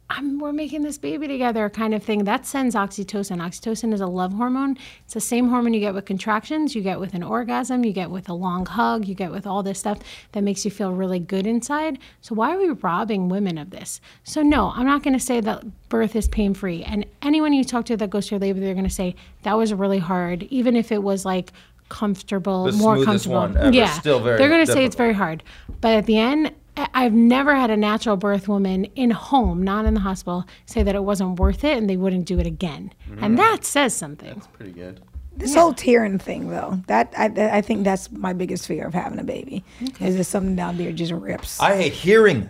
I'm, 0.10 0.38
we're 0.38 0.53
making 0.53 0.84
this 0.84 0.99
baby 0.99 1.28
together 1.28 1.68
kind 1.70 1.93
of 1.95 2.03
thing. 2.03 2.26
That 2.26 2.45
sends 2.45 2.76
oxytocin. 2.76 3.38
Oxytocin 3.41 3.91
is 3.91 4.01
a 4.01 4.08
love 4.08 4.34
hormone. 4.34 4.78
It's 5.03 5.16
the 5.16 5.20
same 5.20 5.49
hormone 5.49 5.74
you 5.74 5.80
get 5.80 5.95
with 5.95 6.06
contractions, 6.06 6.76
you 6.76 6.82
get 6.82 6.99
with 6.99 7.16
an 7.16 7.24
orgasm, 7.24 7.84
you 7.84 7.91
get 7.91 8.12
with 8.12 8.30
a 8.30 8.34
long 8.34 8.68
hug, 8.68 9.06
you 9.06 9.16
get 9.16 9.32
with 9.32 9.47
all 9.47 9.64
this 9.64 9.80
stuff 9.80 9.99
that 10.34 10.43
makes 10.43 10.64
you 10.64 10.70
feel 10.70 10.91
really 10.91 11.18
good 11.20 11.47
inside. 11.47 11.97
So 12.22 12.36
why 12.36 12.53
are 12.53 12.60
we 12.60 12.70
robbing 12.70 13.30
women 13.30 13.58
of 13.58 13.72
this? 13.72 13.99
So 14.24 14.43
no, 14.43 14.72
I'm 14.76 14.86
not 14.86 15.01
going 15.01 15.18
to 15.18 15.24
say 15.24 15.41
that 15.41 15.64
birth 15.89 16.16
is 16.16 16.28
pain 16.28 16.53
free. 16.53 16.84
And 16.84 17.06
anyone 17.24 17.53
you 17.53 17.64
talk 17.64 17.86
to 17.86 17.97
that 17.97 18.12
goes 18.12 18.30
through 18.30 18.39
labor, 18.39 18.60
they're 18.60 18.74
going 18.74 18.84
to 18.86 18.93
say 18.93 19.16
that 19.41 19.58
was 19.58 19.74
really 19.74 19.99
hard, 19.99 20.43
even 20.43 20.76
if 20.76 20.91
it 20.91 21.01
was 21.01 21.26
like 21.26 21.51
comfortable, 21.89 22.66
The 22.66 22.74
more 22.74 23.03
comfortable. 23.03 23.74
Yeah, 23.74 23.91
Still 23.93 24.20
very 24.20 24.38
they're 24.38 24.49
going 24.49 24.66
to 24.66 24.72
say 24.72 24.86
it's 24.86 24.95
very 24.95 25.14
hard. 25.14 25.43
But 25.82 25.93
at 25.93 26.06
the 26.06 26.18
end, 26.18 26.51
I've 26.78 27.14
never 27.14 27.56
had 27.56 27.70
a 27.70 27.78
natural 27.78 28.18
birth 28.18 28.48
woman 28.48 28.86
in 28.96 29.12
home, 29.12 29.64
not 29.64 29.86
in 29.86 29.94
the 29.94 30.00
hospital, 30.02 30.46
say 30.66 30.84
that 30.84 30.96
it 30.96 31.04
wasn't 31.04 31.40
worth 31.40 31.64
it 31.64 31.78
and 31.78 31.90
they 31.90 31.98
wouldn't 31.98 32.26
do 32.26 32.40
it 32.40 32.48
again. 32.48 32.94
Mm-hmm. 33.10 33.24
And 33.24 33.40
that 33.40 33.64
says 33.64 33.96
something. 33.96 34.34
That's 34.34 34.48
pretty 34.48 34.72
good. 34.72 35.02
This 35.38 35.54
whole 35.54 35.74
tearing 35.74 36.18
thing, 36.18 36.50
though, 36.50 36.80
that 36.88 37.14
I, 37.18 37.58
I 37.58 37.62
think 37.62 37.84
that's 37.84 38.10
my 38.12 38.32
biggest 38.32 38.68
fear 38.68 38.88
of 38.88 38.94
having 38.94 39.20
a 39.20 39.24
baby. 39.24 39.66
Is 40.00 40.16
that 40.16 40.24
something 40.24 40.56
down 40.56 40.78
there 40.78 40.94
just 40.94 41.12
rips? 41.12 41.60
I 41.60 41.76
hate 41.76 41.94
hearing. 41.94 42.50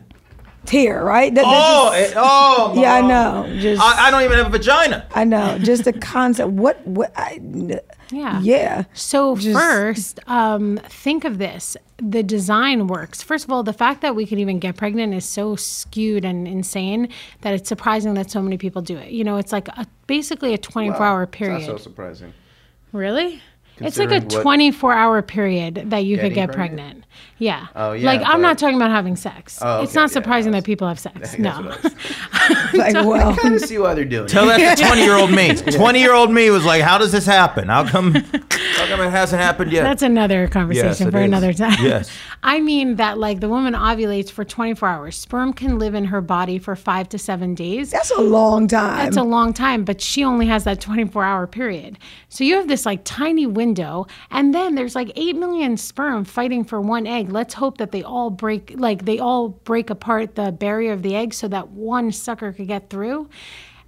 Tear, 0.66 1.04
right? 1.04 1.34
That- 1.34 1.44
that 1.44 1.48
Oh, 1.48 1.92
just- 1.96 2.12
it, 2.12 2.18
oh, 2.20 2.74
yeah, 2.82 2.94
I 2.96 3.02
know. 3.02 3.60
Just 3.60 3.82
I, 3.82 4.08
I 4.08 4.12
don't 4.12 4.24
even 4.24 4.38
have 4.38 4.48
a 4.48 4.50
vagina. 4.58 5.06
I 5.14 5.24
know. 5.24 5.58
Just 5.60 5.84
the 5.86 5.94
concept. 5.94 6.50
What? 6.52 6.86
What? 6.88 7.12
I, 7.16 7.40
Yeah. 8.12 8.40
Yeah. 8.42 8.84
So 8.94 9.36
Just- 9.36 9.58
first, 9.60 10.20
um, 10.28 10.78
think 10.90 11.24
of 11.26 11.38
this: 11.38 11.76
the 11.98 12.22
design 12.24 12.88
works. 12.88 13.22
First 13.24 13.46
of 13.46 13.52
all, 13.52 13.64
the 13.64 13.74
fact 13.74 14.02
that 14.02 14.16
we 14.16 14.26
can 14.26 14.40
even 14.40 14.60
get 14.60 14.76
pregnant 14.78 15.14
is 15.14 15.26
so 15.26 15.56
skewed 15.56 16.26
and 16.26 16.48
insane 16.48 17.10
that 17.42 17.54
it's 17.54 17.70
surprising 17.70 18.14
that 18.16 18.30
so 18.32 18.42
many 18.42 18.58
people 18.58 18.82
do 18.82 18.98
it. 18.98 19.12
You 19.12 19.24
know, 19.24 19.38
it's 19.38 19.52
like 19.52 19.68
a, 19.70 19.86
basically 20.08 20.54
a 20.54 20.58
24-hour 20.58 21.26
period. 21.28 21.60
It's 21.60 21.68
not 21.68 21.78
so 21.78 21.84
surprising. 21.84 22.34
Really? 22.92 23.42
It's 23.78 23.98
like 23.98 24.12
a 24.12 24.22
24 24.22 24.94
hour 24.94 25.22
period 25.22 25.90
that 25.90 26.06
you 26.06 26.18
could 26.18 26.34
get 26.34 26.52
pregnant? 26.52 26.80
pregnant. 26.80 27.05
Yeah. 27.38 27.68
Oh, 27.76 27.92
yeah, 27.92 28.06
Like 28.08 28.22
I'm 28.24 28.42
not 28.42 28.58
talking 28.58 28.76
about 28.78 28.92
having 28.92 29.16
sex. 29.16 29.60
Oh, 29.62 29.82
it's 29.82 29.92
okay, 29.92 30.00
not 30.00 30.10
yeah, 30.10 30.14
surprising 30.14 30.54
I 30.56 30.60
that 30.60 30.66
people 30.66 30.88
have 30.88 31.00
sex. 31.00 31.16
That's 31.20 31.38
No. 31.38 31.62
what 31.62 31.80
I 31.80 31.82
was- 31.84 32.74
Like, 32.74 32.94
well, 32.94 33.36
kind 33.36 33.56
of 33.56 33.62
see 33.62 33.78
why 33.78 33.94
they're 33.94 34.06
doing 34.06 34.28
Tell 34.28 34.50
it. 34.50 34.58
that 34.58 34.78
to 34.78 34.84
20 34.88 35.02
year 35.04 35.16
old 35.16 35.32
me. 35.32 35.54
20 35.56 36.00
year 36.00 36.14
old 36.14 36.32
me 36.32 36.50
was 36.50 36.64
like, 36.66 36.82
how 36.82 36.98
does 36.98 37.12
this 37.12 37.26
happen? 37.26 37.68
How 37.70 37.88
come, 37.88 38.14
how 38.14 38.88
come 38.88 39.02
it 39.02 39.10
hasn't 39.12 39.42
happened 39.42 39.72
yet? 39.72 39.84
That's 39.84 40.02
another 40.02 40.48
conversation 40.48 40.88
Yes, 41.08 41.12
for 41.12 41.20
is. 41.20 41.26
another 41.26 41.54
time. 41.54 41.78
Yes. 41.84 42.10
I 42.44 42.60
mean 42.62 42.96
that 42.98 43.18
like 43.18 43.40
the 43.40 43.50
woman 43.50 43.74
ovulates 43.74 44.30
for 44.32 44.44
24 44.46 44.88
hours. 44.88 45.18
Sperm 45.18 45.54
can 45.54 45.80
live 45.80 45.96
in 45.96 46.06
her 46.06 46.22
body 46.22 46.58
for 46.60 46.76
5 46.76 47.10
to 47.10 47.18
7 47.18 47.56
days. 47.56 47.92
that's 47.92 48.12
a 48.12 48.22
long 48.22 48.68
time. 48.68 48.98
That's 48.98 49.18
a 49.18 49.24
long 49.24 49.54
time, 49.54 49.84
but 49.84 50.00
she 50.02 50.24
only 50.24 50.46
has 50.48 50.64
that 50.66 50.80
24 50.82 51.24
hour 51.24 51.48
period. 51.48 51.98
So 52.30 52.44
you 52.44 52.56
have 52.56 52.68
this 52.68 52.86
like 52.86 53.02
tiny 53.04 53.46
window, 53.46 54.06
and 54.32 54.54
then 54.54 54.76
there's 54.76 54.94
like 54.96 55.12
8 55.16 55.36
million 55.38 55.78
sperm 55.78 56.26
fighting 56.26 56.64
for 56.64 56.80
one 56.82 57.05
egg. 57.08 57.32
Let's 57.32 57.54
hope 57.54 57.78
that 57.78 57.92
they 57.92 58.04
all 58.04 58.30
break, 58.30 58.74
like 58.78 59.06
they 59.06 59.20
all 59.20 59.50
break 59.50 59.90
apart 59.90 60.36
the 60.36 60.52
barrier 60.52 60.94
of 60.94 61.02
the 61.02 61.16
egg 61.16 61.34
so 61.34 61.48
that 61.48 61.70
one 61.70 62.12
sucker 62.12 62.54
could 62.54 62.68
get 62.68 62.90
through. 62.90 63.30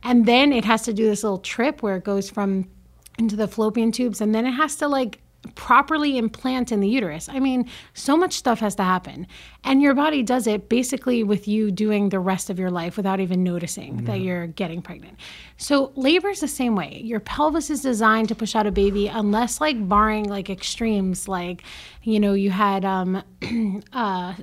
And 0.03 0.25
then 0.25 0.53
it 0.53 0.65
has 0.65 0.83
to 0.83 0.93
do 0.93 1.05
this 1.05 1.23
little 1.23 1.39
trip 1.39 1.81
where 1.81 1.97
it 1.97 2.03
goes 2.03 2.29
from 2.29 2.69
into 3.17 3.35
the 3.35 3.47
fallopian 3.47 3.91
tubes, 3.91 4.21
and 4.21 4.33
then 4.33 4.45
it 4.45 4.51
has 4.51 4.75
to 4.77 4.87
like 4.87 5.19
properly 5.55 6.17
implant 6.17 6.71
in 6.71 6.79
the 6.79 6.87
uterus. 6.87 7.29
I 7.29 7.39
mean, 7.39 7.69
so 7.93 8.15
much 8.17 8.33
stuff 8.33 8.59
has 8.59 8.75
to 8.75 8.83
happen. 8.83 9.27
And 9.63 9.81
your 9.81 9.93
body 9.93 10.23
does 10.23 10.47
it 10.47 10.69
basically 10.69 11.23
with 11.23 11.47
you 11.47 11.71
doing 11.71 12.09
the 12.09 12.19
rest 12.19 12.49
of 12.49 12.59
your 12.59 12.71
life 12.71 12.97
without 12.97 13.19
even 13.19 13.43
noticing 13.43 14.05
that 14.05 14.21
you're 14.21 14.47
getting 14.47 14.81
pregnant. 14.81 15.19
So 15.57 15.91
labor 15.95 16.29
is 16.29 16.39
the 16.39 16.47
same 16.47 16.75
way. 16.75 17.01
Your 17.03 17.19
pelvis 17.19 17.69
is 17.69 17.81
designed 17.81 18.29
to 18.29 18.35
push 18.35 18.55
out 18.55 18.67
a 18.67 18.71
baby 18.71 19.07
unless 19.07 19.59
like 19.59 19.87
barring 19.87 20.29
like 20.29 20.49
extremes 20.49 21.27
like, 21.27 21.63
you 22.03 22.19
know, 22.19 22.33
you 22.33 22.49
had 22.49 22.85
um 22.85 23.23
uh 23.93 24.35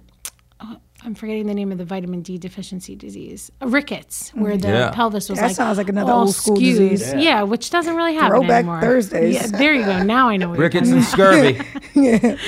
I'm 1.07 1.15
forgetting 1.15 1.47
the 1.47 1.53
name 1.55 1.71
of 1.71 1.77
the 1.77 1.85
vitamin 1.85 2.23
D 2.23 2.39
deficiency 2.39 2.97
disease, 2.97 3.51
rickets, 3.61 4.31
where 4.31 4.57
the 4.57 4.69
Yeah. 4.69 4.91
pelvis 4.91 5.29
was 5.29 5.39
That 5.39 5.49
like 5.49 5.57
sounds 5.57 5.77
like 5.77 5.91
another 5.91 6.11
all 6.13 6.21
old 6.23 6.35
school 6.35 6.57
skewed. 6.57 6.91
disease. 6.91 7.13
Yeah. 7.23 7.43
which 7.43 7.69
doesn't 7.71 7.95
really 7.95 8.15
happen 8.15 8.31
Throwback 8.39 8.51
anymore. 8.61 8.81
Thursdays. 8.81 9.35
Yeah, 9.35 9.47
there 9.49 9.75
you 9.75 9.85
go. 9.85 10.03
Now 10.03 10.29
I 10.31 10.39
know 10.39 10.49
what 10.49 10.55
you're 10.59 10.65
Rickets 10.65 10.89
and 10.91 11.05
scurvy. 11.05 11.61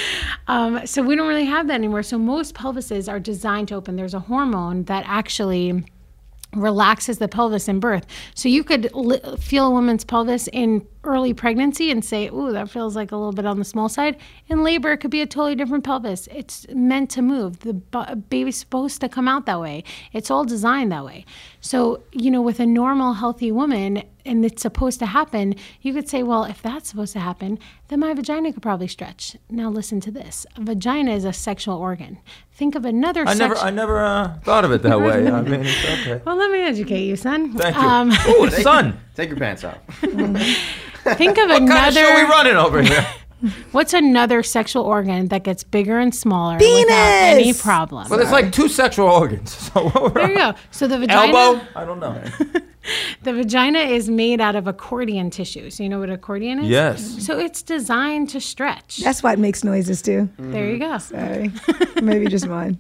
um, 0.49 0.87
so 0.87 1.03
we 1.03 1.17
don't 1.17 1.29
really 1.29 1.45
have 1.45 1.67
that 1.69 1.75
anymore. 1.75 2.03
So 2.03 2.19
most 2.19 2.55
pelvises 2.55 3.11
are 3.11 3.21
designed 3.21 3.69
to 3.69 3.75
open. 3.75 3.97
There's 3.97 4.15
a 4.15 4.21
hormone 4.21 4.85
that 4.85 5.05
actually 5.07 5.85
relaxes 6.55 7.19
the 7.19 7.29
pelvis 7.29 7.69
in 7.69 7.81
birth. 7.81 8.07
So 8.35 8.49
you 8.49 8.65
could 8.65 8.91
li- 8.95 9.21
feel 9.39 9.67
a 9.67 9.71
woman's 9.71 10.05
pelvis 10.05 10.49
in 10.53 10.87
early 11.07 11.33
pregnancy 11.33 11.91
and 11.91 12.05
say, 12.05 12.29
"Ooh, 12.29 12.53
that 12.53 12.69
feels 12.69 12.97
like 12.97 13.13
a 13.13 13.17
little 13.17 13.33
bit 13.33 13.47
on 13.47 13.59
the 13.59 13.65
small 13.65 13.89
side." 13.89 14.17
In 14.49 14.63
labor, 14.63 14.93
it 14.93 14.99
could 14.99 15.11
be 15.11 15.23
a 15.23 15.27
totally 15.27 15.55
different 15.55 15.85
pelvis. 15.85 16.29
It's 16.33 16.67
meant 16.75 17.11
to 17.11 17.23
move. 17.23 17.61
The 17.61 17.75
baby's 18.29 18.57
supposed 18.59 19.01
to 19.01 19.09
come 19.09 19.29
out 19.29 19.47
that 19.47 19.61
way. 19.61 19.85
It's 20.13 20.31
all 20.31 20.45
designed 20.45 20.93
that 20.93 21.05
way. 21.05 21.25
So 21.61 22.03
you 22.13 22.31
know, 22.31 22.43
with 22.43 22.61
a 22.61 22.67
normal, 22.67 23.15
healthy 23.15 23.51
woman, 23.51 24.03
and 24.25 24.45
it's 24.45 24.63
supposed 24.63 24.99
to 24.99 25.07
happen, 25.07 25.55
you 25.83 25.93
could 25.93 26.09
say, 26.09 26.23
"Well, 26.23 26.45
if 26.45 26.61
that's 26.61 26.91
supposed 26.91 27.13
to 27.15 27.21
happen, 27.21 27.59
then 27.89 28.01
my 28.01 28.13
vagina 28.13 28.53
could 28.53 28.63
probably 28.63 28.89
stretch." 28.89 29.37
Now 29.49 29.71
listen 29.71 30.01
to 30.01 30.11
this: 30.11 30.47
a 30.57 30.63
vagina 30.63 31.13
is 31.13 31.25
a 31.25 31.33
sexual 31.33 31.77
organ. 31.77 32.19
Think 32.53 32.75
of 32.75 32.85
another. 32.85 33.25
I 33.27 33.35
never, 33.35 33.57
I 33.57 33.71
never 33.71 34.03
uh, 34.03 34.39
thought 34.43 34.65
of 34.65 34.73
it 34.73 34.83
that 34.83 34.99
way. 34.99 35.29
I 35.29 35.41
mean, 35.43 35.61
it's 35.65 36.07
okay. 36.07 36.23
well, 36.25 36.37
let 36.37 36.51
me 36.51 36.61
educate 36.61 37.05
you, 37.05 37.15
son. 37.15 37.53
Thank 37.53 37.77
you. 37.77 37.83
Um, 37.83 38.13
Ooh, 38.29 38.51
son. 38.51 38.99
Take 39.15 39.29
your 39.29 39.39
pants 39.39 39.65
off. 39.65 39.79
think 41.15 41.39
of 41.39 41.49
What 41.49 41.59
kind 41.59 41.71
of 41.71 41.71
another. 41.71 42.01
show 42.01 42.15
we 42.15 42.23
running 42.23 42.57
over 42.57 42.83
here? 42.83 43.07
What's 43.73 43.93
another 43.93 44.43
sexual 44.43 44.83
organ 44.85 45.29
that 45.29 45.45
gets 45.45 45.63
bigger 45.63 45.99
and 45.99 46.15
smaller 46.15 46.57
without 46.57 46.89
any 46.91 47.53
problem? 47.53 48.09
Well, 48.09 48.19
there's 48.19 48.33
like 48.33 48.51
two 48.51 48.69
sexual 48.69 49.09
organs. 49.09 49.55
So 49.75 49.91
there 49.91 50.25
we're 50.25 50.29
you 50.31 50.37
go. 50.37 50.55
So 50.71 50.89
the 50.89 50.99
vagina, 50.99 51.37
elbow? 51.37 51.61
I 51.77 51.85
don't 51.85 52.01
know. 52.01 52.19
the 53.23 53.33
vagina 53.35 53.81
is 53.81 54.09
made 54.09 54.41
out 54.41 54.57
of 54.57 54.67
accordion 54.67 55.29
tissue. 55.31 55.69
So 55.71 55.83
you 55.83 55.91
know 55.91 56.01
what 56.01 56.09
accordion 56.09 56.61
is? 56.61 56.69
Yes. 56.71 57.25
So 57.27 57.39
it's 57.39 57.61
designed 57.63 58.31
to 58.31 58.41
stretch. 58.41 58.99
That's 59.05 59.23
why 59.23 59.35
it 59.35 59.39
makes 59.39 59.63
noises 59.63 60.01
too. 60.01 60.31
there 60.39 60.71
you 60.71 60.79
go. 60.79 60.97
Sorry, 60.99 61.53
maybe 62.03 62.27
just 62.29 62.47
mine. 62.49 62.79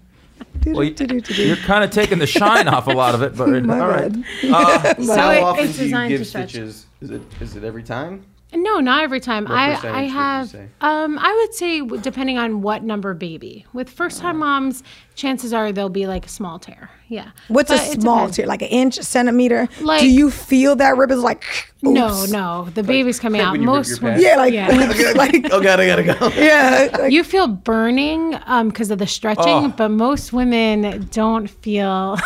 Well, 0.65 0.85
you, 0.85 0.95
you're 1.29 1.57
kind 1.57 1.85
of 1.85 1.91
taking 1.91 2.19
the 2.19 2.27
shine 2.27 2.67
off 2.67 2.87
a 2.89 2.91
lot 2.93 3.15
of 3.15 3.23
it, 3.23 3.37
but 3.37 3.49
all 3.49 3.61
My 3.61 3.79
right. 3.87 4.13
Uh, 4.45 4.95
So 5.03 5.15
How 5.17 5.31
it- 5.31 5.43
often 5.43 5.65
it's 5.67 5.77
do 5.77 5.83
you 5.83 5.89
designed 5.91 6.11
to 6.13 6.19
give 6.19 6.27
stretch. 6.27 6.49
stitches? 6.51 6.86
Is 7.01 7.11
it 7.11 7.23
is 7.41 7.57
it 7.57 7.65
every 7.65 7.83
time? 7.83 8.25
No, 8.55 8.79
not 8.79 9.03
every 9.03 9.19
time. 9.21 9.47
I, 9.49 9.75
I 9.85 10.03
have, 10.05 10.55
um, 10.81 11.19
I 11.19 11.35
would 11.35 11.53
say 11.55 11.81
depending 12.01 12.39
on 12.39 12.63
what 12.63 12.85
number 12.85 13.13
baby. 13.13 13.67
With 13.73 13.91
first 13.91 14.21
time 14.21 14.39
moms, 14.39 14.85
chances 15.17 15.53
are 15.53 15.73
there'll 15.73 15.89
be 15.91 16.07
like 16.07 16.27
a 16.27 16.29
small 16.29 16.59
tear. 16.59 16.91
Yeah. 17.09 17.31
What's 17.49 17.71
But 17.71 17.81
a 17.81 18.01
small 18.01 18.17
depends. 18.17 18.37
tear? 18.37 18.47
Like 18.47 18.63
an 18.63 18.69
inch, 18.69 18.97
centimeter? 18.97 19.69
Like- 19.81 20.01
Do 20.01 20.09
you 20.11 20.31
feel 20.31 20.75
that 20.77 20.97
rip 20.97 21.11
is 21.11 21.21
like? 21.21 21.45
No, 21.83 22.09
oops. 22.23 22.33
no, 22.33 22.69
the 22.75 22.83
baby's 22.83 23.21
coming 23.21 23.41
like 23.41 23.47
out. 23.49 23.53
when 23.53 23.63
you 23.63 23.69
rip 23.69 23.77
Most 23.77 24.01
your 24.01 24.11
women, 24.11 24.21
Yeah, 24.21 24.37
like, 24.37 24.53
Yeah. 24.53 24.69
like 25.17 25.47
Oh 25.53 25.61
god, 25.61 25.79
I 25.81 25.87
gotta 25.87 26.03
go. 26.03 26.29
yeah. 26.37 26.89
like- 26.93 27.13
you 27.13 27.23
feel 27.25 27.47
burning 27.49 28.33
because 28.65 28.91
of 28.91 28.99
the 28.99 29.07
stretching, 29.07 29.45
Oh. 29.47 29.69
but 29.77 29.89
most 29.91 30.33
women 30.33 31.09
don't 31.13 31.49
feel. 31.49 32.19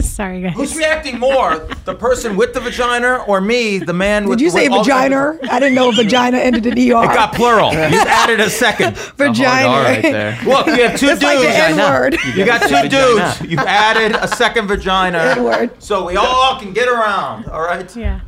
Sorry, 0.00 0.42
guys. 0.42 0.54
who's 0.54 0.76
reacting 0.76 1.18
more, 1.18 1.66
the 1.84 1.94
person 1.94 2.36
with 2.36 2.52
the 2.52 2.60
vagina 2.60 3.24
or 3.26 3.40
me, 3.40 3.78
the 3.78 3.92
man 3.94 4.28
with? 4.28 4.38
Did 4.38 4.44
you 4.44 4.50
say 4.50 4.64
with 4.68 4.78
all 4.78 4.84
vagina? 4.84 5.38
I 5.50 5.58
didn't 5.58 5.74
know 5.74 5.90
vagina 5.92 6.38
ended 6.38 6.66
in 6.66 6.72
ER. 6.74 6.82
It 7.04 7.14
got 7.14 7.34
plural. 7.34 7.72
You 7.72 7.78
added 8.06 8.40
a 8.40 8.50
second. 8.50 8.96
vagina. 9.16 9.68
All 9.68 9.82
right 9.82 10.02
there. 10.02 10.38
Look, 10.44 10.66
you 10.66 10.86
have 10.86 10.98
two 11.00 11.08
It's 11.08 11.22
like 11.22 11.38
dudes. 11.38 11.54
the 11.54 11.64
N 11.64 11.76
word. 11.78 12.16
You 12.26 12.44
got 12.44 12.62
two 12.62 12.68
Vagina. 12.68 12.88
dudes. 12.88 13.50
You've 13.50 13.60
added 13.60 14.16
a 14.16 14.28
second 14.28 14.66
vagina. 14.68 15.18
N-word. 15.36 15.82
So 15.82 16.06
we 16.06 16.16
all 16.16 16.58
can 16.58 16.72
get 16.72 16.88
around. 16.88 17.46
All 17.46 17.62
right. 17.62 17.94
Yeah. 17.96 18.20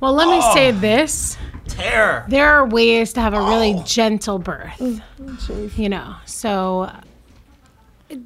Well, 0.00 0.12
let 0.14 0.28
me 0.28 0.40
oh. 0.42 0.54
say 0.54 0.70
this. 0.70 1.36
Tear. 1.66 2.24
There 2.28 2.48
are 2.48 2.66
ways 2.66 3.12
to 3.14 3.20
have 3.20 3.34
a 3.34 3.40
really 3.40 3.74
Oh. 3.74 3.82
gentle 3.86 4.38
birth. 4.38 4.78
Mm, 4.78 5.78
you 5.78 5.88
know, 5.88 6.14
so 6.24 6.90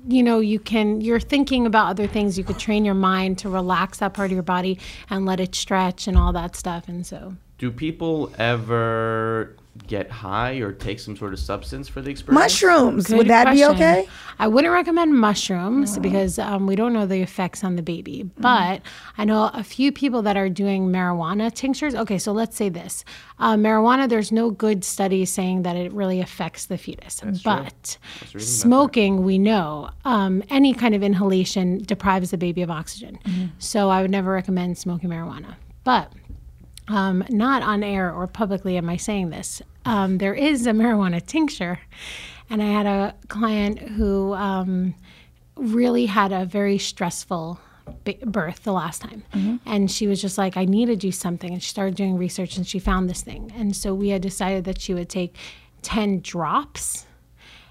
you 0.08 0.22
know 0.22 0.40
you 0.40 0.58
can 0.58 1.00
you're 1.02 1.20
thinking 1.20 1.66
about 1.66 1.88
other 1.88 2.06
things 2.06 2.38
you 2.38 2.44
could 2.44 2.58
train 2.58 2.84
your 2.86 2.94
mind 2.94 3.36
to 3.38 3.50
relax 3.50 3.98
that 3.98 4.14
part 4.14 4.26
of 4.30 4.32
your 4.32 4.42
body 4.42 4.78
and 5.10 5.26
let 5.26 5.40
it 5.40 5.54
stretch 5.54 6.06
and 6.08 6.16
all 6.16 6.32
that 6.32 6.56
stuff 6.56 6.88
and 6.88 7.06
so 7.06 7.34
Do 7.58 7.70
people 7.70 8.32
ever 8.38 9.54
get 9.86 10.10
high 10.10 10.54
or 10.54 10.72
take 10.72 11.00
some 11.00 11.16
sort 11.16 11.32
of 11.32 11.38
substance 11.38 11.88
for 11.88 12.00
the 12.00 12.10
experience? 12.10 12.42
Mushrooms. 12.42 13.06
Good 13.06 13.18
Would 13.18 13.28
that 13.28 13.52
be 13.52 13.64
okay? 13.64 14.08
I 14.38 14.48
wouldn't 14.48 14.72
recommend 14.72 15.14
mushrooms 15.18 15.98
because 15.98 16.38
um, 16.38 16.66
we 16.66 16.76
don't 16.76 16.92
know 16.92 17.06
the 17.06 17.20
effects 17.20 17.62
on 17.62 17.76
the 17.76 17.82
baby. 17.82 18.28
But 18.38 18.82
I 19.18 19.24
know 19.24 19.50
a 19.52 19.62
few 19.62 19.92
people 19.92 20.22
that 20.22 20.36
are 20.36 20.48
doing 20.48 20.88
marijuana 20.88 21.52
tinctures. 21.52 21.94
Okay, 21.94 22.18
so 22.18 22.32
let's 22.32 22.56
say 22.56 22.68
this 22.68 23.04
uh, 23.38 23.54
marijuana, 23.54 24.08
there's 24.08 24.32
no 24.32 24.50
good 24.50 24.84
studies 24.84 25.30
saying 25.30 25.62
that 25.62 25.76
it 25.76 25.92
really 25.92 26.20
affects 26.20 26.66
the 26.66 26.78
fetus. 26.78 27.20
But 27.44 27.98
smoking, 28.38 29.24
we 29.24 29.38
know, 29.38 29.90
um, 30.04 30.42
any 30.50 30.72
kind 30.72 30.94
of 30.94 31.02
inhalation 31.02 31.78
deprives 31.78 32.30
the 32.30 32.38
baby 32.38 32.62
of 32.62 32.70
oxygen. 32.70 33.18
So 33.58 33.90
I 33.90 34.02
would 34.02 34.10
never 34.10 34.32
recommend 34.32 34.78
smoking 34.78 35.10
marijuana. 35.10 35.56
But 35.84 36.12
um, 36.88 37.24
not 37.30 37.62
on 37.62 37.82
air 37.82 38.12
or 38.12 38.26
publicly 38.26 38.76
am 38.76 38.88
I 38.90 38.96
saying 38.96 39.30
this. 39.30 39.62
Um, 39.84 40.18
there 40.18 40.34
is 40.34 40.66
a 40.66 40.72
marijuana 40.72 41.24
tincture, 41.24 41.80
and 42.50 42.62
I 42.62 42.66
had 42.66 42.86
a 42.86 43.14
client 43.28 43.78
who 43.78 44.34
um, 44.34 44.94
really 45.56 46.06
had 46.06 46.32
a 46.32 46.44
very 46.44 46.78
stressful 46.78 47.58
bi- 48.04 48.18
birth 48.24 48.64
the 48.64 48.72
last 48.72 49.02
time, 49.02 49.24
and 49.66 49.90
she 49.90 50.06
was 50.06 50.20
just 50.20 50.38
like, 50.38 50.56
"I 50.56 50.64
need 50.64 50.86
to 50.86 50.96
do 50.96 51.12
something," 51.12 51.52
and 51.52 51.62
she 51.62 51.68
started 51.68 51.94
doing 51.96 52.16
research, 52.16 52.56
and 52.56 52.66
she 52.66 52.78
found 52.78 53.08
this 53.08 53.22
thing, 53.22 53.52
and 53.56 53.74
so 53.76 53.94
we 53.94 54.08
had 54.10 54.22
decided 54.22 54.64
that 54.64 54.80
she 54.80 54.94
would 54.94 55.08
take 55.08 55.36
ten 55.82 56.20
drops. 56.20 57.06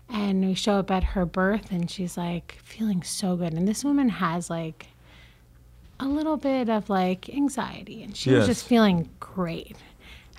And 0.10 0.46
we 0.46 0.54
show 0.54 0.74
up 0.74 0.92
at 0.92 1.04
her 1.04 1.26
birth, 1.26 1.72
and 1.72 1.90
she's 1.90 2.18
like 2.18 2.60
feeling 2.64 3.02
so 3.02 3.36
good. 3.36 3.54
And 3.54 3.68
this 3.68 3.84
woman 3.84 4.10
has 4.10 4.48
like 4.50 4.88
a 6.00 6.06
little 6.08 6.38
bit 6.38 6.70
of 6.70 6.90
like 6.90 7.30
anxiety 7.30 8.04
and 8.04 8.16
she 8.16 8.32
was 8.32 8.46
just 8.48 8.66
feeling 8.68 9.10
great. 9.20 9.76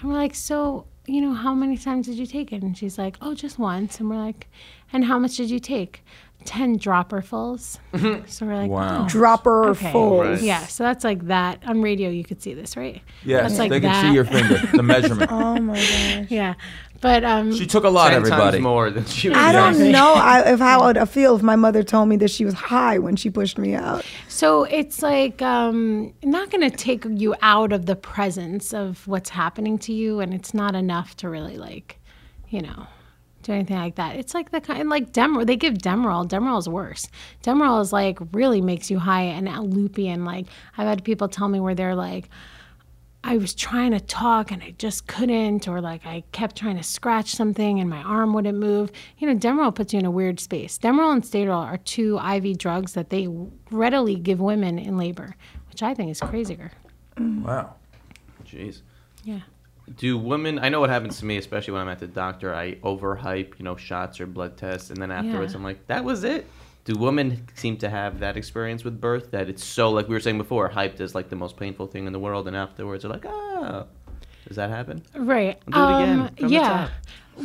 And 0.00 0.10
we're 0.10 0.16
like, 0.16 0.34
so, 0.34 0.86
you 1.06 1.20
know, 1.20 1.32
how 1.32 1.54
many 1.54 1.76
times 1.76 2.06
did 2.06 2.16
you 2.16 2.26
take 2.26 2.52
it? 2.52 2.62
And 2.62 2.76
she's 2.76 2.98
like, 2.98 3.16
oh, 3.22 3.34
just 3.34 3.58
once. 3.58 4.00
And 4.00 4.10
we're 4.10 4.16
like, 4.16 4.48
and 4.92 5.04
how 5.04 5.18
much 5.18 5.36
did 5.36 5.50
you 5.50 5.58
take? 5.60 6.04
10 6.44 6.78
dropperfuls. 6.78 7.78
so 8.28 8.44
we're 8.46 8.54
like, 8.56 8.70
Wow. 8.70 9.04
oh, 9.04 9.08
Dropper 9.08 9.68
okay. 9.70 9.92
Right. 9.94 10.40
Yeah, 10.42 10.66
so 10.66 10.84
that's 10.84 11.02
like 11.02 11.26
that. 11.28 11.62
On 11.66 11.80
radio, 11.80 12.10
you 12.10 12.22
could 12.24 12.42
see 12.42 12.52
this, 12.52 12.76
right? 12.76 13.00
Yes, 13.24 13.42
That's 13.42 13.58
like 13.58 13.70
they 13.70 13.80
can 13.80 13.90
that. 13.90 14.02
see 14.02 14.12
your 14.14 14.24
finger, 14.26 14.60
the 14.76 14.82
measurement. 14.82 15.30
Oh 15.32 15.56
my 15.58 15.74
gosh. 15.74 16.26
Yeah. 16.30 16.54
But 17.04 17.22
um, 17.22 17.54
She 17.54 17.66
took 17.66 17.84
a 17.84 17.90
lot, 17.90 18.08
Ten 18.08 18.16
everybody. 18.16 18.56
times 18.56 18.62
more 18.62 18.90
than 18.90 19.04
she 19.04 19.28
was. 19.28 19.36
I 19.36 19.52
don't 19.52 19.72
Exactly. 19.72 19.92
know 19.92 20.14
I, 20.16 20.52
if 20.54 20.58
how 20.58 20.80
I'd 20.84 21.06
feel 21.10 21.36
if 21.36 21.42
my 21.42 21.54
mother 21.54 21.82
told 21.82 22.08
me 22.08 22.16
that 22.16 22.30
she 22.30 22.46
was 22.46 22.54
high 22.54 22.98
when 22.98 23.14
she 23.14 23.28
pushed 23.28 23.58
me 23.58 23.74
out. 23.74 24.06
So 24.28 24.64
it's 24.64 25.02
like 25.02 25.42
um, 25.42 26.14
not 26.22 26.50
going 26.50 26.62
to 26.70 26.74
take 26.74 27.04
you 27.10 27.34
out 27.42 27.72
of 27.72 27.84
the 27.84 27.94
presence 27.94 28.72
of 28.72 29.06
what's 29.06 29.28
happening 29.28 29.76
to 29.80 29.92
you, 29.92 30.20
and 30.20 30.32
it's 30.32 30.54
not 30.54 30.74
enough 30.74 31.14
to 31.18 31.28
really 31.28 31.58
like, 31.58 31.98
you 32.48 32.62
know, 32.62 32.86
do 33.42 33.52
anything 33.52 33.76
like 33.76 33.96
that. 33.96 34.16
It's 34.16 34.32
like 34.32 34.50
the 34.50 34.62
kind 34.62 34.88
like 34.88 35.12
Demerol. 35.12 35.44
They 35.44 35.56
give 35.56 35.74
Demerol. 35.74 36.26
Demerol 36.26 36.58
is 36.58 36.70
worse. 36.70 37.06
Demerol 37.42 37.82
is 37.82 37.92
like 37.92 38.18
really 38.32 38.62
makes 38.62 38.90
you 38.90 38.98
high 38.98 39.24
and 39.24 39.46
loopy 39.74 40.08
and 40.08 40.24
like 40.24 40.46
I've 40.78 40.88
had 40.88 41.04
people 41.04 41.28
tell 41.28 41.48
me 41.48 41.60
where 41.60 41.74
they're 41.74 41.94
like. 41.94 42.30
I 43.26 43.38
was 43.38 43.54
trying 43.54 43.92
to 43.92 44.00
talk 44.00 44.50
and 44.50 44.62
I 44.62 44.74
just 44.76 45.06
couldn't, 45.06 45.66
or 45.66 45.80
like 45.80 46.04
I 46.04 46.24
kept 46.32 46.56
trying 46.56 46.76
to 46.76 46.82
scratch 46.82 47.34
something 47.34 47.80
and 47.80 47.88
my 47.88 48.02
arm 48.02 48.34
wouldn't 48.34 48.58
move. 48.58 48.92
You 49.16 49.26
know, 49.26 49.34
Demerol 49.34 49.74
puts 49.74 49.94
you 49.94 49.98
in 49.98 50.04
a 50.04 50.10
weird 50.10 50.38
space. 50.40 50.76
Demerol 50.76 51.12
and 51.14 51.22
Stadol 51.22 51.56
are 51.56 51.78
two 51.78 52.18
IV 52.18 52.58
drugs 52.58 52.92
that 52.92 53.08
they 53.08 53.28
readily 53.70 54.16
give 54.16 54.40
women 54.40 54.78
in 54.78 54.98
labor, 54.98 55.36
which 55.70 55.82
I 55.82 55.94
think 55.94 56.10
is 56.10 56.20
crazier. 56.20 56.70
Wow. 57.18 57.76
Jeez. 58.46 58.82
Yeah. 59.24 59.40
Do 59.96 60.18
women? 60.18 60.58
I 60.58 60.68
know 60.68 60.80
what 60.80 60.90
happens 60.90 61.18
to 61.20 61.24
me, 61.24 61.38
especially 61.38 61.72
when 61.72 61.82
I'm 61.82 61.88
at 61.88 61.98
the 61.98 62.06
doctor. 62.06 62.54
I 62.54 62.74
overhype, 62.76 63.58
you 63.58 63.64
know, 63.64 63.76
shots 63.76 64.20
or 64.20 64.26
blood 64.26 64.56
tests, 64.56 64.90
and 64.90 65.00
then 65.00 65.10
afterwards, 65.10 65.52
Yeah. 65.52 65.58
I'm 65.58 65.64
like, 65.64 65.86
"That 65.86 66.04
was 66.04 66.24
it." 66.24 66.46
Do 66.84 66.94
women 66.96 67.46
seem 67.54 67.78
to 67.78 67.88
have 67.88 68.20
that 68.20 68.36
experience 68.36 68.84
with 68.84 69.00
birth? 69.00 69.30
That 69.30 69.48
it's 69.48 69.64
so, 69.64 69.90
like 69.90 70.06
we 70.06 70.14
were 70.14 70.20
saying 70.20 70.38
before, 70.38 70.70
hyped 70.70 71.00
as 71.00 71.14
like 71.14 71.30
the 71.30 71.36
most 71.36 71.56
painful 71.56 71.86
thing 71.86 72.06
in 72.06 72.12
the 72.12 72.18
world, 72.18 72.46
and 72.46 72.56
afterwards, 72.56 73.02
they're 73.02 73.12
like, 73.12 73.24
"Oh." 73.26 73.86
Does 74.46 74.56
that 74.56 74.70
happen? 74.70 75.02
Right. 75.14 75.58
Do 75.66 75.72
it 75.78 76.02
again, 76.02 76.20
Um, 76.20 76.48
yeah. 76.48 76.88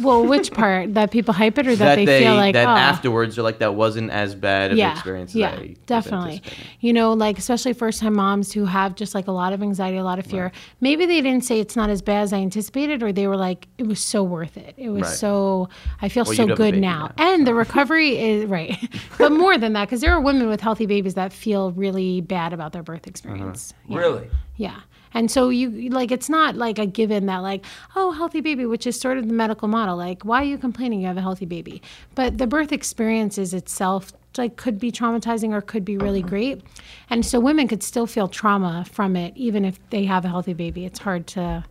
Well, 0.02 0.24
which 0.26 0.52
part? 0.52 0.94
that 0.94 1.10
people 1.10 1.34
hype 1.34 1.58
it 1.58 1.68
or 1.68 1.76
that, 1.76 1.96
they, 1.96 2.06
feel 2.06 2.36
like 2.36 2.54
that 2.54 2.68
oh. 2.68 2.70
afterwards 2.70 3.36
they're 3.36 3.44
like 3.44 3.58
that 3.58 3.74
wasn't 3.74 4.12
as 4.12 4.36
bad 4.36 4.68
of 4.68 4.72
an 4.74 4.78
yeah, 4.78 4.92
experience. 4.94 5.32
as 5.32 5.36
yeah, 5.36 5.64
definitely. 5.88 6.44
You 6.80 6.94
know, 6.94 7.14
like 7.14 7.40
especially 7.40 7.74
first 7.74 8.00
time 8.00 8.14
moms 8.14 8.54
who 8.54 8.66
have 8.66 8.94
just 8.94 9.16
like 9.16 9.28
a 9.28 9.32
lot 9.32 9.52
of 9.52 9.64
anxiety, 9.64 9.98
a 9.98 10.04
lot 10.04 10.20
of 10.20 10.28
fear. 10.28 10.52
Maybe 10.80 11.08
they 11.08 11.22
didn't 11.22 11.44
say 11.44 11.60
it's 11.60 11.76
not 11.76 11.90
as 11.90 12.04
bad 12.04 12.22
as 12.22 12.34
I 12.34 12.38
anticipated, 12.38 13.02
or 13.02 13.12
they 13.12 13.26
were 13.26 13.36
like, 13.38 13.68
it 13.80 13.88
was 13.88 14.00
so 14.00 14.22
worth 14.22 14.58
it. 14.58 14.76
It 14.78 14.90
was 14.90 15.02
Right. 15.04 15.12
so 15.12 15.70
I 16.04 16.10
feel 16.10 16.24
Well, 16.26 16.36
so 16.36 16.44
you'd 16.44 16.50
have 16.50 16.60
a 16.60 16.64
good 16.72 16.78
now. 16.78 17.12
now, 17.18 17.26
and 17.34 17.48
the 17.48 17.56
recovery 17.56 18.20
is 18.20 18.46
right, 18.46 18.78
but 19.18 19.32
more 19.32 19.58
than 19.58 19.74
that, 19.74 19.86
because 19.86 20.02
there 20.02 20.14
are 20.14 20.22
women 20.22 20.50
with 20.50 20.62
healthy 20.62 20.86
babies 20.86 21.16
that 21.16 21.34
feel 21.34 21.72
really 21.72 22.22
bad 22.22 22.54
about 22.54 22.74
their 22.74 22.84
birth 22.84 23.08
experience. 23.08 23.74
Yeah. 23.88 23.98
Really? 23.98 24.30
Yeah. 24.58 24.80
And 25.14 25.30
so 25.30 25.50
you 25.50 25.70
you- 25.70 25.90
like 25.90 26.12
it's 26.12 26.30
not 26.30 26.56
like 26.56 26.80
a 26.80 26.86
given 26.86 27.26
that 27.28 27.40
like 27.40 27.66
oh 27.96 28.12
healthy 28.12 28.42
baby 28.42 28.66
which 28.66 28.86
is 28.88 29.00
sort 29.00 29.18
of 29.18 29.28
the 29.28 29.34
medical 29.34 29.68
model 29.68 29.96
like 29.96 30.24
why 30.24 30.42
are 30.42 30.46
you 30.46 30.58
complaining 30.58 31.02
you 31.02 31.08
have 31.08 31.18
a 31.18 31.22
healthy 31.22 31.46
baby? 31.46 31.82
But 32.16 32.38
the 32.38 32.48
birth 32.48 32.72
experiences 32.72 33.54
itself 33.54 34.14
like 34.38 34.56
could 34.56 34.80
be 34.80 34.92
traumatizing 34.92 35.52
or 35.52 35.62
could 35.62 35.84
be 35.84 35.98
really 35.98 36.22
great. 36.22 36.62
And 37.10 37.26
so 37.26 37.40
women 37.40 37.68
could 37.68 37.84
still 37.84 38.08
feel 38.08 38.28
trauma 38.28 38.86
from 38.90 39.16
it 39.16 39.34
even 39.36 39.66
if 39.66 39.80
they 39.90 40.06
have 40.06 40.26
a 40.26 40.30
healthy 40.30 40.54
baby. 40.54 40.86
It's 40.86 41.00
hard 41.00 41.28
to 41.28 41.66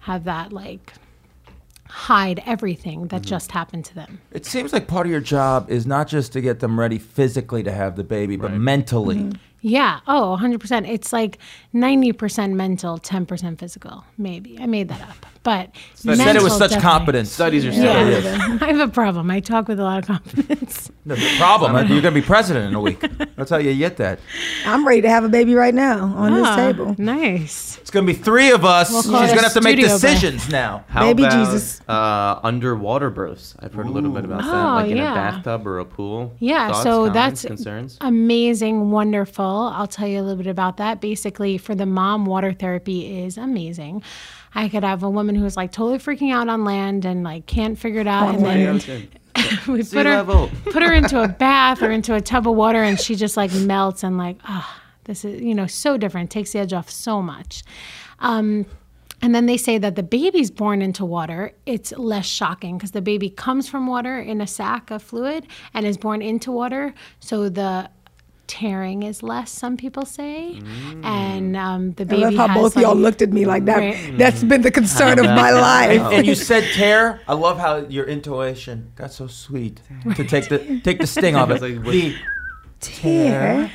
have 0.00 0.24
that 0.24 0.52
like 0.52 0.92
hide 1.88 2.42
everything 2.46 3.08
that 3.08 3.22
mm-hmm. 3.22 3.28
just 3.28 3.52
happened 3.52 3.84
to 3.86 3.94
them. 3.94 4.20
It 4.32 4.46
seems 4.46 4.72
like 4.72 4.88
part 4.88 5.06
of 5.06 5.10
your 5.10 5.20
job 5.20 5.70
is 5.70 5.86
not 5.86 6.08
just 6.08 6.32
to 6.32 6.40
get 6.40 6.60
them 6.60 6.78
ready 6.78 6.98
physically 6.98 7.62
to 7.62 7.72
have 7.72 7.96
the 7.96 8.04
baby, 8.04 8.36
but 8.36 8.52
mentally. 8.52 9.16
Mm-hmm. 9.16 9.38
Yeah. 9.60 10.00
Oh, 10.06 10.38
100%. 10.40 10.88
It's 10.88 11.12
like 11.12 11.38
90% 11.74 12.52
mental, 12.52 12.98
10% 12.98 13.58
physical. 13.58 14.04
Maybe. 14.18 14.58
I 14.60 14.66
made 14.66 14.88
that 14.88 15.00
up. 15.02 15.26
But 15.46 15.70
You 16.02 16.16
said 16.16 16.20
it 16.20 16.24
mental, 16.24 16.42
with 16.44 16.52
such 16.54 16.70
definitely. 16.72 16.82
confidence. 16.90 17.30
Studies 17.32 17.64
are 17.66 17.70
Yeah. 17.70 18.20
studies. 18.20 18.62
I 18.62 18.66
have 18.66 18.80
a 18.80 18.92
problem. 18.92 19.30
I 19.30 19.38
talk 19.38 19.68
with 19.68 19.78
a 19.78 19.84
lot 19.84 20.00
of 20.00 20.06
confidence. 20.06 20.90
No, 21.08 21.14
the 21.14 21.36
problem. 21.38 21.72
You're 21.86 22.00
going 22.02 22.14
to 22.14 22.20
be 22.20 22.26
president 22.26 22.66
in 22.66 22.74
a 22.74 22.80
week. 22.80 22.98
That's 23.36 23.48
how 23.50 23.58
you 23.58 23.72
get 23.78 23.96
that. 23.98 24.18
I'm 24.66 24.84
ready 24.84 25.02
to 25.02 25.08
have 25.08 25.22
a 25.22 25.28
baby 25.28 25.54
right 25.54 25.72
now 25.72 26.02
on 26.16 26.32
this 26.34 26.44
Ah, 26.44 26.56
table. 26.56 26.96
Nice. 26.98 27.78
It's 27.80 27.92
going 27.92 28.04
to 28.04 28.12
be 28.12 28.18
three 28.18 28.50
of 28.50 28.64
us. 28.64 28.90
We'll 28.90 29.02
She's 29.02 29.10
going 29.12 29.36
to 29.36 29.42
have 29.42 29.52
to 29.52 29.60
make 29.60 29.74
studio 29.78 29.94
birth. 29.94 30.00
decisions 30.00 30.48
now. 30.50 30.82
How 30.88 31.02
Baby 31.02 31.22
about 31.22 31.44
Jesus. 31.52 31.80
uh, 31.88 32.40
underwater 32.42 33.10
births? 33.10 33.54
I've 33.60 33.72
heard 33.72 33.86
a 33.86 33.90
little 33.90 34.10
bit 34.10 34.24
about 34.24 34.42
that, 34.42 34.48
Oh, 34.52 34.74
like 34.82 34.90
in 34.90 34.96
yeah. 34.96 35.12
a 35.12 35.14
bathtub 35.14 35.64
or 35.68 35.78
a 35.78 35.84
pool. 35.84 36.32
Yeah, 36.40 36.70
Thoughts, 36.72 36.82
so 36.82 36.90
comments, 37.06 37.14
that's 37.14 37.44
concerns. 37.44 37.98
amazing, 38.00 38.90
wonderful. 38.90 39.70
I'll 39.76 39.86
tell 39.86 40.08
you 40.08 40.18
a 40.20 40.22
little 40.22 40.42
bit 40.42 40.48
about 40.50 40.76
that. 40.78 41.00
Basically, 41.00 41.56
for 41.56 41.76
the 41.76 41.86
mom, 41.86 42.26
water 42.26 42.52
therapy 42.52 43.20
is 43.20 43.38
amazing. 43.38 44.02
I 44.56 44.70
could 44.70 44.84
have 44.84 45.02
a 45.02 45.10
woman 45.10 45.34
who's 45.34 45.54
like 45.54 45.70
totally 45.70 45.98
freaking 45.98 46.32
out 46.32 46.48
on 46.48 46.64
land 46.64 47.04
and 47.04 47.22
like 47.22 47.44
can't 47.44 47.78
figure 47.78 48.00
it 48.00 48.06
out, 48.06 48.34
and 48.34 48.44
then 48.44 48.74
we 49.68 49.82
Sea 49.82 49.96
put 49.96 50.06
her 50.06 50.16
level. 50.16 50.50
put 50.64 50.82
her 50.82 50.94
into 50.94 51.22
a 51.22 51.28
bath 51.28 51.82
or 51.82 51.90
into 51.90 52.14
a 52.14 52.22
tub 52.22 52.48
of 52.48 52.56
water 52.56 52.82
and 52.82 52.98
she 52.98 53.16
just 53.16 53.36
like 53.36 53.52
melts 53.52 54.02
and 54.02 54.16
like 54.16 54.38
ah 54.44 54.82
this 55.04 55.26
is 55.26 55.42
you 55.42 55.54
know 55.54 55.66
so 55.66 55.98
different. 55.98 56.30
Takes 56.30 56.52
the 56.52 56.60
edge 56.60 56.72
off 56.72 56.88
so 56.88 57.20
much. 57.20 57.64
Um, 58.18 58.64
and 59.22 59.34
then 59.34 59.46
they 59.46 59.58
say 59.58 59.76
that 59.78 59.94
the 59.94 60.02
baby's 60.02 60.50
born 60.50 60.80
into 60.80 61.04
water. 61.04 61.52
It's 61.66 61.92
less 61.92 62.26
shocking 62.26 62.78
because 62.78 62.92
the 62.92 63.02
baby 63.02 63.28
comes 63.30 63.68
from 63.68 63.86
water 63.86 64.18
in 64.18 64.40
a 64.40 64.46
sac 64.46 64.90
of 64.90 65.02
fluid 65.02 65.46
and 65.74 65.86
is 65.86 65.96
born 65.96 66.22
into 66.22 66.50
water. 66.50 66.94
So 67.20 67.48
the 67.48 67.90
tearing 68.46 69.02
is 69.02 69.22
less 69.22 69.50
some 69.50 69.76
people 69.76 70.04
say 70.06 70.60
and 71.02 71.56
um, 71.56 71.92
the 71.92 72.02
I 72.04 72.06
baby 72.06 72.22
love 72.22 72.34
how 72.34 72.48
has, 72.48 72.56
both 72.62 72.76
of 72.76 72.82
y'all 72.82 72.94
looked 72.94 73.22
at 73.22 73.30
me 73.32 73.44
like 73.44 73.64
that. 73.66 73.78
Right. 73.78 74.18
That's 74.18 74.42
been 74.44 74.62
the 74.62 74.70
concern 74.70 75.18
of 75.18 75.24
my 75.26 75.50
life. 75.70 76.00
And 76.12 76.26
you 76.26 76.34
said 76.34 76.64
tear. 76.74 77.20
I 77.28 77.34
love 77.34 77.58
how 77.58 77.78
your 77.88 78.04
intuition 78.06 78.92
got 78.96 79.12
so 79.12 79.26
sweet 79.26 79.80
to 80.16 80.24
take 80.24 80.48
the 80.48 80.80
take 80.82 80.98
the 81.00 81.06
sting 81.06 81.36
of 81.36 81.50
it. 81.50 81.54
It's 81.54 81.62
like, 81.84 81.84
The 81.84 82.14
Tear. 82.80 83.70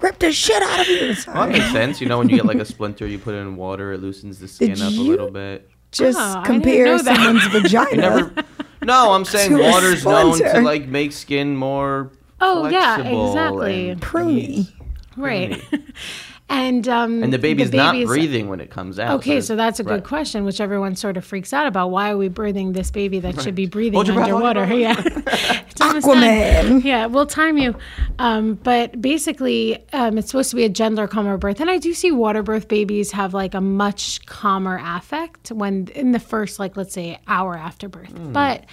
Rip 0.00 0.18
the 0.18 0.32
shit 0.32 0.62
out 0.62 0.80
of 0.80 0.88
you. 0.88 1.14
Well, 1.26 1.46
that 1.46 1.48
makes 1.50 1.70
sense. 1.72 2.00
You 2.00 2.08
know, 2.08 2.18
when 2.18 2.28
you 2.28 2.36
get 2.36 2.46
like 2.46 2.58
a 2.58 2.64
splinter, 2.64 3.06
you 3.06 3.18
put 3.18 3.34
it 3.34 3.38
in 3.38 3.56
water, 3.56 3.92
it 3.92 3.98
loosens 4.00 4.38
the 4.38 4.48
skin 4.48 4.70
Did 4.74 4.82
up 4.82 4.92
a 4.92 4.96
little 5.00 5.30
bit. 5.30 5.68
Just 5.92 6.18
Oh, 6.20 6.42
compare 6.44 6.84
know 6.86 6.98
that. 7.02 7.16
someone's 7.16 7.46
vagina. 7.62 7.96
Never. 7.96 8.34
No, 8.82 9.12
I'm 9.12 9.24
saying 9.24 9.52
water's 9.58 10.04
known 10.04 10.38
to 10.38 10.60
like 10.60 10.86
make 10.86 11.12
skin 11.12 11.56
more. 11.56 12.12
Oh, 12.40 12.68
yeah, 12.68 12.98
exactly. 13.00 13.90
and 13.90 14.00
pruny. 14.00 14.72
right 15.16 15.62
and 16.48 16.88
um 16.88 17.22
And 17.22 17.32
the 17.32 17.38
baby's 17.38 17.72
not 17.72 17.92
baby's- 17.92 18.08
breathing 18.08 18.48
when 18.48 18.60
it 18.60 18.70
comes 18.70 18.98
out. 18.98 19.18
Okay, 19.18 19.32
it's- 19.32 19.46
so 19.46 19.56
that's 19.56 19.78
a 19.80 19.84
good 19.84 19.90
right. 19.90 20.04
question, 20.04 20.44
which 20.44 20.60
everyone 20.60 20.96
sort 20.96 21.16
of 21.16 21.24
freaks 21.24 21.52
out 21.52 21.66
about. 21.66 21.90
Why 21.90 22.10
are 22.10 22.16
we 22.16 22.28
birthing 22.28 22.72
this 22.74 22.90
baby 22.90 23.20
that 23.20 23.40
should 23.42 23.54
be 23.54 23.66
breathing 23.66 23.94
Hold 23.94 24.06
your 24.08 24.14
breath, 24.16 24.30
hold 24.30 24.42
your 24.42 24.48
underwater? 24.64 25.04
breath. 25.04 25.24
Yeah, 25.26 25.62
It's 25.70 25.80
almost 25.80 26.06
done. 26.06 26.16
Aquaman. 26.18 26.84
Yeah, 26.84 27.06
we'll 27.06 27.26
time 27.26 27.56
you. 27.58 27.74
Um, 28.18 28.54
but 28.54 29.00
basically, 29.00 29.84
um, 29.92 30.18
it's 30.18 30.28
supposed 30.28 30.50
to 30.50 30.56
be 30.56 30.64
a 30.64 30.68
gentler, 30.68 31.06
calmer 31.06 31.36
birth, 31.38 31.60
and 31.60 31.70
I 31.70 31.78
do 31.78 31.92
see 31.94 32.10
water 32.10 32.42
birth 32.42 32.68
babies 32.68 33.12
have 33.12 33.32
like 33.34 33.54
a 33.54 33.60
much 33.60 34.24
calmer 34.26 34.80
affect 34.82 35.50
when 35.50 35.88
in 35.94 36.12
the 36.12 36.18
first, 36.20 36.58
like 36.58 36.76
let's 36.76 36.92
say, 36.94 37.18
hour 37.28 37.56
after 37.56 37.88
birth. 37.88 38.12
But 38.14 38.64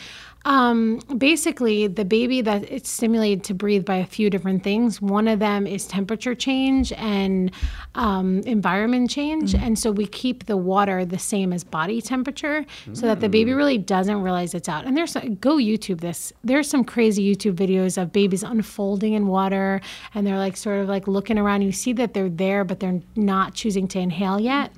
um, 0.48 1.00
basically, 1.18 1.88
the 1.88 2.06
baby 2.06 2.40
that 2.40 2.64
it's 2.72 2.90
stimulated 2.90 3.44
to 3.44 3.54
breathe 3.54 3.84
by 3.84 3.98
a 3.98 4.06
few 4.06 4.30
different 4.30 4.64
things. 4.64 5.02
One 5.02 5.28
of 5.28 5.40
them 5.40 5.68
is 5.68 5.86
temperature 5.86 6.34
change 6.34 6.94
and 6.94 7.52
um, 7.96 8.40
environment 8.46 9.10
change, 9.10 9.54
and 9.54 9.78
so 9.78 9.92
we 9.92 10.08
keep 10.08 10.46
the 10.46 10.56
water 10.56 11.04
the 11.04 11.20
same 11.20 11.52
as 11.52 11.66
body 11.66 12.02
temperature, 12.02 12.66
so 12.94 13.08
that 13.08 13.20
the 13.20 13.28
baby 13.28 13.52
really 13.52 13.78
doesn't 13.78 14.22
realize 14.22 14.54
it's 14.54 14.70
out. 14.70 14.86
And 14.86 14.96
there's 14.96 15.16
go 15.42 15.58
YouTube 15.58 16.00
this. 16.00 16.32
There's 16.46 16.70
some 16.70 16.86
crazy 16.86 17.36
YouTube 17.36 17.56
videos 17.56 18.02
of 18.02 18.14
babies 18.14 18.42
unfolding 18.42 19.14
in 19.14 19.28
water, 19.28 19.82
and 20.14 20.26
they're 20.26 20.38
like 20.38 20.56
sort 20.56 20.80
of 20.80 20.88
like 20.88 21.10
looking 21.10 21.38
around. 21.38 21.64
You 21.64 21.74
see 21.74 21.92
that 21.94 22.14
they're 22.14 22.30
there, 22.30 22.64
but 22.64 22.80
they're 22.80 23.02
not 23.18 23.54
choosing 23.54 23.86
to 23.90 24.00
inhale 24.00 24.40
yet. 24.40 24.72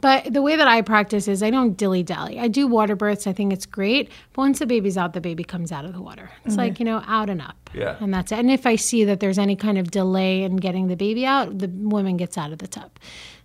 But 0.00 0.32
the 0.32 0.42
way 0.42 0.56
that 0.56 0.68
I 0.68 0.82
practice 0.82 1.26
is 1.26 1.42
I 1.42 1.50
don't 1.50 1.76
dilly 1.76 2.02
dally. 2.02 2.38
I 2.38 2.48
do 2.48 2.66
water 2.66 2.94
births. 2.94 3.26
I 3.26 3.32
think 3.32 3.52
it's 3.52 3.64
great. 3.64 4.10
But 4.34 4.42
once 4.42 4.58
the 4.58 4.66
baby's 4.66 4.98
out, 4.98 5.14
the 5.14 5.20
baby 5.20 5.42
comes 5.42 5.72
out 5.72 5.84
of 5.84 5.94
the 5.94 6.02
water. 6.02 6.30
It's 6.44 6.56
like, 6.56 6.78
you 6.78 6.84
know, 6.84 7.02
out 7.06 7.30
and 7.30 7.40
up. 7.40 7.70
Yeah. 7.72 7.96
And 8.00 8.12
that's 8.12 8.30
it. 8.30 8.38
And 8.38 8.50
if 8.50 8.66
I 8.66 8.76
see 8.76 9.04
that 9.04 9.20
there's 9.20 9.38
any 9.38 9.56
kind 9.56 9.78
of 9.78 9.90
delay 9.90 10.42
in 10.42 10.56
getting 10.56 10.88
the 10.88 10.96
baby 10.96 11.24
out, 11.24 11.58
the 11.58 11.68
woman 11.68 12.16
gets 12.18 12.36
out 12.36 12.52
of 12.52 12.58
the 12.58 12.68
tub. 12.68 12.90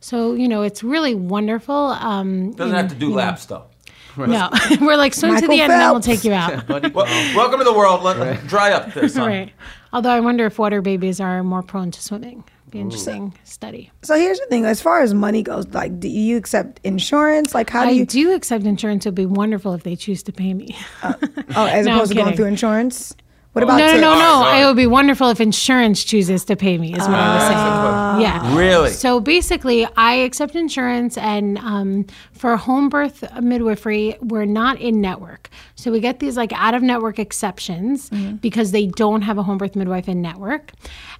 So, 0.01 0.33
you 0.33 0.47
know, 0.47 0.61
it's 0.61 0.83
really 0.83 1.15
wonderful. 1.15 1.75
Um, 1.75 2.51
doesn't 2.51 2.75
have 2.75 2.89
to 2.89 2.95
do 2.95 3.13
laps 3.13 3.45
though. 3.45 3.65
no, 4.17 4.49
we're 4.81 4.97
like 4.97 5.13
swim 5.13 5.29
to 5.29 5.35
Michael 5.35 5.47
the 5.55 5.61
end 5.61 5.71
and 5.71 5.81
then 5.81 5.91
we'll 5.91 6.01
take 6.01 6.25
you 6.25 6.33
out. 6.33 6.67
Well, 6.93 7.05
welcome 7.35 7.59
to 7.59 7.63
the 7.63 7.73
world. 7.73 8.03
Let 8.03 8.45
dry 8.47 8.71
up 8.73 8.93
there, 8.93 9.07
son. 9.07 9.27
right. 9.27 9.53
Although 9.93 10.09
I 10.09 10.19
wonder 10.19 10.45
if 10.45 10.59
water 10.59 10.81
babies 10.81 11.21
are 11.21 11.43
more 11.43 11.63
prone 11.63 11.91
to 11.91 12.01
swimming. 12.01 12.43
Be 12.71 12.79
interesting 12.79 13.33
study. 13.43 13.91
So 14.01 14.15
here's 14.15 14.39
the 14.39 14.45
thing: 14.47 14.65
as 14.65 14.81
far 14.81 15.01
as 15.01 15.13
money 15.13 15.43
goes, 15.43 15.67
like, 15.69 15.99
do 15.99 16.07
you 16.07 16.37
accept 16.37 16.79
insurance? 16.83 17.53
Like, 17.53 17.69
how 17.69 17.83
do 17.83 17.89
I 17.89 17.91
you? 17.91 18.05
do 18.05 18.33
accept 18.33 18.63
insurance. 18.65 19.05
It 19.05 19.09
would 19.09 19.15
be 19.15 19.25
wonderful 19.25 19.73
if 19.73 19.83
they 19.83 19.95
choose 19.95 20.23
to 20.23 20.31
pay 20.31 20.53
me. 20.53 20.75
oh, 21.03 21.13
oh 21.55 21.65
as 21.65 21.85
No, 21.91 21.95
opposed 21.95 22.11
to 22.11 22.17
going 22.17 22.35
through 22.35 22.45
insurance. 22.45 23.15
What 23.53 23.63
about 23.63 23.77
no, 23.79 23.87
no, 23.95 23.99
no, 23.99 24.43
no. 24.43 24.61
It 24.61 24.65
would 24.65 24.77
be 24.77 24.87
wonderful 24.87 25.29
if 25.29 25.41
insurance 25.41 26.05
chooses 26.05 26.45
to 26.45 26.55
pay 26.55 26.77
me. 26.77 26.93
Is 26.93 26.99
what 26.99 27.09
I 27.09 27.35
was 27.35 27.43
saying. 27.43 28.21
Yeah. 28.21 28.57
Really? 28.57 28.91
So 28.91 29.19
basically, 29.19 29.85
I 29.97 30.13
accept 30.13 30.55
insurance, 30.55 31.17
and 31.17 31.57
um, 31.57 32.05
for 32.31 32.55
home 32.55 32.87
birth 32.87 33.25
midwifery, 33.41 34.15
we're 34.21 34.45
not 34.45 34.79
in 34.79 35.01
network. 35.01 35.49
So 35.75 35.91
we 35.91 35.99
get 35.99 36.19
these 36.19 36.37
like 36.37 36.53
out 36.53 36.73
of 36.75 36.81
network 36.81 37.19
exceptions 37.19 38.09
because 38.39 38.71
they 38.71 38.85
don't 38.85 39.21
have 39.23 39.37
a 39.37 39.43
home 39.43 39.57
birth 39.57 39.75
midwife 39.75 40.07
in 40.07 40.21
network. 40.21 40.71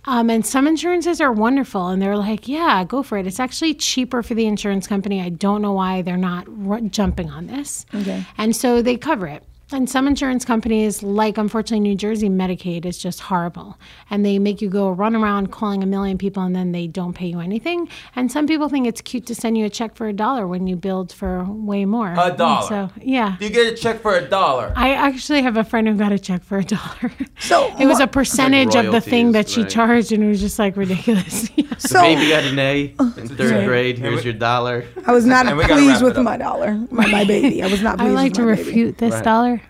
Um, 0.05 0.29
and 0.29 0.45
some 0.45 0.67
insurances 0.67 1.19
are 1.19 1.33
wonderful, 1.33 1.89
and 1.89 2.01
they're 2.01 2.17
like, 2.17 2.47
"Yeah, 2.47 2.85
go 2.85 3.03
for 3.03 3.17
it." 3.17 3.27
It's 3.27 3.39
actually 3.41 3.73
cheaper 3.73 4.23
for 4.23 4.35
the 4.35 4.45
insurance 4.45 4.87
company. 4.87 5.21
I 5.21 5.29
don't 5.29 5.61
know 5.61 5.73
why 5.73 6.01
they're 6.01 6.15
not 6.17 6.47
r- 6.65 6.79
jumping 6.81 7.29
on 7.29 7.47
this. 7.47 7.85
Okay. 7.93 8.25
And 8.37 8.55
so 8.55 8.81
they 8.81 8.95
cover 8.95 9.27
it. 9.27 9.43
And 9.73 9.89
some 9.89 10.05
insurance 10.05 10.43
companies, 10.43 11.01
like 11.01 11.37
unfortunately 11.37 11.79
New 11.79 11.95
Jersey 11.95 12.27
Medicaid, 12.29 12.85
is 12.85 12.97
just 12.97 13.21
horrible. 13.21 13.77
And 14.09 14.25
they 14.25 14.37
make 14.37 14.61
you 14.61 14.69
go 14.69 14.89
run 14.91 15.15
around 15.15 15.51
calling 15.51 15.81
a 15.81 15.85
million 15.85 16.17
people 16.17 16.43
and 16.43 16.53
then 16.53 16.73
they 16.73 16.87
don't 16.87 17.13
pay 17.13 17.27
you 17.27 17.39
anything. 17.39 17.87
And 18.13 18.29
some 18.29 18.47
people 18.47 18.67
think 18.67 18.85
it's 18.85 18.99
cute 18.99 19.25
to 19.27 19.35
send 19.35 19.57
you 19.57 19.63
a 19.63 19.69
check 19.69 19.95
for 19.95 20.09
a 20.09 20.13
dollar 20.13 20.45
when 20.45 20.67
you 20.67 20.75
billed 20.75 21.13
for 21.13 21.45
way 21.45 21.85
more. 21.85 22.11
A 22.17 22.35
dollar. 22.35 22.67
So, 22.67 22.89
yeah. 23.01 23.37
You 23.39 23.49
get 23.49 23.71
a 23.71 23.75
check 23.77 24.01
for 24.01 24.15
a 24.17 24.27
dollar. 24.27 24.73
I 24.75 24.93
actually 24.93 25.41
have 25.41 25.55
a 25.55 25.63
friend 25.63 25.87
who 25.87 25.95
got 25.95 26.11
a 26.11 26.19
check 26.19 26.43
for 26.43 26.57
a 26.57 26.65
dollar. 26.65 27.11
So 27.39 27.73
it 27.79 27.85
was 27.85 27.99
a 27.99 28.03
what- 28.03 28.11
percentage 28.11 28.75
of 28.75 28.91
the 28.91 28.99
thing 29.01 29.31
that 29.31 29.47
she 29.47 29.61
right. 29.61 29.69
charged, 29.69 30.11
and 30.11 30.21
it 30.21 30.27
was 30.27 30.41
just 30.41 30.59
like 30.59 30.75
ridiculous. 30.75 31.49
Yeah. 31.61 31.77
So 31.77 32.01
Baby 32.01 32.29
got 32.29 32.43
an 32.43 32.59
A 32.59 32.81
in 32.99 33.27
third 33.29 33.51
Right. 33.51 33.65
grade. 33.65 33.97
Here's 33.97 34.17
we- 34.17 34.23
your 34.31 34.33
dollar. 34.33 34.85
I 35.05 35.11
was 35.13 35.25
not 35.25 35.47
And 35.47 35.57
we 35.57 35.63
gotta 35.63 35.75
wrap 35.75 35.83
pleased 35.99 36.03
with 36.03 36.17
my 36.17 36.37
dollar, 36.37 36.73
my, 36.91 37.07
my 37.07 37.23
baby. 37.23 37.63
I 37.63 37.67
was 37.67 37.81
not 37.81 37.95
I 37.99 38.03
pleased 38.03 38.09
would 38.09 38.15
like 38.15 38.31
with 38.31 38.35
to 38.35 38.41
my 38.45 38.55
baby. 38.55 38.67
refute 38.67 38.97
this 38.97 39.13
Right. 39.15 39.23
dollar. 39.23 39.60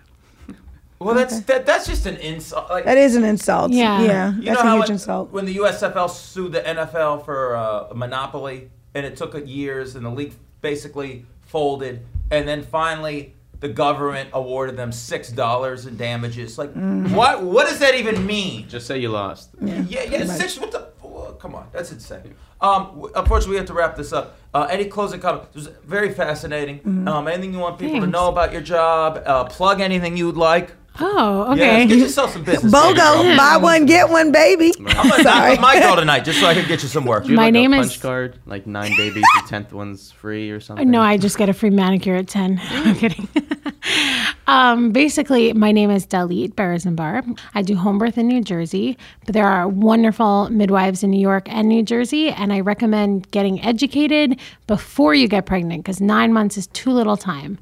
Well, 1.04 1.14
that's 1.14 1.40
that, 1.40 1.66
that's 1.66 1.86
just 1.86 2.06
an 2.06 2.16
insult. 2.16 2.70
Like, 2.70 2.84
That 2.84 2.98
is 2.98 3.16
an 3.16 3.24
insult. 3.24 3.72
Yeah. 3.72 4.02
Yeah, 4.02 4.34
you 4.36 4.42
that's 4.42 4.54
know 4.56 4.60
a 4.60 4.62
how 4.70 4.76
huge 4.76 4.90
it- 4.90 4.92
insult. 4.92 5.30
when 5.32 5.44
the 5.46 5.56
USFL 5.56 6.08
sued 6.10 6.52
the 6.52 6.60
NFL 6.60 7.24
for 7.24 7.56
uh, 7.56 7.88
a 7.90 7.94
monopoly, 7.94 8.70
and 8.94 9.04
it 9.06 9.16
took 9.16 9.34
years, 9.46 9.94
and 9.96 10.04
the 10.04 10.10
league 10.10 10.34
basically 10.60 11.26
folded, 11.46 12.04
and 12.30 12.46
then 12.46 12.62
finally 12.62 13.34
the 13.60 13.68
government 13.68 14.28
awarded 14.32 14.76
them 14.76 14.90
six 14.90 15.30
dollars 15.30 15.86
in 15.86 15.96
damages. 15.96 16.58
Like, 16.58 16.70
Mm-hmm. 16.74 17.14
what? 17.14 17.42
What 17.42 17.68
does 17.68 17.78
that 17.78 17.94
even 17.94 18.26
mean? 18.26 18.68
Just 18.68 18.86
say 18.86 18.98
you 18.98 19.08
lost. 19.10 19.50
Yeah, 19.60 19.80
yeah, 19.88 20.06
pretty 20.08 20.24
much. 20.26 20.36
six. 20.36 20.58
What 20.58 20.72
the? 20.72 20.88
oh, 21.04 21.36
come 21.38 21.54
on, 21.54 21.66
that's 21.72 21.92
insane. 21.92 22.34
Um, 22.60 23.10
unfortunately, 23.16 23.52
we 23.54 23.56
have 23.56 23.66
to 23.66 23.72
wrap 23.74 23.96
this 23.96 24.12
up. 24.12 24.36
Uh, 24.54 24.68
any 24.70 24.84
closing 24.84 25.18
comments? 25.20 25.48
It 25.50 25.54
was 25.56 25.66
very 25.84 26.12
fascinating. 26.14 26.78
Mm-hmm. 26.78 27.08
Um, 27.08 27.26
anything 27.26 27.52
you 27.52 27.58
want 27.58 27.78
people 27.78 28.00
to 28.00 28.06
know 28.06 28.28
about 28.28 28.52
your 28.52 28.60
job? 28.62 29.20
Uh, 29.26 29.44
plug 29.44 29.80
anything 29.80 30.16
you'd 30.16 30.36
like. 30.36 30.72
Oh, 31.00 31.54
Yeah, 31.54 31.64
okay. 31.64 31.86
get 31.86 31.98
yourself 31.98 32.32
some 32.32 32.44
business. 32.44 32.70
baby. 32.72 32.94
BOGO, 32.98 33.36
buy 33.36 33.56
one, 33.56 33.86
get 33.86 34.10
one, 34.10 34.30
baby. 34.30 34.72
I'm 34.78 34.84
gonna 34.84 35.08
knock 35.08 35.20
Sorry. 35.22 35.56
my 35.58 35.80
girl 35.80 35.96
tonight 35.96 36.20
just 36.20 36.38
so 36.38 36.46
I 36.46 36.54
can 36.54 36.68
get 36.68 36.82
you 36.82 36.88
some 36.88 37.04
work. 37.06 37.24
Do 37.24 37.30
you 37.30 37.36
My 37.36 37.44
like 37.44 37.52
name 37.54 37.72
a 37.72 37.80
is- 37.80 37.88
punch 37.88 38.00
card, 38.02 38.38
like 38.46 38.66
nine 38.66 38.92
babies, 38.96 39.24
the 39.42 39.48
tenth 39.48 39.72
one's 39.72 40.10
free 40.12 40.50
or 40.50 40.60
something. 40.60 40.90
No, 40.90 41.00
I 41.00 41.16
just 41.16 41.38
get 41.38 41.48
a 41.48 41.54
free 41.54 41.70
manicure 41.70 42.14
at 42.16 42.28
10. 42.28 42.60
I'm 42.70 42.94
kidding. 42.96 43.26
um, 44.46 44.92
basically, 44.92 45.52
my 45.54 45.72
name 45.72 45.90
is 45.90 46.06
Dahlyt 46.06 46.54
Berezin-Bahr. 46.54 47.22
I 47.54 47.62
do 47.62 47.74
home 47.74 47.98
birth 47.98 48.18
in 48.18 48.28
New 48.28 48.42
Jersey, 48.42 48.98
but 49.24 49.32
there 49.32 49.46
are 49.46 49.66
wonderful 49.68 50.50
midwives 50.50 51.02
in 51.02 51.10
New 51.10 51.20
York 51.20 51.46
and 51.50 51.68
New 51.68 51.82
Jersey, 51.82 52.28
and 52.30 52.52
I 52.52 52.60
recommend 52.60 53.30
getting 53.30 53.62
educated 53.64 54.38
before 54.66 55.14
you 55.14 55.26
get 55.26 55.46
pregnant 55.46 55.84
because 55.84 56.00
nine 56.02 56.32
months 56.34 56.56
is 56.58 56.66
too 56.68 56.90
little 56.90 57.16
time. 57.16 57.58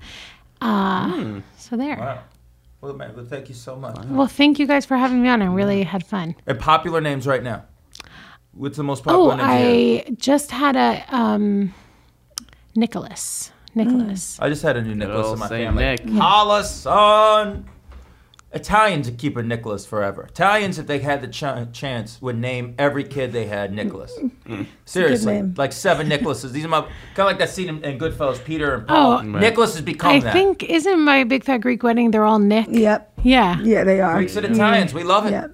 Uh, 0.61 1.41
So 1.57 1.76
there. 1.76 1.97
Wow. 1.97 2.18
Well, 2.81 2.95
man, 2.95 3.14
well, 3.14 3.26
thank 3.26 3.49
you 3.49 3.55
so 3.55 3.76
much. 3.76 3.97
Well, 4.07 4.26
thank 4.26 4.59
you 4.59 4.66
guys 4.66 4.87
for 4.87 4.97
having 4.97 5.22
me 5.22 5.28
on. 5.28 5.43
I 5.43 5.47
really 5.47 5.83
had 5.83 6.05
fun. 6.07 6.35
And 6.47 6.59
popular 6.59 7.01
names 7.01 7.26
right 7.26 7.43
now. 7.43 7.64
What's 8.53 8.76
the 8.78 8.83
most 8.83 9.05
popular 9.05 9.35
Oh, 9.35 9.37
names? 9.37 9.41
you 9.43 9.97
have? 9.99 10.07
I 10.07 10.11
just 10.18 10.51
had 10.51 10.76
a 10.76 11.05
um, 11.14 11.74
Nicholas. 12.74 13.53
Nicholas. 13.74 14.39
I 14.41 14.49
just 14.49 14.62
had 14.62 14.76
a 14.76 14.83
new 14.83 14.95
Nicholas 14.95 15.26
old 15.26 15.35
in 15.35 15.41
my 15.41 15.49
Saint 15.49 15.66
family. 15.68 15.85
Nick. 15.85 16.09
Holla, 16.20 16.64
son. 16.64 17.68
Italians 18.53 19.09
would 19.09 19.19
keep 19.19 19.37
a 19.37 19.43
Nicholas 19.43 19.87
forever. 19.87 20.25
Italians, 20.25 20.79
if 20.79 20.87
they 20.89 20.99
had 20.99 21.23
the 21.23 21.29
ch- 21.29 21.73
chance, 21.73 22.21
would 22.21 22.37
name 22.37 22.75
every 22.79 23.05
kid 23.05 23.33
they 23.33 23.47
had 23.47 23.73
Nicholas. 23.73 24.13
Mm. 24.51 24.67
Seriously, 24.85 25.43
like 25.57 25.73
seven 25.73 26.09
Nicholases. 26.09 26.51
These 26.51 26.65
are 26.65 26.69
my 26.69 26.81
kind 26.81 26.91
of 27.19 27.27
like 27.27 27.39
that 27.39 27.51
scene 27.51 27.69
in, 27.69 27.85
in 27.85 27.99
Goodfellas. 28.01 28.45
Peter 28.45 28.75
and 28.75 28.89
Paul. 28.89 29.19
Oh. 29.19 29.23
Nicholas 29.23 29.75
has 29.75 29.83
become 29.83 30.11
that. 30.11 30.17
I 30.17 30.21
that. 30.25 30.33
think 30.33 30.65
isn't 30.65 30.99
my 30.99 31.23
big 31.23 31.45
fat 31.45 31.59
Greek 31.59 31.85
wedding? 31.85 32.11
They're 32.11 32.25
all 32.25 32.41
Nick. 32.41 32.67
Yep. 32.69 33.13
Yeah. 33.23 33.61
Yeah, 33.61 33.85
they 33.85 34.01
are. 34.01 34.17
Greeks 34.17 34.35
and 34.35 34.45
mm-hmm. 34.47 34.57
Italians, 34.57 34.93
we 34.93 35.05
love 35.05 35.27
it. 35.27 35.31
Yep. 35.31 35.53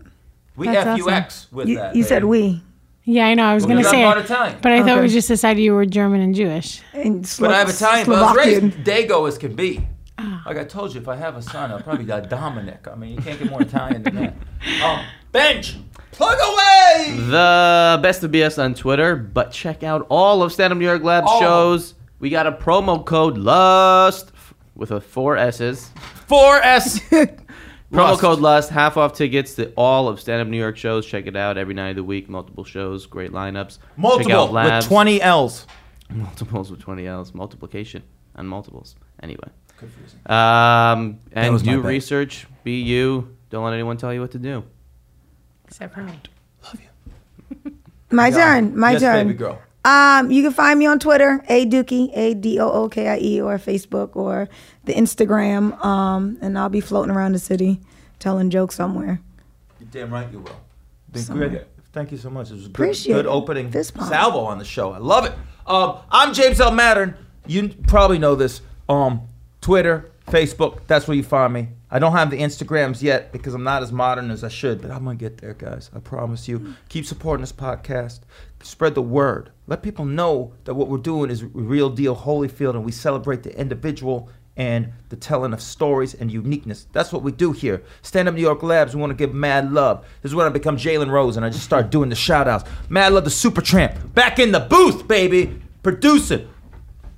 We 0.57 0.69
That's 0.69 0.99
FUX 1.03 1.53
with 1.53 1.69
You, 1.69 1.77
that. 1.77 1.95
you 1.95 2.05
said 2.05 2.25
we. 2.25 2.63
Yeah, 3.05 3.27
I 3.27 3.35
know. 3.35 3.45
I 3.45 3.53
was 3.55 3.65
Well, 3.67 3.75
going 3.75 3.85
to 3.85 3.91
because 3.91 3.91
say 3.91 4.03
I'm 4.03 4.13
part 4.15 4.19
it, 4.19 4.25
Italian. 4.25 4.59
but 4.63 4.73
I 4.73 4.79
thought 4.79 4.97
we 5.01 5.05
Okay. 5.05 5.09
just 5.13 5.29
decided 5.29 5.63
you 5.63 5.75
were 5.75 5.85
German 5.85 6.23
and 6.23 6.35
Jewish. 6.35 6.81
And 6.95 7.21
But 7.39 7.51
I 7.51 7.59
have 7.59 7.71
Slo- 7.71 7.89
Italian. 7.89 8.07
But 8.07 8.15
I 8.17 8.21
was 8.23 8.31
Slovakian. 8.33 8.65
raised 8.71 8.79
Dago 9.11 9.29
as 9.29 9.37
can 9.37 9.55
be. 9.55 9.87
Ah. 10.19 10.43
Like 10.47 10.57
I 10.57 10.65
told 10.65 10.95
you, 10.95 11.01
if 11.01 11.09
I 11.09 11.17
have 11.17 11.37
a 11.37 11.43
son, 11.43 11.71
I'll 11.71 11.81
probably 11.81 12.05
be 12.05 12.29
Dominic. 12.29 12.87
I 12.91 12.95
mean, 12.95 13.11
you 13.17 13.19
can't 13.21 13.39
get 13.39 13.51
more 13.51 13.63
Italian 13.63 14.03
than 14.03 14.15
that. 14.17 14.35
Um, 14.83 15.05
bench, 15.31 15.77
plug 16.11 16.37
away. 16.41 17.15
The 17.19 18.01
best 18.03 18.25
of 18.25 18.33
BS 18.33 18.61
on 18.63 18.75
Twitter, 18.75 19.15
but 19.15 19.53
check 19.53 19.85
out 19.85 20.07
all 20.09 20.43
of 20.43 20.53
Stand 20.53 20.73
Up 20.73 20.79
New 20.79 20.85
York 20.85 21.03
Labs 21.05 21.29
All 21.29 21.41
shows. 21.41 21.95
We 22.19 22.31
got 22.31 22.47
a 22.49 22.53
promo 22.53 23.05
code 23.05 23.39
LUST 23.39 24.33
with 24.75 24.91
a 24.91 25.01
four 25.01 25.37
S's. 25.37 25.91
Four 26.27 26.57
S. 26.57 26.99
Promo 27.93 28.09
Lust. 28.09 28.21
code 28.21 28.41
LUST, 28.41 28.71
half 28.71 28.97
off 28.97 29.13
tickets 29.15 29.55
to 29.55 29.73
all 29.77 30.09
of 30.09 30.21
Stand 30.21 30.43
Up 30.43 30.49
New 30.49 30.59
York 30.59 30.77
shows. 30.77 31.07
Check 31.07 31.27
it 31.27 31.37
out 31.37 31.57
every 31.57 31.75
night 31.75 31.91
of 31.91 31.97
the 31.97 32.05
week. 32.05 32.29
Multiple 32.29 32.65
shows, 32.65 33.07
great 33.07 33.31
lineups. 33.31 33.79
Check 33.79 34.31
out 34.31 34.53
Multiple 34.53 34.55
with 34.55 34.85
twenty 34.87 35.23
L's. 35.23 35.67
Multiples 36.11 36.71
with 36.71 36.81
20 36.81 37.07
L's. 37.07 37.35
Multiplication 37.35 38.03
and 38.35 38.49
multiples. 38.49 38.97
Anyway. 39.23 39.49
Um, 40.27 41.21
and 41.33 41.63
do 41.63 41.83
bet. 41.83 41.89
research. 41.89 42.47
Be 42.65 42.81
you. 42.81 43.37
Don't 43.51 43.65
let 43.65 43.75
anyone 43.75 43.97
tell 43.97 44.13
you 44.13 44.21
what 44.21 44.33
to 44.33 44.39
do. 44.39 44.65
Except 45.67 45.95
for 45.95 46.03
me. 46.03 46.19
Love 46.65 46.81
you. 47.65 47.73
My 48.11 48.31
turn. 48.31 48.77
My 48.77 48.93
yes, 48.93 49.01
turn. 49.01 49.27
baby 49.29 49.39
girl. 49.39 49.61
Um, 49.85 50.33
you 50.33 50.43
can 50.43 50.53
find 50.53 50.79
me 50.81 50.87
on 50.87 50.99
Twitter, 50.99 51.45
A 51.49 51.65
Dookie, 51.65 52.11
A 52.17 52.35
D 52.35 52.59
O 52.59 52.69
O 52.69 52.89
K 52.89 53.07
I 53.09 53.19
E, 53.19 53.41
or 53.41 53.57
Facebook 53.57 54.17
or 54.17 54.49
the 54.85 54.93
Instagram. 54.95 55.79
Um, 55.85 56.39
and 56.41 56.59
I'll 56.59 56.69
be 56.69 56.81
floating 56.81 57.15
around 57.15 57.33
the 57.33 57.39
city 57.39 57.79
telling 58.19 58.51
jokes 58.51 58.75
somewhere. 58.75 59.21
You're 59.79 59.89
damn 59.93 60.13
right 60.13 60.31
you 60.33 60.41
will. 60.41 60.61
Been 61.13 61.23
Somewhere. 61.23 61.49
great. 61.49 61.63
Thank 61.93 62.11
you 62.11 62.19
so 62.19 62.31
much. 62.31 62.51
It 62.51 62.55
was 62.55 62.63
a 62.63 62.69
good, 62.69 62.71
Appreciate 62.75 63.15
good 63.15 63.27
it. 63.27 63.29
opening 63.29 63.71
Fist 63.71 63.95
salvo 63.97 64.41
on 64.41 64.59
the 64.59 64.65
show. 64.65 64.93
I 64.93 64.99
love 64.99 65.25
it. 65.25 65.33
Um, 65.67 65.99
I'm 66.11 66.35
James 66.35 66.61
L. 66.61 66.73
Mattern. 66.73 67.15
You 67.47 67.69
probably 67.87 68.19
know 68.19 68.35
this. 68.35 68.61
Um, 68.89 69.23
Twitter, 69.67 70.13
Facebook, 70.29 70.79
that's 70.87 71.09
where 71.09 71.17
you 71.17 71.25
find 71.25 71.53
me. 71.53 71.67
I 71.91 71.99
don't 71.99 72.13
have 72.13 72.31
the 72.31 72.39
Instagrams 72.39 73.03
yet 73.03 73.33
because 73.33 73.53
I'm 73.53 73.65
not 73.65 73.83
as 73.83 73.91
modern 73.91 74.31
as 74.31 74.45
I 74.45 74.49
should, 74.49 74.81
but 74.81 74.93
I'm 74.93 75.05
to 75.07 75.17
get 75.17 75.39
there, 75.39 75.55
guys. 75.55 75.91
I 75.93 75.99
promise 75.99 76.47
you. 76.47 76.77
Keep 76.89 77.05
supporting 77.05 77.41
this 77.41 77.53
podcast. 77.53 78.21
Spread 78.63 78.95
the 78.95 79.03
word. 79.03 79.51
Let 79.67 79.83
people 79.83 80.05
know 80.05 80.53
that 80.67 80.75
what 80.75 80.87
we're 80.87 80.99
doing 80.99 81.31
is 81.31 81.43
real 81.43 81.91
deal 81.91 82.15
Holyfield 82.15 82.77
and 82.77 82.85
we 82.85 82.93
celebrate 82.93 83.43
the 83.43 83.59
individual 83.59 84.31
and 84.57 84.93
the 85.09 85.17
telling 85.17 85.53
of 85.53 85.61
stories 85.61 86.15
and 86.15 86.31
uniqueness. 86.31 86.87
That's 86.93 87.13
what 87.13 87.25
we 87.25 87.33
do 87.33 87.51
here. 87.51 87.83
Stand 88.03 88.29
Up 88.29 88.37
New 88.37 88.43
York 88.43 88.63
Labs, 88.63 88.95
we 88.95 89.01
want 89.01 89.11
to 89.11 89.17
give 89.17 89.35
mad 89.35 89.73
love. 89.73 90.07
This 90.23 90.31
is 90.31 90.37
when 90.37 90.47
I 90.47 90.51
become 90.51 90.77
Jalen 90.77 91.11
Rose 91.11 91.37
and 91.37 91.45
I 91.45 91.51
just 91.51 91.65
start 91.65 91.91
doing 91.91 92.09
the 92.09 92.15
shout 92.15 92.47
outs. 92.47 92.71
Mad 92.89 93.15
love 93.15 93.25
the 93.25 93.31
Super 93.31 93.63
Tramp. 93.63 94.15
Back 94.15 94.39
in 94.39 94.53
the 94.53 94.61
booth, 94.61 95.09
baby. 95.09 95.61
Producing. 95.83 96.49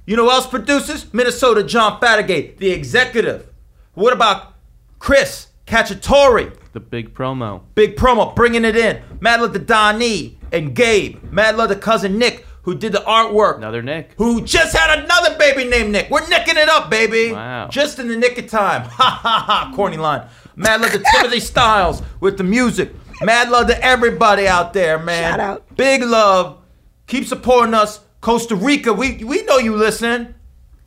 You 0.09 0.17
know 0.17 0.25
who 0.25 0.31
else 0.31 0.47
produces? 0.47 1.13
Minnesota 1.13 1.63
John 1.63 2.01
Fatigate, 2.01 2.57
the 2.57 2.71
executive. 2.71 3.47
What 3.93 4.15
about 4.15 4.55
Chris 4.99 5.49
Cacciatore? 5.67 6.57
The 6.73 6.81
big 6.81 7.13
promo. 7.13 7.61
Big 7.75 7.95
promo, 7.95 8.35
bringing 8.35 8.65
it 8.65 8.75
in. 8.75 9.03
Mad 9.21 9.43
love 9.43 9.53
to 9.53 9.59
Donnie 9.59 10.39
and 10.51 10.75
Gabe. 10.75 11.23
Mad 11.25 11.59
love 11.59 11.69
to 11.69 11.77
cousin 11.77 12.17
Nick, 12.17 12.47
who 12.63 12.75
did 12.75 12.93
the 12.93 13.01
artwork. 13.01 13.59
Another 13.59 13.83
Nick. 13.83 14.15
Who 14.17 14.43
just 14.47 14.75
had 14.75 14.99
another 14.99 15.37
baby 15.37 15.65
named 15.65 15.93
Nick. 15.93 16.09
We're 16.09 16.27
nicking 16.27 16.57
it 16.57 16.71
up, 16.71 16.89
baby. 16.89 17.33
Wow. 17.35 17.69
Just 17.69 17.99
in 17.99 18.09
the 18.09 18.17
nick 18.17 18.39
of 18.39 18.47
time. 18.47 18.85
Ha 18.89 19.21
ha 19.23 19.45
ha. 19.47 19.73
Corny 19.77 19.99
line. 19.99 20.27
Mad 20.57 20.81
love 20.81 20.93
to 20.93 21.05
Timothy 21.17 21.41
Styles 21.41 22.01
with 22.21 22.39
the 22.39 22.45
music. 22.45 22.95
Mad 23.21 23.51
love 23.51 23.67
to 23.67 23.85
everybody 23.85 24.49
out 24.49 24.73
there, 24.73 24.99
man. 24.99 25.33
Shout 25.33 25.41
out. 25.41 25.77
Big 25.77 26.03
love. 26.03 26.63
Keep 27.07 27.27
supporting 27.27 27.75
us. 27.75 28.01
Costa 28.21 28.57
Rica, 28.57 28.93
we, 28.93 29.23
we 29.25 29.43
know 29.45 29.59
you 29.59 29.77
listen. 29.77 30.35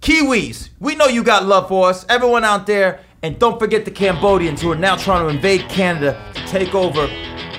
Kiwis, 0.02 0.70
we 0.80 0.96
know 0.96 1.06
you 1.06 1.24
got 1.24 1.46
love 1.46 1.68
for 1.68 1.90
us. 1.90 2.06
Everyone 2.10 2.44
out 2.44 2.66
there. 2.66 3.02
And 3.24 3.38
don't 3.38 3.60
forget 3.60 3.86
the 3.86 3.92
Cambodians 3.92 4.62
who 4.62 4.72
are 4.72 4.76
now 4.76 4.96
trying 4.96 5.28
to 5.28 5.34
invade 5.34 5.70
Canada 5.70 6.20
to 6.34 6.48
take 6.48 6.74
over 6.74 7.08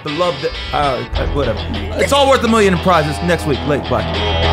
that. 0.04 0.52
Uh, 0.72 1.08
uh, 1.14 1.32
whatever. 1.34 1.60
It's 2.02 2.12
all 2.12 2.28
worth 2.28 2.42
a 2.42 2.48
million 2.48 2.74
in 2.74 2.80
prizes 2.80 3.16
next 3.22 3.46
week. 3.46 3.60
Late. 3.66 3.88
Bye. 3.88 4.51